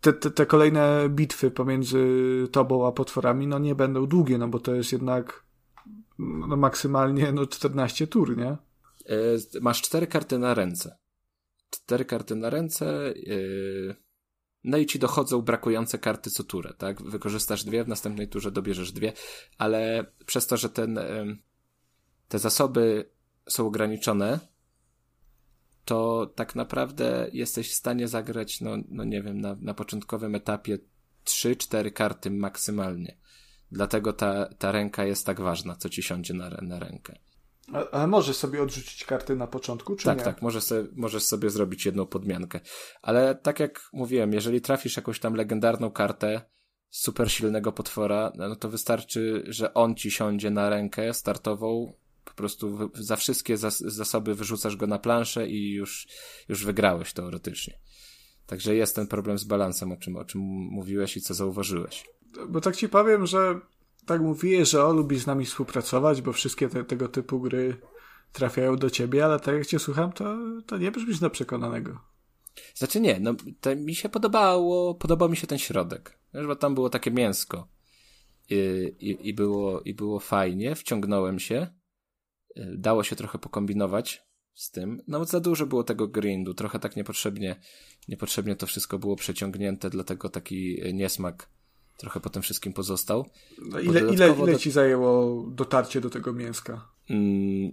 te, 0.00 0.12
te, 0.12 0.30
te 0.30 0.46
kolejne 0.46 1.08
bitwy 1.08 1.50
pomiędzy 1.50 2.08
tobą 2.52 2.86
a 2.86 2.92
potworami, 2.92 3.46
no 3.46 3.58
nie 3.58 3.74
będą 3.74 4.06
długie, 4.06 4.38
no 4.38 4.48
bo 4.48 4.58
to 4.58 4.74
jest 4.74 4.92
jednak 4.92 5.44
no 6.18 6.56
maksymalnie 6.56 7.32
no 7.32 7.46
14 7.46 8.06
tur, 8.06 8.36
nie? 8.36 8.56
Yy, 9.08 9.60
masz 9.60 9.82
cztery 9.82 10.06
karty 10.06 10.38
na 10.38 10.54
ręce 10.54 11.03
cztery 11.76 12.04
karty 12.04 12.36
na 12.36 12.50
ręce, 12.50 13.12
yy, 13.16 13.96
no 14.64 14.78
i 14.78 14.86
ci 14.86 14.98
dochodzą 14.98 15.42
brakujące 15.42 15.98
karty 15.98 16.30
co 16.30 16.44
turę, 16.44 16.74
tak? 16.78 17.02
Wykorzystasz 17.02 17.64
dwie, 17.64 17.84
w 17.84 17.88
następnej 17.88 18.28
turze 18.28 18.52
dobierzesz 18.52 18.92
dwie, 18.92 19.12
ale 19.58 20.06
przez 20.26 20.46
to, 20.46 20.56
że 20.56 20.70
ten, 20.70 20.94
yy, 20.94 21.36
te 22.28 22.38
zasoby 22.38 23.10
są 23.48 23.66
ograniczone, 23.66 24.38
to 25.84 26.26
tak 26.34 26.54
naprawdę 26.54 27.28
jesteś 27.32 27.70
w 27.70 27.74
stanie 27.74 28.08
zagrać, 28.08 28.60
no, 28.60 28.70
no 28.88 29.04
nie 29.04 29.22
wiem, 29.22 29.40
na, 29.40 29.56
na 29.60 29.74
początkowym 29.74 30.34
etapie 30.34 30.78
3-4 31.24 31.92
karty 31.92 32.30
maksymalnie. 32.30 33.16
Dlatego 33.72 34.12
ta, 34.12 34.46
ta 34.58 34.72
ręka 34.72 35.04
jest 35.04 35.26
tak 35.26 35.40
ważna, 35.40 35.76
co 35.76 35.88
ci 35.88 36.02
siądzie 36.02 36.34
na, 36.34 36.50
na 36.50 36.78
rękę. 36.78 37.18
Ale 37.92 38.06
możesz 38.06 38.36
sobie 38.36 38.62
odrzucić 38.62 39.04
karty 39.04 39.36
na 39.36 39.46
początku, 39.46 39.96
czy 39.96 40.04
tak, 40.04 40.18
nie? 40.18 40.24
Tak, 40.24 40.34
tak, 40.34 40.42
możesz 40.42 40.64
sobie, 40.64 40.88
możesz 40.92 41.22
sobie 41.22 41.50
zrobić 41.50 41.86
jedną 41.86 42.06
podmiankę. 42.06 42.60
Ale 43.02 43.34
tak 43.34 43.60
jak 43.60 43.88
mówiłem, 43.92 44.32
jeżeli 44.32 44.60
trafisz 44.60 44.96
jakąś 44.96 45.20
tam 45.20 45.34
legendarną 45.34 45.90
kartę 45.90 46.42
super 46.90 47.32
silnego 47.32 47.72
potwora, 47.72 48.32
no 48.36 48.56
to 48.56 48.68
wystarczy, 48.68 49.44
że 49.46 49.74
on 49.74 49.94
ci 49.94 50.10
siądzie 50.10 50.50
na 50.50 50.70
rękę 50.70 51.14
startową, 51.14 51.92
po 52.24 52.32
prostu 52.32 52.90
za 52.94 53.16
wszystkie 53.16 53.56
zas 53.56 53.78
zasoby 53.78 54.34
wyrzucasz 54.34 54.76
go 54.76 54.86
na 54.86 54.98
planszę 54.98 55.48
i 55.48 55.72
już, 55.72 56.08
już 56.48 56.64
wygrałeś 56.64 57.12
teoretycznie. 57.12 57.78
Także 58.46 58.74
jest 58.74 58.96
ten 58.96 59.06
problem 59.06 59.38
z 59.38 59.44
balansem, 59.44 59.92
o 59.92 59.96
czym, 59.96 60.16
o 60.16 60.24
czym 60.24 60.40
mówiłeś 60.70 61.16
i 61.16 61.20
co 61.20 61.34
zauważyłeś. 61.34 62.04
Bo 62.48 62.60
tak 62.60 62.76
ci 62.76 62.88
powiem, 62.88 63.26
że 63.26 63.60
tak 64.06 64.20
mówiłeś, 64.20 64.70
że 64.70 64.84
o, 64.84 64.92
lubi 64.92 65.18
z 65.18 65.26
nami 65.26 65.44
współpracować, 65.44 66.22
bo 66.22 66.32
wszystkie 66.32 66.68
te, 66.68 66.84
tego 66.84 67.08
typu 67.08 67.40
gry 67.40 67.76
trafiają 68.32 68.76
do 68.76 68.90
ciebie, 68.90 69.24
ale 69.24 69.40
tak 69.40 69.54
jak 69.54 69.66
cię 69.66 69.78
słucham, 69.78 70.12
to, 70.12 70.36
to 70.66 70.78
nie 70.78 70.90
brzmisz 70.90 71.20
na 71.20 71.30
przekonanego. 71.30 72.00
Znaczy 72.74 73.00
nie, 73.00 73.20
no 73.20 73.34
to 73.60 73.76
mi 73.76 73.94
się 73.94 74.08
podobało, 74.08 74.94
podobał 74.94 75.28
mi 75.28 75.36
się 75.36 75.46
ten 75.46 75.58
środek, 75.58 76.18
bo 76.46 76.56
tam 76.56 76.74
było 76.74 76.90
takie 76.90 77.10
mięsko. 77.10 77.68
I, 78.50 78.56
i, 79.00 79.28
i, 79.28 79.34
było, 79.34 79.80
i 79.80 79.94
było 79.94 80.20
fajnie, 80.20 80.74
wciągnąłem 80.74 81.38
się, 81.38 81.66
y, 82.56 82.74
dało 82.78 83.02
się 83.02 83.16
trochę 83.16 83.38
pokombinować 83.38 84.22
z 84.54 84.70
tym, 84.70 85.02
no 85.08 85.24
za 85.24 85.40
dużo 85.40 85.66
było 85.66 85.84
tego 85.84 86.08
grindu, 86.08 86.54
trochę 86.54 86.78
tak 86.78 86.96
niepotrzebnie, 86.96 87.60
niepotrzebnie 88.08 88.56
to 88.56 88.66
wszystko 88.66 88.98
było 88.98 89.16
przeciągnięte, 89.16 89.90
dlatego 89.90 90.28
taki 90.28 90.80
niesmak 90.92 91.53
trochę 91.96 92.20
po 92.20 92.30
tym 92.30 92.42
wszystkim 92.42 92.72
pozostał. 92.72 93.26
No 93.58 93.80
ile, 93.80 94.00
ile, 94.00 94.34
ile 94.34 94.52
do... 94.52 94.58
ci 94.58 94.70
zajęło 94.70 95.44
dotarcie 95.50 96.00
do 96.00 96.10
tego 96.10 96.32
mięska? 96.32 96.88
Mm, 97.10 97.72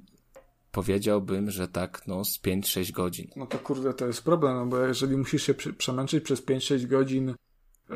powiedziałbym, 0.72 1.52
że 1.52 1.68
tak, 1.68 2.07
no 2.07 2.26
z 2.26 2.39
5-6 2.39 2.91
godzin. 2.91 3.27
No 3.35 3.45
to 3.45 3.60
kurde, 3.60 3.93
to 3.93 4.07
jest 4.07 4.23
problem, 4.23 4.56
no 4.56 4.65
bo 4.65 4.80
jeżeli 4.80 5.18
musisz 5.18 5.43
się 5.43 5.53
przemęczyć 5.53 6.23
przez 6.23 6.45
5-6 6.45 6.88
godzin 6.88 7.27
yy, 7.89 7.95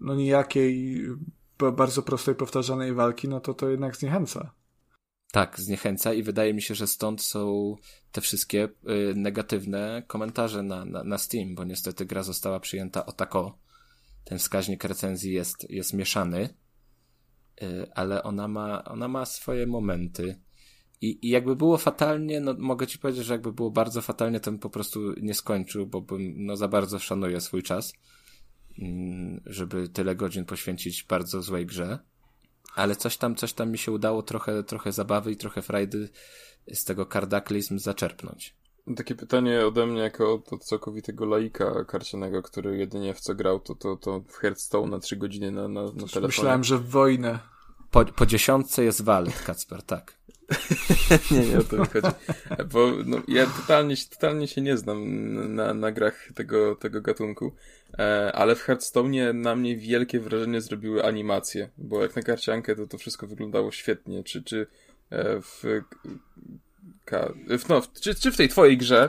no 0.00 0.14
nijakiej, 0.14 1.02
bardzo 1.58 2.02
prostej, 2.02 2.34
powtarzanej 2.34 2.94
walki, 2.94 3.28
no 3.28 3.40
to 3.40 3.54
to 3.54 3.68
jednak 3.68 3.96
zniechęca. 3.96 4.52
Tak, 5.32 5.60
zniechęca 5.60 6.12
i 6.12 6.22
wydaje 6.22 6.54
mi 6.54 6.62
się, 6.62 6.74
że 6.74 6.86
stąd 6.86 7.22
są 7.22 7.74
te 8.12 8.20
wszystkie 8.20 8.64
y, 8.64 9.14
negatywne 9.14 10.02
komentarze 10.06 10.62
na, 10.62 10.84
na, 10.84 11.04
na 11.04 11.18
Steam, 11.18 11.54
bo 11.54 11.64
niestety 11.64 12.04
gra 12.04 12.22
została 12.22 12.60
przyjęta 12.60 13.06
o 13.06 13.12
tako 13.12 13.58
ten 14.30 14.38
wskaźnik 14.38 14.84
recenzji 14.84 15.32
jest, 15.32 15.70
jest 15.70 15.94
mieszany, 15.94 16.48
y, 17.62 17.86
ale 17.94 18.22
ona 18.22 18.48
ma, 18.48 18.84
ona 18.84 19.08
ma 19.08 19.26
swoje 19.26 19.66
momenty. 19.66 20.40
I, 21.00 21.26
I 21.26 21.30
jakby 21.30 21.56
było 21.56 21.78
fatalnie, 21.78 22.40
no 22.40 22.54
mogę 22.58 22.86
ci 22.86 22.98
powiedzieć, 22.98 23.24
że 23.24 23.34
jakby 23.34 23.52
było 23.52 23.70
bardzo 23.70 24.02
fatalnie, 24.02 24.40
to 24.40 24.50
bym 24.50 24.60
po 24.60 24.70
prostu 24.70 25.14
nie 25.20 25.34
skończył, 25.34 25.86
bo 25.86 26.00
bym 26.00 26.46
no 26.46 26.56
za 26.56 26.68
bardzo 26.68 26.98
szanuję 26.98 27.40
swój 27.40 27.62
czas, 27.62 27.92
mm, 28.78 29.40
żeby 29.46 29.88
tyle 29.88 30.16
godzin 30.16 30.44
poświęcić 30.44 31.04
bardzo 31.04 31.42
złej 31.42 31.66
grze. 31.66 31.98
Ale 32.74 32.96
coś 32.96 33.16
tam, 33.16 33.34
coś 33.34 33.52
tam 33.52 33.70
mi 33.70 33.78
się 33.78 33.92
udało 33.92 34.22
trochę, 34.22 34.64
trochę 34.64 34.92
zabawy 34.92 35.32
i 35.32 35.36
trochę 35.36 35.62
frajdy 35.62 36.08
z 36.72 36.84
tego 36.84 37.06
kardaklizm 37.06 37.78
zaczerpnąć. 37.78 38.54
Takie 38.96 39.14
pytanie 39.14 39.66
ode 39.66 39.86
mnie 39.86 40.00
jako 40.00 40.34
od, 40.34 40.52
od 40.52 40.64
całkowitego 40.64 41.26
laika 41.26 41.84
karcianego, 41.84 42.42
który 42.42 42.78
jedynie 42.78 43.14
w 43.14 43.20
co 43.20 43.34
grał, 43.34 43.60
to, 43.60 43.74
to, 43.74 43.96
to 43.96 44.20
w 44.28 44.36
Hearthstone 44.36 44.90
na 44.90 44.98
3 44.98 45.16
godziny 45.16 45.50
na, 45.50 45.68
na, 45.68 45.82
na 45.82 45.90
telefonie. 45.90 46.26
Myślałem, 46.26 46.64
że 46.64 46.78
w 46.78 46.88
wojnę. 46.88 47.38
Po, 47.90 48.04
po 48.04 48.26
dziesiątce 48.26 48.84
jest 48.84 49.02
walet, 49.02 49.42
Kacper, 49.42 49.82
tak. 49.82 50.20
nie, 51.30 51.46
nie 51.46 51.58
o 51.58 51.62
to 51.62 51.76
mi 51.76 51.86
chodzi. 51.86 52.14
Bo 52.72 52.92
no, 53.06 53.16
ja 53.28 53.46
totalnie, 53.46 53.94
totalnie 54.10 54.48
się 54.48 54.60
nie 54.60 54.76
znam 54.76 55.54
na, 55.54 55.74
na 55.74 55.92
grach 55.92 56.28
tego, 56.34 56.76
tego 56.76 57.00
gatunku, 57.00 57.52
e, 57.98 58.32
ale 58.32 58.54
w 58.54 58.60
Hearthstone 58.60 59.32
na 59.32 59.56
mnie 59.56 59.76
wielkie 59.76 60.20
wrażenie 60.20 60.60
zrobiły 60.60 61.04
animacje, 61.04 61.70
bo 61.78 62.02
jak 62.02 62.16
na 62.16 62.22
karciankę 62.22 62.76
to 62.76 62.86
to 62.86 62.98
wszystko 62.98 63.26
wyglądało 63.26 63.72
świetnie. 63.72 64.24
Czy, 64.24 64.42
czy 64.42 64.66
e, 65.10 65.40
w, 65.40 65.64
w, 67.58 67.68
no, 67.68 67.82
czy, 68.00 68.14
czy 68.14 68.32
w 68.32 68.36
tej 68.36 68.48
twojej 68.48 68.78
grze 68.78 69.08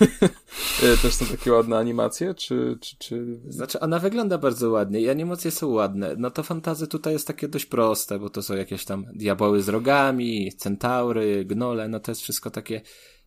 e, 0.82 0.96
też 1.02 1.14
są 1.14 1.26
takie 1.26 1.52
ładne 1.52 1.78
animacje, 1.78 2.34
czy, 2.34 2.78
czy, 2.80 2.96
czy... 2.98 3.40
Znaczy, 3.48 3.80
ona 3.80 3.98
wygląda 3.98 4.38
bardzo 4.38 4.70
ładnie 4.70 5.00
i 5.00 5.08
animacje 5.08 5.50
są 5.50 5.68
ładne. 5.68 6.14
No 6.18 6.30
to 6.30 6.42
fantazy 6.42 6.88
tutaj 6.88 7.12
jest 7.12 7.26
takie 7.26 7.48
dość 7.48 7.66
proste, 7.66 8.18
bo 8.18 8.30
to 8.30 8.42
są 8.42 8.54
jakieś 8.54 8.84
tam 8.84 9.06
diaboły 9.14 9.62
z 9.62 9.68
rogami, 9.68 10.52
centaury, 10.52 11.44
gnole, 11.44 11.88
no 11.88 12.00
to 12.00 12.10
jest 12.10 12.22
wszystko 12.22 12.50
takie 12.50 12.80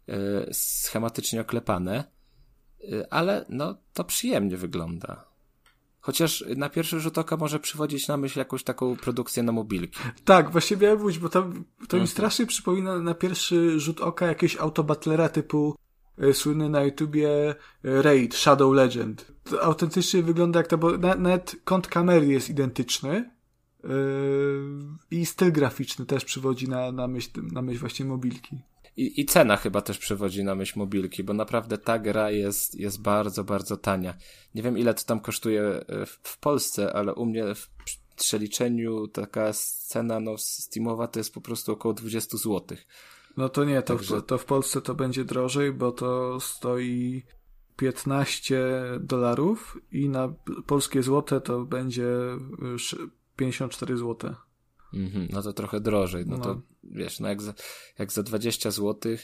e, 0.10 0.14
schematycznie 0.53 1.41
oklepane, 1.41 2.03
e, 2.91 3.14
ale 3.14 3.45
no 3.49 3.77
to 3.94 4.03
przyjemnie 4.03 4.57
wygląda. 4.57 5.37
Chociaż 6.08 6.44
na 6.56 6.70
pierwszy 6.70 7.00
rzut 7.00 7.18
oka 7.18 7.38
może 7.38 7.60
przywodzić 7.60 8.08
na 8.08 8.18
myśl 8.18 8.40
jakąś 8.40 8.64
taką 8.64 8.96
produkcję 8.96 9.44
na 9.44 9.52
mobilki. 9.52 10.00
Tak, 10.26 10.52
właśnie 10.52 10.78
miałem 10.78 11.00
mówić, 11.00 11.20
bo 11.20 11.30
to, 11.30 11.42
to 11.42 11.98
mi 11.98 12.02
mhm. 12.02 12.08
strasznie 12.08 12.46
przypomina 12.46 13.00
na 13.00 13.14
pierwszy 13.14 13.80
rzut 13.80 14.02
oka 14.02 14.28
jakieś 14.28 14.58
autobatlera 14.58 15.30
typu 15.30 15.76
y, 16.24 16.34
słynny 16.34 16.70
na 16.70 16.84
YouTubie 16.84 17.30
e, 17.50 17.56
Raid, 18.02 18.36
Shadow 18.36 18.74
Legend. 18.74 19.32
To 19.44 19.64
autentycznie 19.64 20.24
wygląda 20.24 20.60
jak 20.60 20.68
to, 20.68 20.78
bo 20.78 20.98
na, 20.98 21.16
nawet 21.16 21.56
kąt 21.64 21.88
kamery 21.88 22.28
jest 22.28 22.50
identyczny 22.50 23.32
yy, 23.84 23.90
i 25.12 25.26
styl 25.26 25.52
graficzny 25.52 26.06
też 26.06 26.26
przywodzi 26.26 26.70
na, 26.70 26.92
na, 26.92 27.08
myśl, 27.08 27.30
na 27.52 27.62
myśl 27.62 27.80
właśnie 27.80 28.06
mobilki. 28.06 28.58
I, 28.98 29.22
I 29.22 29.26
cena 29.26 29.57
chyba 29.57 29.82
też 29.82 29.98
przewodzi 29.98 30.44
na 30.44 30.56
myśl 30.56 30.80
mobilki, 30.80 31.24
bo 31.24 31.34
naprawdę 31.34 31.78
ta 31.78 31.99
gra 31.99 32.32
jest, 32.32 32.76
jest 32.76 33.02
bardzo, 33.02 33.44
bardzo 33.44 33.78
tania. 33.78 34.14
Nie 34.56 34.61
wiem 34.61 34.78
ile 34.78 34.94
to 34.94 35.03
tam 35.03 35.19
kosztuje 35.19 35.61
e, 35.61 36.06
w, 36.06 36.19
w 36.24 36.38
Polsce, 36.40 36.94
ale 36.94 37.14
u 37.14 37.26
mnie 37.26 37.56
w 37.56 37.69
przeliczeniu 38.15 39.07
taka 39.07 39.53
cena 39.88 40.19
no, 40.19 40.38
Steamowa 40.38 41.07
to 41.07 41.19
jest 41.19 41.34
po 41.34 41.41
prostu 41.41 41.72
około 41.72 41.94
20 41.94 42.38
zł. 42.38 42.78
No 43.38 43.49
to 43.49 43.64
nie, 43.64 43.82
to, 43.82 43.95
Także... 43.95 44.22
to 44.22 44.38
w 44.38 44.45
Polsce 44.45 44.82
to 44.82 44.95
będzie 44.95 45.26
drożej, 45.26 45.72
bo 45.72 45.91
to 45.91 46.40
stoi 46.40 47.24
15 47.76 48.84
dolarów 48.99 49.78
i 49.91 50.10
na 50.10 50.34
polskie 50.65 51.03
złote 51.03 51.41
to 51.41 51.65
będzie 51.65 52.07
54 53.36 53.98
zł. 53.98 54.36
Mhm, 54.94 55.28
no 55.32 55.42
to 55.44 55.54
trochę 55.54 55.80
drożej. 55.80 56.26
No, 56.28 56.38
no. 56.38 56.44
to 56.44 56.62
wiesz, 56.84 57.20
no 57.20 57.28
jak 57.28 57.42
za, 57.42 57.54
jak 58.00 58.12
za 58.12 58.24
20 58.24 58.72
zł 58.72 59.18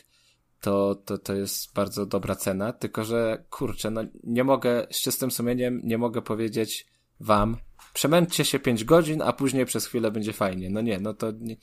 to, 0.61 0.95
to, 0.95 1.17
to 1.17 1.33
jest 1.33 1.73
bardzo 1.73 2.05
dobra 2.05 2.35
cena, 2.35 2.73
tylko 2.73 3.03
że 3.03 3.45
kurczę, 3.49 3.91
no 3.91 4.01
nie 4.23 4.43
mogę, 4.43 4.87
z 4.91 5.01
czystym 5.01 5.31
sumieniem 5.31 5.81
nie 5.83 5.97
mogę 5.97 6.21
powiedzieć 6.21 6.87
wam, 7.19 7.57
przemęczcie 7.93 8.45
się 8.45 8.59
5 8.59 8.83
godzin, 8.83 9.21
a 9.21 9.33
później 9.33 9.65
przez 9.65 9.85
chwilę 9.85 10.11
będzie 10.11 10.33
fajnie. 10.33 10.69
No 10.69 10.81
nie, 10.81 10.99
no 10.99 11.13
to 11.13 11.31
nie, 11.31 11.57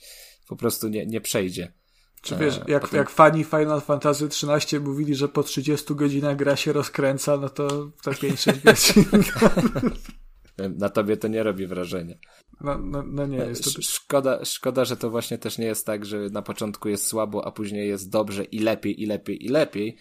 po 0.47 0.55
prostu 0.55 0.87
nie, 0.87 1.05
nie 1.05 1.21
przejdzie. 1.21 1.73
Czy 2.21 2.35
wiesz, 2.35 2.57
e, 2.57 2.63
jak, 2.67 2.81
potem... 2.81 2.97
jak 2.97 3.09
fani 3.09 3.43
Final 3.43 3.81
Fantasy 3.81 4.25
XIII 4.25 4.79
mówili, 4.79 5.15
że 5.15 5.27
po 5.27 5.43
30 5.43 5.95
godzinach 5.95 6.35
gra 6.35 6.55
się 6.55 6.73
rozkręca, 6.73 7.37
no 7.37 7.49
to 7.49 7.67
to 8.03 8.11
5-6 8.11 8.63
godzin. 8.63 9.23
Na 10.69 10.89
tobie 10.89 11.17
to 11.17 11.27
nie 11.27 11.43
robi 11.43 11.67
wrażenia. 11.67 12.15
No, 12.61 12.77
no, 12.77 13.03
no 13.07 13.25
nie, 13.25 13.37
jest 13.37 13.75
to... 13.75 13.81
Szkoda, 13.81 14.45
szkoda, 14.45 14.85
że 14.85 14.97
to 14.97 15.09
właśnie 15.09 15.37
też 15.37 15.57
nie 15.57 15.65
jest 15.65 15.85
tak, 15.85 16.05
że 16.05 16.17
na 16.17 16.41
początku 16.41 16.89
jest 16.89 17.07
słabo, 17.07 17.45
a 17.47 17.51
później 17.51 17.87
jest 17.87 18.09
dobrze 18.09 18.43
i 18.43 18.59
lepiej, 18.59 19.01
i 19.01 19.05
lepiej, 19.05 19.45
i 19.45 19.49
lepiej. 19.49 19.97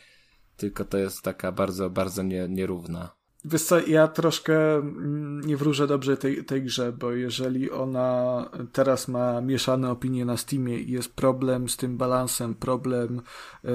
Tylko 0.57 0.85
to 0.85 0.99
jest 0.99 1.23
taka 1.23 1.53
bardzo, 1.53 1.91
bardzo 1.91 2.23
nie, 2.23 2.49
nierówna 2.49 3.20
Wiesz 3.45 3.63
co, 3.63 3.87
ja 3.87 4.09
troszkę 4.09 4.77
mm, 4.77 5.41
nie 5.41 5.57
wróżę 5.57 5.87
dobrze 5.87 6.17
tej, 6.17 6.45
tej 6.45 6.63
grze, 6.63 6.93
bo 6.93 7.11
jeżeli 7.11 7.71
ona 7.71 8.45
teraz 8.73 9.09
ma 9.09 9.41
mieszane 9.41 9.91
opinie 9.91 10.25
na 10.25 10.37
Steamie 10.37 10.79
i 10.79 10.93
jest 10.93 11.15
problem 11.15 11.69
z 11.69 11.77
tym 11.77 11.97
balansem, 11.97 12.55
problem 12.55 13.23
yy, 13.65 13.71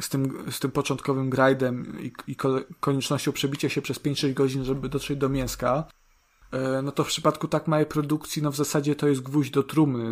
z, 0.00 0.08
tym, 0.08 0.44
z 0.50 0.60
tym 0.60 0.70
początkowym 0.70 1.30
grindem 1.30 2.00
i, 2.00 2.12
i 2.26 2.36
koniecznością 2.80 3.32
przebicia 3.32 3.68
się 3.68 3.82
przez 3.82 4.00
5-6 4.00 4.34
godzin, 4.34 4.64
żeby 4.64 4.88
dotrzeć 4.88 5.18
do 5.18 5.28
mięska, 5.28 5.84
yy, 6.52 6.58
no 6.82 6.92
to 6.92 7.04
w 7.04 7.08
przypadku 7.08 7.48
tak 7.48 7.68
małej 7.68 7.86
produkcji, 7.86 8.42
no 8.42 8.50
w 8.50 8.56
zasadzie 8.56 8.96
to 8.96 9.08
jest 9.08 9.22
gwóźdź 9.22 9.50
do 9.50 9.62
trumny. 9.62 10.04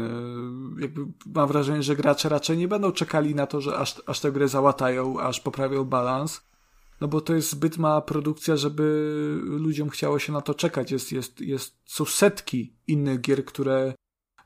Yy, 0.76 0.82
jakby 0.82 1.06
mam 1.26 1.48
wrażenie, 1.48 1.82
że 1.82 1.96
gracze 1.96 2.28
raczej 2.28 2.58
nie 2.58 2.68
będą 2.68 2.92
czekali 2.92 3.34
na 3.34 3.46
to, 3.46 3.60
że 3.60 3.76
aż, 3.76 4.02
aż 4.06 4.20
tę 4.20 4.32
grę 4.32 4.48
załatają, 4.48 5.20
aż 5.20 5.40
poprawią 5.40 5.84
balans 5.84 6.51
no 7.02 7.08
bo 7.08 7.20
to 7.20 7.34
jest 7.34 7.50
zbyt 7.50 7.78
mała 7.78 8.00
produkcja, 8.02 8.56
żeby 8.56 8.84
ludziom 9.42 9.90
chciało 9.90 10.18
się 10.18 10.32
na 10.32 10.40
to 10.40 10.54
czekać. 10.54 10.90
Jest, 10.90 11.12
jest, 11.12 11.40
jest, 11.40 11.76
są 11.84 12.04
setki 12.04 12.74
innych 12.86 13.20
gier, 13.20 13.44
które 13.44 13.94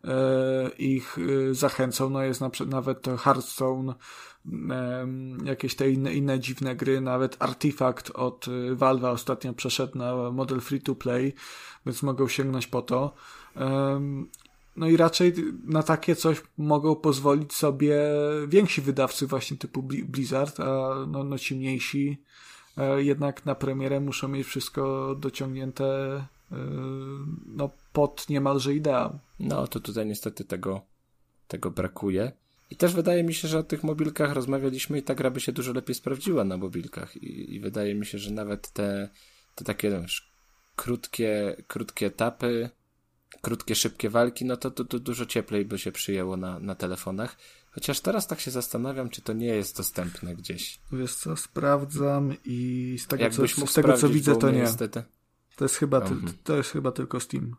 e, 0.04 0.70
ich 0.78 1.18
e, 1.18 1.54
zachęcą. 1.54 2.10
No 2.10 2.22
jest 2.22 2.40
na, 2.40 2.50
nawet 2.66 3.02
to 3.02 3.16
Hearthstone, 3.16 3.94
e, 4.70 5.08
jakieś 5.44 5.74
te 5.76 5.90
inne, 5.90 6.14
inne 6.14 6.40
dziwne 6.40 6.76
gry, 6.76 7.00
nawet 7.00 7.36
Artifact 7.38 8.10
od 8.10 8.46
e, 8.48 8.74
Valve 8.74 9.04
ostatnio 9.04 9.54
przeszedł 9.54 9.98
na 9.98 10.30
model 10.30 10.60
free 10.60 10.80
to 10.80 10.94
play, 10.94 11.34
więc 11.86 12.02
mogą 12.02 12.28
sięgnąć 12.28 12.66
po 12.66 12.82
to. 12.82 13.14
E, 13.56 14.00
no 14.76 14.88
i 14.88 14.96
raczej 14.96 15.34
na 15.64 15.82
takie 15.82 16.16
coś 16.16 16.42
mogą 16.58 16.96
pozwolić 16.96 17.52
sobie 17.52 17.98
więksi 18.48 18.80
wydawcy 18.80 19.26
właśnie 19.26 19.56
typu 19.56 19.82
Blizzard, 19.82 20.60
a 20.60 21.06
no, 21.08 21.24
no 21.24 21.38
ci 21.38 21.56
mniejsi 21.56 22.22
jednak 22.96 23.46
na 23.46 23.54
premierę 23.54 24.00
muszą 24.00 24.28
mieć 24.28 24.46
wszystko 24.46 25.14
dociągnięte 25.20 25.84
e, 25.84 26.56
no, 27.46 27.70
pod 27.92 28.28
niemalże 28.28 28.74
ideał. 28.74 29.18
No 29.40 29.66
to 29.66 29.80
tutaj 29.80 30.06
niestety 30.06 30.44
tego, 30.44 30.80
tego 31.48 31.70
brakuje. 31.70 32.32
I 32.70 32.76
też 32.76 32.94
wydaje 32.94 33.24
mi 33.24 33.34
się, 33.34 33.48
że 33.48 33.58
o 33.58 33.62
tych 33.62 33.84
mobilkach 33.84 34.32
rozmawialiśmy 34.32 34.98
i 34.98 35.02
ta 35.02 35.14
gra 35.14 35.30
by 35.30 35.40
się 35.40 35.52
dużo 35.52 35.72
lepiej 35.72 35.94
sprawdziła 35.94 36.44
na 36.44 36.56
mobilkach. 36.56 37.16
I, 37.16 37.54
i 37.54 37.60
wydaje 37.60 37.94
mi 37.94 38.06
się, 38.06 38.18
że 38.18 38.30
nawet 38.30 38.70
te, 38.70 39.08
te 39.54 39.64
takie 39.64 39.90
wiesz, 39.90 40.32
krótkie, 40.76 41.56
krótkie 41.66 42.06
etapy, 42.06 42.70
krótkie, 43.40 43.74
szybkie 43.74 44.10
walki, 44.10 44.44
no 44.44 44.56
to, 44.56 44.70
to, 44.70 44.84
to 44.84 44.98
dużo 44.98 45.26
cieplej 45.26 45.64
by 45.64 45.78
się 45.78 45.92
przyjęło 45.92 46.36
na, 46.36 46.58
na 46.58 46.74
telefonach. 46.74 47.36
Chociaż 47.76 48.00
teraz 48.00 48.26
tak 48.26 48.40
się 48.40 48.50
zastanawiam, 48.50 49.10
czy 49.10 49.22
to 49.22 49.32
nie 49.32 49.46
jest 49.46 49.76
dostępne 49.76 50.34
gdzieś. 50.34 50.78
Wiesz 50.92 51.14
co, 51.14 51.36
sprawdzam 51.36 52.34
i 52.44 52.96
z 52.98 53.06
tego, 53.06 53.30
co, 53.30 53.66
z 53.66 53.74
tego 53.74 53.96
co 53.96 54.08
widzę, 54.08 54.36
to 54.36 54.50
nie. 54.50 54.58
Niestety. 54.58 55.02
To 55.56 55.64
jest 55.64 55.76
chyba, 55.76 56.00
ty, 56.00 56.12
mhm. 56.12 56.32
to 56.44 56.56
jest 56.56 56.70
chyba 56.70 56.92
tylko 56.92 57.20
Steam. 57.20 57.56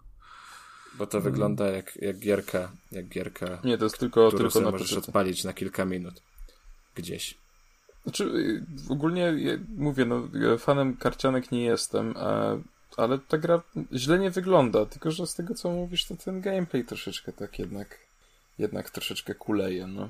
Bo 0.98 1.07
to 1.07 1.22
wygląda 1.22 1.68
jak, 1.68 1.95
jak 1.95 2.19
gierka, 2.19 2.72
jak 2.91 3.07
gierka. 3.07 3.61
Nie, 3.64 3.77
to 3.77 3.85
jest 3.85 3.98
tylko, 3.98 4.31
tylko 4.31 4.61
na 4.61 4.72
możesz 4.72 4.94
odpalić 4.94 5.44
na 5.44 5.53
kilka 5.53 5.85
minut. 5.85 6.22
Gdzieś. 6.95 7.38
Znaczy, 8.03 8.23
y, 8.23 8.65
ogólnie 8.89 9.34
mówię, 9.77 10.06
no, 10.06 10.27
fanem 10.57 10.98
karcianek 10.98 11.52
nie 11.52 11.64
jestem, 11.64 12.14
a 12.18 12.57
ale 12.98 13.19
ta 13.19 13.38
gra 13.38 13.61
źle 13.94 14.19
nie 14.19 14.31
wygląda, 14.31 14.85
tylko 14.85 15.11
że 15.11 15.27
z 15.27 15.35
tego 15.35 15.53
co 15.53 15.72
mówisz, 15.72 16.06
to 16.06 16.15
ten 16.15 16.41
gameplay 16.41 16.85
troszeczkę 16.85 17.34
tak 17.34 17.60
jednak, 17.60 18.06
jednak 18.59 18.89
troszeczkę 18.89 19.35
kuleje, 19.35 19.88
no. 19.88 20.09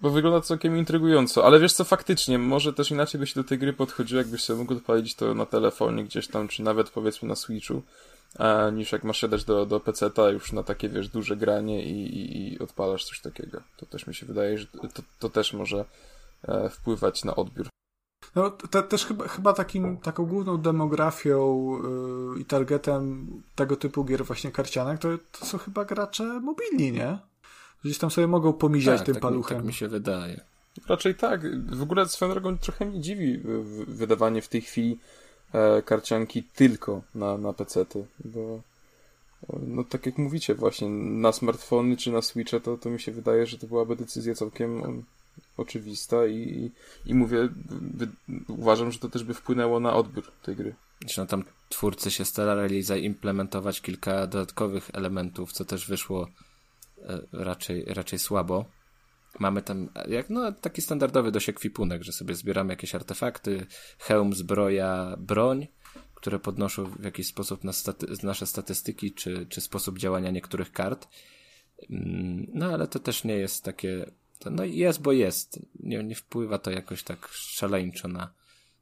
Bo 0.00 0.10
wygląda 0.10 0.40
całkiem 0.40 0.76
intrygująco, 0.76 1.46
ale 1.46 1.60
wiesz 1.60 1.72
co, 1.72 1.84
faktycznie, 1.84 2.38
może 2.38 2.72
też 2.72 2.90
inaczej 2.90 3.20
by 3.20 3.26
się 3.26 3.34
do 3.34 3.48
tej 3.48 3.58
gry 3.58 3.72
podchodziło, 3.72 4.18
jakbyś 4.18 4.42
sobie 4.42 4.58
mógł 4.58 4.72
odpalić 4.72 5.14
to 5.14 5.34
na 5.34 5.46
telefonie 5.46 6.04
gdzieś 6.04 6.28
tam, 6.28 6.48
czy 6.48 6.62
nawet 6.62 6.90
powiedzmy 6.90 7.28
na 7.28 7.36
Switchu, 7.36 7.82
a, 8.38 8.70
niż 8.70 8.92
jak 8.92 9.04
masz 9.04 9.18
siadać 9.18 9.44
do, 9.44 9.66
do 9.66 9.80
PC-ta 9.80 10.30
już 10.30 10.52
na 10.52 10.62
takie, 10.62 10.88
wiesz, 10.88 11.08
duże 11.08 11.36
granie 11.36 11.84
i, 11.84 12.16
i, 12.16 12.52
i 12.52 12.58
odpalasz 12.58 13.04
coś 13.04 13.20
takiego. 13.20 13.60
To 13.76 13.86
też 13.86 14.06
mi 14.06 14.14
się 14.14 14.26
wydaje, 14.26 14.58
że 14.58 14.66
to, 14.66 15.02
to 15.18 15.30
też 15.30 15.52
może 15.52 15.84
e, 16.48 16.70
wpływać 16.70 17.24
na 17.24 17.36
odbiór. 17.36 17.68
No, 18.34 18.50
te, 18.50 18.82
też 18.82 19.06
chyba, 19.06 19.28
chyba 19.28 19.52
takim, 19.52 19.96
taką 19.96 20.26
główną 20.26 20.56
demografią 20.56 21.70
yy, 22.34 22.40
i 22.40 22.44
targetem 22.44 23.26
tego 23.54 23.76
typu 23.76 24.04
gier 24.04 24.24
właśnie 24.24 24.50
karcianek 24.52 25.00
to, 25.00 25.08
to 25.32 25.46
są 25.46 25.58
chyba 25.58 25.84
gracze 25.84 26.40
mobilni, 26.40 26.92
nie? 26.92 27.18
Gdzieś 27.84 27.98
tam 27.98 28.10
sobie 28.10 28.26
mogą 28.26 28.52
pomiziać 28.52 28.98
tak, 28.98 29.06
tym 29.06 29.14
tak, 29.14 29.22
paluchem. 29.22 29.58
Tak 29.58 29.66
mi 29.66 29.72
się 29.72 29.88
wydaje. 29.88 30.40
Raczej 30.88 31.14
tak. 31.14 31.60
W 31.76 31.82
ogóle 31.82 32.08
swoją 32.08 32.32
drogą 32.32 32.58
trochę 32.58 32.84
mnie 32.84 33.00
dziwi 33.00 33.38
wydawanie 33.86 34.42
w 34.42 34.48
tej 34.48 34.60
chwili 34.60 34.98
e, 35.52 35.82
karcianki 35.82 36.42
tylko 36.42 37.02
na, 37.14 37.38
na 37.38 37.52
PC-ty, 37.52 38.06
bo 38.24 38.60
no 39.62 39.84
tak 39.84 40.06
jak 40.06 40.18
mówicie 40.18 40.54
właśnie, 40.54 40.88
na 40.88 41.32
smartfony 41.32 41.96
czy 41.96 42.12
na 42.12 42.22
Switcha 42.22 42.60
to, 42.60 42.76
to 42.76 42.90
mi 42.90 43.00
się 43.00 43.12
wydaje, 43.12 43.46
że 43.46 43.58
to 43.58 43.66
byłaby 43.66 43.96
decyzja 43.96 44.34
całkiem 44.34 45.02
oczywista 45.56 46.26
i, 46.26 46.70
i 47.06 47.14
mówię, 47.14 47.48
by, 47.70 48.08
uważam, 48.48 48.92
że 48.92 48.98
to 48.98 49.08
też 49.08 49.24
by 49.24 49.34
wpłynęło 49.34 49.80
na 49.80 49.94
odbiór 49.94 50.32
tej 50.42 50.56
gry. 50.56 50.74
Zresztą 51.00 51.26
tam 51.26 51.44
twórcy 51.68 52.10
się 52.10 52.24
starali 52.24 52.82
zaimplementować 52.82 53.80
kilka 53.80 54.26
dodatkowych 54.26 54.90
elementów, 54.92 55.52
co 55.52 55.64
też 55.64 55.88
wyszło 55.88 56.22
e, 56.24 56.28
raczej, 57.32 57.84
raczej 57.84 58.18
słabo. 58.18 58.64
Mamy 59.38 59.62
tam 59.62 59.88
jak, 60.08 60.30
no, 60.30 60.52
taki 60.52 60.82
standardowy 60.82 61.32
dość 61.32 61.48
ekwipunek, 61.48 62.02
że 62.02 62.12
sobie 62.12 62.34
zbieramy 62.34 62.72
jakieś 62.72 62.94
artefakty, 62.94 63.66
hełm, 63.98 64.34
zbroja, 64.34 65.16
broń, 65.18 65.66
które 66.14 66.38
podnoszą 66.38 66.84
w 66.84 67.04
jakiś 67.04 67.26
sposób 67.26 67.60
staty 67.72 68.06
nasze 68.22 68.46
statystyki 68.46 69.12
czy, 69.12 69.46
czy 69.46 69.60
sposób 69.60 69.98
działania 69.98 70.30
niektórych 70.30 70.72
kart. 70.72 71.08
Mm, 71.90 72.46
no 72.54 72.66
ale 72.66 72.88
to 72.88 72.98
też 72.98 73.24
nie 73.24 73.34
jest 73.34 73.64
takie. 73.64 74.10
No 74.50 74.64
jest, 74.64 75.02
bo 75.02 75.12
jest. 75.12 75.60
Nie, 75.80 76.04
nie 76.04 76.14
wpływa 76.14 76.58
to 76.58 76.70
jakoś 76.70 77.02
tak 77.02 77.28
szaleńczo 77.32 78.08
na, 78.08 78.34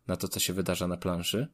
na 0.07 0.17
to, 0.17 0.29
co 0.29 0.41
się 0.41 0.53
wydarza 0.53 0.89
na 0.89 0.97
planszy. 0.97 1.49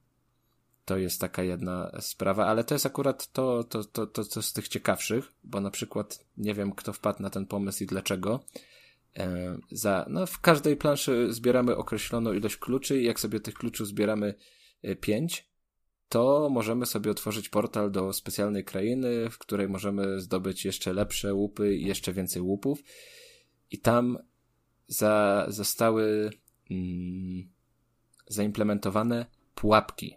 To 0.85 0.97
jest 0.99 1.21
taka 1.21 1.43
jedna 1.43 1.93
sprawa, 2.01 2.47
ale 2.47 2.65
to 2.65 2.75
jest 2.75 2.87
akurat 2.87 3.33
to, 3.33 3.65
to, 3.65 3.85
to, 3.85 4.07
to, 4.07 4.25
to 4.25 4.43
z 4.43 4.53
tych 4.53 4.69
ciekawszych, 4.69 5.33
bo 5.45 5.61
na 5.61 5.71
przykład 5.71 6.25
nie 6.37 6.55
wiem, 6.55 6.73
kto 6.73 6.93
wpadł 6.93 7.23
na 7.23 7.31
ten 7.31 7.47
pomysł 7.47 7.85
i 7.85 7.87
dlaczego. 7.87 8.45
E, 9.17 9.59
za, 9.71 10.07
no, 10.09 10.27
w 10.27 10.41
każdej 10.41 10.77
planszy 10.77 11.33
zbieramy 11.33 11.77
określoną 11.77 12.33
ilość 12.33 12.57
kluczy 12.57 13.01
i 13.01 13.05
jak 13.05 13.21
sobie 13.21 13.41
tych 13.41 13.55
kluczów 13.55 13.87
zbieramy 13.87 14.35
e, 14.83 14.97
pięć, 14.97 15.53
to 16.09 16.49
możemy 16.51 16.87
sobie 16.87 17.11
otworzyć 17.11 17.49
portal 17.49 17.91
do 17.91 18.13
specjalnej 18.13 18.65
krainy, 18.65 19.31
w 19.31 19.39
której 19.39 19.69
możemy 19.69 20.21
zdobyć 20.21 20.65
jeszcze 20.65 20.93
lepsze 20.93 21.35
łupy 21.35 21.77
i 21.77 21.87
jeszcze 21.87 22.13
więcej 22.13 22.43
łupów. 22.43 22.83
I 23.71 23.79
tam 23.79 24.19
za, 24.87 25.47
zostały 25.49 26.31
mm, 26.71 27.49
zaimplementowane 28.27 29.27
pułapki. 29.55 30.17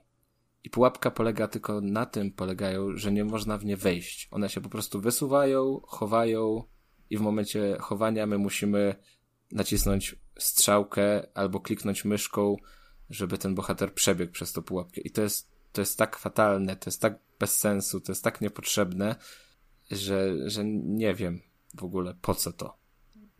I 0.65 0.69
pułapka 0.69 1.11
polega 1.11 1.47
tylko 1.47 1.81
na 1.81 2.05
tym, 2.05 2.31
polegają, 2.31 2.97
że 2.97 3.11
nie 3.11 3.25
można 3.25 3.57
w 3.57 3.65
nie 3.65 3.77
wejść. 3.77 4.27
One 4.31 4.49
się 4.49 4.61
po 4.61 4.69
prostu 4.69 5.01
wysuwają, 5.01 5.81
chowają 5.83 6.63
i 7.09 7.17
w 7.17 7.21
momencie 7.21 7.77
chowania 7.79 8.25
my 8.25 8.37
musimy 8.37 8.95
nacisnąć 9.51 10.15
strzałkę 10.37 11.27
albo 11.37 11.59
kliknąć 11.59 12.05
myszką, 12.05 12.55
żeby 13.09 13.37
ten 13.37 13.55
bohater 13.55 13.93
przebiegł 13.93 14.31
przez 14.31 14.53
tą 14.53 14.61
pułapkę. 14.61 15.01
I 15.01 15.11
to 15.11 15.21
jest, 15.21 15.51
to 15.71 15.81
jest 15.81 15.97
tak 15.97 16.17
fatalne, 16.17 16.75
to 16.75 16.89
jest 16.89 17.01
tak 17.01 17.19
bez 17.39 17.57
sensu, 17.57 18.01
to 18.01 18.11
jest 18.11 18.23
tak 18.23 18.41
niepotrzebne, 18.41 19.15
że, 19.91 20.49
że 20.49 20.65
nie 20.83 21.13
wiem 21.13 21.41
w 21.73 21.83
ogóle 21.83 22.15
po 22.21 22.35
co 22.35 22.51
to. 22.53 22.77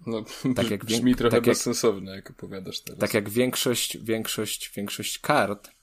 No, 0.06 0.24
tak 0.56 0.72
jak 0.72 0.86
brzmi 0.86 1.16
trochę 1.16 1.38
tak 1.38 1.46
bezsensowne, 1.46 2.16
jak, 2.16 2.26
jak 2.26 2.32
opowiadasz 2.32 2.82
teraz. 2.82 3.00
Tak 3.00 3.14
jak 3.14 3.30
większość, 3.30 3.98
większość, 3.98 4.72
większość 4.76 5.20
kart, 5.20 5.75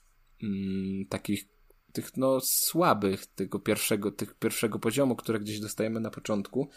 mm, 0.43 1.05
takich 1.09 1.45
tych 1.91 2.17
no 2.17 2.39
słabych, 2.41 3.25
tego 3.25 3.59
pierwszego, 3.59 4.11
tych 4.11 4.33
pierwszego 4.33 4.79
poziomu, 4.79 5.15
które 5.15 5.39
gdzieś 5.39 5.59
dostajemy 5.59 5.99
na 5.99 6.09
początku, 6.09 6.69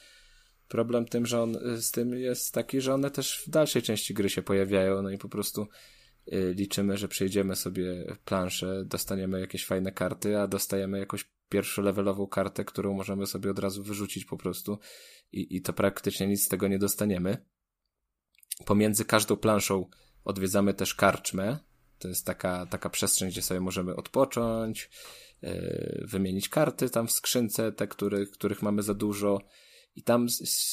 Problem 0.68 1.04
tym, 1.04 1.26
że 1.26 1.42
on, 1.42 1.56
z 1.76 1.90
tym 1.90 2.14
jest 2.14 2.54
taki, 2.54 2.80
że 2.80 2.94
one 2.94 3.10
też 3.10 3.42
w 3.46 3.50
dalszej 3.50 3.82
części 3.82 4.14
gry 4.14 4.30
się 4.30 4.42
pojawiają, 4.42 5.02
no 5.02 5.10
i 5.10 5.18
po 5.18 5.28
prostu 5.28 5.68
y, 6.32 6.54
liczymy, 6.56 6.96
że 6.96 7.08
przejdziemy 7.08 7.56
sobie 7.56 8.16
planszę, 8.24 8.84
dostaniemy 8.84 9.40
jakieś 9.40 9.66
fajne 9.66 9.92
karty, 9.92 10.38
a 10.38 10.46
dostajemy 10.46 10.98
jakąś 10.98 11.24
pierwszolevelową 11.48 12.26
kartę, 12.26 12.64
którą 12.64 12.94
możemy 12.94 13.26
sobie 13.26 13.50
od 13.50 13.58
razu 13.58 13.82
wyrzucić 13.82 14.24
po 14.24 14.36
prostu 14.36 14.78
i, 15.32 15.56
i 15.56 15.62
to 15.62 15.72
praktycznie 15.72 16.26
nic 16.26 16.44
z 16.44 16.48
tego 16.48 16.68
nie 16.68 16.78
dostaniemy. 16.78 17.46
Pomiędzy 18.64 19.04
każdą 19.04 19.36
planszą 19.36 19.88
odwiedzamy 20.24 20.74
też 20.74 20.94
karczmę. 20.94 21.58
To 21.98 22.08
jest 22.08 22.26
taka, 22.26 22.66
taka 22.66 22.90
przestrzeń, 22.90 23.28
gdzie 23.28 23.42
sobie 23.42 23.60
możemy 23.60 23.96
odpocząć, 23.96 24.90
yy, 25.42 26.04
wymienić 26.04 26.48
karty 26.48 26.90
tam 26.90 27.06
w 27.06 27.12
skrzynce, 27.12 27.72
te, 27.72 27.86
który, 27.86 28.26
których 28.26 28.62
mamy 28.62 28.82
za 28.82 28.94
dużo, 28.94 29.40
i 29.96 30.02
tam 30.02 30.26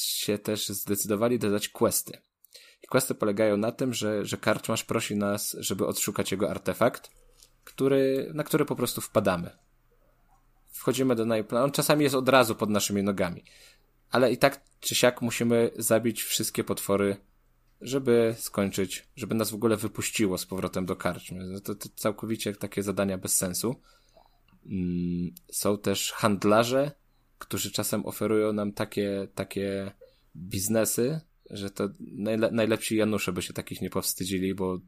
się 0.06 0.38
też 0.38 0.68
zdecydowali 0.68 1.38
dodać 1.38 1.68
questy. 1.68 2.18
I 2.82 2.86
questy 2.86 3.14
polegają 3.14 3.56
na 3.56 3.72
tym, 3.72 3.94
że, 3.94 4.24
że 4.24 4.36
karczmasz 4.36 4.84
prosi 4.84 5.16
nas, 5.16 5.56
żeby 5.58 5.86
odszukać 5.86 6.32
jego 6.32 6.50
artefakt, 6.50 7.10
który, 7.64 8.30
na 8.34 8.44
który 8.44 8.64
po 8.64 8.76
prostu 8.76 9.00
wpadamy. 9.00 9.50
Wchodzimy 10.72 11.14
do 11.14 11.24
najplanu. 11.24 11.64
On 11.64 11.72
czasami 11.72 12.02
jest 12.02 12.14
od 12.14 12.28
razu 12.28 12.54
pod 12.54 12.70
naszymi 12.70 13.02
nogami. 13.02 13.44
Ale 14.10 14.32
i 14.32 14.38
tak 14.38 14.60
czy 14.80 14.94
siak 14.94 15.22
musimy 15.22 15.70
zabić 15.76 16.22
wszystkie 16.22 16.64
potwory, 16.64 17.16
żeby 17.84 18.34
skończyć, 18.38 19.08
żeby 19.16 19.34
nas 19.34 19.50
w 19.50 19.54
ogóle 19.54 19.76
wypuściło 19.76 20.38
z 20.38 20.46
powrotem 20.46 20.86
do 20.86 20.96
karczmy. 20.96 21.46
No 21.46 21.60
to, 21.60 21.74
to 21.74 21.88
całkowicie 21.96 22.52
takie 22.52 22.82
zadania 22.82 23.18
bez 23.18 23.36
sensu. 23.36 23.76
Mm, 24.66 25.34
są 25.52 25.78
też 25.78 26.12
handlarze, 26.12 26.90
którzy 27.38 27.70
czasem 27.70 28.06
oferują 28.06 28.52
nam 28.52 28.72
takie, 28.72 29.28
takie 29.34 29.92
biznesy, 30.36 31.20
że 31.50 31.70
to 31.70 31.88
najle 32.00 32.50
najlepsi 32.50 32.96
Janusze 32.96 33.32
by 33.32 33.42
się 33.42 33.52
takich 33.52 33.80
nie 33.80 33.90
powstydzili, 33.90 34.54
bo 34.54 34.78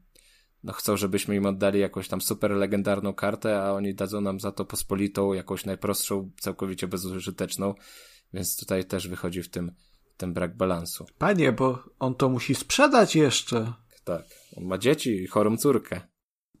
no 0.63 0.73
chcą, 0.73 0.97
żebyśmy 0.97 1.35
im 1.35 1.45
oddali 1.45 1.79
jakąś 1.79 2.07
tam 2.07 2.21
super 2.21 2.51
legendarną 2.51 3.13
kartę, 3.13 3.61
a 3.61 3.71
oni 3.71 3.95
dadzą 3.95 4.21
nam 4.21 4.39
za 4.39 4.51
to 4.51 4.65
pospolitą, 4.65 5.33
jakąś 5.33 5.65
najprostszą, 5.65 6.31
całkowicie 6.39 6.87
bezużyteczną, 6.87 7.73
więc 8.33 8.57
tutaj 8.57 8.85
też 8.85 9.07
wychodzi 9.07 9.43
w 9.43 9.49
tym 9.49 9.71
ten 10.17 10.33
brak 10.33 10.57
balansu. 10.57 11.05
Panie, 11.17 11.51
bo 11.51 11.83
on 11.99 12.15
to 12.15 12.29
musi 12.29 12.55
sprzedać 12.55 13.15
jeszcze. 13.15 13.73
Tak, 14.03 14.25
on 14.55 14.65
ma 14.65 14.77
dzieci 14.77 15.23
i 15.23 15.27
chorą 15.27 15.57
córkę. 15.57 16.01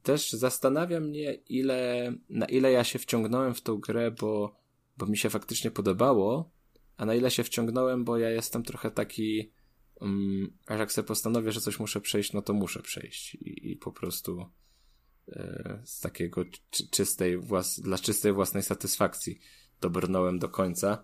Też 0.03 0.31
zastanawia 0.31 0.99
mnie, 0.99 1.33
ile, 1.33 2.13
na 2.29 2.45
ile 2.45 2.71
ja 2.71 2.83
się 2.83 2.99
wciągnąłem 2.99 3.53
w 3.53 3.61
tą 3.61 3.77
grę, 3.77 4.11
bo 4.11 4.55
bo 4.97 5.05
mi 5.05 5.17
się 5.17 5.29
faktycznie 5.29 5.71
podobało, 5.71 6.51
a 6.97 7.05
na 7.05 7.15
ile 7.15 7.31
się 7.31 7.43
wciągnąłem, 7.43 8.03
bo 8.03 8.17
ja 8.17 8.29
jestem 8.29 8.63
trochę 8.63 8.91
taki, 8.91 9.51
um, 9.95 10.57
a 10.65 10.75
jak 10.75 10.91
sobie 10.91 11.07
postanowię, 11.07 11.51
że 11.51 11.61
coś 11.61 11.79
muszę 11.79 12.01
przejść, 12.01 12.33
no 12.33 12.41
to 12.41 12.53
muszę 12.53 12.81
przejść 12.81 13.35
i, 13.35 13.71
i 13.71 13.75
po 13.75 13.91
prostu 13.91 14.45
e, 15.27 15.81
z 15.85 15.99
takiego 15.99 16.45
czy, 16.69 16.89
czystej, 16.89 17.37
włas, 17.37 17.79
dla 17.79 17.97
czystej 17.97 18.33
własnej 18.33 18.63
satysfakcji 18.63 19.39
dobrnąłem 19.81 20.39
do 20.39 20.49
końca. 20.49 21.03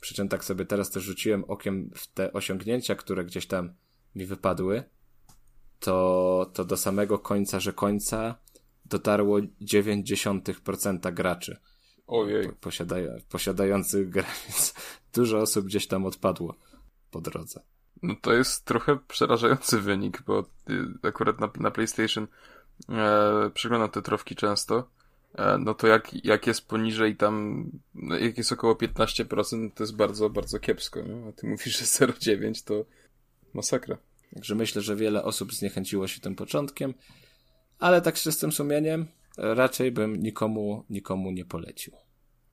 Przy 0.00 0.14
czym 0.14 0.28
tak 0.28 0.44
sobie 0.44 0.64
teraz 0.64 0.90
też 0.90 1.02
rzuciłem 1.02 1.44
okiem 1.44 1.90
w 1.94 2.06
te 2.06 2.32
osiągnięcia, 2.32 2.94
które 2.94 3.24
gdzieś 3.24 3.46
tam 3.46 3.74
mi 4.14 4.26
wypadły, 4.26 4.84
to, 5.80 6.50
to 6.54 6.64
do 6.64 6.76
samego 6.76 7.18
końca, 7.18 7.60
że 7.60 7.72
końca 7.72 8.34
dotarło 8.84 9.38
0,9% 9.38 11.14
graczy. 11.14 11.56
Ojej. 12.06 12.52
Posiadają, 12.60 13.18
posiadających 13.28 14.08
grę, 14.10 14.24
więc 14.48 14.74
dużo 15.14 15.38
osób 15.38 15.66
gdzieś 15.66 15.86
tam 15.86 16.06
odpadło 16.06 16.54
po 17.10 17.20
drodze. 17.20 17.60
No 18.02 18.14
to 18.22 18.32
jest 18.32 18.64
trochę 18.64 18.98
przerażający 19.08 19.80
wynik, 19.80 20.22
bo 20.22 20.40
y, 20.70 21.08
akurat 21.08 21.40
na, 21.40 21.50
na 21.60 21.70
PlayStation 21.70 22.26
e, 22.88 23.50
przeglądam 23.54 23.90
te 23.90 24.02
trofki 24.02 24.36
często. 24.36 24.90
E, 25.34 25.58
no 25.58 25.74
to 25.74 25.86
jak, 25.86 26.24
jak 26.24 26.46
jest 26.46 26.68
poniżej 26.68 27.16
tam, 27.16 27.64
no 27.94 28.16
jak 28.16 28.38
jest 28.38 28.52
około 28.52 28.74
15%, 28.74 29.70
to 29.74 29.82
jest 29.82 29.96
bardzo, 29.96 30.30
bardzo 30.30 30.58
kiepsko. 30.58 31.02
Nie? 31.02 31.28
A 31.28 31.32
ty 31.32 31.46
mówisz, 31.46 31.78
że 31.78 32.06
0,9 32.06 32.64
to 32.64 32.84
masakra. 33.54 33.98
Także 34.34 34.54
myślę, 34.54 34.82
że 34.82 34.96
wiele 34.96 35.24
osób 35.24 35.54
zniechęciło 35.54 36.08
się 36.08 36.20
tym 36.20 36.34
początkiem, 36.34 36.94
ale 37.78 38.00
tak 38.00 38.18
z 38.18 38.22
czystym 38.22 38.52
sumieniem 38.52 39.06
raczej 39.38 39.92
bym 39.92 40.16
nikomu, 40.16 40.84
nikomu 40.90 41.30
nie 41.30 41.44
polecił. 41.44 41.92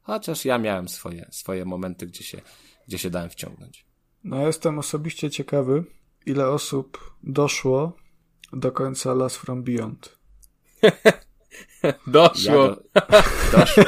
Chociaż 0.02 0.46
ja 0.46 0.58
miałem 0.58 0.90
swoje, 0.90 1.28
swoje 1.32 1.66
momenty, 1.66 2.08
gdzie 2.08 2.24
się, 2.24 2.42
gdzie 2.88 2.98
się 2.98 3.10
dałem 3.10 3.30
wciągnąć. 3.30 3.86
No, 4.24 4.48
jestem 4.48 4.80
osobiście 4.80 5.30
ciekawy, 5.30 5.84
ile 6.26 6.50
osób 6.50 7.16
doszło 7.24 7.98
do 8.54 8.72
końca 8.72 9.14
Last 9.14 9.38
From 9.38 9.64
Beyond. 9.64 10.18
doszło. 12.08 12.54
Ja 12.54 12.68
do... 12.68 13.58
doszło. 13.58 13.84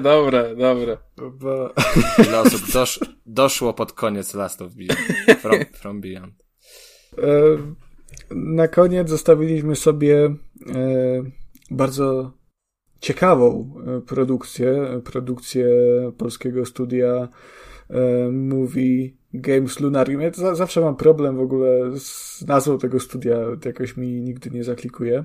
dobre, 0.02 0.56
dobre. 0.56 0.96
Bo... 1.16 1.74
Ile 2.28 2.40
osób 2.40 2.60
dosz... 2.72 3.00
doszło 3.26 3.74
pod 3.74 3.92
koniec 3.92 4.34
Last 4.34 4.62
of 4.62 4.72
Beyond. 4.74 5.00
From, 5.40 5.64
from 5.72 6.00
Beyond. 6.00 6.34
Na 8.30 8.68
koniec 8.68 9.08
zostawiliśmy 9.08 9.76
sobie 9.76 10.34
bardzo 11.70 12.32
ciekawą 13.00 13.74
produkcję, 14.06 15.00
produkcję 15.04 15.66
polskiego 16.18 16.66
studia 16.66 17.28
Movie 18.32 19.10
Games 19.34 19.80
Lunarium. 19.80 20.20
Ja 20.20 20.30
zawsze 20.32 20.80
mam 20.80 20.96
problem 20.96 21.36
w 21.36 21.40
ogóle 21.40 21.98
z 21.98 22.44
nazwą 22.46 22.78
tego 22.78 23.00
studia, 23.00 23.38
jakoś 23.64 23.96
mi 23.96 24.20
nigdy 24.20 24.50
nie 24.50 24.64
zaklikuje. 24.64 25.24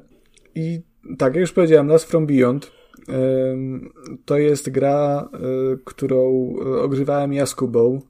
I 0.55 0.81
tak, 1.17 1.33
jak 1.33 1.41
już 1.41 1.51
powiedziałem, 1.51 1.87
Last 1.87 2.09
From 2.09 2.25
Beyond 2.27 2.71
to 4.25 4.37
jest 4.37 4.69
gra, 4.69 5.29
którą 5.85 6.53
ogrywałem 6.81 7.33
ja 7.33 7.45
z 7.45 7.55
Kubą. 7.55 8.01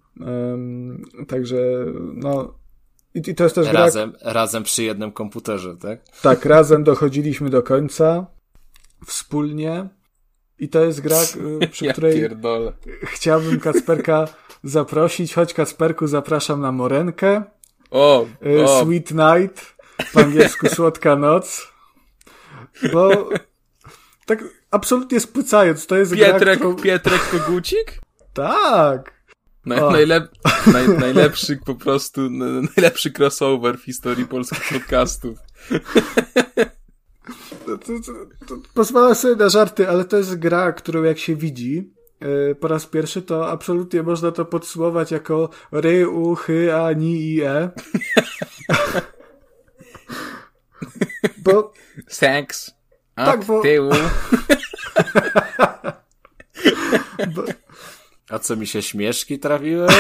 Także, 1.28 1.86
no, 2.14 2.54
i, 3.16 3.36
to 3.36 3.44
jest 3.44 3.56
też 3.56 3.68
razem, 3.68 4.12
gra... 4.12 4.34
Razem 4.34 4.64
przy 4.64 4.84
jednym 4.84 5.12
komputerze, 5.12 5.78
tak? 5.78 6.00
Tak, 6.22 6.46
razem 6.46 6.84
dochodziliśmy 6.84 7.50
do 7.50 7.64
końca, 7.64 8.26
wspólnie. 9.06 9.90
I 10.60 10.70
to 10.70 10.86
jest 10.86 11.02
gra, 11.02 11.18
y, 11.62 11.68
przy 11.72 11.86
ja 11.86 11.92
której 11.92 12.14
pierdolę. 12.16 12.74
chciałbym 13.04 13.60
Kacperka 13.60 14.28
zaprosić. 14.64 15.34
Chodź 15.34 15.54
Kasperku, 15.54 16.08
zapraszam 16.08 16.62
na 16.62 16.72
Morenkę. 16.72 17.44
O, 17.92 18.28
o. 18.66 18.82
Sweet 18.82 19.12
Night, 19.12 19.76
po 20.14 20.20
angielsku 20.20 20.68
Słodka 20.68 21.16
Noc. 21.16 21.75
Bo 22.94 23.30
tak 24.26 24.44
absolutnie 24.72 25.20
spłycając, 25.20 25.88
to 25.88 25.96
jest 25.96 26.14
Pietrek, 26.14 26.40
gra, 26.42 26.56
którą... 26.56 26.76
Pietrek 26.76 27.22
Kogucik? 27.32 28.00
Tak. 28.34 29.16
Naj, 29.66 29.82
najlep, 29.92 30.32
naj, 30.74 30.90
najlepszy 30.90 31.58
po 31.66 31.76
prostu, 31.76 32.30
najlepszy 32.30 33.12
crossover 33.12 33.78
w 33.78 33.84
historii 33.84 34.26
polskich 34.26 34.70
podcastów. 34.74 35.38
To, 37.66 37.78
to, 37.78 37.94
to, 38.48 38.58
pozwala 38.74 39.16
sobie 39.16 39.36
na 39.36 39.50
żarty, 39.50 39.90
ale 39.90 40.06
to 40.06 40.18
jest 40.18 40.36
gra, 40.36 40.74
którą 40.74 41.04
jak 41.04 41.18
się 41.18 41.36
widzi 41.36 41.94
yy, 42.22 42.56
po 42.60 42.68
raz 42.68 42.86
pierwszy, 42.86 43.22
to 43.22 43.50
absolutnie 43.50 44.04
można 44.04 44.32
to 44.32 44.46
podsumować 44.46 45.12
jako 45.12 45.50
ry, 45.72 46.10
u, 46.10 46.36
chy, 46.36 46.76
a, 46.76 46.94
ni 46.94 47.22
i 47.22 47.42
e. 47.42 47.72
bo... 51.46 51.74
Seks. 52.08 52.72
Tak, 53.16 53.46
bo... 53.46 53.62
tyłu. 53.62 53.90
bo... 57.36 57.44
A 58.30 58.40
co 58.40 58.56
mi 58.56 58.68
się 58.68 58.82
śmieszki 58.82 59.40
trafiły? 59.40 59.88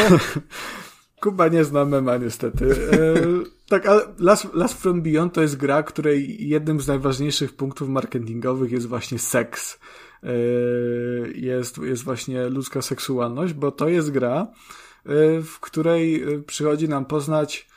Kuba 1.22 1.48
nie 1.48 1.64
zna 1.64 1.86
mema 1.86 2.18
niestety. 2.18 2.72
E, 2.72 2.76
tak, 3.70 3.86
ale 3.86 4.02
Last, 4.20 4.54
Last 4.54 4.82
From 4.82 5.02
Beyond 5.02 5.34
to 5.34 5.42
jest 5.42 5.58
gra, 5.58 5.84
której 5.84 6.48
jednym 6.50 6.82
z 6.82 6.88
najważniejszych 6.88 7.56
punktów 7.56 7.90
marketingowych 7.90 8.72
jest 8.72 8.88
właśnie 8.88 9.20
seks. 9.20 9.80
E, 10.24 10.30
jest, 11.34 11.78
jest 11.78 12.04
właśnie 12.04 12.50
ludzka 12.50 12.82
seksualność, 12.82 13.54
bo 13.54 13.72
to 13.72 13.90
jest 13.90 14.12
gra, 14.12 14.48
e, 15.06 15.42
w 15.42 15.60
której 15.60 16.26
przychodzi 16.48 16.90
nam 16.90 17.06
poznać 17.06 17.68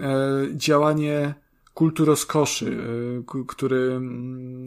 e, 0.00 0.46
działanie 0.52 1.43
kultu 1.74 2.04
rozkoszy, 2.04 2.78
e, 3.40 3.44
który 3.46 3.92
mm, 3.92 4.66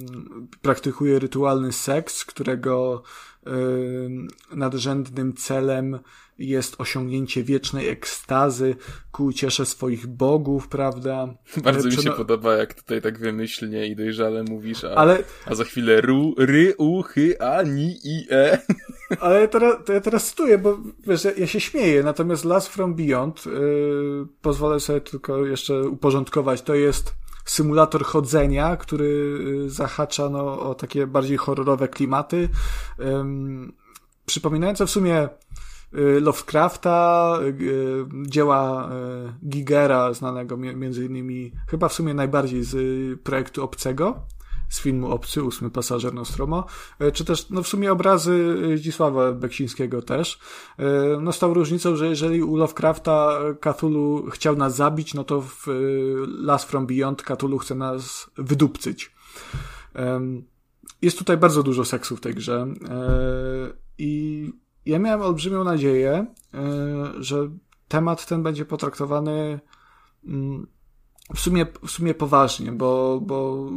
praktykuje 0.62 1.20
rytualny 1.20 1.72
seks, 1.72 2.26
którego 2.26 3.04
e, 3.46 3.52
nadrzędnym 4.56 5.34
celem 5.34 6.00
jest 6.40 6.76
osiągnięcie 6.78 7.44
wiecznej 7.44 7.90
ekstazy 7.90 8.76
ku 9.12 9.26
uciesze 9.26 9.66
swoich 9.66 10.08
bogów, 10.08 10.68
prawda? 10.68 11.34
Bardzo 11.64 11.90
mi 11.90 11.96
się 11.96 12.12
podoba, 12.12 12.56
jak 12.56 12.74
tutaj 12.74 13.02
tak 13.02 13.20
wymyślnie 13.20 13.88
i 13.88 13.96
dojrzale 13.96 14.44
mówisz, 14.44 14.84
a, 14.84 14.90
Ale... 14.90 15.24
a 15.46 15.56
za 15.56 15.64
chwilę 15.64 16.02
ru, 16.02 16.36
ry, 16.38 16.76
u, 16.78 17.04
chy, 17.04 17.42
a, 17.42 17.64
ni, 17.64 18.00
i, 18.04 18.28
e. 18.32 18.60
Ale 19.20 19.42
ja 19.42 19.48
teraz, 19.48 19.76
to 19.86 19.94
ja 19.94 20.02
teraz 20.02 20.30
cytuję, 20.30 20.58
bo 20.58 20.78
wiesz, 21.08 21.24
ja, 21.24 21.32
ja 21.38 21.48
się 21.48 21.60
śmieję, 21.60 22.04
natomiast 22.04 22.46
Last 22.46 22.68
From 22.68 22.96
Beyond, 22.96 23.46
yy, 23.46 24.28
pozwolę 24.42 24.80
sobie 24.80 25.02
tylko 25.02 25.46
jeszcze 25.46 25.82
uporządkować, 25.82 26.62
to 26.62 26.76
jest 26.76 27.16
symulator 27.46 28.04
chodzenia, 28.06 28.78
który 28.78 29.06
y, 29.66 29.70
zahacza 29.70 30.30
no, 30.30 30.60
o 30.60 30.76
takie 30.76 31.08
bardziej 31.08 31.38
horrorowe 31.38 31.88
klimaty, 31.88 32.50
yy, 33.00 33.06
przypominające 34.26 34.86
w 34.86 34.90
sumie 34.92 35.30
Lovecrafta, 36.22 37.40
y, 37.62 38.06
dzieła 38.28 38.90
y, 39.44 39.50
Gigera, 39.50 40.14
znanego 40.14 40.58
między 40.58 41.06
innymi, 41.06 41.52
chyba 41.70 41.88
w 41.88 41.94
sumie 41.94 42.14
najbardziej 42.14 42.64
z 42.64 42.76
projektu 43.22 43.64
Obcego, 43.64 44.20
z 44.70 44.80
filmu 44.80 45.12
Obcy, 45.12 45.44
ósmy 45.44 45.70
pasażer 45.70 46.14
Nostromo, 46.14 46.66
czy 47.14 47.26
też, 47.26 47.50
no 47.50 47.64
w 47.64 47.68
sumie 47.68 47.92
obrazy 47.92 48.58
Zdzisława 48.78 49.32
Beksińskiego 49.32 50.02
też. 50.02 50.40
No 51.22 51.32
z 51.32 51.40
tą 51.40 51.54
różnicą, 51.54 51.96
że 51.96 52.08
jeżeli 52.08 52.44
u 52.44 52.56
Lovecrafta 52.56 53.40
Cthulhu 53.62 54.26
chciał 54.30 54.56
nas 54.56 54.76
zabić, 54.76 55.14
no 55.14 55.24
to 55.24 55.42
w 55.42 55.66
Last 56.28 56.70
From 56.70 56.88
Beyond 56.88 57.24
Cthulhu 57.24 57.58
chce 57.58 57.76
nas 57.76 58.30
wydupcyć. 58.38 59.16
Jest 61.02 61.20
tutaj 61.20 61.38
bardzo 61.38 61.64
dużo 61.64 61.86
seksu 61.86 62.16
w 62.16 62.22
tej 62.22 62.34
grze 62.34 62.68
i 63.98 64.52
ja 64.88 65.00
miałem 65.00 65.22
olbrzymią 65.22 65.64
nadzieję, 65.64 66.26
e, 66.54 66.64
że 67.20 67.50
temat 67.88 68.26
ten 68.26 68.44
będzie 68.44 68.66
potraktowany 68.66 69.60
mm, 70.26 70.68
w 71.36 71.40
sumie, 71.40 71.66
w 71.86 71.92
sumie 71.92 72.14
poważnie, 72.14 72.72
bo, 72.72 73.22
bo 73.22 73.68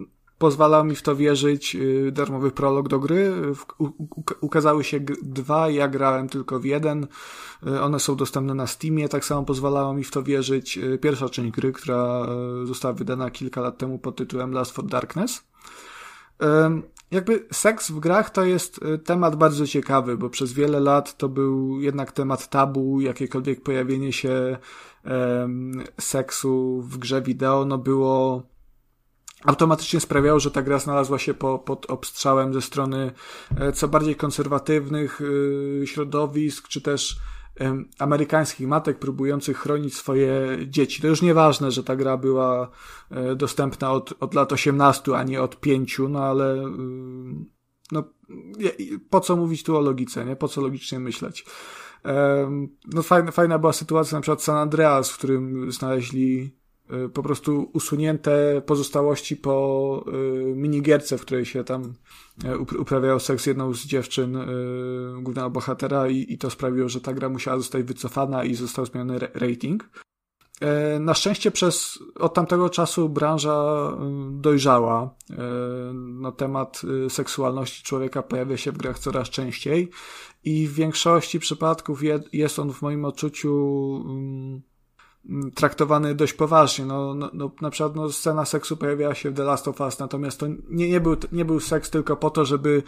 y, 0.00 0.04
pozwalał 0.38 0.84
mi 0.84 0.96
w 0.96 1.02
to 1.02 1.16
wierzyć 1.16 1.76
y, 1.76 2.12
darmowy 2.12 2.50
prolog 2.50 2.88
do 2.88 2.98
gry. 2.98 3.32
Ukazały 4.40 4.84
się 4.84 5.00
dwa, 5.22 5.70
ja 5.70 5.88
grałem 5.88 6.28
tylko 6.28 6.60
w 6.60 6.64
jeden. 6.64 7.06
Y, 7.66 7.80
one 7.80 8.00
są 8.00 8.16
dostępne 8.16 8.54
na 8.54 8.66
Steamie, 8.66 9.08
tak 9.08 9.24
samo 9.24 9.44
pozwalało 9.44 9.94
mi 9.94 10.04
w 10.04 10.10
to 10.10 10.22
wierzyć 10.22 10.78
pierwsza 11.00 11.28
część 11.28 11.50
gry, 11.50 11.72
która 11.72 12.26
została 12.64 12.94
wydana 12.94 13.30
kilka 13.30 13.60
lat 13.60 13.78
temu 13.78 13.98
pod 13.98 14.16
tytułem 14.16 14.52
Last 14.52 14.72
for 14.72 14.86
Darkness 14.86 15.50
jakby 17.10 17.46
seks 17.52 17.90
w 17.90 18.00
grach 18.00 18.30
to 18.30 18.44
jest 18.44 18.82
y, 18.82 18.98
temat 18.98 19.36
bardzo 19.36 19.66
ciekawy, 19.66 20.16
bo 20.16 20.30
przez 20.30 20.52
wiele 20.52 20.80
lat 20.80 21.16
to 21.16 21.28
był 21.28 21.80
jednak 21.80 22.12
temat 22.12 22.48
tabu, 22.48 23.00
jakiekolwiek 23.00 23.62
pojawienie 23.62 24.12
się 24.12 24.58
um, 25.04 25.84
seksu 25.98 26.82
w 26.82 26.98
grze 26.98 27.22
wideo, 27.22 27.64
no 27.64 27.78
było 27.78 28.42
automatycznie 29.44 30.00
sprawiało, 30.00 30.40
że 30.40 30.50
ta 30.50 30.62
gra 30.62 30.78
znalazła 30.78 31.18
się 31.18 31.34
po, 31.34 31.58
pod 31.58 31.90
obstrzałem 31.90 32.54
ze 32.54 32.62
strony 32.62 33.12
e, 33.56 33.72
co 33.72 33.88
bardziej 33.88 34.16
konserwatywnych 34.16 35.20
y, 35.20 35.82
środowisk, 35.86 36.68
czy 36.68 36.80
też 36.80 37.16
amerykańskich 37.98 38.68
matek 38.68 38.98
próbujących 38.98 39.58
chronić 39.58 39.94
swoje 39.94 40.58
dzieci. 40.66 41.02
To 41.02 41.08
już 41.08 41.22
nieważne, 41.22 41.70
że 41.70 41.84
ta 41.84 41.96
gra 41.96 42.16
była 42.16 42.70
e, 43.10 43.34
dostępna 43.34 43.92
od, 43.92 44.14
od 44.20 44.34
lat 44.34 44.52
18, 44.52 45.16
a 45.16 45.22
nie 45.22 45.42
od 45.42 45.60
5, 45.60 45.98
no 46.08 46.24
ale 46.24 46.70
no, 47.92 48.04
po 49.10 49.20
co 49.20 49.36
mówić 49.36 49.62
tu 49.62 49.76
o 49.76 49.80
logice, 49.80 50.24
nie? 50.24 50.36
Po 50.36 50.48
co 50.48 50.60
logicznie 50.60 51.00
myśleć? 51.00 51.44
No 52.86 53.02
fajna, 53.02 53.30
fajna 53.30 53.58
była 53.58 53.72
sytuacja 53.72 54.18
na 54.18 54.22
przykład 54.22 54.42
San 54.42 54.56
Andreas, 54.56 55.10
w 55.10 55.18
którym 55.18 55.72
znaleźli 55.72 56.60
Y, 56.92 57.08
po 57.08 57.22
prostu 57.22 57.70
usunięte 57.72 58.62
pozostałości 58.66 59.36
po 59.36 60.04
y, 60.52 60.54
minigierce, 60.56 61.18
w 61.18 61.20
której 61.20 61.44
się 61.44 61.64
tam 61.64 61.94
uprawiał 62.78 63.20
seks 63.20 63.42
z 63.42 63.46
jedną 63.46 63.74
z 63.74 63.86
dziewczyn 63.86 64.38
głównego 65.22 65.50
bohatera 65.50 66.08
i, 66.08 66.32
i 66.32 66.38
to 66.38 66.50
sprawiło, 66.50 66.88
że 66.88 67.00
ta 67.00 67.12
gra 67.12 67.28
musiała 67.28 67.56
zostać 67.56 67.82
wycofana 67.82 68.44
i 68.44 68.54
został 68.54 68.86
zmieniony 68.86 69.18
rating. 69.18 69.90
Na 71.00 71.14
szczęście 71.14 71.50
przez 71.50 71.98
od 72.14 72.34
tamtego 72.34 72.70
czasu 72.70 73.08
branża 73.08 73.90
dojrzała. 74.30 75.14
No, 75.94 76.32
temat 76.32 76.82
seksualności 77.08 77.84
człowieka 77.84 78.22
pojawia 78.22 78.56
się 78.56 78.72
w 78.72 78.78
grach 78.78 78.98
coraz 78.98 79.30
częściej 79.30 79.90
i 80.44 80.66
w 80.66 80.74
większości 80.74 81.40
przypadków 81.40 82.00
jest 82.32 82.58
on 82.58 82.72
w 82.72 82.82
moim 82.82 83.04
odczuciu 83.04 83.52
traktowany 85.54 86.14
dość 86.14 86.32
poważnie. 86.32 86.84
No, 86.84 87.14
no, 87.14 87.30
no, 87.32 87.50
na 87.60 87.70
przykład 87.70 87.96
no, 87.96 88.12
scena 88.12 88.44
seksu 88.44 88.76
pojawiała 88.76 89.14
się 89.14 89.30
w 89.30 89.34
The 89.34 89.44
Last 89.44 89.68
of 89.68 89.80
Us, 89.80 89.98
natomiast 89.98 90.40
to 90.40 90.46
nie, 90.68 90.88
nie, 90.88 91.00
był, 91.00 91.16
nie 91.32 91.44
był 91.44 91.60
seks 91.60 91.90
tylko 91.90 92.16
po 92.16 92.30
to, 92.30 92.44
żeby 92.44 92.82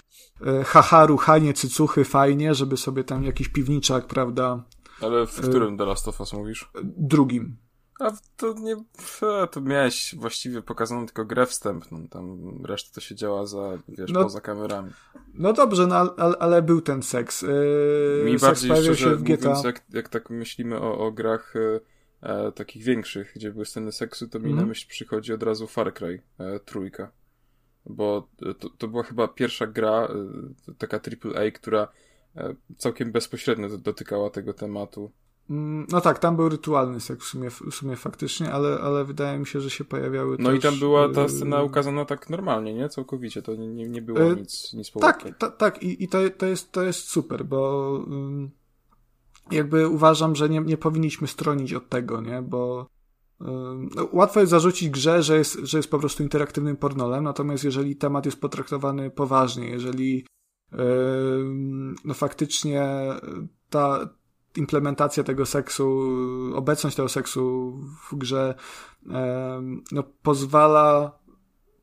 e, 0.46 0.64
haha, 0.64 1.06
ruchanie, 1.06 1.54
cycuchy, 1.54 2.04
fajnie, 2.04 2.54
żeby 2.54 2.76
sobie 2.76 3.04
tam 3.04 3.24
jakiś 3.24 3.48
piwniczak, 3.48 4.06
prawda. 4.06 4.64
Ale 5.00 5.26
w 5.26 5.40
którym 5.40 5.78
The 5.78 5.84
Last 5.84 6.08
of 6.08 6.20
Us 6.20 6.32
mówisz? 6.32 6.70
Drugim. 6.84 7.56
A 8.00 8.12
to 8.36 8.54
nie, 8.58 8.76
to 9.50 9.60
miałeś 9.60 10.14
właściwie 10.18 10.62
pokazaną 10.62 11.06
tylko 11.06 11.24
grę 11.24 11.46
wstępną, 11.46 12.08
tam 12.08 12.38
reszta 12.64 12.94
to 12.94 13.00
się 13.00 13.14
działa 13.14 13.46
za, 13.46 13.78
wiesz, 13.88 14.10
no, 14.12 14.22
poza 14.22 14.40
kamerami. 14.40 14.90
No 15.34 15.52
dobrze, 15.52 15.86
no 15.86 15.94
ale, 15.94 16.38
ale 16.38 16.62
był 16.62 16.80
ten 16.80 17.02
seks. 17.02 17.42
Yy, 17.42 18.22
Mi 18.24 18.38
seks 18.38 18.42
bardziej 18.42 18.70
szczerze 18.70 18.96
się 18.96 19.16
w 19.16 19.22
GTA. 19.22 19.48
mówiąc, 19.48 19.64
jak, 19.64 19.84
jak 19.90 20.08
tak 20.08 20.30
myślimy 20.30 20.80
o, 20.80 20.98
o 20.98 21.12
grach 21.12 21.52
yy, 21.54 21.80
e, 22.22 22.52
takich 22.52 22.82
większych, 22.82 23.32
gdzie 23.36 23.52
były 23.52 23.66
sceny 23.66 23.92
seksu, 23.92 24.28
to 24.28 24.38
mi 24.38 24.44
mm. 24.44 24.56
na 24.56 24.62
mhm. 24.62 24.68
myśl 24.68 24.88
przychodzi 24.88 25.32
od 25.32 25.42
razu 25.42 25.66
Far 25.66 25.94
Cry 25.94 26.22
e, 26.38 26.60
trójka. 26.60 27.12
Bo 27.86 28.28
to, 28.58 28.70
to 28.70 28.88
była 28.88 29.02
chyba 29.02 29.28
pierwsza 29.28 29.66
gra, 29.66 30.08
e, 30.68 30.74
taka 30.74 30.96
AAA, 30.96 31.50
która 31.50 31.88
e, 32.36 32.54
całkiem 32.76 33.12
bezpośrednio 33.12 33.78
dotykała 33.78 34.30
tego 34.30 34.52
tematu. 34.52 35.12
Mm, 35.50 35.86
no 35.90 36.00
tak, 36.00 36.18
tam 36.18 36.36
był 36.36 36.48
rytualny 36.48 37.00
seks 37.00 37.26
w 37.26 37.28
sumie, 37.28 37.50
w 37.50 37.74
sumie 37.74 37.96
faktycznie, 37.96 38.52
ale, 38.52 38.78
ale 38.80 39.04
wydaje 39.04 39.38
mi 39.38 39.46
się, 39.46 39.60
że 39.60 39.70
się 39.70 39.84
pojawiały 39.84 40.36
No 40.38 40.50
też, 40.50 40.58
i 40.58 40.62
tam 40.62 40.78
była 40.78 41.08
ta 41.08 41.22
e, 41.22 41.28
scena 41.28 41.62
ukazana 41.62 42.04
tak 42.04 42.30
normalnie, 42.30 42.74
nie? 42.74 42.88
Całkowicie, 42.88 43.42
to 43.42 43.54
nie, 43.54 43.88
nie 43.88 44.02
było 44.02 44.20
e, 44.20 44.36
nic, 44.36 44.72
nic 44.72 44.92
Tak, 45.00 45.24
ta, 45.38 45.50
tak 45.50 45.82
i, 45.82 46.04
i 46.04 46.08
to, 46.08 46.18
to, 46.38 46.46
jest, 46.46 46.72
to 46.72 46.82
jest 46.82 47.08
super, 47.08 47.44
bo 47.44 47.92
jakby 49.50 49.88
uważam, 49.88 50.36
że 50.36 50.48
nie, 50.48 50.60
nie 50.60 50.76
powinniśmy 50.76 51.28
stronić 51.28 51.72
od 51.72 51.88
tego, 51.88 52.20
nie? 52.20 52.42
Bo 52.42 52.86
no, 53.94 54.08
łatwo 54.12 54.40
jest 54.40 54.50
zarzucić 54.50 54.90
grze, 54.90 55.22
że 55.22 55.38
jest, 55.38 55.58
że 55.62 55.78
jest 55.78 55.90
po 55.90 55.98
prostu 55.98 56.22
interaktywnym 56.22 56.76
pornolem, 56.76 57.24
natomiast 57.24 57.64
jeżeli 57.64 57.96
temat 57.96 58.24
jest 58.26 58.40
potraktowany 58.40 59.10
poważnie, 59.10 59.68
jeżeli 59.68 60.26
yy, 60.72 60.78
no 62.04 62.14
faktycznie 62.14 62.86
ta, 63.70 64.08
implementacja 64.56 65.24
tego 65.24 65.46
seksu, 65.46 66.10
obecność 66.54 66.96
tego 66.96 67.08
seksu 67.08 67.72
w 68.10 68.16
grze 68.16 68.54
no, 69.92 70.02
pozwala 70.22 71.18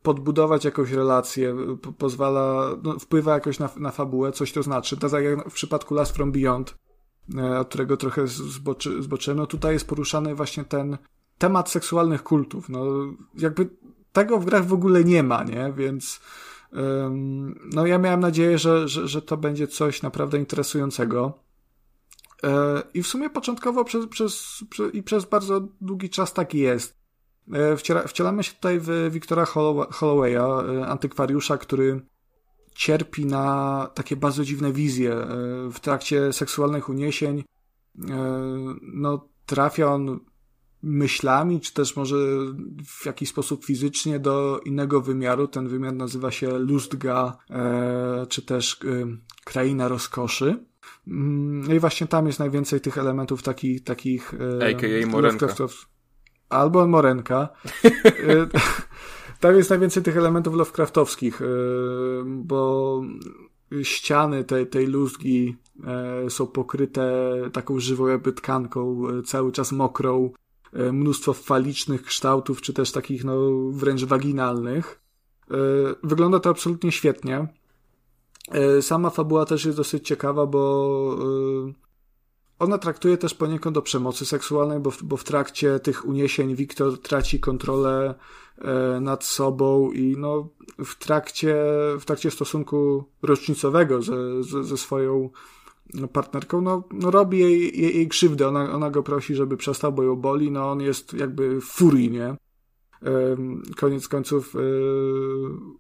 podbudować 0.02 0.66
jakąś 0.66 0.92
relację, 0.92 1.56
pozwala, 1.98 2.70
no, 2.84 3.00
wpływa 3.00 3.34
jakoś 3.34 3.60
na, 3.60 3.70
na 3.78 3.92
fabułę, 3.92 4.32
coś 4.32 4.52
to 4.52 4.64
znaczy. 4.64 4.98
Tak 4.98 5.24
jak 5.24 5.50
w 5.50 5.54
przypadku 5.54 5.94
Last 5.94 6.16
From 6.16 6.32
Beyond, 6.32 6.78
od 7.60 7.68
którego 7.68 7.98
trochę 7.98 8.28
zboczy, 8.28 9.04
zboczyłem, 9.04 9.38
no 9.38 9.48
tutaj 9.48 9.74
jest 9.74 9.88
poruszany 9.88 10.36
właśnie 10.36 10.66
ten 10.66 10.98
temat 11.38 11.70
seksualnych 11.70 12.24
kultów. 12.24 12.70
No, 12.70 12.86
jakby 13.38 13.70
tego 14.12 14.40
w 14.40 14.46
grach 14.46 14.66
w 14.66 14.74
ogóle 14.74 15.04
nie 15.04 15.24
ma, 15.24 15.44
nie? 15.44 15.74
Więc 15.78 16.22
no 17.74 17.86
ja 17.86 17.98
miałem 17.98 18.20
nadzieję, 18.20 18.58
że, 18.58 18.88
że, 18.88 19.08
że 19.08 19.22
to 19.22 19.38
będzie 19.38 19.68
coś 19.68 20.02
naprawdę 20.02 20.38
interesującego. 20.38 21.34
E, 22.44 22.82
I 22.94 23.04
w 23.04 23.08
sumie 23.08 23.30
początkowo 23.30 23.86
przez, 23.86 24.08
przez, 24.08 24.64
i 24.94 25.04
przez 25.04 25.26
bardzo 25.26 25.62
długi 25.82 26.10
czas 26.10 26.34
tak 26.34 26.54
jest. 26.54 27.00
E, 27.54 27.78
wciela, 27.78 28.04
wcielamy 28.04 28.44
się 28.44 28.54
tutaj 28.54 28.80
w 28.80 29.10
Wiktora 29.12 29.46
Hollowaya, 29.92 30.36
e, 30.36 30.88
antykwariusza, 30.88 31.58
który 31.58 32.02
cierpi 32.76 33.26
na 33.26 33.88
takie 33.94 34.16
bardzo 34.16 34.46
dziwne 34.46 34.74
wizje. 34.74 35.16
W 35.72 35.80
trakcie 35.82 36.34
seksualnych 36.34 36.90
uniesień 36.90 37.44
no, 38.82 39.28
trafia 39.46 39.94
on 39.94 40.20
myślami, 40.84 41.62
czy 41.62 41.74
też 41.74 41.96
może 41.96 42.16
w 42.86 43.06
jakiś 43.06 43.30
sposób 43.30 43.66
fizycznie 43.66 44.20
do 44.20 44.60
innego 44.66 45.02
wymiaru. 45.02 45.48
Ten 45.48 45.68
wymiar 45.68 45.94
nazywa 45.94 46.32
się 46.32 46.60
Lustga, 46.60 47.38
czy 48.30 48.42
też 48.42 48.80
Kraina 49.46 49.88
Rozkoszy. 49.88 50.66
Mm, 51.08 51.68
no 51.68 51.74
i 51.74 51.80
właśnie 51.80 52.08
tam 52.08 52.28
jest 52.28 52.40
najwięcej 52.40 52.82
tych 52.82 52.98
elementów 52.98 53.44
takich, 53.44 53.84
takich 53.84 54.34
A.k.a. 54.70 55.08
Morenka. 55.08 55.48
Albo 56.50 56.88
Morenka. 56.88 57.50
Tam 59.40 59.56
jest 59.56 59.70
najwięcej 59.70 60.04
tych 60.04 60.18
elementów 60.18 60.54
Lovecraftowskich, 60.54 61.42
y, 61.42 61.46
bo 62.26 63.02
ściany 63.84 64.44
tej, 64.44 64.68
tej 64.68 64.88
luzgi 64.88 65.58
y, 66.26 66.30
są 66.30 66.48
pokryte 66.48 67.34
taką 67.54 67.80
żywą 67.80 68.08
jakby 68.08 68.34
tkanką, 68.34 69.08
cały 69.26 69.52
czas 69.52 69.72
mokrą, 69.72 70.32
mnóstwo 70.74 71.34
falicznych 71.34 72.04
kształtów, 72.04 72.62
czy 72.62 72.74
też 72.74 72.92
takich 72.92 73.24
no 73.24 73.36
wręcz 73.72 74.04
waginalnych. 74.04 75.02
Wygląda 76.04 76.40
to 76.40 76.50
absolutnie 76.50 76.92
świetnie. 76.92 77.48
Sama 78.82 79.10
fabuła 79.10 79.46
też 79.46 79.66
jest 79.66 79.78
dosyć 79.78 80.08
ciekawa, 80.08 80.46
bo 80.46 81.18
ona 82.60 82.78
traktuje 82.78 83.18
też 83.18 83.34
poniekąd 83.34 83.78
o 83.78 83.82
przemocy 83.82 84.26
seksualnej, 84.26 84.80
bo 84.80 84.92
w, 84.92 85.04
bo 85.04 85.18
w 85.18 85.24
trakcie 85.24 85.80
tych 85.80 86.06
uniesień 86.06 86.56
Wiktor 86.56 87.02
traci 87.02 87.40
kontrolę 87.40 88.10
e, 88.10 88.16
nad 89.02 89.24
sobą 89.24 89.92
i 89.92 90.16
no, 90.18 90.50
w, 90.86 90.96
trakcie, 90.96 91.56
w 92.00 92.06
trakcie 92.06 92.32
stosunku 92.32 93.04
rocznicowego 93.22 94.02
ze, 94.02 94.44
ze, 94.44 94.64
ze 94.64 94.78
swoją 94.78 95.30
partnerką, 96.14 96.62
no, 96.62 96.84
no 96.92 97.12
robi 97.12 97.40
jej, 97.40 97.82
jej, 97.82 97.96
jej 97.96 98.08
krzywdę. 98.08 98.48
Ona, 98.48 98.74
ona 98.74 98.90
go 98.90 99.04
prosi, 99.04 99.36
żeby 99.36 99.58
przestał, 99.58 99.94
bo 99.94 100.04
ją 100.04 100.16
boli. 100.16 100.52
No 100.52 100.72
on 100.72 100.82
jest 100.82 101.14
jakby 101.14 101.62
w 101.62 101.66
furii, 101.66 102.12
nie? 102.12 102.26
E, 102.26 102.38
koniec 103.78 104.08
końców 104.08 104.56
e, 104.56 104.60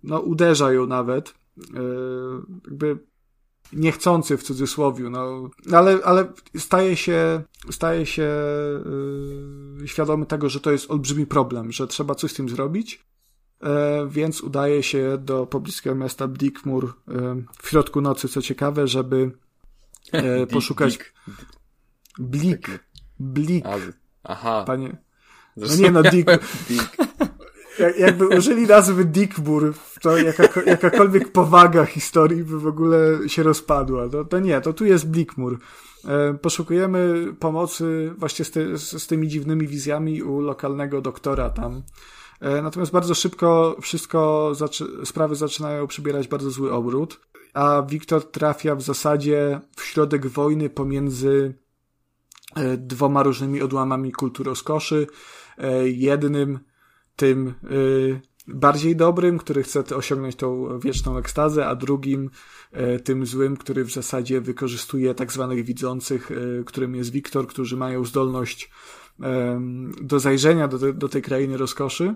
no 0.04 0.20
uderza 0.20 0.74
ją 0.74 0.86
nawet. 0.86 1.34
E, 1.60 1.82
jakby 2.66 3.09
niechcący 3.74 4.38
w 4.38 4.44
cudzysłowiu, 4.44 5.10
no, 5.10 5.50
ale, 5.72 6.00
ale 6.04 6.34
staje 6.58 6.96
się, 6.96 7.42
staje 7.72 8.06
się 8.06 8.32
yy, 9.80 9.88
świadomy 9.88 10.26
tego, 10.26 10.50
że 10.50 10.60
to 10.60 10.72
jest 10.72 10.92
olbrzymi 10.92 11.26
problem, 11.26 11.72
że 11.72 11.88
trzeba 11.88 12.16
coś 12.16 12.32
z 12.32 12.34
tym 12.34 12.50
zrobić, 12.50 13.06
yy, 13.62 13.70
więc 14.10 14.42
udaje 14.42 14.84
się 14.84 15.18
do 15.18 15.46
pobliskiego 15.46 15.96
miasta 15.96 16.28
Blickmur 16.28 16.94
yy, 17.08 17.46
w 17.62 17.70
środku 17.70 18.02
nocy, 18.02 18.28
co 18.30 18.42
ciekawe, 18.42 18.88
żeby 18.88 19.32
yy, 20.14 20.48
poszukać 20.48 21.00
Blik. 22.20 22.90
Blik. 23.20 23.66
Aha. 24.24 24.64
Panie. 24.68 24.98
No 25.58 25.76
nie 25.76 25.92
no, 25.92 26.04
Dick. 26.12 26.30
Dick 27.88 28.00
jakby 28.00 28.28
użyli 28.28 28.68
nazwy 28.68 29.06
Dickbur, 29.06 29.74
to 30.02 30.18
jaka, 30.18 30.62
jakakolwiek 30.66 31.32
powaga 31.32 31.86
historii 31.86 32.44
by 32.44 32.60
w 32.60 32.68
ogóle 32.68 33.30
się 33.30 33.44
rozpadła. 33.44 34.04
To, 34.30 34.40
nie, 34.40 34.62
to 34.62 34.74
tu 34.74 34.86
jest 34.86 35.10
Blickmur. 35.10 35.60
E, 36.08 36.34
poszukujemy 36.34 37.34
pomocy 37.40 38.14
właśnie 38.18 38.46
z, 38.46 38.52
ty, 38.52 38.78
z, 38.78 39.04
z 39.04 39.08
tymi 39.08 39.28
dziwnymi 39.28 39.68
wizjami 39.68 40.24
u 40.24 40.40
lokalnego 40.40 41.02
doktora 41.02 41.50
tam. 41.50 41.84
E, 42.42 42.62
natomiast 42.62 42.92
bardzo 42.92 43.16
szybko 43.16 43.76
wszystko, 43.82 44.52
sprawy 45.04 45.36
zaczynają 45.36 45.88
przybierać 45.88 46.28
bardzo 46.28 46.52
zły 46.52 46.74
obrót, 46.74 47.20
a 47.54 47.84
Wiktor 47.90 48.32
trafia 48.32 48.76
w 48.76 48.82
zasadzie 48.82 49.60
w 49.76 49.82
środek 49.82 50.28
wojny 50.28 50.70
pomiędzy 50.70 51.54
e, 52.56 52.78
dwoma 52.78 53.24
różnymi 53.24 53.62
odłamami 53.62 54.12
kultury 54.12 54.50
rozkoszy. 54.50 55.08
Jednym 55.84 56.60
tym 57.20 57.54
y, 57.72 58.22
bardziej 58.48 58.96
dobrym, 58.96 59.38
który 59.38 59.64
chce 59.64 59.84
osiągnąć 59.96 60.36
tą 60.36 60.80
wieczną 60.80 61.18
ekstazę, 61.18 61.68
a 61.68 61.76
drugim 61.76 62.30
y, 62.96 63.00
tym 63.00 63.26
złym, 63.26 63.58
który 63.58 63.84
w 63.84 63.92
zasadzie 63.92 64.42
wykorzystuje 64.42 65.16
tak 65.16 65.32
zwanych 65.32 65.66
widzących, 65.66 66.32
y, 66.32 66.64
którym 66.66 66.96
jest 66.96 67.12
Wiktor, 67.12 67.48
którzy 67.48 67.78
mają 67.78 68.06
zdolność 68.06 68.72
do 70.02 70.20
zajrzenia 70.20 70.68
do, 70.68 70.94
do 70.94 71.10
tej 71.10 71.22
krainy 71.22 71.58
rozkoszy, 71.58 72.16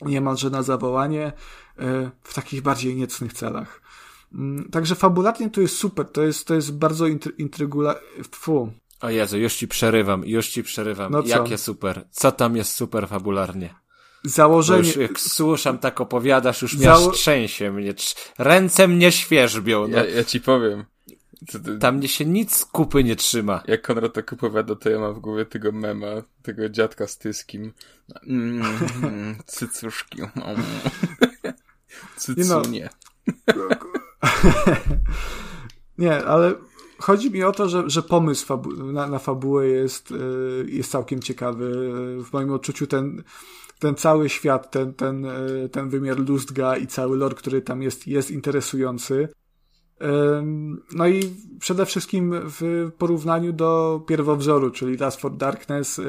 niemalże 0.00 0.50
na 0.50 0.62
zawołanie, 0.62 1.32
w 2.22 2.34
takich 2.34 2.62
bardziej 2.62 2.96
niecnych 2.96 3.32
celach. 3.32 3.82
Mm, 4.34 4.70
także 4.70 4.94
fabularnie 4.94 5.50
to 5.50 5.60
jest 5.60 5.76
super, 5.76 6.06
to 6.06 6.22
jest, 6.22 6.46
to 6.46 6.54
jest 6.54 6.78
bardzo 6.78 7.06
intrygula... 7.38 7.94
Fu. 8.34 8.72
O 9.00 9.10
Jezu, 9.10 9.38
już 9.38 9.54
ci 9.54 9.68
przerywam, 9.68 10.26
już 10.26 10.48
ci 10.48 10.62
przerywam. 10.62 11.12
No 11.12 11.22
Jakie 11.26 11.58
super. 11.58 12.08
Co 12.10 12.32
tam 12.32 12.56
jest 12.56 12.72
super 12.72 13.08
fabularnie? 13.08 13.74
Założenie... 14.28 14.82
Bo 14.82 14.86
już 14.88 14.96
jak 14.96 15.20
słucham, 15.20 15.78
tak 15.78 16.00
opowiadasz, 16.00 16.62
już 16.62 16.76
Zało... 16.76 17.08
mnie 17.08 17.16
trzęsie 17.16 17.72
mnie. 17.72 17.94
Ręce 18.38 18.88
mnie 18.88 19.12
świeżbią. 19.12 19.88
No. 19.88 19.96
Ja, 19.96 20.04
ja 20.04 20.24
ci 20.24 20.40
powiem. 20.40 20.84
To, 21.52 21.58
to... 21.58 21.78
Tam 21.80 21.96
mnie 21.96 22.08
się 22.08 22.24
nic 22.24 22.56
z 22.56 22.64
kupy 22.64 23.04
nie 23.04 23.16
trzyma. 23.16 23.62
Jak 23.66 23.82
Konrad 23.82 24.12
tak 24.12 24.32
opowiada, 24.32 24.76
to 24.76 24.90
ja 24.90 24.98
mam 24.98 25.14
w 25.14 25.18
głowie 25.18 25.44
tego 25.44 25.72
mema, 25.72 26.06
tego 26.42 26.68
dziadka 26.68 27.06
z 27.06 27.18
tyskim. 27.18 27.72
Mm, 28.26 28.62
mm, 29.02 29.36
cycuszki. 29.46 30.22
Mm. 30.22 30.62
Cycunie. 32.16 32.90
No. 33.46 33.68
nie, 35.98 36.24
ale 36.24 36.54
chodzi 36.98 37.30
mi 37.30 37.42
o 37.42 37.52
to, 37.52 37.68
że, 37.68 37.90
że 37.90 38.02
pomysł 38.02 38.46
fabu 38.46 38.72
na, 38.72 39.06
na 39.06 39.18
fabułę 39.18 39.66
jest, 39.66 40.10
y, 40.10 40.66
jest 40.68 40.90
całkiem 40.90 41.22
ciekawy. 41.22 41.72
W 42.24 42.32
moim 42.32 42.52
odczuciu 42.52 42.86
ten 42.86 43.22
ten 43.78 43.94
cały 43.94 44.28
świat, 44.28 44.70
ten, 44.70 44.94
ten, 44.94 45.26
e, 45.26 45.68
ten 45.72 45.88
wymiar 45.88 46.18
Lustga 46.18 46.76
i 46.76 46.86
cały 46.86 47.16
lore, 47.16 47.34
który 47.34 47.62
tam 47.62 47.82
jest, 47.82 48.06
jest 48.06 48.30
interesujący. 48.30 49.28
No 50.92 51.06
i 51.06 51.34
przede 51.60 51.86
wszystkim 51.86 52.34
w 52.44 52.90
porównaniu 52.98 53.52
do 53.52 54.02
pierwowzoru, 54.06 54.70
czyli 54.70 54.96
Last 54.96 55.20
for 55.20 55.36
Darkness, 55.36 55.98
e, 55.98 56.02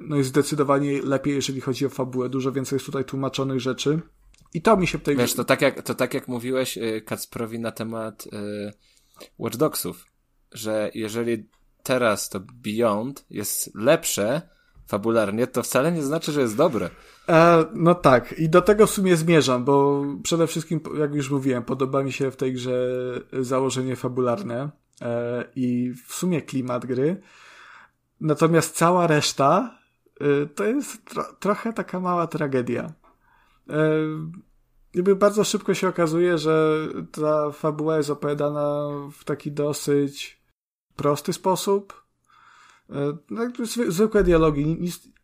no 0.00 0.16
jest 0.16 0.28
zdecydowanie 0.28 1.02
lepiej, 1.02 1.34
jeżeli 1.34 1.60
chodzi 1.60 1.86
o 1.86 1.88
fabułę. 1.88 2.28
Dużo 2.28 2.52
więcej 2.52 2.76
jest 2.76 2.86
tutaj 2.86 3.04
tłumaczonych 3.04 3.60
rzeczy. 3.60 4.00
I 4.54 4.62
to 4.62 4.76
mi 4.76 4.86
się 4.86 4.98
tutaj... 4.98 5.16
Wiesz, 5.16 5.34
to 5.34 5.44
tak 5.44 5.62
jak, 5.62 5.82
to 5.82 5.94
tak 5.94 6.14
jak 6.14 6.28
mówiłeś 6.28 6.78
e, 6.78 7.00
Kacprowi 7.00 7.58
na 7.58 7.72
temat 7.72 8.28
Dogsów, 9.58 10.06
że 10.52 10.90
jeżeli 10.94 11.48
teraz 11.82 12.28
to 12.28 12.40
Beyond 12.40 13.26
jest 13.30 13.74
lepsze, 13.74 14.42
fabularnie, 14.86 15.46
to 15.46 15.62
wcale 15.62 15.92
nie 15.92 16.02
znaczy, 16.02 16.32
że 16.32 16.40
jest 16.40 16.56
dobre. 16.56 16.90
E, 17.28 17.64
no 17.74 17.94
tak, 17.94 18.34
i 18.38 18.48
do 18.48 18.62
tego 18.62 18.86
w 18.86 18.90
sumie 18.90 19.16
zmierzam, 19.16 19.64
bo 19.64 20.04
przede 20.22 20.46
wszystkim, 20.46 20.80
jak 20.98 21.14
już 21.14 21.30
mówiłem, 21.30 21.62
podoba 21.62 22.02
mi 22.02 22.12
się 22.12 22.30
w 22.30 22.36
tej 22.36 22.52
grze 22.52 22.94
założenie 23.32 23.96
fabularne 23.96 24.70
e, 25.02 25.44
i 25.56 25.92
w 26.06 26.14
sumie 26.14 26.42
klimat 26.42 26.86
gry. 26.86 27.20
Natomiast 28.20 28.76
cała 28.76 29.06
reszta 29.06 29.78
e, 30.20 30.46
to 30.46 30.64
jest 30.64 31.04
tro 31.04 31.24
trochę 31.40 31.72
taka 31.72 32.00
mała 32.00 32.26
tragedia. 32.26 32.92
E, 33.70 33.90
jakby 34.94 35.16
bardzo 35.16 35.44
szybko 35.44 35.74
się 35.74 35.88
okazuje, 35.88 36.38
że 36.38 36.86
ta 37.12 37.50
fabuła 37.50 37.96
jest 37.96 38.10
opowiadana 38.10 38.88
w 39.12 39.24
taki 39.24 39.52
dosyć 39.52 40.42
prosty 40.96 41.32
sposób 41.32 42.01
zwykłe 43.88 44.24
dialogi, 44.24 44.78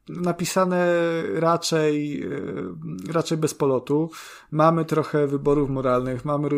napisane 0.08 0.86
raczej, 1.34 2.22
e, 2.22 3.12
raczej 3.12 3.38
bez 3.38 3.54
polotu. 3.54 4.10
Mamy 4.50 4.84
trochę 4.84 5.26
wyborów 5.26 5.70
moralnych, 5.70 6.24
mamy 6.24 6.48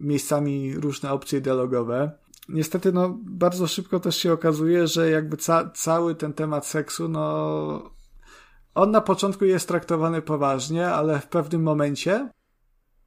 miejscami 0.00 0.76
różne 0.76 1.12
opcje 1.12 1.40
dialogowe. 1.40 2.12
niestety 2.48 2.92
no, 2.92 3.18
bardzo 3.22 3.66
szybko 3.66 4.00
też 4.00 4.16
się 4.16 4.32
okazuje, 4.32 4.86
że 4.86 5.10
jakby 5.10 5.36
ca 5.36 5.70
cały 5.70 6.14
ten 6.14 6.32
temat 6.32 6.66
seksu, 6.66 7.08
no 7.08 7.94
on 8.74 8.90
na 8.90 9.00
początku 9.00 9.44
jest 9.44 9.68
traktowany 9.68 10.22
poważnie, 10.22 10.88
ale 10.88 11.20
w 11.20 11.26
pewnym 11.26 11.62
momencie 11.62 12.30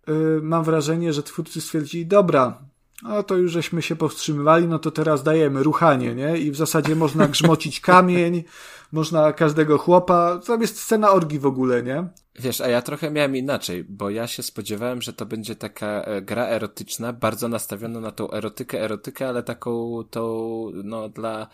yy, 0.08 0.40
mam 0.44 0.64
wrażenie, 0.64 1.14
że 1.14 1.24
twórcy 1.24 1.62
stwierdzili, 1.62 2.06
dobra, 2.06 2.67
no 3.04 3.24
to 3.24 3.36
już 3.36 3.52
żeśmy 3.52 3.82
się 3.82 3.96
powstrzymywali, 3.96 4.68
no 4.68 4.80
to 4.80 4.92
teraz 4.92 5.24
dajemy 5.24 5.64
ruchanie, 5.64 6.16
nie? 6.16 6.38
I 6.38 6.52
w 6.52 6.56
zasadzie 6.56 6.96
można 6.96 7.28
grzmocić 7.28 7.80
kamień, 7.92 8.44
można 8.92 9.34
każdego 9.34 9.78
chłopa. 9.78 10.40
Tam 10.48 10.62
jest 10.62 10.80
scena 10.80 11.12
orgi 11.12 11.40
w 11.40 11.46
ogóle, 11.46 11.84
nie? 11.84 12.08
Wiesz, 12.40 12.62
a 12.62 12.68
ja 12.68 12.82
trochę 12.82 13.12
miałem 13.12 13.36
inaczej, 13.36 13.84
bo 13.84 14.10
ja 14.10 14.28
się 14.28 14.44
spodziewałem, 14.44 15.02
że 15.02 15.14
to 15.14 15.26
będzie 15.26 15.56
taka 15.56 16.02
e, 16.02 16.22
gra 16.22 16.48
erotyczna, 16.48 17.14
bardzo 17.14 17.48
nastawiona 17.48 18.00
na 18.00 18.12
tą 18.12 18.32
erotykę, 18.32 18.82
erotykę, 18.82 19.30
ale 19.30 19.44
taką 19.44 20.04
tą, 20.10 20.72
no 20.84 21.10
dla, 21.10 21.48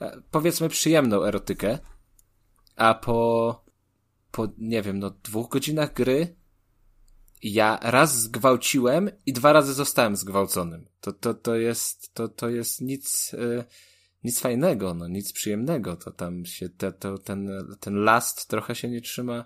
e, 0.00 0.22
powiedzmy 0.30 0.68
przyjemną 0.68 1.24
erotykę. 1.24 1.78
A 2.76 2.94
po, 2.94 3.64
po, 4.30 4.48
nie 4.58 4.82
wiem, 4.82 4.98
no 4.98 5.10
dwóch 5.10 5.48
godzinach 5.48 5.94
gry 5.94 6.37
ja 7.42 7.78
raz 7.82 8.20
zgwałciłem 8.22 9.10
i 9.26 9.32
dwa 9.32 9.52
razy 9.52 9.74
zostałem 9.74 10.16
zgwałconym. 10.16 10.86
To, 11.00 11.12
to, 11.12 11.34
to 11.34 11.56
jest, 11.56 12.14
to, 12.14 12.28
to 12.28 12.48
jest 12.48 12.80
nic, 12.80 13.32
yy, 13.32 13.64
nic 14.24 14.40
fajnego, 14.40 14.94
no, 14.94 15.08
nic 15.08 15.32
przyjemnego. 15.32 15.96
To 15.96 16.10
tam 16.10 16.44
się, 16.44 16.68
te, 16.68 16.92
to, 16.92 17.18
ten, 17.18 17.50
ten 17.80 17.94
last 17.94 18.48
trochę 18.48 18.74
się 18.74 18.88
nie 18.88 19.00
trzyma, 19.00 19.44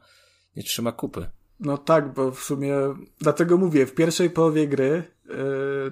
nie 0.56 0.62
trzyma 0.62 0.92
kupy. 0.92 1.30
No 1.60 1.78
tak, 1.78 2.14
bo 2.14 2.30
w 2.30 2.40
sumie, 2.40 2.74
dlatego 3.18 3.56
mówię, 3.56 3.86
w 3.86 3.94
pierwszej 3.94 4.30
połowie 4.30 4.68
gry 4.68 5.02
yy, 5.28 5.34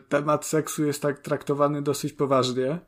temat 0.08 0.46
seksu 0.46 0.84
jest 0.84 1.02
tak 1.02 1.18
traktowany 1.18 1.82
dosyć 1.82 2.12
poważnie. 2.12 2.78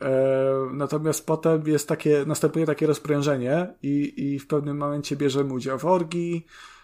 E, 0.00 0.68
natomiast 0.72 1.26
potem 1.26 1.66
jest 1.66 1.88
takie, 1.88 2.24
następuje 2.26 2.66
takie 2.66 2.86
rozprężenie 2.86 3.74
i, 3.82 4.14
i 4.16 4.38
w 4.38 4.46
pewnym 4.46 4.76
momencie 4.76 5.16
bierzemy 5.16 5.52
udział 5.52 5.78
w 5.78 5.84
orgii, 5.84 6.46
E, 6.46 6.77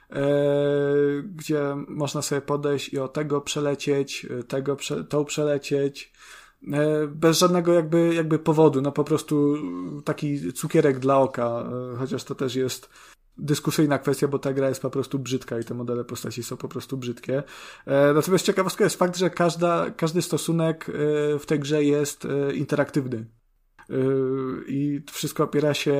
gdzie 1.25 1.61
można 1.89 2.23
sobie 2.23 2.41
podejść 2.41 2.93
i 2.93 2.99
o 2.99 3.09
tego 3.09 3.41
przelecieć, 3.41 4.27
e, 4.31 4.43
tego, 4.43 4.77
tą 5.09 5.25
przelecieć, 5.25 6.13
e, 6.73 7.07
bez 7.07 7.39
żadnego 7.39 7.73
jakby, 7.73 8.15
jakby 8.15 8.39
powodu, 8.39 8.81
no 8.81 8.93
po 8.93 9.05
prostu 9.05 9.57
taki 10.05 10.53
cukierek 10.53 10.99
dla 10.99 11.19
oka, 11.19 11.71
chociaż 11.99 12.25
to 12.25 12.35
też 12.35 12.55
jest 12.55 12.89
dyskusyjna 13.39 13.99
kwestia, 13.99 14.29
bo 14.29 14.39
ta 14.39 14.53
gra 14.53 14.69
jest 14.69 14.83
po 14.83 14.91
prostu 14.91 15.19
brzydka 15.19 15.59
i 15.59 15.65
te 15.65 15.75
modele 15.75 16.05
postaci 16.05 16.43
są 16.43 16.57
po 16.57 16.69
prostu 16.69 16.97
brzydkie. 16.97 17.43
Natomiast 18.15 18.47
ciekawostka 18.47 18.85
jest 18.85 18.97
fakt, 18.97 19.17
że 19.17 19.31
każda, 19.31 19.91
każdy 19.91 20.23
stosunek 20.23 20.87
w 21.39 21.43
tej 21.47 21.61
grze 21.61 21.85
jest 21.85 22.27
interaktywny. 22.55 23.27
Yy, 23.89 24.65
i 24.69 25.01
wszystko 25.13 25.45
opiera 25.45 25.75
się 25.75 25.95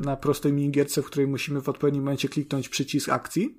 na 0.00 0.16
prostej 0.16 0.52
minigierce, 0.52 1.02
w 1.02 1.06
której 1.06 1.26
musimy 1.26 1.60
w 1.60 1.68
odpowiednim 1.68 2.02
momencie 2.02 2.28
kliknąć 2.28 2.68
przycisk 2.68 3.08
akcji 3.08 3.58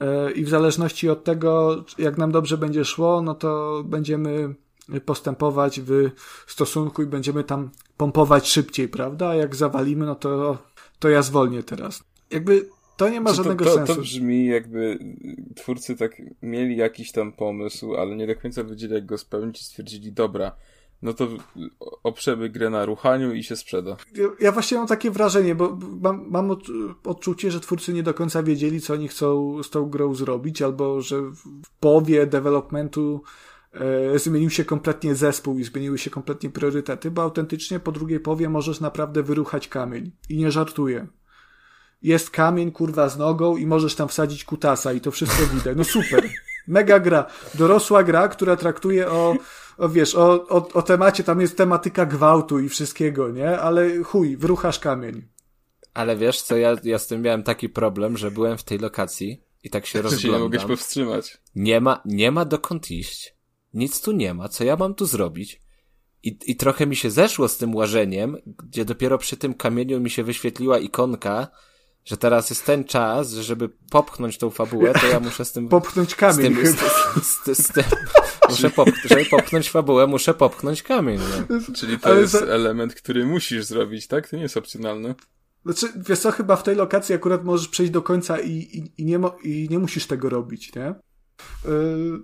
yy, 0.00 0.32
i 0.32 0.44
w 0.44 0.48
zależności 0.48 1.08
od 1.08 1.24
tego, 1.24 1.84
jak 1.98 2.18
nam 2.18 2.32
dobrze 2.32 2.58
będzie 2.58 2.84
szło, 2.84 3.22
no 3.22 3.34
to 3.34 3.82
będziemy 3.86 4.54
postępować 5.04 5.80
w 5.80 6.10
stosunku 6.46 7.02
i 7.02 7.06
będziemy 7.06 7.44
tam 7.44 7.70
pompować 7.96 8.48
szybciej, 8.48 8.88
prawda? 8.88 9.28
A 9.28 9.34
jak 9.34 9.56
zawalimy, 9.56 10.06
no 10.06 10.14
to, 10.14 10.58
to 10.98 11.08
ja 11.08 11.22
zwolnię 11.22 11.62
teraz. 11.62 12.04
Jakby 12.30 12.68
to 12.96 13.08
nie 13.08 13.20
ma 13.20 13.30
Czy 13.30 13.36
żadnego 13.36 13.64
to, 13.64 13.70
to, 13.70 13.76
sensu. 13.76 13.94
To 13.94 14.00
brzmi 14.00 14.46
jakby 14.46 14.98
twórcy 15.56 15.96
tak 15.96 16.22
mieli 16.42 16.76
jakiś 16.76 17.12
tam 17.12 17.32
pomysł, 17.32 17.94
ale 17.94 18.16
nie 18.16 18.26
do 18.26 18.36
końca 18.36 18.64
wiedzieli 18.64 18.94
jak 18.94 19.06
go 19.06 19.18
spełnić 19.18 19.60
i 19.60 19.64
stwierdzili, 19.64 20.12
dobra, 20.12 20.52
no 21.02 21.12
to 21.12 21.28
oprzemy 22.02 22.48
grę 22.48 22.70
na 22.70 22.84
ruchaniu 22.84 23.34
i 23.34 23.42
się 23.42 23.56
sprzeda. 23.56 23.96
Ja, 24.14 24.26
ja 24.40 24.52
właśnie 24.52 24.78
mam 24.78 24.86
takie 24.86 25.10
wrażenie, 25.10 25.54
bo 25.54 25.78
mam, 26.00 26.24
mam 26.30 26.50
od, 26.50 26.62
odczucie, 27.04 27.50
że 27.50 27.60
twórcy 27.60 27.92
nie 27.92 28.02
do 28.02 28.14
końca 28.14 28.42
wiedzieli, 28.42 28.80
co 28.80 28.92
oni 28.92 29.08
chcą 29.08 29.62
z 29.62 29.70
tą 29.70 29.90
grą 29.90 30.14
zrobić, 30.14 30.62
albo 30.62 31.00
że 31.00 31.20
w 31.64 31.70
połowie 31.80 32.26
developmentu 32.26 33.22
e, 33.72 34.18
zmienił 34.18 34.50
się 34.50 34.64
kompletnie 34.64 35.14
zespół 35.14 35.58
i 35.58 35.64
zmieniły 35.64 35.98
się 35.98 36.10
kompletnie 36.10 36.50
priorytety, 36.50 37.10
bo 37.10 37.22
autentycznie 37.22 37.80
po 37.80 37.92
drugiej 37.92 38.20
połowie 38.20 38.48
możesz 38.48 38.80
naprawdę 38.80 39.22
wyruchać 39.22 39.68
kamień. 39.68 40.12
I 40.28 40.36
nie 40.36 40.50
żartuję. 40.50 41.06
Jest 42.02 42.30
kamień, 42.30 42.72
kurwa, 42.72 43.08
z 43.08 43.18
nogą 43.18 43.56
i 43.56 43.66
możesz 43.66 43.94
tam 43.94 44.08
wsadzić 44.08 44.44
kutasa 44.44 44.92
i 44.92 45.00
to 45.00 45.10
wszystko 45.10 45.46
widać. 45.46 45.76
No 45.76 45.84
super. 45.84 46.28
Mega 46.68 47.00
gra. 47.00 47.26
Dorosła 47.54 48.02
gra, 48.02 48.28
która 48.28 48.56
traktuje 48.56 49.10
o 49.10 49.36
o 49.78 49.88
wiesz, 49.88 50.14
o, 50.14 50.48
o, 50.48 50.68
o 50.68 50.82
temacie, 50.82 51.24
tam 51.24 51.40
jest 51.40 51.56
tematyka 51.56 52.06
gwałtu 52.06 52.60
i 52.60 52.68
wszystkiego, 52.68 53.30
nie? 53.30 53.58
Ale 53.58 54.02
chuj, 54.02 54.36
wruchasz 54.36 54.78
kamień. 54.78 55.28
Ale 55.94 56.16
wiesz 56.16 56.42
co, 56.42 56.56
ja, 56.56 56.76
ja 56.84 56.98
z 56.98 57.06
tym 57.06 57.22
miałem 57.22 57.42
taki 57.42 57.68
problem, 57.68 58.16
że 58.16 58.30
byłem 58.30 58.58
w 58.58 58.64
tej 58.64 58.78
lokacji 58.78 59.42
i 59.62 59.70
tak 59.70 59.86
się 59.86 60.02
rozglądam. 60.02 60.30
Się 60.32 60.38
nie 60.38 60.44
mogłeś 60.44 60.64
powstrzymać. 60.64 61.38
Nie 61.54 61.80
ma, 61.80 62.02
nie 62.04 62.30
ma 62.30 62.44
dokąd 62.44 62.90
iść. 62.90 63.36
Nic 63.74 64.00
tu 64.00 64.12
nie 64.12 64.34
ma. 64.34 64.48
Co 64.48 64.64
ja 64.64 64.76
mam 64.76 64.94
tu 64.94 65.06
zrobić? 65.06 65.62
I, 66.22 66.38
I 66.46 66.56
trochę 66.56 66.86
mi 66.86 66.96
się 66.96 67.10
zeszło 67.10 67.48
z 67.48 67.56
tym 67.56 67.74
łażeniem, 67.74 68.36
gdzie 68.46 68.84
dopiero 68.84 69.18
przy 69.18 69.36
tym 69.36 69.54
kamieniu 69.54 70.00
mi 70.00 70.10
się 70.10 70.24
wyświetliła 70.24 70.78
ikonka, 70.78 71.48
że 72.04 72.16
teraz 72.16 72.50
jest 72.50 72.66
ten 72.66 72.84
czas, 72.84 73.30
żeby 73.32 73.68
popchnąć 73.90 74.38
tą 74.38 74.50
fabułę, 74.50 74.92
to 74.92 75.06
ja 75.06 75.20
muszę 75.20 75.44
z 75.44 75.52
tym... 75.52 75.68
Popchnąć 75.68 76.14
kamień. 76.14 76.54
Z 76.54 76.58
tym, 76.58 76.76
z, 77.22 77.44
z, 77.44 77.66
z, 77.66 77.72
tym, 77.72 77.84
muszę 78.48 78.70
pop, 78.70 78.88
żeby 79.04 79.24
popchnąć 79.24 79.70
fabułę, 79.70 80.06
muszę 80.06 80.34
popchnąć 80.34 80.82
kamień. 80.82 81.20
No. 81.48 81.58
Czyli 81.74 81.98
to 81.98 82.08
Ale 82.08 82.20
jest 82.20 82.32
za... 82.32 82.38
element, 82.38 82.94
który 82.94 83.26
musisz 83.26 83.64
zrobić, 83.64 84.06
tak? 84.06 84.28
To 84.28 84.36
nie 84.36 84.42
jest 84.42 84.56
opcjonalne. 84.56 85.14
Znaczy, 85.64 85.86
wiesz 86.08 86.18
co, 86.18 86.30
chyba 86.30 86.56
w 86.56 86.62
tej 86.62 86.76
lokacji 86.76 87.14
akurat 87.14 87.44
możesz 87.44 87.68
przejść 87.68 87.92
do 87.92 88.02
końca 88.02 88.40
i, 88.40 88.50
i, 88.50 89.02
i, 89.02 89.04
nie, 89.04 89.20
i 89.44 89.68
nie 89.70 89.78
musisz 89.78 90.06
tego 90.06 90.28
robić, 90.28 90.74
nie? 90.74 90.94
Yy, 91.64 91.70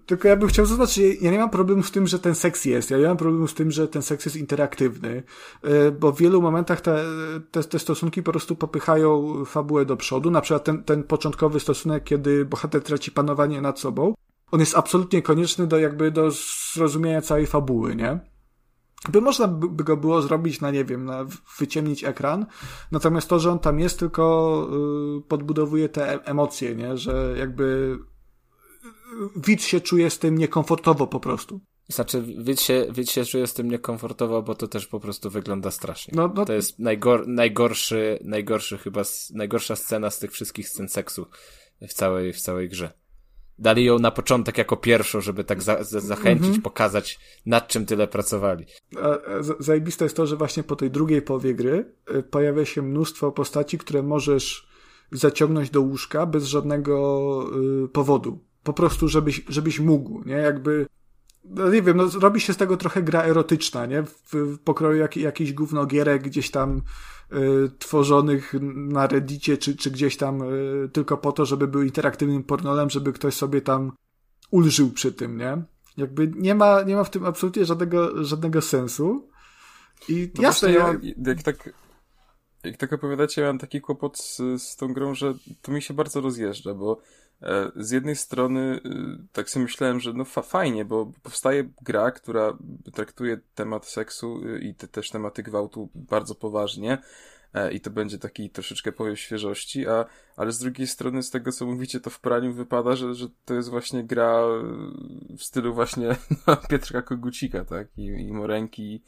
tylko 0.06 0.28
ja 0.28 0.36
bym 0.36 0.48
chciał 0.48 0.66
zaznaczyć, 0.66 1.20
ja 1.20 1.30
nie 1.30 1.38
mam 1.38 1.50
problemu 1.50 1.82
z 1.82 1.90
tym, 1.90 2.06
że 2.06 2.18
ten 2.18 2.34
seks 2.34 2.64
jest. 2.64 2.90
Ja 2.90 2.98
nie 2.98 3.06
mam 3.06 3.16
problemu 3.16 3.46
z 3.46 3.54
tym, 3.54 3.70
że 3.70 3.88
ten 3.88 4.02
seks 4.02 4.24
jest 4.24 4.36
interaktywny, 4.36 5.22
yy, 5.64 5.92
bo 5.92 6.12
w 6.12 6.18
wielu 6.18 6.42
momentach 6.42 6.80
te, 6.80 7.04
te, 7.50 7.64
te 7.64 7.78
stosunki 7.78 8.22
po 8.22 8.30
prostu 8.32 8.56
popychają 8.56 9.44
fabułę 9.44 9.84
do 9.84 9.96
przodu. 9.96 10.30
Na 10.30 10.40
przykład 10.40 10.64
ten, 10.64 10.84
ten 10.84 11.02
początkowy 11.02 11.60
stosunek, 11.60 12.04
kiedy 12.04 12.44
bohater 12.44 12.82
traci 12.82 13.12
panowanie 13.12 13.60
nad 13.60 13.80
sobą, 13.80 14.14
on 14.50 14.60
jest 14.60 14.76
absolutnie 14.76 15.22
konieczny 15.22 15.66
do 15.66 15.78
jakby 15.78 16.10
do 16.10 16.30
zrozumienia 16.74 17.20
całej 17.20 17.46
fabuły, 17.46 17.96
nie? 17.96 18.20
By 19.08 19.20
można 19.20 19.48
by 19.48 19.84
go 19.84 19.96
było 19.96 20.22
zrobić 20.22 20.60
na, 20.60 20.70
nie 20.70 20.84
wiem, 20.84 21.04
na 21.04 21.26
wyciemnić 21.58 22.04
ekran, 22.04 22.46
natomiast 22.92 23.28
to, 23.28 23.38
że 23.38 23.52
on 23.52 23.58
tam 23.58 23.80
jest, 23.80 23.98
tylko 23.98 24.66
yy, 24.70 25.22
podbudowuje 25.28 25.88
te 25.88 26.14
e, 26.14 26.24
emocje, 26.24 26.74
nie? 26.74 26.96
Że 26.96 27.34
jakby 27.38 27.98
widz 29.36 29.64
się 29.64 29.80
czuje 29.80 30.10
z 30.10 30.18
tym 30.18 30.38
niekomfortowo 30.38 31.06
po 31.06 31.20
prostu. 31.20 31.60
Znaczy, 31.88 32.22
widz 32.22 32.62
się, 32.62 32.86
widz 32.90 33.10
się 33.10 33.24
czuje 33.24 33.46
z 33.46 33.54
tym 33.54 33.70
niekomfortowo, 33.70 34.42
bo 34.42 34.54
to 34.54 34.68
też 34.68 34.86
po 34.86 35.00
prostu 35.00 35.30
wygląda 35.30 35.70
strasznie. 35.70 36.14
No, 36.16 36.32
no... 36.34 36.44
To 36.44 36.52
jest 36.52 36.78
najgor, 36.78 37.28
najgorszy, 37.28 38.18
najgorszy 38.24 38.78
chyba, 38.78 39.02
najgorsza 39.34 39.76
scena 39.76 40.10
z 40.10 40.18
tych 40.18 40.32
wszystkich 40.32 40.68
scen 40.68 40.88
seksu 40.88 41.26
w 41.88 41.92
całej, 41.92 42.32
w 42.32 42.40
całej 42.40 42.68
grze. 42.68 42.92
Dali 43.58 43.84
ją 43.84 43.98
na 43.98 44.10
początek 44.10 44.58
jako 44.58 44.76
pierwszą, 44.76 45.20
żeby 45.20 45.44
tak 45.44 45.62
za, 45.62 45.84
za, 45.84 46.00
zachęcić, 46.00 46.46
mm 46.46 46.60
-hmm. 46.60 46.62
pokazać 46.62 47.18
nad 47.46 47.68
czym 47.68 47.86
tyle 47.86 48.08
pracowali. 48.08 48.64
A, 49.02 49.18
zajebiste 49.58 50.04
jest 50.04 50.16
to, 50.16 50.26
że 50.26 50.36
właśnie 50.36 50.62
po 50.62 50.76
tej 50.76 50.90
drugiej 50.90 51.22
połowie 51.22 51.54
gry 51.54 51.92
y, 52.14 52.22
pojawia 52.22 52.64
się 52.64 52.82
mnóstwo 52.82 53.32
postaci, 53.32 53.78
które 53.78 54.02
możesz 54.02 54.68
zaciągnąć 55.12 55.70
do 55.70 55.80
łóżka 55.80 56.26
bez 56.26 56.44
żadnego 56.44 57.44
y, 57.84 57.88
powodu 57.88 58.47
po 58.62 58.72
prostu, 58.72 59.08
żebyś, 59.08 59.44
żebyś 59.48 59.80
mógł, 59.80 60.22
nie? 60.26 60.34
Jakby, 60.34 60.86
no 61.44 61.70
nie 61.70 61.82
wiem, 61.82 61.96
no 61.96 62.04
robi 62.20 62.40
się 62.40 62.52
z 62.52 62.56
tego 62.56 62.76
trochę 62.76 63.02
gra 63.02 63.22
erotyczna, 63.22 63.86
nie? 63.86 64.02
W, 64.02 64.32
w 64.32 64.58
pokroju 64.58 64.98
jak, 64.98 65.16
jakichś 65.16 65.52
gównogierek 65.52 66.22
gdzieś 66.22 66.50
tam 66.50 66.82
y, 67.32 67.70
tworzonych 67.78 68.54
na 68.74 69.06
reddicie, 69.06 69.56
czy, 69.56 69.76
czy 69.76 69.90
gdzieś 69.90 70.16
tam 70.16 70.42
y, 70.42 70.88
tylko 70.92 71.16
po 71.16 71.32
to, 71.32 71.46
żeby 71.46 71.68
był 71.68 71.82
interaktywnym 71.82 72.44
pornolem, 72.44 72.90
żeby 72.90 73.12
ktoś 73.12 73.34
sobie 73.34 73.60
tam 73.60 73.92
ulżył 74.50 74.90
przy 74.90 75.12
tym, 75.12 75.38
nie? 75.38 75.62
Jakby 75.96 76.32
nie 76.36 76.54
ma, 76.54 76.82
nie 76.82 76.96
ma 76.96 77.04
w 77.04 77.10
tym 77.10 77.24
absolutnie 77.24 77.64
żadnego, 77.64 78.24
żadnego 78.24 78.62
sensu. 78.62 79.28
I 80.08 80.30
no 80.36 80.42
jasne, 80.42 80.72
ja, 80.72 80.94
jak 81.26 81.42
tak 81.42 81.70
jak 82.64 82.76
tak 82.76 82.92
opowiadacie, 82.92 83.42
ja 83.42 83.46
mam 83.46 83.58
taki 83.58 83.80
kłopot 83.80 84.18
z, 84.18 84.36
z 84.62 84.76
tą 84.76 84.92
grą, 84.92 85.14
że 85.14 85.34
to 85.62 85.72
mi 85.72 85.82
się 85.82 85.94
bardzo 85.94 86.20
rozjeżdża, 86.20 86.74
bo 86.74 87.00
z 87.76 87.90
jednej 87.90 88.16
strony 88.16 88.80
y, 88.86 89.28
tak 89.32 89.50
sobie 89.50 89.62
myślałem, 89.62 90.00
że 90.00 90.12
no 90.12 90.24
fa 90.24 90.42
fajnie, 90.42 90.84
bo 90.84 91.12
powstaje 91.22 91.68
gra, 91.82 92.10
która 92.10 92.56
traktuje 92.92 93.40
temat 93.54 93.86
seksu 93.86 94.46
y, 94.46 94.58
i 94.60 94.74
te, 94.74 94.88
też 94.88 95.10
tematy 95.10 95.42
gwałtu 95.42 95.88
bardzo 95.94 96.34
poważnie, 96.34 96.98
e, 97.54 97.72
i 97.72 97.80
to 97.80 97.90
będzie 97.90 98.18
taki 98.18 98.50
troszeczkę 98.50 98.92
powiew 98.92 99.20
świeżości, 99.20 99.88
a, 99.88 100.04
ale 100.36 100.52
z 100.52 100.58
drugiej 100.58 100.86
strony 100.86 101.22
z 101.22 101.30
tego 101.30 101.52
co 101.52 101.66
mówicie 101.66 102.00
to 102.00 102.10
w 102.10 102.20
praniu 102.20 102.52
wypada, 102.52 102.96
że, 102.96 103.14
że 103.14 103.26
to 103.44 103.54
jest 103.54 103.68
właśnie 103.68 104.04
gra 104.04 104.42
w 105.38 105.42
stylu 105.42 105.74
właśnie 105.74 106.08
no, 106.46 106.56
Pietrka 106.56 107.02
Kogucika, 107.02 107.64
tak? 107.64 107.88
I, 107.96 108.04
i 108.06 108.32
Morenki 108.32 109.02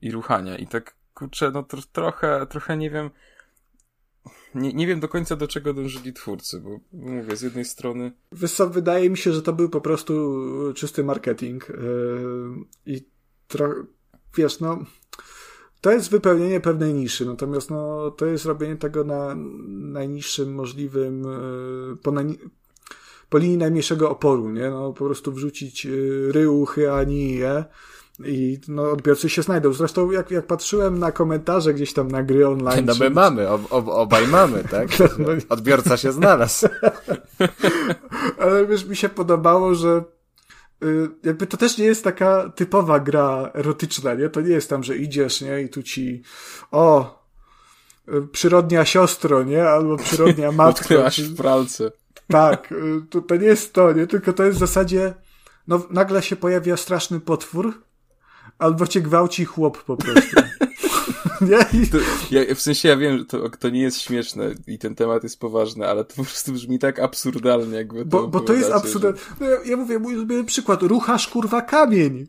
i 0.00 0.10
Ruchania 0.10 0.56
i 0.56 0.66
tak 0.66 0.96
kurczę, 1.14 1.50
no 1.50 1.62
tr 1.62 1.86
trochę, 1.86 2.46
trochę 2.46 2.76
nie 2.76 2.90
wiem 2.90 3.10
nie, 4.54 4.72
nie 4.72 4.86
wiem 4.86 5.00
do 5.00 5.08
końca 5.08 5.36
do 5.36 5.48
czego 5.48 5.74
dążyli 5.74 6.12
twórcy, 6.12 6.60
bo 6.60 6.80
mówię, 6.92 7.36
z 7.36 7.42
jednej 7.42 7.64
strony... 7.64 8.12
Wydaje 8.70 9.10
mi 9.10 9.16
się, 9.16 9.32
że 9.32 9.42
to 9.42 9.52
był 9.52 9.68
po 9.68 9.80
prostu 9.80 10.42
czysty 10.74 11.04
marketing 11.04 11.68
yy, 11.68 12.94
i 12.94 13.08
trochę, 13.48 13.74
wiesz, 14.36 14.60
no 14.60 14.84
to 15.80 15.92
jest 15.92 16.10
wypełnienie 16.10 16.60
pewnej 16.60 16.94
niszy, 16.94 17.26
natomiast 17.26 17.70
no, 17.70 18.10
to 18.10 18.26
jest 18.26 18.44
robienie 18.44 18.76
tego 18.76 19.04
na 19.04 19.34
najniższym 19.68 20.54
możliwym, 20.54 21.22
yy, 21.22 21.96
po, 22.02 22.12
po 23.28 23.38
linii 23.38 23.58
najmniejszego 23.58 24.10
oporu, 24.10 24.50
nie? 24.50 24.70
No, 24.70 24.92
po 24.92 25.04
prostu 25.04 25.32
wrzucić 25.32 25.84
yy, 25.84 26.32
ryuchy, 26.32 26.92
anije, 26.92 27.64
i 28.24 28.58
no, 28.68 28.90
odbiorcy 28.90 29.28
się 29.28 29.42
znajdą. 29.42 29.72
Zresztą 29.72 30.10
jak, 30.10 30.30
jak 30.30 30.46
patrzyłem 30.46 30.98
na 30.98 31.12
komentarze 31.12 31.74
gdzieś 31.74 31.92
tam 31.92 32.08
na 32.08 32.22
gry 32.22 32.48
online... 32.48 32.84
No 32.84 32.94
my 32.94 32.98
czy... 32.98 33.10
mamy, 33.10 33.48
ob, 33.48 33.72
ob, 33.72 33.88
obaj 33.88 34.26
mamy, 34.26 34.64
tak? 34.64 34.88
No, 35.18 35.28
Odbiorca 35.48 35.96
się 35.96 36.12
znalazł. 36.12 36.68
Ale 38.38 38.66
wiesz, 38.66 38.84
mi 38.84 38.96
się 38.96 39.08
podobało, 39.08 39.74
że 39.74 40.04
y, 40.84 41.08
jakby 41.24 41.46
to 41.46 41.56
też 41.56 41.78
nie 41.78 41.84
jest 41.84 42.04
taka 42.04 42.52
typowa 42.54 43.00
gra 43.00 43.50
erotyczna, 43.54 44.14
nie? 44.14 44.28
To 44.28 44.40
nie 44.40 44.50
jest 44.50 44.70
tam, 44.70 44.84
że 44.84 44.96
idziesz, 44.96 45.40
nie? 45.40 45.62
I 45.62 45.68
tu 45.68 45.82
ci 45.82 46.22
o, 46.70 47.18
y, 48.08 48.28
przyrodnia 48.32 48.84
siostro, 48.84 49.42
nie? 49.42 49.68
Albo 49.68 49.96
przyrodnia 49.96 50.52
matko. 50.62 50.80
Odkryłaś 50.80 51.20
w 51.20 51.36
pralce. 51.36 51.90
Tak, 52.28 52.72
y, 52.72 53.00
to, 53.10 53.20
to 53.20 53.36
nie 53.36 53.46
jest 53.46 53.72
to, 53.72 53.92
nie? 53.92 54.06
Tylko 54.06 54.32
to 54.32 54.44
jest 54.44 54.56
w 54.56 54.60
zasadzie 54.60 55.14
no 55.68 55.82
nagle 55.90 56.22
się 56.22 56.36
pojawia 56.36 56.76
straszny 56.76 57.20
potwór, 57.20 57.82
Albo 58.58 58.86
cię 58.86 59.00
gwałci 59.00 59.44
chłop 59.44 59.84
po 59.84 59.96
prostu. 59.96 60.36
nie? 61.40 61.86
To, 61.86 61.98
ja, 62.30 62.54
w 62.54 62.60
sensie 62.60 62.88
ja 62.88 62.96
wiem, 62.96 63.18
że 63.18 63.24
to, 63.24 63.50
to 63.50 63.68
nie 63.68 63.82
jest 63.82 64.00
śmieszne 64.00 64.50
i 64.66 64.78
ten 64.78 64.94
temat 64.94 65.22
jest 65.22 65.40
poważny, 65.40 65.88
ale 65.88 66.04
to 66.04 66.14
po 66.16 66.24
prostu 66.24 66.52
brzmi 66.52 66.78
tak 66.78 66.98
absurdalnie, 66.98 67.76
jakby 67.76 67.98
to 67.98 68.04
Bo, 68.04 68.28
bo 68.28 68.40
to 68.40 68.52
jest 68.52 68.72
absurdalne. 68.72 69.18
Że... 69.18 69.24
No 69.40 69.46
ja, 69.46 69.56
ja, 69.64 69.76
mówię, 69.76 69.98
mój 69.98 70.16
ulubiony 70.16 70.44
przykład. 70.44 70.82
Ruchasz 70.82 71.28
kurwa 71.28 71.62
kamień. 71.62 72.26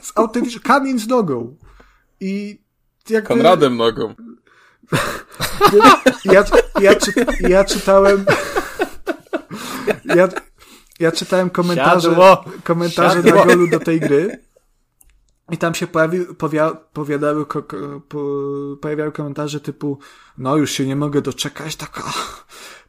Z 0.00 0.12
autentycznie 0.14 0.60
kamień 0.60 0.98
z 0.98 1.08
nogą. 1.08 1.56
I 2.20 2.62
jakby... 3.10 3.28
Konradem 3.28 3.76
nogą. 3.76 4.14
ja, 6.24 6.44
ja, 6.80 6.94
czy, 6.94 7.12
ja 7.40 7.64
czytałem... 7.64 8.24
Ja, 10.04 10.28
ja 11.00 11.12
czytałem 11.12 11.50
komentarze, 11.50 12.08
Siadło. 12.08 12.44
komentarze 12.64 13.22
Siadło. 13.22 13.44
na 13.44 13.46
golu 13.46 13.68
do 13.68 13.80
tej 13.80 14.00
gry 14.00 14.40
i 15.50 15.58
tam 15.58 15.74
się 15.74 15.86
pojawi, 15.86 16.20
powia, 16.38 16.70
powiadały, 16.92 17.46
ko, 17.46 17.62
po, 18.08 18.18
pojawiały 18.80 19.12
komentarze 19.12 19.60
typu, 19.60 19.98
no 20.38 20.56
już 20.56 20.70
się 20.70 20.86
nie 20.86 20.96
mogę 20.96 21.22
doczekać, 21.22 21.76
taka 21.76 22.02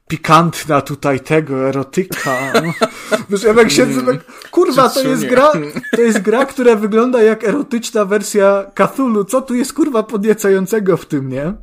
pikantna 0.08 0.82
tutaj 0.82 1.20
tego, 1.20 1.70
erotyka. 1.70 2.38
Wiesz, 3.30 3.44
ja 3.44 3.54
tak 3.54 3.72
siedzę, 3.72 4.02
tak, 4.02 4.50
kurwa, 4.52 4.90
to 4.90 5.08
jest 5.08 5.26
gra, 5.26 5.52
to 5.96 6.02
jest 6.02 6.22
gra, 6.22 6.46
która 6.46 6.76
wygląda 6.76 7.24
jak 7.24 7.44
erotyczna 7.44 8.06
wersja 8.06 8.72
Cthulhu. 8.76 9.24
Co 9.24 9.42
tu 9.42 9.56
jest, 9.56 9.74
kurwa, 9.74 10.04
podniecającego 10.04 10.98
w 10.98 11.06
tym, 11.06 11.30
nie? 11.30 11.54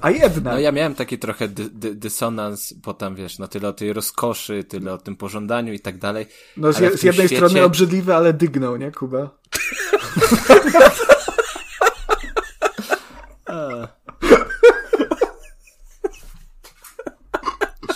A 0.00 0.10
jednak. 0.10 0.54
No 0.54 0.58
ja 0.58 0.72
miałem 0.72 0.94
taki 0.94 1.18
trochę 1.18 1.48
dy, 1.48 1.70
dy, 1.70 1.94
dysonans, 1.94 2.72
bo 2.72 2.94
tam 2.94 3.14
wiesz, 3.14 3.38
no 3.38 3.48
tyle 3.48 3.68
o 3.68 3.72
tej 3.72 3.92
rozkoszy, 3.92 4.64
tyle 4.64 4.92
o 4.92 4.98
tym 4.98 5.16
pożądaniu 5.16 5.72
i 5.72 5.80
tak 5.80 5.98
dalej. 5.98 6.26
No 6.56 6.72
z, 6.72 6.76
z 6.76 6.80
jednej 7.02 7.28
świecie... 7.28 7.36
strony 7.36 7.64
obrzydliwe, 7.64 8.16
ale 8.16 8.32
dygnął, 8.32 8.76
nie, 8.76 8.92
Kuba? 8.92 9.30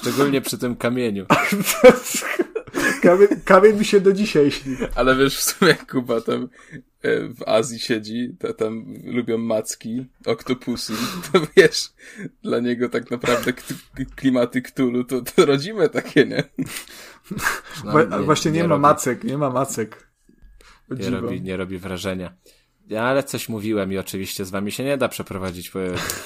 Szczególnie 0.00 0.40
przy 0.40 0.58
tym 0.58 0.76
kamieniu. 0.76 1.26
Kamień, 3.02 3.28
kamień 3.44 3.76
mi 3.78 3.84
się 3.84 4.00
do 4.00 4.12
dzisiaj 4.12 4.50
śni. 4.50 4.76
Ale 4.94 5.16
wiesz, 5.16 5.36
w 5.36 5.42
sumie 5.42 5.74
Kuba 5.74 6.20
tam 6.20 6.48
w 7.28 7.48
Azji 7.48 7.78
siedzi, 7.78 8.36
to 8.38 8.54
tam 8.54 8.94
lubią 9.04 9.38
macki, 9.38 10.06
oktopusy, 10.26 10.92
to 11.32 11.40
wiesz, 11.56 11.92
dla 12.42 12.60
niego 12.60 12.88
tak 12.88 13.10
naprawdę 13.10 13.52
klimaty 14.16 14.62
Ktulu 14.62 15.04
to, 15.04 15.22
to 15.22 15.46
rodzime 15.46 15.88
takie, 15.88 16.26
nie? 16.26 16.44
No, 17.84 18.18
nie 18.18 18.24
właśnie 18.24 18.50
nie, 18.50 18.62
nie 18.62 18.68
ma 18.68 18.78
macek, 18.78 19.24
nie 19.24 19.38
ma 19.38 19.50
macek. 19.50 20.08
Nie 20.90 21.10
robi, 21.10 21.42
nie 21.42 21.56
robi 21.56 21.78
wrażenia. 21.78 22.34
Ja, 22.86 23.02
ale 23.02 23.22
coś 23.22 23.48
mówiłem 23.48 23.92
i 23.92 23.98
oczywiście 23.98 24.44
z 24.44 24.50
wami 24.50 24.72
się 24.72 24.84
nie 24.84 24.96
da 24.96 25.08
przeprowadzić 25.08 25.72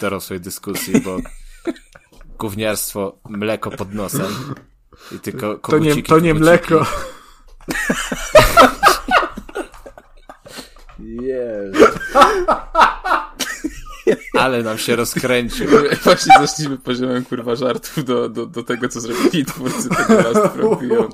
dorosłej 0.00 0.40
dyskusji, 0.40 1.00
bo 1.00 1.18
gówniarstwo 2.38 3.20
mleko 3.28 3.70
pod 3.70 3.94
nosem 3.94 4.32
i 5.16 5.18
tylko 5.18 5.58
To 5.58 5.78
nie, 5.78 6.02
to 6.02 6.18
nie 6.18 6.34
mleko. 6.34 6.86
Jezu. 11.22 11.84
Ale 14.38 14.62
nam 14.62 14.78
się 14.78 14.96
rozkręcił. 14.96 15.66
Właśnie 16.04 16.32
zeszliśmy 16.40 16.78
poziomem 16.78 17.24
kurwa 17.24 17.56
żartów 17.56 18.04
do, 18.04 18.28
do, 18.28 18.46
do 18.46 18.62
tego, 18.62 18.88
co 18.88 19.00
zrobili 19.00 19.44
twórcy 19.44 19.88
tego 19.88 20.14
Last 20.14 20.54
Frontier. 20.54 21.08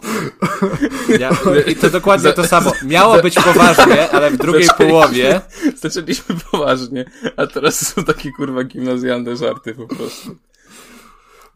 Ja, 1.21 1.31
I 1.67 1.77
to 1.77 1.91
dokładnie 1.91 2.33
to 2.33 2.47
samo. 2.47 2.73
Miało 2.83 3.23
być 3.23 3.35
poważnie, 3.35 4.11
ale 4.11 4.31
w 4.31 4.37
drugiej 4.37 4.65
zaczęliśmy, 4.65 4.91
połowie... 4.91 5.41
Zaczęliśmy 5.77 6.37
poważnie, 6.51 7.05
a 7.37 7.47
teraz 7.47 7.95
są 7.95 8.05
takie 8.05 8.33
kurwa 8.33 8.65
gimnazjalne 8.65 9.37
żarty 9.37 9.75
po 9.75 9.87
prostu. 9.87 10.37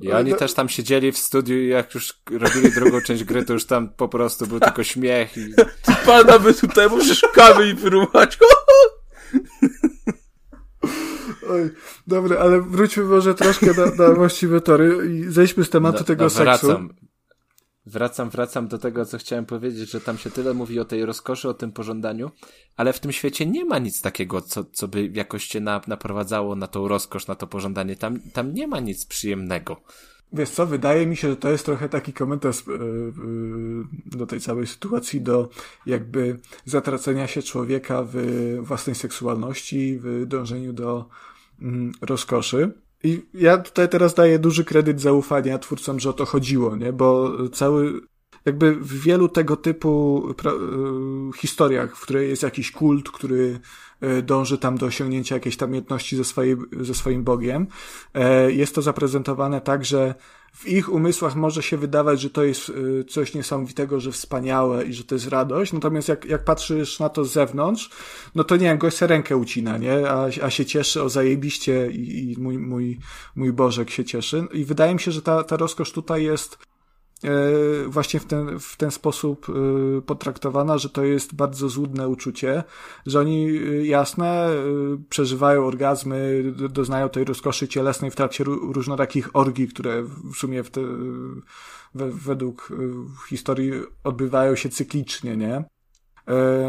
I 0.00 0.12
oni 0.12 0.34
też 0.34 0.54
tam 0.54 0.68
siedzieli 0.68 1.12
w 1.12 1.18
studiu 1.18 1.58
i 1.58 1.68
jak 1.68 1.94
już 1.94 2.14
robili 2.30 2.72
drugą 2.72 3.00
część 3.00 3.24
gry, 3.24 3.44
to 3.44 3.52
już 3.52 3.66
tam 3.66 3.88
po 3.88 4.08
prostu 4.08 4.46
był 4.46 4.60
tylko 4.60 4.84
śmiech 4.84 5.36
i... 5.36 5.54
Pana 6.06 6.38
by 6.38 6.54
tutaj 6.54 6.88
możesz 6.88 7.26
kamień 7.34 7.76
wyruchać. 7.76 8.38
Oj, 11.50 11.70
dobra, 12.06 12.38
ale 12.38 12.60
wróćmy 12.60 13.04
może 13.04 13.34
troszkę 13.34 13.66
na, 13.66 14.06
na 14.06 14.14
właściwe 14.14 14.60
tory 14.60 15.08
i 15.10 15.24
zejdźmy 15.32 15.64
z 15.64 15.70
tematu 15.70 15.98
no, 15.98 16.04
tego 16.04 16.24
no, 16.24 16.30
wracam. 16.30 16.54
seksu. 16.54 16.66
Wracam, 16.66 16.94
wracam 18.30 18.68
do 18.68 18.78
tego, 18.78 19.04
co 19.04 19.18
chciałem 19.18 19.46
powiedzieć, 19.46 19.90
że 19.90 20.00
tam 20.00 20.18
się 20.18 20.30
tyle 20.30 20.54
mówi 20.54 20.80
o 20.80 20.84
tej 20.84 21.04
rozkoszy, 21.04 21.48
o 21.48 21.54
tym 21.54 21.72
pożądaniu, 21.72 22.30
ale 22.76 22.92
w 22.92 23.00
tym 23.00 23.12
świecie 23.12 23.46
nie 23.46 23.64
ma 23.64 23.78
nic 23.78 24.00
takiego, 24.00 24.40
co, 24.40 24.64
co 24.64 24.88
by 24.88 25.10
jakoś 25.14 25.46
cię 25.46 25.60
na, 25.60 25.80
naprowadzało 25.86 26.56
na 26.56 26.66
tą 26.66 26.88
rozkosz, 26.88 27.26
na 27.26 27.34
to 27.34 27.46
pożądanie. 27.46 27.96
Tam, 27.96 28.20
tam 28.32 28.54
nie 28.54 28.66
ma 28.66 28.80
nic 28.80 29.06
przyjemnego. 29.06 29.80
Wiesz 30.32 30.50
co, 30.50 30.66
wydaje 30.66 31.06
mi 31.06 31.16
się, 31.16 31.28
że 31.28 31.36
to 31.36 31.50
jest 31.50 31.64
trochę 31.64 31.88
taki 31.88 32.12
komentarz 32.12 32.66
yy, 32.66 32.74
yy, 32.74 34.18
do 34.18 34.26
tej 34.26 34.40
całej 34.40 34.66
sytuacji, 34.66 35.20
do 35.20 35.48
jakby 35.86 36.38
zatracenia 36.64 37.26
się 37.26 37.42
człowieka 37.42 38.02
w 38.12 38.16
własnej 38.60 38.96
seksualności, 38.96 39.98
w 40.02 40.26
dążeniu 40.26 40.72
do 40.72 41.08
Mm, 41.62 41.92
rozkoszy. 42.00 42.72
I 43.04 43.22
ja 43.34 43.58
tutaj 43.58 43.88
teraz 43.88 44.14
daję 44.14 44.38
duży 44.38 44.64
kredyt 44.64 45.00
zaufania 45.00 45.58
twórcom, 45.58 46.00
że 46.00 46.10
o 46.10 46.12
to 46.12 46.26
chodziło, 46.26 46.76
nie? 46.76 46.92
Bo 46.92 47.32
cały, 47.48 48.00
jakby 48.44 48.74
w 48.74 49.02
wielu 49.02 49.28
tego 49.28 49.56
typu 49.56 50.24
y, 51.34 51.38
historiach, 51.38 51.96
w 51.96 52.00
której 52.00 52.28
jest 52.28 52.42
jakiś 52.42 52.70
kult, 52.70 53.10
który 53.10 53.60
y, 54.02 54.22
dąży 54.22 54.58
tam 54.58 54.78
do 54.78 54.86
osiągnięcia 54.86 55.34
jakiejś 55.34 55.56
tam 55.56 55.68
umiejętności 55.68 56.16
ze, 56.16 56.24
swojej, 56.24 56.56
ze 56.80 56.94
swoim 56.94 57.24
Bogiem, 57.24 57.66
y, 58.46 58.52
jest 58.52 58.74
to 58.74 58.82
zaprezentowane 58.82 59.60
tak, 59.60 59.84
że 59.84 60.14
w 60.58 60.68
ich 60.68 60.92
umysłach 60.92 61.36
może 61.36 61.62
się 61.62 61.76
wydawać, 61.76 62.20
że 62.20 62.30
to 62.30 62.44
jest 62.44 62.68
y, 62.68 63.04
coś 63.04 63.34
niesamowitego, 63.34 64.00
że 64.00 64.12
wspaniałe 64.12 64.84
i 64.84 64.92
że 64.92 65.04
to 65.04 65.14
jest 65.14 65.28
radość, 65.28 65.72
natomiast 65.72 66.08
jak, 66.08 66.24
jak 66.24 66.44
patrzysz 66.44 66.98
na 67.00 67.08
to 67.08 67.24
z 67.24 67.32
zewnątrz, 67.32 67.90
no 68.34 68.44
to 68.44 68.56
nie 68.56 68.66
wiem, 68.66 68.78
gość 68.78 69.00
rękę 69.00 69.36
ucina, 69.36 69.78
nie? 69.78 70.10
A, 70.10 70.24
a 70.42 70.50
się 70.50 70.66
cieszy 70.66 71.02
o 71.02 71.08
zajebiście 71.08 71.90
i, 71.90 72.32
i 72.32 72.40
mój, 72.40 72.58
mój, 72.58 72.98
mój 73.36 73.52
Bożek 73.52 73.90
się 73.90 74.04
cieszy. 74.04 74.46
I 74.52 74.64
wydaje 74.64 74.94
mi 74.94 75.00
się, 75.00 75.12
że 75.12 75.22
ta, 75.22 75.44
ta 75.44 75.56
rozkosz 75.56 75.92
tutaj 75.92 76.24
jest 76.24 76.58
właśnie 77.86 78.20
w 78.20 78.24
ten, 78.24 78.58
w 78.60 78.76
ten 78.76 78.90
sposób 78.90 79.46
e, 79.48 80.02
potraktowana, 80.02 80.78
że 80.78 80.90
to 80.90 81.04
jest 81.04 81.34
bardzo 81.34 81.68
złudne 81.68 82.08
uczucie, 82.08 82.64
że 83.06 83.20
oni 83.20 83.46
e, 83.46 83.86
jasne 83.86 84.48
przeżywają 85.08 85.66
orgazmy, 85.66 86.44
doznają 86.52 87.08
tej 87.08 87.24
rozkoszy 87.24 87.68
cielesnej 87.68 88.10
w 88.10 88.16
trakcie 88.16 88.44
różnorakich 88.44 89.36
orgii, 89.36 89.68
które 89.68 90.02
w 90.02 90.34
sumie 90.36 90.62
w 90.62 90.70
te, 90.70 90.80
według 91.94 92.72
historii 93.28 93.72
odbywają 94.04 94.54
się 94.54 94.68
cyklicznie, 94.68 95.36
nie? 95.36 95.64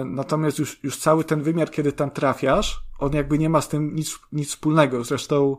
Natomiast 0.06 0.60
już, 0.60 0.84
już 0.84 0.98
cały 0.98 1.24
ten 1.24 1.42
wymiar, 1.42 1.72
kiedy 1.72 1.92
tam 1.92 2.12
trafiasz, 2.12 2.82
on 3.00 3.14
jakby 3.14 3.38
nie 3.38 3.50
ma 3.50 3.62
z 3.62 3.70
tym 3.70 3.96
nic, 3.96 4.20
nic 4.32 4.50
wspólnego. 4.50 5.04
Zresztą 5.04 5.58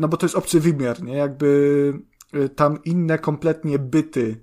no 0.00 0.08
bo 0.08 0.16
to 0.16 0.26
jest 0.26 0.36
obcy 0.36 0.60
wymiar, 0.60 1.02
nie? 1.02 1.14
Jakby 1.14 1.92
tam 2.56 2.78
inne 2.84 3.18
kompletnie 3.18 3.78
byty 3.78 4.40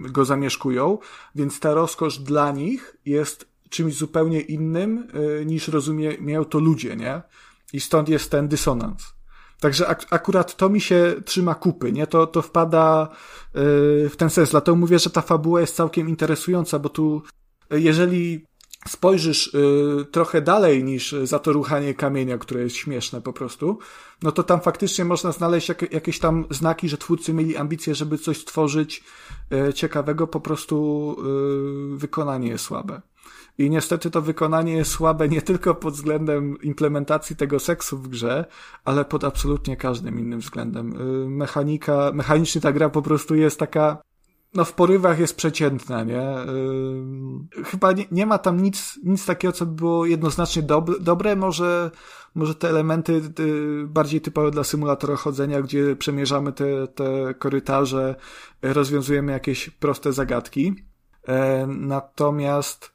go 0.00 0.24
zamieszkują, 0.24 0.98
więc 1.34 1.60
ta 1.60 1.74
rozkosz 1.74 2.18
dla 2.18 2.52
nich 2.52 2.96
jest 3.06 3.48
czymś 3.68 3.94
zupełnie 3.94 4.40
innym 4.40 5.08
niż 5.46 5.68
rozumieją 5.68 6.44
to 6.44 6.58
ludzie, 6.58 6.96
nie? 6.96 7.22
I 7.72 7.80
stąd 7.80 8.08
jest 8.08 8.30
ten 8.30 8.48
dysonans. 8.48 9.14
Także 9.60 9.88
ak 9.88 10.06
akurat 10.10 10.56
to 10.56 10.68
mi 10.68 10.80
się 10.80 11.14
trzyma 11.24 11.54
kupy, 11.54 11.92
nie? 11.92 12.06
To, 12.06 12.26
to 12.26 12.42
wpada 12.42 13.08
w 14.10 14.14
ten 14.16 14.30
sens. 14.30 14.50
Dlatego 14.50 14.76
mówię, 14.76 14.98
że 14.98 15.10
ta 15.10 15.20
fabuła 15.20 15.60
jest 15.60 15.76
całkiem 15.76 16.08
interesująca, 16.08 16.78
bo 16.78 16.88
tu, 16.88 17.22
jeżeli 17.70 18.46
spojrzysz 18.88 19.54
yy, 19.54 20.04
trochę 20.10 20.42
dalej 20.42 20.84
niż 20.84 21.14
za 21.22 21.38
to 21.38 21.52
ruchanie 21.52 21.94
kamienia, 21.94 22.38
które 22.38 22.62
jest 22.62 22.76
śmieszne 22.76 23.20
po 23.20 23.32
prostu, 23.32 23.78
no 24.22 24.32
to 24.32 24.42
tam 24.42 24.60
faktycznie 24.60 25.04
można 25.04 25.32
znaleźć 25.32 25.68
jak, 25.68 25.92
jakieś 25.92 26.18
tam 26.18 26.44
znaki, 26.50 26.88
że 26.88 26.98
twórcy 26.98 27.34
mieli 27.34 27.56
ambicje, 27.56 27.94
żeby 27.94 28.18
coś 28.18 28.38
stworzyć 28.40 29.04
yy, 29.50 29.72
ciekawego, 29.74 30.26
po 30.26 30.40
prostu 30.40 31.16
yy, 31.90 31.98
wykonanie 31.98 32.48
jest 32.48 32.64
słabe. 32.64 33.00
I 33.58 33.70
niestety 33.70 34.10
to 34.10 34.22
wykonanie 34.22 34.72
jest 34.72 34.90
słabe 34.90 35.28
nie 35.28 35.42
tylko 35.42 35.74
pod 35.74 35.94
względem 35.94 36.60
implementacji 36.62 37.36
tego 37.36 37.58
seksu 37.58 37.98
w 37.98 38.08
grze, 38.08 38.44
ale 38.84 39.04
pod 39.04 39.24
absolutnie 39.24 39.76
każdym 39.76 40.18
innym 40.18 40.40
względem. 40.40 40.92
Y, 41.24 41.28
mechanika, 41.28 42.10
mechanicznie 42.14 42.60
ta 42.60 42.72
gra 42.72 42.88
po 42.88 43.02
prostu 43.02 43.34
jest 43.34 43.58
taka, 43.58 44.02
no 44.54 44.64
w 44.64 44.72
porywach 44.72 45.18
jest 45.18 45.36
przeciętna, 45.36 46.04
nie? 46.04 46.38
Y, 47.60 47.64
chyba 47.64 47.92
nie, 47.92 48.04
nie 48.10 48.26
ma 48.26 48.38
tam 48.38 48.60
nic, 48.60 48.98
nic 49.04 49.26
takiego, 49.26 49.52
co 49.52 49.66
by 49.66 49.72
było 49.72 50.06
jednoznacznie 50.06 50.62
dobre, 50.62 50.94
dobre. 51.00 51.36
Może, 51.36 51.90
może 52.34 52.54
te 52.54 52.68
elementy 52.68 53.22
y, 53.40 53.86
bardziej 53.86 54.20
typowe 54.20 54.50
dla 54.50 54.64
symulatora 54.64 55.16
chodzenia, 55.16 55.62
gdzie 55.62 55.96
przemierzamy 55.96 56.52
te, 56.52 56.88
te 56.88 57.34
korytarze, 57.34 58.14
rozwiązujemy 58.62 59.32
jakieś 59.32 59.70
proste 59.70 60.12
zagadki. 60.12 60.74
E, 61.28 61.66
natomiast 61.66 62.92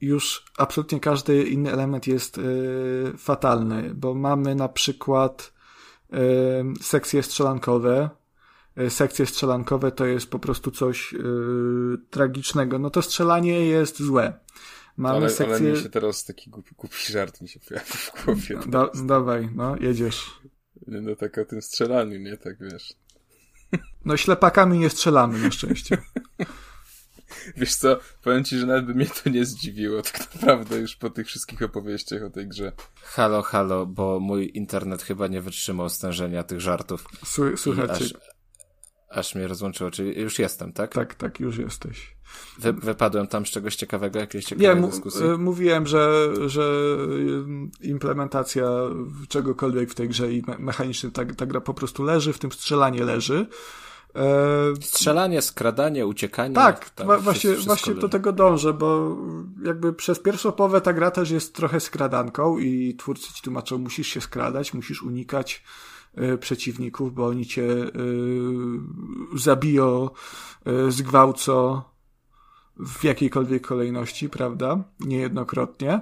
już 0.00 0.44
absolutnie 0.58 1.00
każdy 1.00 1.44
inny 1.44 1.72
element 1.72 2.06
jest 2.06 2.38
y, 2.38 3.12
fatalny, 3.18 3.94
bo 3.94 4.14
mamy 4.14 4.54
na 4.54 4.68
przykład 4.68 5.54
sekcje 6.80 7.22
strzelankowe. 7.22 8.10
Y, 8.80 8.90
sekcje 8.90 9.26
strzelankowe 9.26 9.92
to 9.92 10.06
jest 10.06 10.30
po 10.30 10.38
prostu 10.38 10.70
coś 10.70 11.14
tragicznego. 12.10 12.78
No 12.78 12.90
to 12.90 13.02
strzelanie 13.02 13.66
jest 13.66 14.02
złe. 14.02 14.32
Mamy 14.96 15.16
ale, 15.16 15.30
sekcję... 15.30 15.56
ale 15.56 15.60
mi 15.70 15.76
się 15.76 15.88
teraz 15.88 16.24
taki 16.24 16.50
głupi, 16.50 16.74
głupi 16.74 17.12
żart 17.12 17.40
mi 17.40 17.48
się 17.48 17.60
pojawił 17.60 17.94
w 17.94 18.24
głowie. 18.24 18.58
Da, 18.66 18.90
dawaj, 19.04 19.48
no, 19.54 19.76
jedziesz. 19.80 20.40
No 20.86 21.16
tak 21.16 21.38
o 21.38 21.44
tym 21.44 21.62
strzelaniu, 21.62 22.18
nie? 22.18 22.36
Tak 22.36 22.56
wiesz. 22.60 22.94
No 24.04 24.16
ślepakami 24.16 24.78
nie 24.78 24.90
strzelamy 24.90 25.38
na 25.38 25.50
szczęście. 25.50 25.98
Wiesz 27.56 27.74
co, 27.74 27.98
powiem 28.22 28.44
ci, 28.44 28.58
że 28.58 28.66
nawet 28.66 28.84
by 28.84 28.94
mnie 28.94 29.06
to 29.06 29.30
nie 29.30 29.44
zdziwiło, 29.44 30.02
tak 30.02 30.34
naprawdę 30.34 30.78
już 30.78 30.96
po 30.96 31.10
tych 31.10 31.26
wszystkich 31.26 31.62
opowieściach 31.62 32.22
o 32.22 32.30
tej 32.30 32.48
grze. 32.48 32.72
Halo, 33.02 33.42
halo, 33.42 33.86
bo 33.86 34.20
mój 34.20 34.50
internet 34.54 35.02
chyba 35.02 35.26
nie 35.26 35.40
wytrzymał 35.40 35.88
stężenia 35.88 36.42
tych 36.42 36.60
żartów. 36.60 37.04
Słuchajcie. 37.56 37.92
Aż, 37.92 38.14
aż 39.14 39.34
mnie 39.34 39.48
rozłączyło, 39.48 39.90
czyli 39.90 40.20
już 40.20 40.38
jestem, 40.38 40.72
tak? 40.72 40.92
Tak, 40.92 41.14
tak, 41.14 41.40
już 41.40 41.58
jesteś. 41.58 42.14
Wy, 42.58 42.72
wypadłem 42.72 43.26
tam 43.26 43.46
z 43.46 43.50
czegoś 43.50 43.76
ciekawego, 43.76 44.18
jakiejś 44.18 44.44
ciekawej 44.44 44.82
nie, 44.82 44.88
dyskusji? 44.88 45.24
Nie, 45.24 45.36
mówiłem, 45.36 45.86
że, 45.86 46.28
że 46.46 46.96
implementacja 47.80 48.66
czegokolwiek 49.28 49.90
w 49.90 49.94
tej 49.94 50.08
grze 50.08 50.32
i 50.32 50.42
mechanicznie 50.58 51.10
ta, 51.10 51.24
ta 51.24 51.46
gra 51.46 51.60
po 51.60 51.74
prostu 51.74 52.02
leży, 52.02 52.32
w 52.32 52.38
tym 52.38 52.52
strzelanie 52.52 53.04
leży. 53.04 53.46
E, 54.16 54.82
Strzelanie, 54.82 55.42
skradanie, 55.42 56.06
uciekanie. 56.06 56.54
Tak, 56.54 56.90
tak 56.90 57.20
właśnie, 57.20 57.54
właśnie 57.54 57.94
do 57.94 58.08
tego 58.08 58.32
dążę, 58.32 58.72
bo 58.72 59.16
jakby 59.64 59.92
przez 59.92 60.18
pierwszą 60.18 60.52
połowę 60.52 60.80
ta 60.80 60.92
gra 60.92 61.10
też 61.10 61.30
jest 61.30 61.54
trochę 61.54 61.80
skradanką 61.80 62.58
i 62.58 62.96
twórcy 62.98 63.34
ci 63.34 63.42
tłumaczą, 63.42 63.78
musisz 63.78 64.06
się 64.06 64.20
skradać, 64.20 64.74
musisz 64.74 65.02
unikać 65.02 65.62
przeciwników, 66.40 67.14
bo 67.14 67.26
oni 67.26 67.46
cię 67.46 67.62
y, 67.62 67.90
zabiją, 69.34 70.10
y, 70.88 70.92
zgwałcą 70.92 71.82
w 72.76 73.04
jakiejkolwiek 73.04 73.66
kolejności, 73.66 74.28
prawda? 74.28 74.84
Niejednokrotnie. 75.00 76.00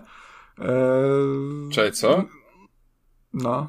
E, 0.59 1.69
Cześć, 1.71 1.99
co? 1.99 2.25
No. 3.35 3.69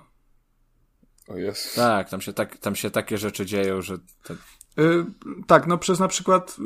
O 1.28 1.38
jest. 1.38 1.76
Tak, 1.76 2.10
tam 2.10 2.22
się, 2.22 2.34
tak, 2.34 2.58
tam 2.58 2.76
się 2.76 2.92
takie 2.92 3.18
rzeczy 3.18 3.46
dzieją, 3.46 3.82
że... 3.82 3.98
Te... 4.24 4.36
Yy, 4.78 5.06
tak, 5.48 5.68
no 5.68 5.78
przez 5.78 6.00
na 6.00 6.08
przykład 6.08 6.58
yy, 6.60 6.66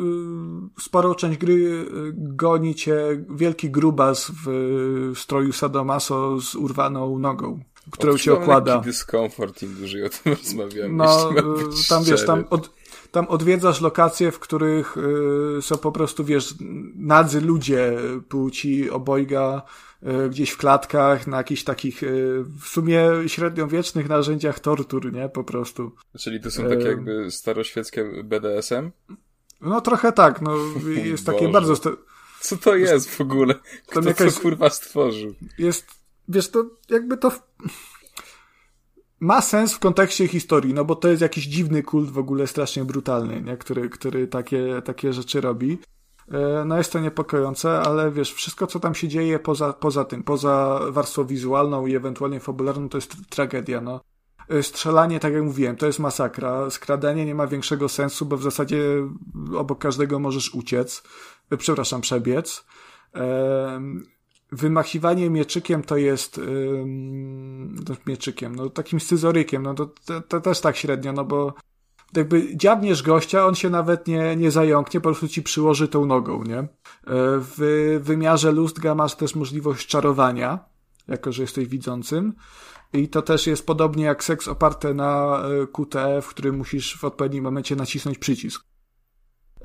sporą 0.80 1.16
część 1.16 1.38
gry 1.38 1.54
yy, 1.54 2.14
goni 2.16 2.76
cię 2.76 2.98
wielki 3.30 3.70
grubas 3.70 4.32
w 4.46 5.12
stroju 5.16 5.54
Sadomaso 5.54 6.42
z 6.42 6.56
urwaną 6.56 7.20
nogą, 7.20 7.60
którą 7.92 8.18
cię 8.18 8.34
okłada. 8.34 8.76
Taki 8.76 8.86
dyskomfort, 8.86 9.64
im 9.64 9.76
dłużej 9.76 10.04
o 10.04 10.10
tym 10.10 10.34
rozmawiamy. 10.44 10.94
No, 10.94 11.32
y, 11.32 11.90
tam 11.90 12.04
wiesz, 12.04 12.26
tam, 12.26 12.46
od, 12.50 12.70
tam 13.12 13.28
odwiedzasz 13.28 13.82
lokacje, 13.82 14.32
w 14.32 14.40
których 14.40 14.98
y, 15.58 15.62
są 15.62 15.78
po 15.78 15.92
prostu, 15.92 16.24
wiesz, 16.24 16.56
nadzy 16.96 17.42
ludzie 17.42 17.98
płci 18.30 18.90
obojga, 18.90 19.62
E, 20.04 20.30
gdzieś 20.30 20.50
w 20.50 20.58
klatkach, 20.58 21.28
na 21.28 21.38
jakichś 21.38 21.64
takich 21.64 22.04
e, 22.04 22.08
w 22.62 22.68
sumie 22.68 23.10
średniowiecznych 23.28 24.10
narzędziach 24.10 24.60
tortur, 24.60 25.14
nie? 25.14 25.30
Po 25.30 25.44
prostu. 25.44 25.92
Czyli 26.20 26.42
to 26.42 26.52
są 26.52 26.70
takie 26.70 26.88
jakby 26.88 27.32
staroświeckie 27.32 28.24
BDSM? 28.24 28.92
No 29.62 29.82
trochę 29.82 30.12
tak, 30.12 30.42
no 30.42 30.56
jest 31.12 31.26
takie 31.26 31.50
bardzo... 31.50 31.76
Co 32.40 32.58
to 32.58 32.76
jest 32.76 33.10
w 33.10 33.22
ogóle? 33.22 33.56
Kto 33.88 34.02
to 34.02 34.08
jakaś... 34.08 34.40
kurwa 34.40 34.70
stworzył? 34.70 35.36
Jest, 35.58 35.86
wiesz, 36.28 36.50
to 36.50 36.66
jakby 36.90 37.18
to... 37.18 37.32
Ma 39.20 39.42
sens 39.42 39.74
w 39.74 39.80
kontekście 39.80 40.28
historii, 40.28 40.74
no 40.74 40.86
bo 40.86 40.96
to 40.96 41.08
jest 41.08 41.22
jakiś 41.22 41.46
dziwny 41.46 41.84
kult 41.84 42.10
w 42.10 42.18
ogóle 42.18 42.48
strasznie 42.48 42.86
brutalny, 42.86 43.42
nie? 43.42 43.58
Który, 43.58 43.90
który 43.90 44.28
takie, 44.28 44.82
takie 44.86 45.14
rzeczy 45.14 45.42
robi. 45.42 45.80
E, 46.32 46.66
no 46.66 46.78
jest 46.78 46.92
to 46.92 47.00
niepokojące, 47.00 47.80
ale 47.80 48.12
wiesz, 48.12 48.34
wszystko 48.34 48.68
co 48.68 48.80
tam 48.80 48.96
się 48.96 49.08
dzieje 49.08 49.40
poza, 49.40 49.74
poza 49.74 50.06
tym, 50.06 50.24
poza 50.24 50.80
warstwą 50.90 51.26
wizualną 51.26 51.86
i 51.86 51.96
ewentualnie 51.96 52.40
fabularną, 52.40 52.90
to 52.90 52.98
jest 52.98 53.16
tragedia, 53.30 53.82
no. 53.82 54.02
E, 54.50 54.64
strzelanie, 54.64 55.20
tak 55.20 55.34
jak 55.34 55.44
mówiłem, 55.44 55.76
to 55.76 55.86
jest 55.86 56.00
masakra. 56.00 56.70
Skradanie 56.70 57.26
nie 57.26 57.36
ma 57.36 57.48
większego 57.48 57.90
sensu, 57.90 58.26
bo 58.26 58.38
w 58.38 58.44
zasadzie 58.44 58.84
obok 59.56 59.80
każdego 59.80 60.20
możesz 60.20 60.56
uciec. 60.56 61.04
E, 61.50 61.58
przepraszam, 61.58 62.02
przebiec. 62.02 62.66
Wymachiwanie 64.52 65.30
mieczykiem 65.30 65.84
to 65.84 65.98
jest 65.98 66.42
no, 67.90 67.96
mieczykiem, 68.08 68.56
no 68.56 68.70
takim 68.70 69.00
scyzorykiem, 69.00 69.64
no 69.64 69.74
to, 69.74 69.86
to, 70.06 70.22
to 70.22 70.42
też 70.42 70.62
tak 70.62 70.78
średnio, 70.78 71.14
no 71.14 71.26
bo 71.26 71.54
jakby 72.16 72.58
dziabniesz 72.58 73.04
gościa, 73.04 73.46
on 73.46 73.56
się 73.56 73.70
nawet 73.70 74.08
nie, 74.08 74.36
nie 74.36 74.52
zająknie, 74.52 75.00
po 75.00 75.10
prostu 75.10 75.28
ci 75.28 75.44
przyłoży 75.44 75.88
tą 75.88 76.06
nogą, 76.06 76.44
nie? 76.44 76.60
E, 76.60 76.68
w 77.40 78.00
wymiarze 78.04 78.52
Lustga 78.52 78.96
masz 78.96 79.16
też 79.16 79.36
możliwość 79.36 79.88
czarowania, 79.88 80.60
jako 81.08 81.32
że 81.32 81.42
jesteś 81.42 81.68
widzącym. 81.68 82.34
I 82.94 83.08
to 83.08 83.22
też 83.22 83.48
jest 83.48 83.66
podobnie 83.66 84.04
jak 84.04 84.24
seks 84.24 84.48
oparte 84.48 84.94
na 84.94 85.42
e, 85.64 85.68
QTE, 85.68 86.22
w 86.22 86.28
którym 86.28 86.58
musisz 86.58 86.98
w 86.98 87.04
odpowiednim 87.04 87.44
momencie 87.44 87.76
nacisnąć 87.76 88.18
przycisk. 88.18 88.64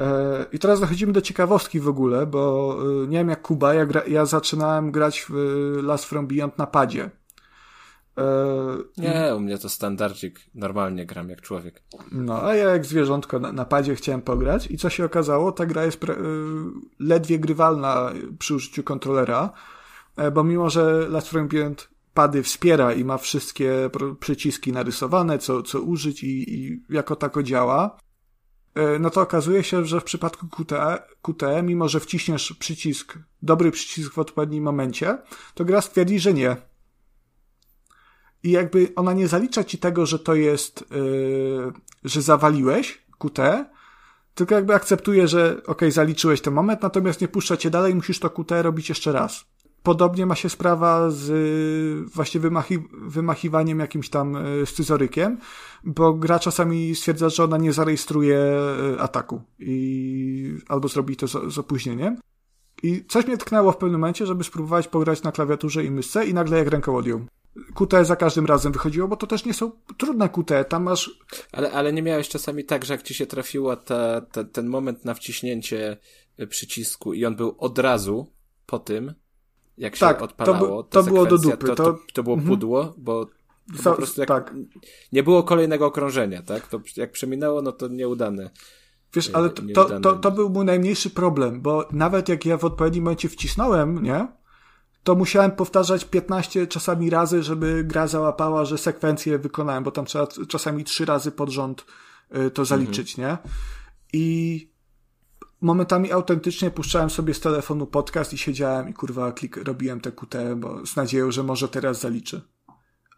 E, 0.03 0.47
I 0.53 0.59
teraz 0.59 0.81
dochodzimy 0.81 1.13
do 1.13 1.21
ciekawostki 1.21 1.81
w 1.81 1.89
ogóle, 1.89 2.27
bo 2.27 2.77
nie 3.09 3.19
wiem 3.19 3.29
jak 3.29 3.43
Kuba, 3.43 3.75
ja, 3.75 3.87
gra, 3.87 4.03
ja 4.07 4.27
zaczynałem 4.27 4.91
grać 4.93 5.27
w 5.29 5.33
Last 5.83 6.05
From 6.05 6.27
Beyond 6.27 6.59
na 6.59 6.67
padzie. 6.67 7.11
E, 8.19 8.25
nie, 8.97 9.35
u 9.37 9.41
mnie 9.41 9.59
to 9.59 9.69
standardzik. 9.69 10.41
Normalnie 10.55 11.07
gram 11.07 11.29
jak 11.29 11.41
człowiek. 11.41 11.83
No, 12.13 12.43
a 12.43 12.55
ja 12.55 12.69
jak 12.69 12.87
zwierzątko 12.87 13.39
na, 13.39 13.53
na 13.53 13.65
padzie 13.65 13.95
chciałem 13.95 14.23
pograć 14.23 14.71
i 14.71 14.79
co 14.79 14.91
się 14.91 15.05
okazało? 15.05 15.53
Ta 15.53 15.67
gra 15.67 15.85
jest 15.85 16.01
ledwie 16.99 17.39
grywalna 17.39 18.13
przy 18.39 18.55
użyciu 18.55 18.83
kontrolera, 18.83 19.53
e, 20.17 20.31
bo 20.31 20.45
mimo, 20.45 20.71
że 20.71 21.09
Last 21.09 21.33
Beyond 21.33 21.89
pady 22.15 22.43
wspiera 22.43 22.93
i 22.93 23.05
ma 23.05 23.19
wszystkie 23.19 23.91
przyciski 24.21 24.73
narysowane, 24.73 25.39
co, 25.39 25.63
co 25.63 25.81
użyć 25.81 26.23
i, 26.25 26.55
i 26.55 26.83
jako 26.91 27.17
tako 27.17 27.43
działa, 27.43 27.97
e, 27.97 28.12
no 29.01 29.11
to 29.11 29.21
okazuje 29.21 29.65
się, 29.65 29.85
że 29.85 30.01
w 30.01 30.05
przypadku 30.05 30.47
QTE, 30.49 30.99
QTE, 31.23 31.63
mimo 31.63 31.89
że 31.89 32.01
wciśniesz 32.01 32.53
przycisk, 32.53 33.19
dobry 33.43 33.71
przycisk 33.71 34.15
w 34.15 34.19
odpowiednim 34.19 34.65
momencie, 34.65 35.19
to 35.55 35.65
gra 35.65 35.81
stwierdzi, 35.81 36.19
że 36.19 36.35
nie, 36.35 36.57
i 38.43 38.51
jakby 38.51 38.93
ona 38.97 39.13
nie 39.13 39.29
zalicza 39.29 39.65
ci 39.65 39.79
tego, 39.79 40.07
że 40.07 40.19
to 40.19 40.35
jest, 40.35 40.85
yy, 40.91 41.73
że 42.05 42.23
zawaliłeś 42.23 43.03
QT, 43.19 43.39
tylko 44.35 44.55
jakby 44.55 44.75
akceptuje, 44.75 45.29
że 45.29 45.61
ok, 45.67 45.81
zaliczyłeś 45.89 46.41
ten 46.41 46.55
moment, 46.55 46.83
natomiast 46.83 47.21
nie 47.21 47.29
puszcza 47.29 47.57
cię 47.57 47.71
dalej, 47.71 47.95
musisz 47.95 48.19
to 48.19 48.31
QT 48.31 48.51
robić 48.63 48.89
jeszcze 48.89 49.13
raz. 49.13 49.45
Podobnie 49.83 50.27
ma 50.27 50.35
się 50.35 50.49
sprawa 50.49 51.11
z 51.11 52.15
właśnie 52.15 52.41
wymachi, 52.41 52.79
wymachiwaniem 52.93 53.79
jakimś 53.79 54.09
tam 54.09 54.37
scyzorykiem, 54.65 55.39
bo 55.85 56.15
gra 56.15 56.39
czasami 56.39 56.95
stwierdza, 56.95 57.29
że 57.29 57.45
ona 57.45 57.59
nie 57.59 57.73
zarejestruje 57.73 58.39
ataku 58.99 59.43
i 59.59 60.57
albo 60.69 60.89
zrobi 60.89 61.17
to 61.17 61.29
z, 61.29 61.53
z 61.53 61.59
opóźnieniem. 61.59 62.17
I 62.83 63.05
coś 63.09 63.27
mnie 63.27 63.37
tknęło 63.37 63.73
w 63.73 63.77
pewnym 63.77 64.01
momencie, 64.01 64.27
żeby 64.27 64.45
spróbować 64.45 64.89
pograć 64.89 65.23
na 65.23 65.33
klawiaturze 65.33 65.85
i 65.85 65.91
myszce 65.91 66.27
i 66.27 66.35
nagle 66.35 66.59
jak 66.59 66.69
ręką 66.69 66.97
odjął. 66.97 67.27
QT 67.75 67.95
za 68.03 68.17
każdym 68.17 68.47
razem 68.47 68.73
wychodziło, 68.73 69.09
bo 69.09 69.17
to 69.17 69.27
też 69.27 69.45
nie 69.45 69.55
są 69.55 69.71
trudne 69.99 70.29
QT, 70.29 70.69
tam 70.69 70.83
masz... 70.83 71.11
Ale, 71.53 71.73
ale 71.73 71.93
nie 71.93 72.03
miałeś 72.03 72.29
czasami 72.29 72.65
tak, 72.65 72.85
że 72.85 72.95
jak 72.95 73.03
ci 73.03 73.15
się 73.15 73.27
trafiło 73.27 73.77
ta, 73.77 74.21
ta, 74.21 74.45
ten 74.45 74.67
moment 74.67 75.05
na 75.05 75.15
wciśnięcie 75.15 75.97
przycisku 76.49 77.15
i 77.15 77.25
on 77.25 77.37
był 77.37 77.55
od 77.59 77.79
razu 77.79 78.33
po 78.67 78.79
tym, 78.79 79.15
jak 79.79 79.97
się 79.97 80.01
tak, 80.01 80.23
odpalało, 80.23 80.83
to, 80.83 81.03
to 81.03 81.11
było 81.11 81.27
do 81.27 81.39
dupy. 81.39 81.67
To, 81.67 81.75
to, 81.75 81.99
to 82.13 82.23
było 82.23 82.35
mhm. 82.35 82.51
pudło, 82.51 82.95
bo 82.99 83.27
po 83.85 83.93
prostu 83.95 84.21
jak 84.21 84.29
tak. 84.29 84.55
nie 85.13 85.23
było 85.23 85.43
kolejnego 85.43 85.87
okrążenia, 85.87 86.43
tak? 86.43 86.69
To 86.69 86.81
jak 86.97 87.13
przeminęło, 87.13 87.63
no 87.63 87.73
to 87.73 87.89
nieudane. 87.89 88.51
Wiesz, 89.15 89.31
ale 89.33 89.51
to, 89.51 89.63
to, 89.75 90.01
to, 90.01 90.13
to 90.13 90.31
był 90.31 90.51
mój 90.51 90.65
najmniejszy 90.65 91.11
problem, 91.11 91.61
bo 91.61 91.89
nawet 91.93 92.29
jak 92.29 92.47
ja 92.47 92.57
w 92.57 92.65
odpowiednim 92.65 93.05
momencie 93.05 93.29
wcisnąłem, 93.29 94.03
nie? 94.03 94.29
To 95.03 95.15
musiałem 95.15 95.51
powtarzać 95.51 96.05
15 96.05 96.67
czasami 96.67 97.11
razy, 97.11 97.43
żeby 97.43 97.85
gra 97.85 98.07
załapała, 98.07 98.65
że 98.65 98.79
sekwencję 98.79 99.39
wykonałem, 99.39 99.85
bo 99.85 99.91
tam 99.91 100.05
trzeba 100.05 100.27
czasami 100.49 100.85
trzy 100.85 101.05
razy 101.05 101.33
pod 101.33 101.51
rząd 101.51 101.85
y, 102.37 102.51
to 102.51 102.65
zaliczyć, 102.65 103.19
mhm. 103.19 103.39
nie? 103.43 103.51
I 104.13 104.72
momentami 105.63 106.13
autentycznie 106.13 106.71
puszczałem 106.71 107.11
sobie 107.11 107.35
z 107.35 107.41
telefonu 107.41 107.87
podcast 107.87 108.33
i 108.33 108.39
siedziałem 108.39 108.89
i 108.89 108.95
kurwa 108.95 109.33
klik, 109.33 109.57
robiłem 109.57 110.01
te 110.01 110.13
QT, 110.13 110.35
bo 110.57 110.87
z 110.87 110.97
nadzieją, 110.97 111.31
że 111.31 111.43
może 111.43 111.69
teraz 111.69 112.01
zaliczy. 112.01 112.41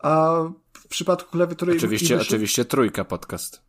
A 0.01 0.43
w 0.73 0.89
przypadku 0.89 1.31
klawiatury... 1.31 1.77
Oczywiście, 1.77 2.21
oczywiście 2.21 2.65
trójka 2.65 3.05
podcast. 3.05 3.63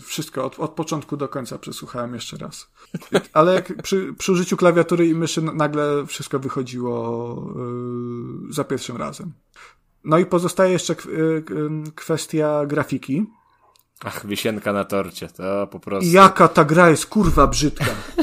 Wszystko 0.00 0.44
od, 0.44 0.58
od 0.58 0.70
początku 0.70 1.16
do 1.16 1.28
końca 1.28 1.58
przesłuchałem 1.58 2.14
jeszcze 2.14 2.36
raz. 2.36 2.70
Ale 3.32 3.54
jak 3.54 3.82
przy, 3.82 4.14
przy 4.18 4.32
użyciu 4.32 4.56
klawiatury 4.56 5.08
i 5.08 5.14
myszy 5.14 5.42
nagle 5.42 6.06
wszystko 6.06 6.38
wychodziło 6.38 7.54
yy, 8.46 8.52
za 8.52 8.64
pierwszym 8.64 8.96
razem. 8.96 9.32
No 10.04 10.18
i 10.18 10.26
pozostaje 10.26 10.72
jeszcze 10.72 10.94
yy, 11.06 11.44
kwestia 11.94 12.66
grafiki. 12.66 13.26
Ach, 14.04 14.26
wisienka 14.26 14.72
na 14.72 14.84
torcie, 14.84 15.28
to 15.28 15.66
po 15.66 15.80
prostu. 15.80 16.10
Jaka 16.10 16.48
ta 16.48 16.64
gra 16.64 16.90
jest 16.90 17.06
kurwa 17.06 17.46
brzydka. 17.46 17.84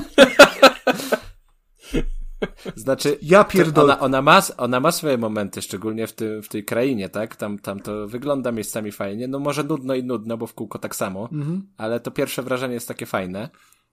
Znaczy, 2.76 3.18
ja 3.22 3.44
pierdolę. 3.44 3.94
Ona, 3.94 4.00
ona, 4.00 4.22
ma, 4.22 4.42
ona 4.58 4.80
ma 4.80 4.92
swoje 4.92 5.18
momenty, 5.18 5.62
szczególnie 5.62 6.08
w, 6.08 6.14
tym, 6.14 6.44
w 6.44 6.50
tej 6.50 6.66
krainie, 6.66 7.10
tak? 7.10 7.36
Tam, 7.36 7.60
tam 7.60 7.80
to 7.80 8.08
wygląda 8.08 8.52
miejscami 8.52 8.92
fajnie. 8.92 9.28
No 9.28 9.40
może 9.40 9.64
nudno 9.64 9.96
i 9.96 10.04
nudno, 10.04 10.38
bo 10.38 10.48
w 10.48 10.54
kółko 10.54 10.80
tak 10.80 10.96
samo, 10.96 11.30
mhm. 11.32 11.74
ale 11.78 12.00
to 12.00 12.12
pierwsze 12.12 12.44
wrażenie 12.44 12.74
jest 12.74 12.88
takie 12.88 13.06
fajne 13.06 13.50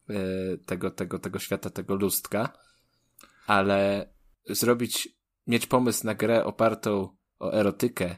yy, 0.08 0.58
tego, 0.66 0.90
tego, 0.90 1.18
tego 1.18 1.38
świata, 1.38 1.70
tego 1.70 1.94
lustka. 1.94 2.52
Ale 3.46 4.08
zrobić, 4.48 5.08
mieć 5.46 5.66
pomysł 5.66 6.06
na 6.06 6.14
grę 6.14 6.44
opartą 6.44 7.08
o 7.38 7.52
erotykę 7.52 8.16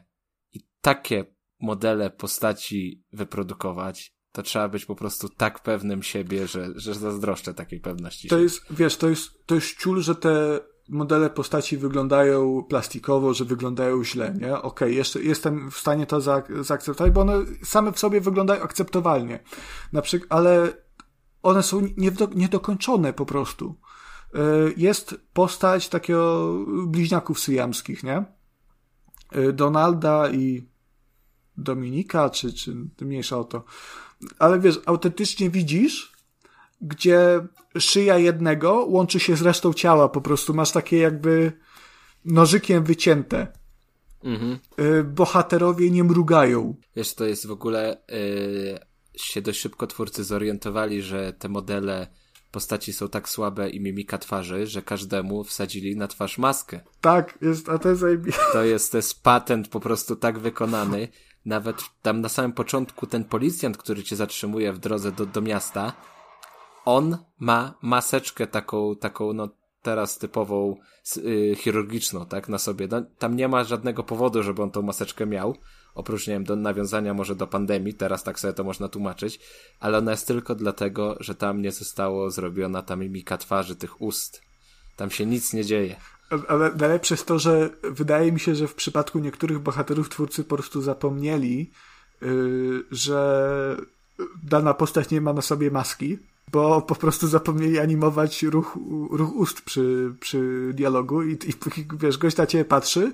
i 0.53 0.59
takie 0.81 1.25
modele 1.59 2.09
postaci 2.09 3.03
wyprodukować, 3.13 4.13
to 4.31 4.43
trzeba 4.43 4.69
być 4.69 4.85
po 4.85 4.95
prostu 4.95 5.29
tak 5.29 5.59
pewnym 5.59 6.03
siebie, 6.03 6.47
że, 6.47 6.67
że 6.75 6.93
zazdroszczę 6.93 7.53
takiej 7.53 7.79
pewności. 7.79 8.27
To 8.27 8.39
jest, 8.39 8.61
wiesz, 8.69 8.97
to 8.97 9.09
jest, 9.09 9.45
to 9.45 9.55
jest 9.55 9.77
ciul, 9.77 10.01
że 10.01 10.15
te 10.15 10.59
modele 10.89 11.29
postaci 11.29 11.77
wyglądają 11.77 12.63
plastikowo, 12.63 13.33
że 13.33 13.45
wyglądają 13.45 14.03
źle, 14.03 14.33
nie? 14.39 14.53
Okej, 14.53 14.61
okay, 14.61 14.91
jeszcze 14.91 15.21
jestem 15.21 15.71
w 15.71 15.77
stanie 15.77 16.05
to 16.05 16.21
zaakceptować, 16.61 17.13
bo 17.13 17.21
one 17.21 17.33
same 17.63 17.91
w 17.91 17.99
sobie 17.99 18.21
wyglądają 18.21 18.61
akceptowalnie. 18.61 19.39
Na 19.93 20.01
przykład, 20.01 20.31
ale 20.31 20.73
one 21.43 21.63
są 21.63 21.81
niedokończone 22.35 23.13
po 23.13 23.25
prostu. 23.25 23.75
E, 24.33 24.39
jest 24.77 25.15
postać 25.33 25.89
takiego 25.89 26.55
bliźniaków 26.87 27.39
syjamskich, 27.39 28.03
nie? 28.03 28.25
E, 29.31 29.53
Donalda 29.53 30.29
i 30.29 30.68
Dominika, 31.63 32.29
czy, 32.29 32.53
czy 32.53 32.75
mniejsza 33.01 33.37
o 33.37 33.43
to 33.43 33.63
ale 34.39 34.59
wiesz, 34.59 34.79
autentycznie 34.85 35.49
widzisz, 35.49 36.11
gdzie 36.81 37.47
szyja 37.79 38.17
jednego 38.17 38.85
łączy 38.85 39.19
się 39.19 39.35
z 39.35 39.41
resztą 39.41 39.73
ciała, 39.73 40.09
po 40.09 40.21
prostu 40.21 40.53
masz 40.53 40.71
takie 40.71 40.97
jakby 40.97 41.51
nożykiem 42.25 42.83
wycięte. 42.83 43.47
Mhm. 44.23 44.59
Y, 44.79 45.03
bohaterowie 45.03 45.91
nie 45.91 46.03
mrugają. 46.03 46.75
Wiesz, 46.95 47.13
to 47.13 47.25
jest 47.25 47.47
w 47.47 47.51
ogóle 47.51 48.01
yy, 48.09 48.79
się 49.15 49.41
dość 49.41 49.59
szybko 49.59 49.87
twórcy 49.87 50.23
zorientowali, 50.23 51.01
że 51.01 51.33
te 51.33 51.49
modele 51.49 52.07
postaci 52.51 52.93
są 52.93 53.09
tak 53.09 53.29
słabe 53.29 53.69
i 53.69 53.81
mimika 53.81 54.17
twarzy, 54.17 54.67
że 54.67 54.81
każdemu 54.81 55.43
wsadzili 55.43 55.95
na 55.95 56.07
twarz 56.07 56.37
maskę. 56.37 56.79
Tak, 57.01 57.37
jest, 57.41 57.69
a 57.69 57.77
to 57.77 57.89
jest 57.89 58.03
To 58.53 58.63
jest, 58.63 58.91
to 58.91 58.97
jest 58.97 59.23
patent 59.23 59.67
po 59.67 59.79
prostu 59.79 60.15
tak 60.15 60.39
wykonany, 60.39 61.07
nawet 61.49 61.83
tam 62.01 62.21
na 62.21 62.29
samym 62.29 62.53
początku 62.53 63.07
ten 63.07 63.23
policjant, 63.23 63.77
który 63.77 64.03
cię 64.03 64.15
zatrzymuje 64.15 64.73
w 64.73 64.79
drodze 64.79 65.11
do, 65.11 65.25
do 65.25 65.41
miasta, 65.41 65.93
on 66.85 67.17
ma 67.39 67.73
maseczkę 67.81 68.47
taką, 68.47 68.95
taką, 68.95 69.33
no 69.33 69.49
teraz 69.81 70.17
typową 70.17 70.75
yy, 71.15 71.55
chirurgiczną, 71.55 72.25
tak, 72.25 72.49
na 72.49 72.57
sobie. 72.57 72.87
No, 72.91 73.01
tam 73.19 73.35
nie 73.35 73.47
ma 73.47 73.63
żadnego 73.63 74.03
powodu, 74.03 74.43
żeby 74.43 74.63
on 74.63 74.71
tą 74.71 74.81
maseczkę 74.81 75.25
miał, 75.25 75.55
oprócz, 75.95 76.27
nie 76.27 76.33
wiem, 76.33 76.43
do 76.43 76.55
nawiązania 76.55 77.13
może 77.13 77.35
do 77.35 77.47
pandemii, 77.47 77.93
teraz 77.93 78.23
tak 78.23 78.39
sobie 78.39 78.53
to 78.53 78.63
można 78.63 78.87
tłumaczyć, 78.87 79.39
ale 79.79 79.97
ona 79.97 80.11
jest 80.11 80.27
tylko 80.27 80.55
dlatego, 80.55 81.17
że 81.19 81.35
tam 81.35 81.61
nie 81.61 81.71
zostało 81.71 82.31
zrobiona 82.31 82.81
ta 82.81 82.95
mimika 82.95 83.37
twarzy, 83.37 83.75
tych 83.75 84.01
ust. 84.01 84.41
Tam 84.95 85.11
się 85.11 85.25
nic 85.25 85.53
nie 85.53 85.65
dzieje. 85.65 85.95
Ale 86.47 86.71
najlepsze 86.75 87.13
jest 87.13 87.25
to, 87.25 87.39
że 87.39 87.69
wydaje 87.83 88.31
mi 88.31 88.39
się, 88.39 88.55
że 88.55 88.67
w 88.67 88.75
przypadku 88.75 89.19
niektórych 89.19 89.59
bohaterów 89.59 90.09
twórcy 90.09 90.43
po 90.43 90.55
prostu 90.55 90.81
zapomnieli, 90.81 91.71
yy, 92.21 92.83
że 92.91 93.77
dana 94.43 94.73
postać 94.73 95.09
nie 95.09 95.21
ma 95.21 95.33
na 95.33 95.41
sobie 95.41 95.71
maski, 95.71 96.17
bo 96.51 96.81
po 96.81 96.95
prostu 96.95 97.27
zapomnieli 97.27 97.79
animować 97.79 98.43
ruch, 98.43 98.77
ruch 99.11 99.35
ust 99.35 99.61
przy, 99.61 100.13
przy 100.19 100.71
dialogu 100.73 101.23
i, 101.23 101.31
i 101.31 101.53
wiesz, 101.99 102.17
gość 102.17 102.37
na 102.37 102.47
ciebie 102.47 102.65
patrzy 102.65 103.11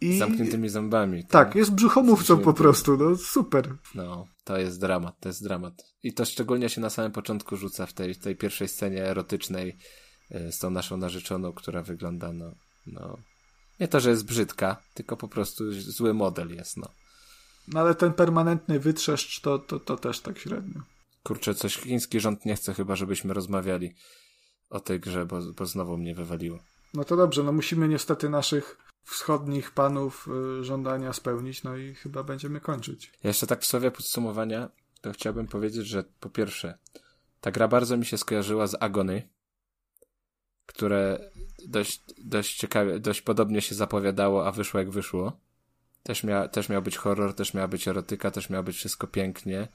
i... 0.00 0.16
Z 0.16 0.18
zamkniętymi 0.18 0.68
zębami. 0.68 1.22
Tak, 1.22 1.30
tak 1.30 1.54
jest 1.54 1.72
brzuchomówcą 1.72 2.38
po 2.38 2.52
prostu, 2.52 2.96
no 2.96 3.16
super. 3.16 3.76
No, 3.94 4.26
to 4.44 4.58
jest 4.58 4.80
dramat, 4.80 5.20
to 5.20 5.28
jest 5.28 5.44
dramat. 5.44 5.74
I 6.02 6.12
to 6.12 6.24
szczególnie 6.24 6.68
się 6.68 6.80
na 6.80 6.90
samym 6.90 7.12
początku 7.12 7.56
rzuca 7.56 7.86
w 7.86 7.92
tej, 7.92 8.16
tej 8.16 8.36
pierwszej 8.36 8.68
scenie 8.68 9.04
erotycznej, 9.04 9.76
z 10.30 10.58
tą 10.58 10.70
naszą 10.70 10.96
narzeczoną, 10.96 11.52
która 11.52 11.82
wygląda, 11.82 12.32
no, 12.32 12.54
no, 12.86 13.18
nie 13.80 13.88
to, 13.88 14.00
że 14.00 14.10
jest 14.10 14.24
brzydka, 14.24 14.82
tylko 14.94 15.16
po 15.16 15.28
prostu 15.28 15.72
zły 15.72 16.14
model 16.14 16.54
jest, 16.54 16.76
no. 16.76 16.88
No 17.68 17.80
ale 17.80 17.94
ten 17.94 18.12
permanentny 18.12 18.80
wytrzeszcz 18.80 19.40
to, 19.40 19.58
to, 19.58 19.80
to 19.80 19.96
też 19.96 20.20
tak 20.20 20.38
średnio. 20.38 20.80
Kurczę, 21.22 21.54
coś 21.54 21.76
chiński 21.76 22.20
rząd 22.20 22.44
nie 22.44 22.56
chce 22.56 22.74
chyba, 22.74 22.96
żebyśmy 22.96 23.34
rozmawiali 23.34 23.94
o 24.70 24.80
tej 24.80 25.00
grze, 25.00 25.26
bo, 25.26 25.40
bo 25.56 25.66
znowu 25.66 25.96
mnie 25.96 26.14
wywaliło. 26.14 26.58
No 26.94 27.04
to 27.04 27.16
dobrze, 27.16 27.42
no 27.42 27.52
musimy 27.52 27.88
niestety 27.88 28.28
naszych 28.28 28.76
wschodnich 29.02 29.70
panów 29.70 30.28
y, 30.60 30.64
żądania 30.64 31.12
spełnić, 31.12 31.62
no 31.62 31.76
i 31.76 31.94
chyba 31.94 32.22
będziemy 32.22 32.60
kończyć. 32.60 33.12
Ja 33.22 33.28
jeszcze 33.28 33.46
tak 33.46 33.62
w 33.62 33.66
słowie 33.66 33.90
podsumowania, 33.90 34.68
to 35.00 35.12
chciałbym 35.12 35.46
powiedzieć, 35.46 35.86
że 35.86 36.04
po 36.20 36.30
pierwsze, 36.30 36.78
ta 37.40 37.50
gra 37.50 37.68
bardzo 37.68 37.96
mi 37.96 38.06
się 38.06 38.18
skojarzyła 38.18 38.66
z 38.66 38.76
Agony, 38.82 39.28
które 40.70 41.30
dość, 41.66 42.02
dość 42.24 42.56
ciekawie, 42.56 43.00
dość 43.00 43.22
podobnie 43.22 43.60
się 43.60 43.74
zapowiadało, 43.74 44.46
a 44.46 44.52
wyszło 44.52 44.80
jak 44.80 44.90
wyszło. 44.90 45.32
Też, 46.02 46.24
mia, 46.24 46.48
też 46.48 46.68
miał 46.68 46.82
być 46.82 46.96
horror, 46.96 47.34
też 47.34 47.54
miała 47.54 47.68
być 47.68 47.88
erotyka, 47.88 48.30
też 48.30 48.50
miało 48.50 48.62
być 48.62 48.76
wszystko 48.76 49.06
pięknie 49.06 49.68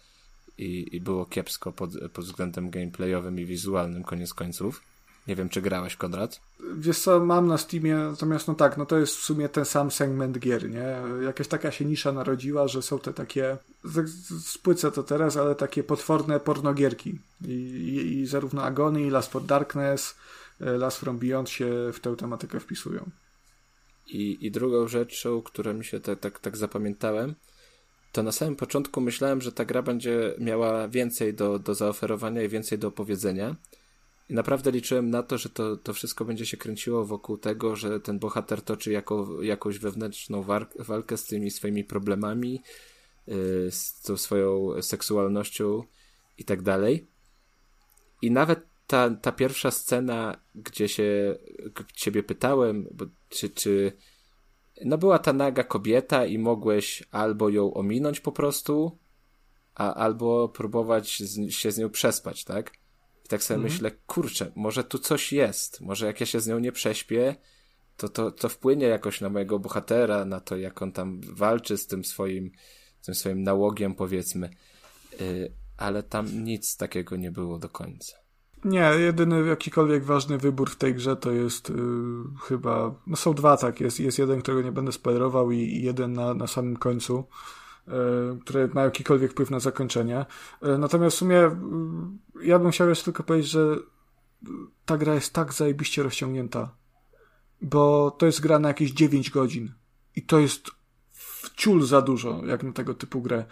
i, 0.58 0.96
i 0.96 1.02
było 1.02 1.26
kiepsko 1.26 1.72
pod, 1.72 1.90
pod 2.14 2.26
względem 2.26 2.70
gameplayowym 2.70 3.40
i 3.40 3.46
wizualnym 3.46 4.04
koniec 4.04 4.34
końców. 4.34 4.82
Nie 5.28 5.36
wiem, 5.36 5.50
czy 5.50 5.62
grałeś, 5.62 5.96
Konrad? 5.96 6.42
Wiesz 6.78 7.00
co, 7.00 7.26
mam 7.26 7.48
na 7.48 7.58
Steamie, 7.58 7.96
natomiast 7.96 8.48
no 8.48 8.56
tak, 8.56 8.78
no 8.78 8.86
to 8.86 8.98
jest 8.98 9.16
w 9.16 9.24
sumie 9.24 9.50
ten 9.50 9.66
sam 9.66 9.92
segment 9.92 10.40
gier, 10.40 10.70
nie? 10.70 10.96
Jakaś 11.26 11.48
taka 11.48 11.72
się 11.72 11.86
nisza 11.86 12.12
narodziła, 12.12 12.68
że 12.68 12.82
są 12.82 13.00
te 13.00 13.14
takie, 13.14 13.58
spłycę 14.40 14.92
to 14.92 15.04
teraz, 15.04 15.38
ale 15.38 15.56
takie 15.56 15.84
potworne 15.84 16.40
pornogierki. 16.40 17.20
I, 17.48 17.52
i, 17.52 18.20
i 18.20 18.26
zarówno 18.26 18.64
Agony, 18.64 19.02
i 19.02 19.10
Last 19.10 19.32
for 19.32 19.44
Darkness, 19.44 20.16
Last 20.60 20.98
From 20.98 21.20
Beyond 21.20 21.50
się 21.50 21.92
w 21.94 22.00
tę 22.00 22.16
tematykę 22.16 22.60
wpisują. 22.60 23.10
I, 24.08 24.46
i 24.46 24.52
drugą 24.52 24.88
rzeczą, 24.88 25.42
którą 25.42 25.74
mi 25.74 25.86
się 25.86 26.00
tak, 26.00 26.20
tak, 26.20 26.40
tak 26.40 26.58
zapamiętałem, 26.58 27.36
to 28.12 28.24
na 28.24 28.32
samym 28.32 28.56
początku 28.56 29.02
myślałem, 29.02 29.42
że 29.42 29.52
ta 29.52 29.66
gra 29.66 29.82
będzie 29.82 30.36
miała 30.40 30.88
więcej 30.88 31.34
do, 31.34 31.60
do 31.60 31.76
zaoferowania 31.76 32.44
i 32.44 32.50
więcej 32.50 32.80
do 32.80 32.88
opowiedzenia, 32.88 33.56
I 34.30 34.34
naprawdę 34.34 34.72
liczyłem 34.72 35.10
na 35.10 35.24
to, 35.24 35.38
że 35.38 35.50
to, 35.50 35.78
to 35.78 35.94
wszystko 35.94 36.26
będzie 36.26 36.46
się 36.46 36.58
kręciło 36.58 37.06
wokół 37.06 37.38
tego, 37.38 37.76
że 37.76 38.00
ten 38.00 38.20
bohater 38.20 38.62
toczy 38.62 38.92
jako, 38.92 39.44
jakąś 39.44 39.80
wewnętrzną 39.80 40.44
walkę 40.80 41.18
z 41.18 41.26
tymi 41.26 41.52
swoimi 41.52 41.84
problemami, 41.84 42.62
yy, 43.28 43.72
z 43.72 44.02
tą 44.02 44.18
swoją 44.18 44.82
seksualnością 44.82 45.84
i 46.38 46.46
tak 46.46 46.62
dalej. 46.62 47.08
I 48.22 48.32
nawet 48.32 48.60
ta, 48.88 49.10
ta 49.10 49.32
pierwsza 49.32 49.72
scena, 49.72 50.42
gdzie 50.56 50.90
się 50.90 51.38
ciebie 51.94 52.24
pytałem, 52.24 52.88
bo, 52.92 53.06
czy, 53.30 53.50
czy 53.50 53.92
no 54.86 54.98
była 54.98 55.20
ta 55.20 55.34
naga 55.34 55.64
kobieta 55.64 56.26
i 56.26 56.38
mogłeś 56.38 57.04
albo 57.12 57.50
ją 57.50 57.74
ominąć 57.74 58.20
po 58.20 58.32
prostu, 58.32 58.98
a, 59.76 59.94
albo 59.94 60.50
próbować 60.50 61.20
z, 61.20 61.52
się 61.52 61.72
z 61.72 61.78
nią 61.78 61.90
przespać, 61.90 62.44
tak? 62.44 62.72
I 63.26 63.28
tak 63.28 63.44
sobie 63.44 63.56
mhm. 63.56 63.74
myślę, 63.74 63.92
kurczę, 63.92 64.52
może 64.56 64.84
tu 64.84 65.00
coś 65.00 65.34
jest, 65.34 65.82
może 65.82 66.06
jak 66.06 66.20
ja 66.20 66.26
się 66.26 66.40
z 66.40 66.48
nią 66.48 66.60
nie 66.60 66.72
prześpię, 66.72 67.36
to, 67.98 68.10
to, 68.10 68.32
to 68.32 68.50
wpłynie 68.50 68.86
jakoś 68.86 69.22
na 69.22 69.30
mojego 69.30 69.60
bohatera, 69.60 70.26
na 70.26 70.40
to, 70.40 70.58
jak 70.58 70.82
on 70.82 70.92
tam 70.92 71.22
walczy 71.24 71.78
z 71.78 71.88
tym 71.88 72.06
swoim, 72.06 72.52
z 73.02 73.06
tym 73.06 73.16
swoim 73.16 73.44
nałogiem, 73.44 73.96
powiedzmy. 73.96 74.50
Yy, 75.20 75.52
ale 75.78 76.04
tam 76.04 76.44
nic 76.44 76.78
takiego 76.78 77.16
nie 77.16 77.32
było 77.32 77.60
do 77.60 77.70
końca. 77.70 78.25
Nie, 78.66 78.80
jedyny 78.80 79.46
jakikolwiek 79.48 80.04
ważny 80.04 80.38
wybór 80.38 80.70
w 80.70 80.76
tej 80.76 80.96
grze 80.96 81.16
to 81.16 81.32
jest 81.32 81.70
yy, 81.70 81.76
chyba. 82.44 82.96
No 83.08 83.16
są 83.16 83.34
dwa, 83.34 83.58
tak. 83.58 83.80
Jest, 83.80 84.00
jest 84.00 84.20
jeden, 84.20 84.42
którego 84.42 84.62
nie 84.62 84.72
będę 84.72 84.92
spoilerował, 84.92 85.52
i, 85.52 85.58
i 85.58 85.84
jeden 85.84 86.14
na, 86.14 86.34
na 86.34 86.48
samym 86.48 86.78
końcu, 86.78 87.24
yy, 87.88 87.94
które 88.42 88.68
ma 88.68 88.84
jakikolwiek 88.84 89.32
wpływ 89.32 89.52
na 89.52 89.60
zakończenie. 89.60 90.26
Yy, 90.62 90.78
natomiast 90.78 91.16
w 91.16 91.20
sumie 91.20 91.36
yy, 91.36 92.46
ja 92.46 92.60
bym 92.60 92.72
chciał 92.72 92.90
jeszcze 92.90 93.06
tylko 93.06 93.24
powiedzieć, 93.24 93.52
że 93.52 93.76
ta 94.86 94.98
gra 94.98 95.14
jest 95.14 95.34
tak 95.34 95.54
zajebiście 95.54 96.04
rozciągnięta, 96.04 96.76
bo 97.62 98.12
to 98.12 98.26
jest 98.26 98.42
gra 98.42 98.60
na 98.60 98.68
jakieś 98.68 98.92
9 98.92 99.30
godzin. 99.30 99.74
I 100.16 100.22
to 100.22 100.40
jest 100.40 100.72
wciul 101.12 101.86
za 101.86 102.02
dużo, 102.02 102.46
jak 102.46 102.64
na 102.64 102.72
tego 102.72 102.94
typu 102.94 103.22
grę 103.22 103.46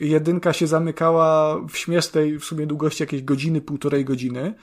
jedynka 0.00 0.52
się 0.52 0.66
zamykała 0.66 1.60
w 1.68 1.76
śmiesznej 1.76 2.38
w 2.38 2.44
sumie 2.44 2.66
długości 2.66 3.02
jakieś 3.02 3.22
godziny, 3.22 3.60
półtorej 3.60 4.04
godziny, 4.04 4.54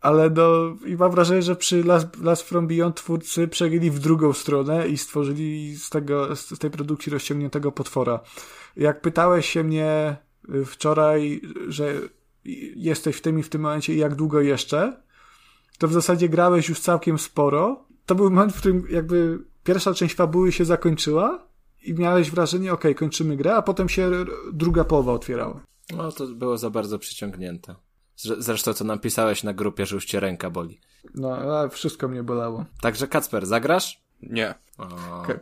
ale 0.00 0.30
do, 0.30 0.76
i 0.86 0.96
mam 0.96 1.10
wrażenie, 1.10 1.42
że 1.42 1.56
przy 1.56 1.84
Last, 1.84 2.22
Last 2.22 2.42
From 2.42 2.66
Beyond 2.66 2.96
twórcy 2.96 3.48
przejęli 3.48 3.90
w 3.90 3.98
drugą 3.98 4.32
stronę 4.32 4.88
i 4.88 4.98
stworzyli 4.98 5.76
z 5.76 5.90
tego, 5.90 6.36
z 6.36 6.58
tej 6.58 6.70
produkcji 6.70 7.12
rozciągniętego 7.12 7.72
potwora. 7.72 8.20
Jak 8.76 9.00
pytałeś 9.00 9.48
się 9.48 9.64
mnie 9.64 10.16
y, 10.54 10.64
wczoraj, 10.64 11.40
że 11.68 11.94
jesteś 12.76 13.16
w 13.16 13.20
tym 13.20 13.38
i 13.38 13.42
w 13.42 13.48
tym 13.48 13.60
momencie 13.60 13.94
i 13.94 13.98
jak 13.98 14.14
długo 14.14 14.40
jeszcze, 14.40 15.02
to 15.78 15.88
w 15.88 15.92
zasadzie 15.92 16.28
grałeś 16.28 16.68
już 16.68 16.80
całkiem 16.80 17.18
sporo. 17.18 17.84
To 18.06 18.14
był 18.14 18.30
moment, 18.30 18.52
w 18.52 18.58
którym 18.58 18.86
jakby 18.90 19.38
pierwsza 19.64 19.94
część 19.94 20.14
fabuły 20.14 20.52
się 20.52 20.64
zakończyła, 20.64 21.46
i 21.84 21.94
miałeś 21.94 22.30
wrażenie, 22.30 22.72
ok, 22.72 22.84
kończymy 22.96 23.36
grę, 23.36 23.54
a 23.54 23.62
potem 23.62 23.88
się 23.88 24.10
druga 24.52 24.84
połowa 24.84 25.12
otwierała. 25.12 25.60
No 25.96 26.12
to 26.12 26.26
było 26.26 26.58
za 26.58 26.70
bardzo 26.70 26.98
przyciągnięte. 26.98 27.74
Zresztą 28.16 28.74
co 28.74 28.84
nam 28.84 28.98
pisałeś 28.98 29.42
na 29.42 29.52
grupie, 29.52 29.86
że 29.86 29.94
już 29.94 30.04
cię 30.04 30.20
ręka 30.20 30.50
boli. 30.50 30.80
No, 31.14 31.36
ale 31.36 31.68
wszystko 31.68 32.08
mnie 32.08 32.22
bolało. 32.22 32.64
Także 32.80 33.08
Kacper, 33.08 33.46
zagrasz? 33.46 34.04
Nie. 34.22 34.54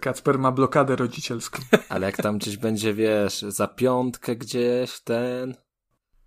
Kacper 0.00 0.38
ma 0.38 0.52
blokadę 0.52 0.96
rodzicielską. 0.96 1.62
Ale 1.88 2.06
jak 2.06 2.16
tam 2.16 2.38
gdzieś 2.38 2.56
będzie, 2.56 2.94
wiesz, 2.94 3.42
za 3.42 3.68
piątkę 3.68 4.36
gdzieś, 4.36 5.00
ten... 5.00 5.54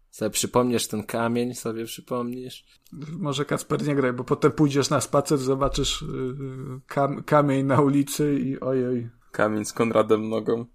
Sobie 0.09 0.29
przypomnisz 0.29 0.87
ten 0.87 1.03
kamień, 1.03 1.55
sobie 1.55 1.85
przypomnisz. 1.85 2.65
Może 3.11 3.45
Kacper 3.45 3.87
nie 3.87 3.95
graj, 3.95 4.13
bo 4.13 4.23
potem 4.23 4.51
pójdziesz 4.51 4.89
na 4.89 5.01
spacer, 5.01 5.37
zobaczysz 5.37 6.01
yy, 6.01 6.79
kam 6.87 7.23
kamień 7.23 7.65
na 7.65 7.81
ulicy 7.81 8.39
i 8.39 8.59
ojej, 8.59 9.09
Kamień 9.35 9.65
z 9.65 9.73
Konradem 9.73 10.29
nogą. 10.29 10.65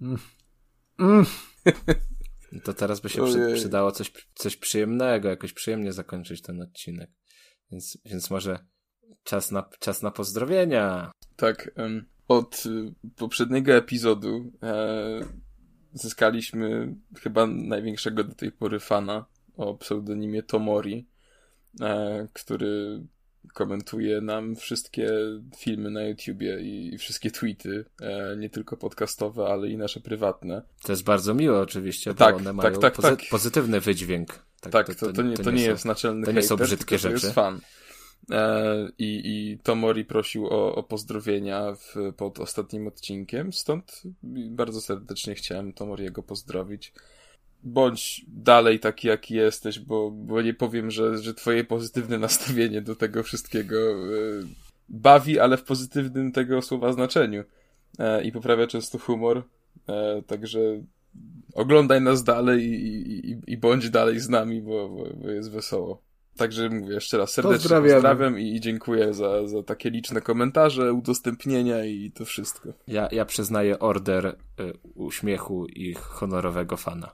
Mm. 0.00 0.18
Mm. 0.98 1.26
To 2.64 2.74
teraz 2.74 3.00
by 3.00 3.08
się 3.08 3.24
przy, 3.24 3.52
przydało 3.54 3.92
coś, 3.92 4.12
coś 4.34 4.56
przyjemnego, 4.56 5.28
jakoś 5.28 5.52
przyjemnie 5.52 5.92
zakończyć 5.92 6.42
ten 6.42 6.62
odcinek. 6.62 7.10
Więc, 7.72 7.98
więc 8.04 8.30
może 8.30 8.58
czas 9.22 9.50
na, 9.50 9.68
czas 9.78 10.02
na 10.02 10.10
pozdrowienia. 10.10 11.10
Tak. 11.36 11.70
Um, 11.76 12.06
od 12.28 12.66
y, 12.66 12.94
poprzedniego 13.16 13.74
epizodu 13.74 14.52
e, 14.62 15.20
zyskaliśmy 15.92 16.96
chyba 17.18 17.46
największego 17.46 18.24
do 18.24 18.34
tej 18.34 18.52
pory 18.52 18.80
fana 18.80 19.26
o 19.56 19.74
pseudonimie 19.74 20.42
Tomori, 20.42 21.08
e, 21.80 22.28
który 22.32 23.02
komentuje 23.54 24.20
nam 24.20 24.56
wszystkie 24.56 25.10
filmy 25.56 25.90
na 25.90 26.02
YouTubie 26.02 26.60
i 26.60 26.98
wszystkie 26.98 27.30
tweety, 27.30 27.84
e, 28.00 28.36
nie 28.36 28.50
tylko 28.50 28.76
podcastowe, 28.76 29.46
ale 29.46 29.68
i 29.68 29.76
nasze 29.76 30.00
prywatne. 30.00 30.62
To 30.82 30.92
jest 30.92 31.04
bardzo 31.04 31.34
miłe 31.34 31.60
oczywiście, 31.60 32.10
bo 32.10 32.16
tak, 32.16 32.34
one 32.34 32.44
tak, 32.44 32.54
mają 32.54 32.80
tak, 32.80 32.94
pozy 32.94 33.08
tak. 33.08 33.20
pozytywny 33.30 33.80
wydźwięk. 33.80 34.46
Tak, 34.60 34.72
tak 34.72 34.86
to, 34.86 35.06
to, 35.06 35.12
to, 35.12 35.22
nie, 35.22 35.36
to 35.36 35.50
nie, 35.50 35.62
jest 35.62 35.84
naczelny 35.84 36.26
To 36.26 36.32
nie 36.32 36.42
są 36.42 36.56
brzydkie 36.56 36.98
rzeczy. 36.98 37.20
To 37.20 37.26
jest 37.26 37.34
fan. 37.34 37.60
E, 38.30 38.88
I, 38.98 39.22
I 39.24 39.58
Tomori 39.62 40.04
prosił 40.04 40.46
o, 40.46 40.74
o 40.74 40.82
pozdrowienia 40.82 41.74
w, 41.74 42.12
pod 42.16 42.40
ostatnim 42.40 42.86
odcinkiem, 42.86 43.52
stąd 43.52 44.02
bardzo 44.50 44.80
serdecznie 44.80 45.34
chciałem 45.34 45.72
Tomoriego 45.72 46.22
pozdrowić 46.22 46.92
bądź 47.66 48.24
dalej 48.28 48.80
taki, 48.80 49.08
jaki 49.08 49.34
jesteś, 49.34 49.78
bo, 49.78 50.10
bo 50.10 50.42
nie 50.42 50.54
powiem, 50.54 50.90
że, 50.90 51.18
że 51.18 51.34
twoje 51.34 51.64
pozytywne 51.64 52.18
nastawienie 52.18 52.82
do 52.82 52.96
tego 52.96 53.22
wszystkiego 53.22 53.76
e, 53.76 53.96
bawi, 54.88 55.40
ale 55.40 55.56
w 55.56 55.64
pozytywnym 55.64 56.32
tego 56.32 56.62
słowa 56.62 56.92
znaczeniu 56.92 57.44
e, 57.98 58.24
i 58.24 58.32
poprawia 58.32 58.66
często 58.66 58.98
humor, 58.98 59.42
e, 59.88 60.22
także 60.22 60.60
oglądaj 61.54 62.00
nas 62.00 62.24
dalej 62.24 62.64
i, 62.64 63.30
i, 63.30 63.38
i 63.46 63.56
bądź 63.56 63.90
dalej 63.90 64.20
z 64.20 64.28
nami, 64.28 64.62
bo, 64.62 64.88
bo, 64.88 65.04
bo 65.14 65.30
jest 65.30 65.50
wesoło. 65.50 66.02
Także 66.36 66.70
mówię 66.70 66.94
jeszcze 66.94 67.18
raz 67.18 67.32
serdecznie 67.32 67.80
pozdrawiam 67.80 68.38
i, 68.38 68.54
i 68.54 68.60
dziękuję 68.60 69.14
za, 69.14 69.48
za 69.48 69.62
takie 69.62 69.90
liczne 69.90 70.20
komentarze, 70.20 70.92
udostępnienia 70.92 71.84
i 71.84 72.10
to 72.10 72.24
wszystko. 72.24 72.68
Ja, 72.86 73.08
ja 73.12 73.24
przyznaję 73.24 73.78
order 73.78 74.26
y, 74.26 74.34
uśmiechu 74.94 75.66
i 75.66 75.94
honorowego 75.94 76.76
fana. 76.76 77.12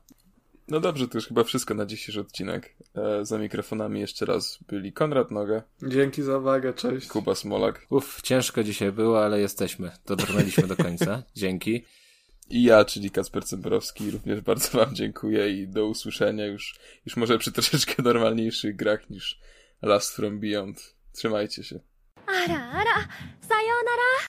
No 0.72 0.80
dobrze, 0.80 1.08
to 1.08 1.18
już 1.18 1.26
chyba 1.26 1.44
wszystko 1.44 1.74
na 1.74 1.86
dzisiejszy 1.86 2.20
odcinek. 2.20 2.74
E, 2.94 3.24
za 3.24 3.38
mikrofonami 3.38 4.00
jeszcze 4.00 4.26
raz 4.26 4.58
byli 4.68 4.92
Konrad 4.92 5.30
Noga. 5.30 5.62
Dzięki 5.82 6.22
za 6.22 6.38
uwagę, 6.38 6.74
cześć. 6.74 7.08
Kuba 7.08 7.34
Smolak. 7.34 7.86
Uff, 7.90 8.22
ciężko 8.22 8.64
dzisiaj 8.64 8.92
było, 8.92 9.24
ale 9.24 9.40
jesteśmy. 9.40 9.90
Dotrwaliśmy 10.06 10.66
do 10.66 10.76
końca. 10.76 11.22
Dzięki. 11.34 11.84
I 12.50 12.62
ja, 12.62 12.84
czyli 12.84 13.10
Kacper 13.10 13.44
Cembrowski, 13.44 14.10
również 14.10 14.40
bardzo 14.40 14.78
wam 14.78 14.94
dziękuję 14.94 15.50
i 15.62 15.68
do 15.68 15.86
usłyszenia 15.86 16.46
już, 16.46 16.78
już 17.06 17.16
może 17.16 17.38
przy 17.38 17.52
troszeczkę 17.52 18.02
normalniejszych 18.02 18.76
grach 18.76 19.10
niż 19.10 19.40
Last 19.82 20.16
From 20.16 20.40
Beyond. 20.40 20.94
Trzymajcie 21.12 21.64
się. 21.64 21.80
Ara, 22.26 22.70
ara, 22.70 23.08
sayonara. 23.48 24.12